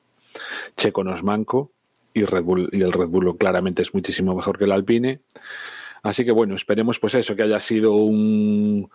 Checo 0.77 1.05
no 1.05 1.17
manco 1.23 1.73
y, 2.13 2.21
y 2.21 2.83
el 2.83 2.93
Red 2.93 3.09
Bull 3.09 3.37
claramente 3.37 3.83
es 3.83 3.95
muchísimo 3.95 4.35
mejor 4.35 4.59
que 4.59 4.65
el 4.65 4.73
Alpine. 4.73 5.21
Así 6.03 6.25
que 6.25 6.33
bueno, 6.33 6.55
esperemos 6.55 6.99
pues 6.99 7.15
eso, 7.15 7.35
que 7.35 7.43
haya 7.43 7.61
sido 7.61 7.95
un 7.95 8.91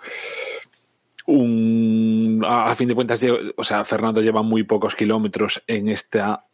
a, 2.46 2.74
fin 2.76 2.88
de 2.88 2.96
cuentas, 2.96 3.24
o 3.56 3.64
sea, 3.64 3.84
Fernando 3.84 4.22
lleva 4.22 4.42
muy 4.42 4.64
pocos 4.64 4.96
kilómetros 4.96 5.62
en 5.68 5.90
esta 5.90 6.46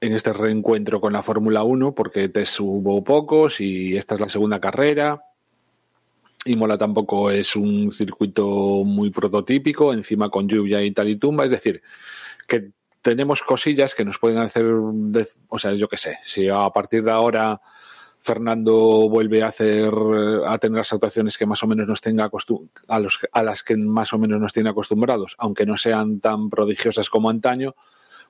en 0.00 0.12
este 0.12 0.32
reencuentro 0.32 1.00
con 1.00 1.12
la 1.12 1.22
Fórmula 1.22 1.62
1 1.62 1.94
porque 1.94 2.28
te 2.28 2.44
hubo 2.60 3.02
pocos 3.02 3.60
y 3.60 3.96
esta 3.96 4.14
es 4.14 4.20
la 4.20 4.28
segunda 4.28 4.60
carrera. 4.60 5.22
Imola 6.46 6.76
tampoco 6.76 7.30
es 7.30 7.56
un 7.56 7.90
circuito 7.90 8.84
muy 8.84 9.10
prototípico, 9.10 9.94
encima 9.94 10.28
con 10.28 10.46
lluvia 10.46 10.82
y 10.82 10.90
tal 10.90 11.08
y 11.08 11.16
tumba, 11.16 11.46
es 11.46 11.50
decir, 11.50 11.82
que 12.46 12.70
tenemos 13.04 13.42
cosillas 13.42 13.94
que 13.94 14.04
nos 14.04 14.18
pueden 14.18 14.38
hacer, 14.38 14.64
o 14.64 15.58
sea, 15.58 15.74
yo 15.74 15.86
qué 15.88 15.98
sé, 15.98 16.18
si 16.24 16.48
a 16.48 16.68
partir 16.70 17.04
de 17.04 17.12
ahora 17.12 17.60
Fernando 18.22 18.74
vuelve 19.10 19.42
a 19.42 19.48
hacer 19.48 19.92
a 20.46 20.56
tener 20.58 20.78
las 20.78 20.92
actuaciones 20.92 21.36
que 21.36 21.44
más 21.44 21.62
o 21.62 21.66
menos 21.66 21.86
nos 21.86 22.00
tenga 22.00 22.28
acostum- 22.30 22.70
a, 22.88 22.98
los, 22.98 23.20
a 23.30 23.42
las 23.42 23.62
que 23.62 23.76
más 23.76 24.14
o 24.14 24.18
menos 24.18 24.40
nos 24.40 24.54
tiene 24.54 24.70
acostumbrados, 24.70 25.34
aunque 25.36 25.66
no 25.66 25.76
sean 25.76 26.20
tan 26.20 26.48
prodigiosas 26.48 27.10
como 27.10 27.28
antaño, 27.28 27.74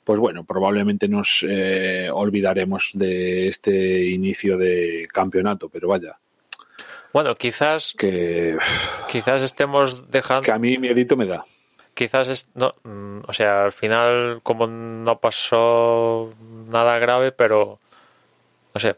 pues 0.03 0.19
bueno, 0.19 0.43
probablemente 0.45 1.07
nos 1.07 1.47
eh, 1.49 2.09
olvidaremos 2.13 2.91
de 2.95 3.47
este 3.49 4.05
inicio 4.11 4.59
de 4.59 5.07
campeonato, 5.13 5.69
pero 5.69 5.87
vaya, 5.89 6.19
Bueno, 7.13 7.37
quizás, 7.37 7.95
que, 7.97 8.59
quizás 9.09 9.43
estemos 9.43 10.11
dejando... 10.11 10.43
que 10.43 10.51
a 10.51 10.59
mí 10.59 10.77
miedito 10.79 11.17
me 11.17 11.27
da. 11.27 11.45
Quizás 11.95 12.29
es, 12.29 12.49
no, 12.55 12.75
mm, 12.85 13.21
o 13.27 13.33
sea, 13.33 13.65
al 13.65 13.73
final 13.73 14.41
como 14.43 14.67
no 14.67 15.21
pasó 15.21 16.35
nada 16.71 16.99
grave, 16.99 17.33
pero 17.33 17.79
no 18.75 18.81
sé, 18.81 18.97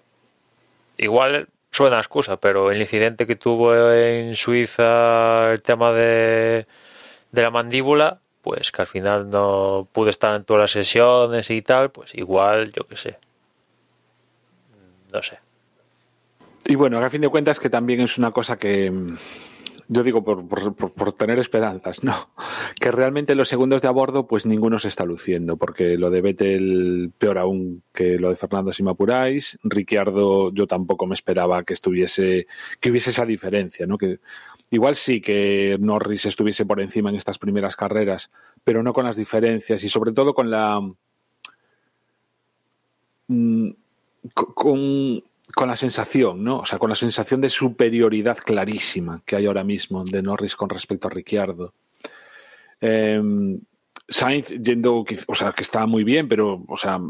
igual 0.99 1.49
suena 1.71 1.99
excusa, 1.99 2.39
pero 2.39 2.71
el 2.71 2.81
incidente 2.81 3.27
que 3.27 3.37
tuvo 3.37 3.93
en 3.93 4.35
Suiza, 4.35 5.53
el 5.53 5.63
tema 5.63 5.93
de, 5.93 6.67
de 7.33 7.43
la 7.43 7.51
mandíbula, 7.51 8.21
pues 8.43 8.73
que 8.73 8.83
al 8.83 8.89
final 8.89 9.29
no 9.29 9.89
pudo 9.93 10.09
estar 10.11 10.35
en 10.35 10.45
todas 10.45 10.63
las 10.63 10.71
sesiones 10.71 11.51
y 11.51 11.63
tal, 11.63 11.91
pues 11.91 12.15
igual, 12.15 12.73
yo 12.73 12.87
qué 12.87 12.97
sé, 12.97 13.19
no 15.13 15.23
sé. 15.23 15.39
Y 16.65 16.75
bueno, 16.75 16.99
a 16.99 17.11
fin 17.11 17.21
de 17.21 17.29
cuentas 17.29 17.61
que 17.61 17.71
también 17.71 18.01
es 18.01 18.19
una 18.19 18.33
cosa 18.33 18.59
que 18.59 18.93
yo 19.89 20.03
digo 20.03 20.25
por, 20.25 20.47
por- 20.49 21.13
tener 21.13 21.39
esperanzas, 21.39 22.03
no, 22.03 22.31
que 22.81 22.91
realmente 22.91 23.35
los 23.35 23.49
segundos 23.49 23.83
de 23.83 23.89
a 23.89 23.93
bordo 23.93 24.27
pues 24.27 24.45
ninguno 24.47 24.79
se 24.79 24.89
está 24.89 25.05
luciendo, 25.05 25.57
porque 25.57 25.97
lo 25.97 26.11
de 26.11 26.21
Vettel 26.21 27.13
peor 27.19 27.39
aún 27.39 27.83
que 27.93 28.19
lo 28.19 28.31
de 28.31 28.37
Fernando 28.37 28.73
si 28.73 28.83
me 28.83 28.91
apuráis, 28.91 29.59
Ricciardo 29.63 30.53
yo 30.53 30.67
tampoco 30.67 31.07
me 31.07 31.15
esperaba 31.15 31.63
que 31.65 31.75
estuviese, 31.75 32.47
que 32.81 32.91
hubiese 32.91 33.11
esa 33.11 33.25
diferencia, 33.25 33.87
¿no? 33.87 33.97
Que 33.99 34.19
igual 34.71 34.97
sí 34.97 35.21
que 35.21 35.77
Norris 35.81 36.27
estuviese 36.27 36.67
por 36.67 36.81
encima 36.81 37.11
en 37.11 37.17
estas 37.17 37.39
primeras 37.39 37.77
carreras, 37.77 38.31
pero 38.65 38.83
no 38.83 38.93
con 38.93 39.05
las 39.05 39.17
diferencias 39.17 39.85
y 39.85 39.89
sobre 39.89 40.13
todo 40.13 40.35
con 40.35 40.51
la 40.51 40.81
mm, 43.29 43.69
co- 44.35 44.55
con, 44.55 45.23
con 45.55 45.69
la 45.69 45.77
sensación, 45.77 46.43
¿no? 46.43 46.61
O 46.61 46.67
sea, 46.67 46.79
con 46.79 46.91
la 46.91 46.97
sensación 46.97 47.41
de 47.41 47.51
superioridad 47.51 48.39
clarísima 48.39 49.23
que 49.25 49.37
hay 49.37 49.47
ahora 49.47 49.65
mismo 49.65 50.05
de 50.05 50.23
Norris 50.23 50.57
con 50.57 50.69
respecto 50.69 51.09
a 51.09 51.11
Ricciardo. 51.11 51.73
Eh, 52.81 53.59
Sainz 54.09 54.49
yendo, 54.49 55.05
o 55.27 55.35
sea, 55.35 55.53
que 55.53 55.63
está 55.63 55.87
muy 55.87 56.05
bien, 56.05 56.29
pero, 56.29 56.65
o 56.69 56.77
sea, 56.77 57.01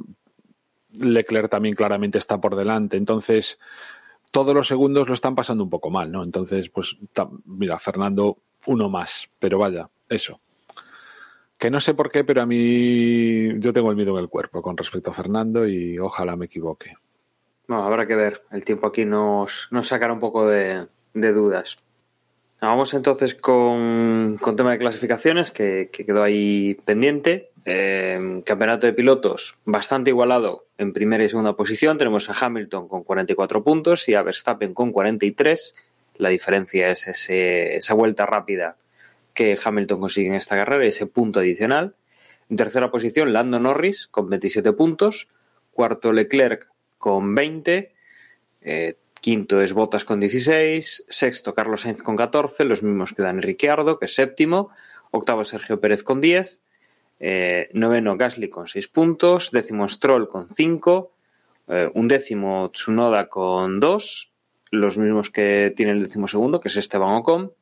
Leclerc 1.01 1.51
también 1.51 1.75
claramente 1.75 2.19
está 2.19 2.41
por 2.41 2.57
delante. 2.57 2.97
Entonces, 2.97 3.59
todos 4.31 4.55
los 4.55 4.69
segundos 4.69 5.09
lo 5.09 5.15
están 5.15 5.35
pasando 5.35 5.65
un 5.65 5.71
poco 5.71 5.91
mal, 5.91 6.11
¿no? 6.11 6.23
Entonces, 6.23 6.71
pues, 6.71 6.97
mira, 7.45 7.79
Fernando, 7.79 8.39
uno 8.67 8.89
más, 8.89 9.29
pero 9.39 9.59
vaya, 9.59 9.89
eso. 10.09 10.41
Que 11.59 11.71
no 11.71 11.81
sé 11.81 11.95
por 11.95 12.11
qué, 12.11 12.25
pero 12.25 12.43
a 12.43 12.47
mí 12.47 13.59
yo 13.59 13.73
tengo 13.73 13.91
el 13.91 13.97
miedo 13.97 14.13
en 14.13 14.25
el 14.25 14.29
cuerpo 14.29 14.61
con 14.61 14.77
respecto 14.77 15.11
a 15.11 15.15
Fernando 15.15 15.67
y 15.67 15.99
ojalá 15.99 16.37
me 16.37 16.47
equivoque. 16.47 16.95
No, 17.69 17.83
habrá 17.83 18.07
que 18.07 18.15
ver. 18.15 18.43
El 18.51 18.65
tiempo 18.65 18.87
aquí 18.87 19.05
nos, 19.05 19.69
nos 19.71 19.89
sacará 19.89 20.13
un 20.13 20.21
poco 20.21 20.47
de, 20.47 20.87
dudas. 21.15 21.79
Vamos 22.61 22.95
entonces 22.95 23.35
con, 23.35 24.39
con 24.41 24.57
tema 24.57 24.73
de 24.73 24.79
clasificaciones 24.79 25.51
que, 25.51 25.91
que 25.93 26.07
quedó 26.07 26.23
ahí 26.23 26.75
pendiente. 26.85 27.51
Eh, 27.69 28.43
campeonato 28.47 28.87
de 28.87 28.93
pilotos 28.93 29.59
bastante 29.65 30.11
igualado 30.11 30.69
en 30.79 30.93
primera 30.93 31.25
y 31.25 31.29
segunda 31.29 31.57
posición. 31.57 31.99
Tenemos 31.99 32.31
a 32.31 32.47
Hamilton 32.47 32.87
con 32.87 33.03
44 33.03 33.65
puntos 33.65 34.09
y 34.09 34.15
a 34.15 34.23
Verstappen 34.23 34.73
con 34.73 34.93
43. 34.93 35.75
La 36.15 36.29
diferencia 36.29 36.89
es 36.89 37.29
esa 37.29 37.95
vuelta 37.95 38.25
rápida 38.25 38.77
que 39.35 39.59
Hamilton 39.63 40.01
consigue 40.01 40.29
en 40.29 40.35
esta 40.35 40.57
carrera, 40.57 40.87
ese 40.87 41.07
punto 41.07 41.41
adicional. 41.41 41.97
En 42.49 42.57
tercera 42.57 42.93
posición, 42.93 43.33
Lando 43.33 43.59
Norris 43.59 44.07
con 44.07 44.31
27 44.31 44.73
puntos. 44.73 45.29
Cuarto, 45.73 46.13
Leclerc 46.13 46.69
con 46.99 47.35
20. 47.35 47.93
Eh, 48.63 48.97
quinto 49.21 49.61
es 49.61 49.73
Bottas 49.73 50.05
con 50.05 50.21
16. 50.21 51.05
Sexto, 51.09 51.55
Carlos 51.55 51.83
Sainz 51.83 52.03
con 52.03 52.17
14. 52.17 52.65
Los 52.65 52.83
mismos 52.83 53.13
que 53.13 53.23
Dani 53.23 53.41
Ricciardo, 53.41 53.99
que 53.99 54.07
es 54.07 54.15
séptimo. 54.15 54.71
Octavo, 55.11 55.45
Sergio 55.45 55.81
Pérez 55.81 56.03
con 56.03 56.21
10. 56.21 56.63
Eh, 57.19 57.71
noveno, 57.73 58.17
Gasly 58.17 58.49
con 58.49 58.67
6 58.67 58.89
puntos. 58.89 59.51
Décimo, 59.51 59.89
Stroll 59.89 60.29
con 60.29 60.49
5. 60.49 61.13
Eh, 61.69 61.91
un 61.95 62.09
décimo, 62.09 62.71
Tsunoda 62.73 63.29
con 63.29 63.81
2. 63.81 64.33
Los 64.73 64.99
mismos 64.99 65.31
que 65.31 65.73
tiene 65.77 65.93
el 65.93 66.03
décimo 66.03 66.29
segundo, 66.29 66.61
que 66.61 66.69
es 66.69 66.77
Esteban 66.77 67.15
Ocon. 67.15 67.53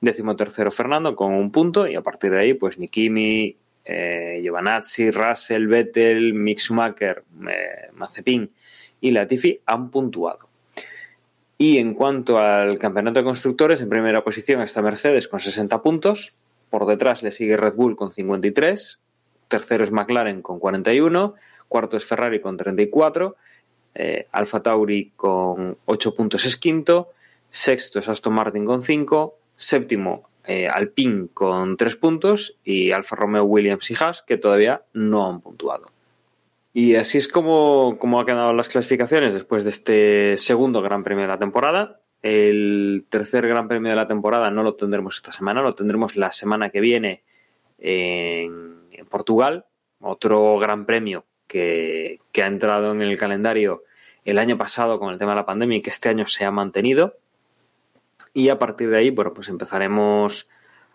Décimo 0.00 0.34
tercero, 0.34 0.72
Fernando 0.72 1.14
con 1.14 1.32
un 1.32 1.52
punto. 1.52 1.86
Y 1.86 1.94
a 1.94 2.02
partir 2.02 2.32
de 2.32 2.40
ahí, 2.40 2.54
pues 2.54 2.78
Nikimi, 2.78 3.56
eh, 3.84 4.40
Giovanazzi, 4.42 5.10
Russell, 5.10 5.66
Vettel, 5.66 6.34
Mick 6.34 6.58
Schumacher, 6.58 7.24
eh, 7.48 7.90
Mazepin 7.94 8.50
y 9.02 9.10
Latifi 9.10 9.60
han 9.66 9.90
puntuado. 9.90 10.48
Y 11.58 11.76
en 11.76 11.92
cuanto 11.92 12.38
al 12.38 12.78
campeonato 12.78 13.20
de 13.20 13.24
constructores, 13.24 13.82
en 13.82 13.90
primera 13.90 14.24
posición 14.24 14.62
está 14.62 14.80
Mercedes 14.80 15.28
con 15.28 15.40
60 15.40 15.82
puntos, 15.82 16.34
por 16.70 16.86
detrás 16.86 17.22
le 17.22 17.32
sigue 17.32 17.58
Red 17.58 17.74
Bull 17.74 17.94
con 17.94 18.12
53, 18.12 18.98
tercero 19.48 19.84
es 19.84 19.92
McLaren 19.92 20.40
con 20.40 20.58
41, 20.58 21.34
cuarto 21.68 21.98
es 21.98 22.06
Ferrari 22.06 22.40
con 22.40 22.56
34, 22.56 23.36
eh, 23.94 24.26
Alfa 24.32 24.62
Tauri 24.62 25.12
con 25.14 25.76
8 25.84 26.14
puntos 26.14 26.46
es 26.46 26.56
quinto, 26.56 27.10
sexto 27.50 27.98
es 27.98 28.08
Aston 28.08 28.32
Martin 28.32 28.64
con 28.64 28.82
5, 28.82 29.36
séptimo 29.54 30.30
eh, 30.44 30.68
Alpine 30.68 31.28
con 31.32 31.76
tres 31.76 31.94
puntos 31.94 32.56
y 32.64 32.90
Alfa 32.90 33.14
Romeo 33.14 33.44
Williams 33.44 33.88
y 33.90 33.94
Haas 33.94 34.22
que 34.22 34.36
todavía 34.36 34.82
no 34.92 35.28
han 35.28 35.40
puntuado. 35.40 35.86
Y 36.72 36.94
así 36.94 37.18
es 37.18 37.28
como, 37.28 37.98
como 37.98 38.20
ha 38.20 38.26
quedado 38.26 38.52
las 38.54 38.68
clasificaciones 38.68 39.34
después 39.34 39.64
de 39.64 39.70
este 39.70 40.36
segundo 40.38 40.80
Gran 40.80 41.02
Premio 41.02 41.22
de 41.22 41.28
la 41.28 41.38
temporada. 41.38 42.00
El 42.22 43.04
tercer 43.08 43.46
Gran 43.46 43.68
Premio 43.68 43.90
de 43.90 43.96
la 43.96 44.06
temporada 44.06 44.50
no 44.50 44.62
lo 44.62 44.74
tendremos 44.74 45.16
esta 45.16 45.32
semana, 45.32 45.60
lo 45.60 45.74
tendremos 45.74 46.16
la 46.16 46.30
semana 46.30 46.70
que 46.70 46.80
viene 46.80 47.24
en, 47.78 48.80
en 48.90 49.06
Portugal. 49.06 49.66
Otro 50.00 50.58
Gran 50.58 50.86
Premio 50.86 51.26
que, 51.46 52.18
que 52.32 52.42
ha 52.42 52.46
entrado 52.46 52.92
en 52.92 53.02
el 53.02 53.18
calendario 53.18 53.84
el 54.24 54.38
año 54.38 54.56
pasado 54.56 54.98
con 54.98 55.12
el 55.12 55.18
tema 55.18 55.32
de 55.32 55.38
la 55.38 55.46
pandemia 55.46 55.78
y 55.78 55.82
que 55.82 55.90
este 55.90 56.08
año 56.08 56.26
se 56.26 56.44
ha 56.44 56.50
mantenido. 56.50 57.18
Y 58.32 58.48
a 58.48 58.58
partir 58.58 58.88
de 58.88 58.96
ahí, 58.96 59.10
bueno, 59.10 59.34
pues 59.34 59.48
empezaremos 59.48 60.48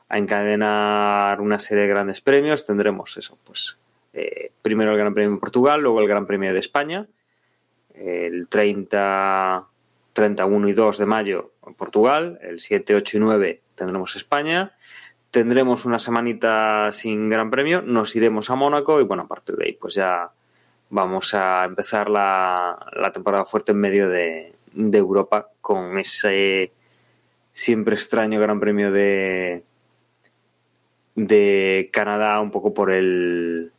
a 0.09 0.17
encadenar 0.17 1.39
una 1.39 1.59
serie 1.59 1.83
de 1.83 1.89
grandes 1.89 2.21
premios. 2.21 2.65
Tendremos 2.65 3.15
eso, 3.17 3.37
pues 3.43 3.77
eh, 4.13 4.51
primero 4.61 4.91
el 4.91 4.97
Gran 4.97 5.13
Premio 5.13 5.35
de 5.35 5.39
Portugal, 5.39 5.81
luego 5.81 6.01
el 6.01 6.07
Gran 6.07 6.25
Premio 6.25 6.53
de 6.53 6.59
España, 6.59 7.07
el 7.93 8.47
30, 8.47 9.67
31 10.13 10.69
y 10.69 10.73
2 10.73 10.97
de 10.97 11.05
mayo 11.05 11.51
en 11.65 11.73
Portugal, 11.73 12.39
el 12.41 12.59
7, 12.59 12.95
8 12.95 13.17
y 13.17 13.19
9 13.19 13.61
tendremos 13.75 14.15
España. 14.15 14.73
Tendremos 15.31 15.85
una 15.85 15.99
semanita 15.99 16.91
sin 16.91 17.29
Gran 17.29 17.51
Premio, 17.51 17.81
nos 17.81 18.15
iremos 18.15 18.49
a 18.49 18.55
Mónaco 18.55 18.99
y 18.99 19.03
bueno, 19.03 19.23
a 19.23 19.27
partir 19.27 19.55
de 19.55 19.65
ahí 19.65 19.73
pues 19.73 19.93
ya 19.93 20.31
vamos 20.89 21.33
a 21.33 21.65
empezar 21.65 22.09
la, 22.09 22.77
la 22.93 23.11
temporada 23.11 23.45
fuerte 23.45 23.73
en 23.73 23.79
medio 23.79 24.09
de, 24.09 24.53
de, 24.73 24.97
Europa 24.97 25.49
con 25.61 25.97
ese 25.99 26.71
siempre 27.51 27.95
extraño 27.95 28.39
Gran 28.39 28.59
Premio 28.59 28.91
de, 28.91 29.63
de 31.15 31.89
Canadá 31.91 32.39
un 32.39 32.51
poco 32.51 32.73
por 32.73 32.91
el 32.91 33.71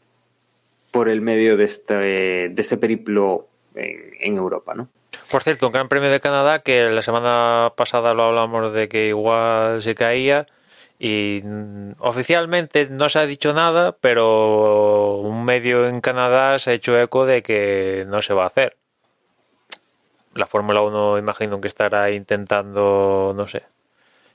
por 0.90 1.08
el 1.08 1.20
medio 1.20 1.56
de 1.56 1.64
este, 1.64 1.94
de 1.94 2.54
este 2.56 2.76
periplo 2.76 3.48
en, 3.74 4.36
Europa, 4.36 4.74
¿no? 4.74 4.88
Por 5.30 5.42
cierto, 5.42 5.66
un 5.66 5.72
Gran 5.72 5.88
Premio 5.88 6.10
de 6.10 6.20
Canadá 6.20 6.60
que 6.60 6.90
la 6.90 7.02
semana 7.02 7.72
pasada 7.76 8.14
lo 8.14 8.24
hablamos 8.24 8.72
de 8.72 8.88
que 8.88 9.08
igual 9.08 9.80
se 9.80 9.94
caía 9.94 10.46
y 10.98 11.42
oficialmente 11.98 12.88
no 12.90 13.08
se 13.08 13.20
ha 13.20 13.26
dicho 13.26 13.52
nada, 13.52 13.92
pero 14.00 15.16
un 15.18 15.44
medio 15.44 15.86
en 15.86 16.00
Canadá 16.00 16.58
se 16.58 16.70
ha 16.70 16.74
hecho 16.74 16.98
eco 16.98 17.24
de 17.24 17.42
que 17.42 18.04
no 18.08 18.20
se 18.20 18.34
va 18.34 18.44
a 18.44 18.46
hacer. 18.46 18.76
La 20.34 20.46
Fórmula 20.46 20.80
1 20.82 21.18
imagino 21.18 21.60
que 21.60 21.68
estará 21.68 22.10
intentando, 22.10 23.32
no 23.36 23.46
sé, 23.46 23.62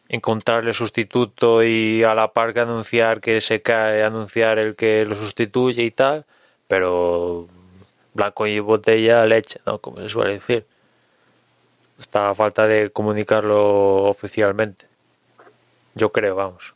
encontrarle 0.09 0.73
sustituto 0.73 1.63
y 1.63 2.03
a 2.03 2.13
la 2.13 2.33
par 2.33 2.53
que 2.53 2.61
anunciar 2.61 3.21
que 3.21 3.41
se 3.41 3.61
cae, 3.61 4.03
anunciar 4.03 4.59
el 4.59 4.75
que 4.75 5.05
lo 5.05 5.15
sustituye 5.15 5.83
y 5.83 5.91
tal, 5.91 6.25
pero 6.73 7.45
blanco 8.15 8.47
y 8.47 8.59
botella 8.59 9.23
leche, 9.27 9.59
¿no? 9.67 9.77
Como 9.77 9.97
se 9.97 10.09
suele 10.09 10.33
decir. 10.33 10.65
Está 11.99 12.31
a 12.31 12.33
falta 12.33 12.65
de 12.65 12.89
comunicarlo 12.89 14.05
oficialmente. 14.05 14.87
Yo 15.93 16.11
creo, 16.11 16.33
vamos. 16.33 16.73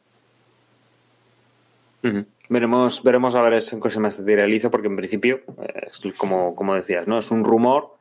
Veremos, 2.47 3.01
veremos 3.01 3.33
a 3.33 3.41
ver 3.41 3.53
en 3.53 3.81
qué 3.81 3.89
se 3.89 3.99
materializa, 3.99 4.69
porque 4.69 4.85
en 4.85 4.95
principio, 4.97 5.41
es 5.83 5.99
como, 6.15 6.55
como 6.55 6.75
decías, 6.75 7.07
¿no? 7.07 7.17
Es 7.17 7.31
un 7.31 7.43
rumor, 7.43 7.95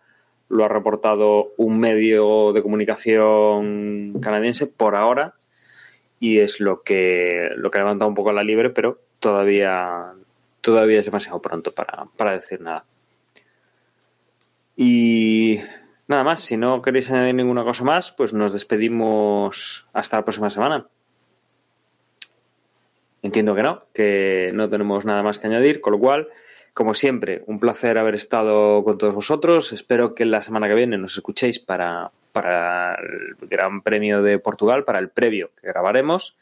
lo 0.50 0.66
ha 0.66 0.68
reportado 0.68 1.54
un 1.56 1.80
medio 1.80 2.52
de 2.52 2.60
comunicación 2.60 4.20
canadiense 4.20 4.66
por 4.66 4.96
ahora, 4.96 5.32
y 6.20 6.40
es 6.40 6.60
lo 6.60 6.82
que, 6.82 7.48
lo 7.56 7.70
que 7.70 7.78
ha 7.78 7.80
levantado 7.80 8.10
un 8.10 8.14
poco 8.14 8.34
la 8.34 8.42
libre, 8.42 8.68
pero 8.68 9.00
todavía, 9.18 10.12
todavía 10.66 10.98
es 10.98 11.06
demasiado 11.06 11.40
pronto 11.40 11.72
para, 11.72 12.08
para 12.16 12.32
decir 12.32 12.60
nada. 12.60 12.84
Y 14.74 15.60
nada 16.08 16.24
más, 16.24 16.40
si 16.40 16.56
no 16.56 16.82
queréis 16.82 17.08
añadir 17.12 17.36
ninguna 17.36 17.62
cosa 17.62 17.84
más, 17.84 18.10
pues 18.10 18.34
nos 18.34 18.52
despedimos 18.52 19.86
hasta 19.92 20.16
la 20.16 20.24
próxima 20.24 20.50
semana. 20.50 20.88
Entiendo 23.22 23.54
que 23.54 23.62
no, 23.62 23.84
que 23.94 24.50
no 24.54 24.68
tenemos 24.68 25.04
nada 25.04 25.22
más 25.22 25.38
que 25.38 25.46
añadir, 25.46 25.80
con 25.80 25.92
lo 25.92 26.00
cual, 26.00 26.26
como 26.74 26.94
siempre, 26.94 27.44
un 27.46 27.60
placer 27.60 27.96
haber 27.96 28.16
estado 28.16 28.82
con 28.82 28.98
todos 28.98 29.14
vosotros. 29.14 29.72
Espero 29.72 30.16
que 30.16 30.24
la 30.24 30.42
semana 30.42 30.66
que 30.66 30.74
viene 30.74 30.98
nos 30.98 31.14
escuchéis 31.14 31.60
para, 31.60 32.10
para 32.32 32.96
el 32.96 33.36
Gran 33.48 33.82
Premio 33.82 34.20
de 34.20 34.40
Portugal, 34.40 34.82
para 34.82 34.98
el 34.98 35.10
previo 35.10 35.52
que 35.60 35.68
grabaremos. 35.68 36.36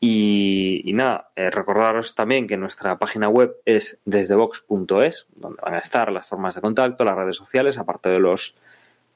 Y, 0.00 0.82
y 0.84 0.92
nada, 0.92 1.30
eh, 1.36 1.50
recordaros 1.50 2.14
también 2.14 2.46
que 2.46 2.56
nuestra 2.56 2.98
página 2.98 3.28
web 3.28 3.56
es 3.64 3.98
desdevox.es, 4.04 5.26
donde 5.34 5.62
van 5.62 5.74
a 5.74 5.78
estar 5.78 6.12
las 6.12 6.26
formas 6.26 6.54
de 6.54 6.60
contacto, 6.60 7.04
las 7.04 7.16
redes 7.16 7.36
sociales, 7.36 7.78
aparte 7.78 8.10
de 8.10 8.18
los, 8.18 8.54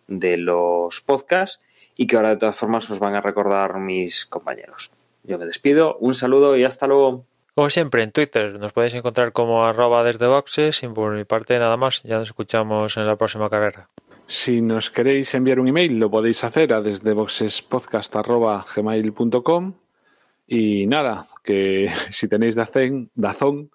de 0.06 0.38
los 0.38 1.00
podcasts, 1.02 1.60
y 1.96 2.06
que 2.06 2.16
ahora 2.16 2.30
de 2.30 2.36
todas 2.36 2.56
formas 2.56 2.88
os 2.90 2.98
van 2.98 3.14
a 3.16 3.20
recordar 3.20 3.78
mis 3.78 4.24
compañeros. 4.24 4.90
Yo 5.24 5.38
me 5.38 5.44
despido, 5.44 5.96
un 5.98 6.14
saludo 6.14 6.56
y 6.56 6.64
hasta 6.64 6.86
luego. 6.86 7.26
Como 7.55 7.68
siempre, 7.70 8.02
en 8.02 8.12
Twitter 8.12 8.59
nos 8.59 8.72
podéis 8.72 8.94
encontrar 8.94 9.32
como 9.32 9.66
arroba 9.66 10.05
desde 10.05 10.26
boxes 10.26 10.82
y 10.84 10.88
por 10.88 11.14
mi 11.14 11.24
parte 11.24 11.59
nada 11.59 11.76
más. 11.76 12.02
Ya 12.05 12.18
nos 12.18 12.28
escuchamos 12.28 12.96
en 12.96 13.06
la 13.06 13.16
próxima 13.16 13.50
carrera. 13.50 13.88
Si 14.26 14.62
nos 14.62 14.90
queréis 14.90 15.34
enviar 15.34 15.59
un 15.59 15.68
email, 15.68 15.98
lo 15.98 16.10
podéis 16.10 16.44
hacer 16.44 16.72
a 16.72 16.80
desde 16.80 17.14
gmail.com 18.74 19.74
y 20.48 20.86
nada, 20.86 21.26
que 21.44 21.88
si 22.10 22.26
tenéis 22.26 22.56
Dazón, 22.56 23.10
Dazón 23.14 23.70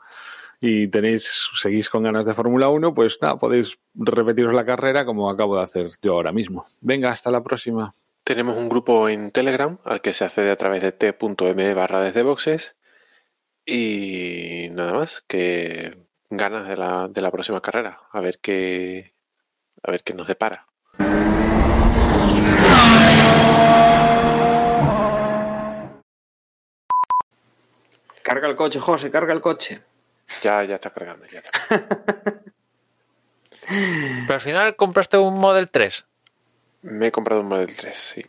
y 0.59 0.87
tenéis, 0.87 1.49
seguís 1.53 1.89
con 1.89 2.03
ganas 2.03 2.25
de 2.25 2.33
Fórmula 2.33 2.69
1, 2.69 2.93
pues 2.93 3.19
nada, 3.21 3.37
podéis 3.37 3.77
repetiros 3.93 4.53
la 4.53 4.65
carrera 4.65 5.05
como 5.05 5.29
acabo 5.29 5.57
de 5.57 5.63
hacer 5.63 5.89
yo 6.01 6.13
ahora 6.13 6.31
mismo. 6.31 6.65
Venga, 6.81 7.11
hasta 7.11 7.31
la 7.31 7.43
próxima. 7.43 7.93
Tenemos 8.23 8.57
un 8.57 8.69
grupo 8.69 9.09
en 9.09 9.31
Telegram 9.31 9.77
al 9.83 10.01
que 10.01 10.13
se 10.13 10.23
accede 10.23 10.49
a 10.49 10.55
través 10.55 10.81
de 10.81 10.93
t.m 10.93 11.73
barra 11.73 12.01
desde 12.01 12.23
boxes. 12.23 12.77
Y 13.65 14.69
nada 14.71 14.93
más, 14.93 15.23
que 15.27 15.97
ganas 16.29 16.67
de 16.67 16.77
la, 16.77 17.07
de 17.09 17.21
la 17.21 17.31
próxima 17.31 17.61
carrera. 17.61 17.99
A 18.11 18.21
ver 18.21 18.39
qué. 18.41 19.13
A 19.83 19.91
ver 19.91 20.03
qué 20.03 20.13
nos 20.13 20.27
depara. 20.27 20.67
Carga 28.33 28.47
el 28.47 28.55
coche, 28.55 28.79
José, 28.79 29.11
carga 29.11 29.31
el 29.31 29.41
coche. 29.41 29.79
Ya, 30.41 30.63
ya 30.63 30.73
está 30.73 30.89
cargando, 30.89 31.23
ya 31.27 31.39
está. 31.39 31.51
Pero 33.67 34.33
al 34.33 34.41
final 34.41 34.75
compraste 34.75 35.19
un 35.19 35.37
Model 35.37 35.69
3. 35.69 36.03
Me 36.81 37.07
he 37.07 37.11
comprado 37.11 37.41
un 37.41 37.47
Model 37.49 37.75
3, 37.75 37.95
sí. 37.95 38.25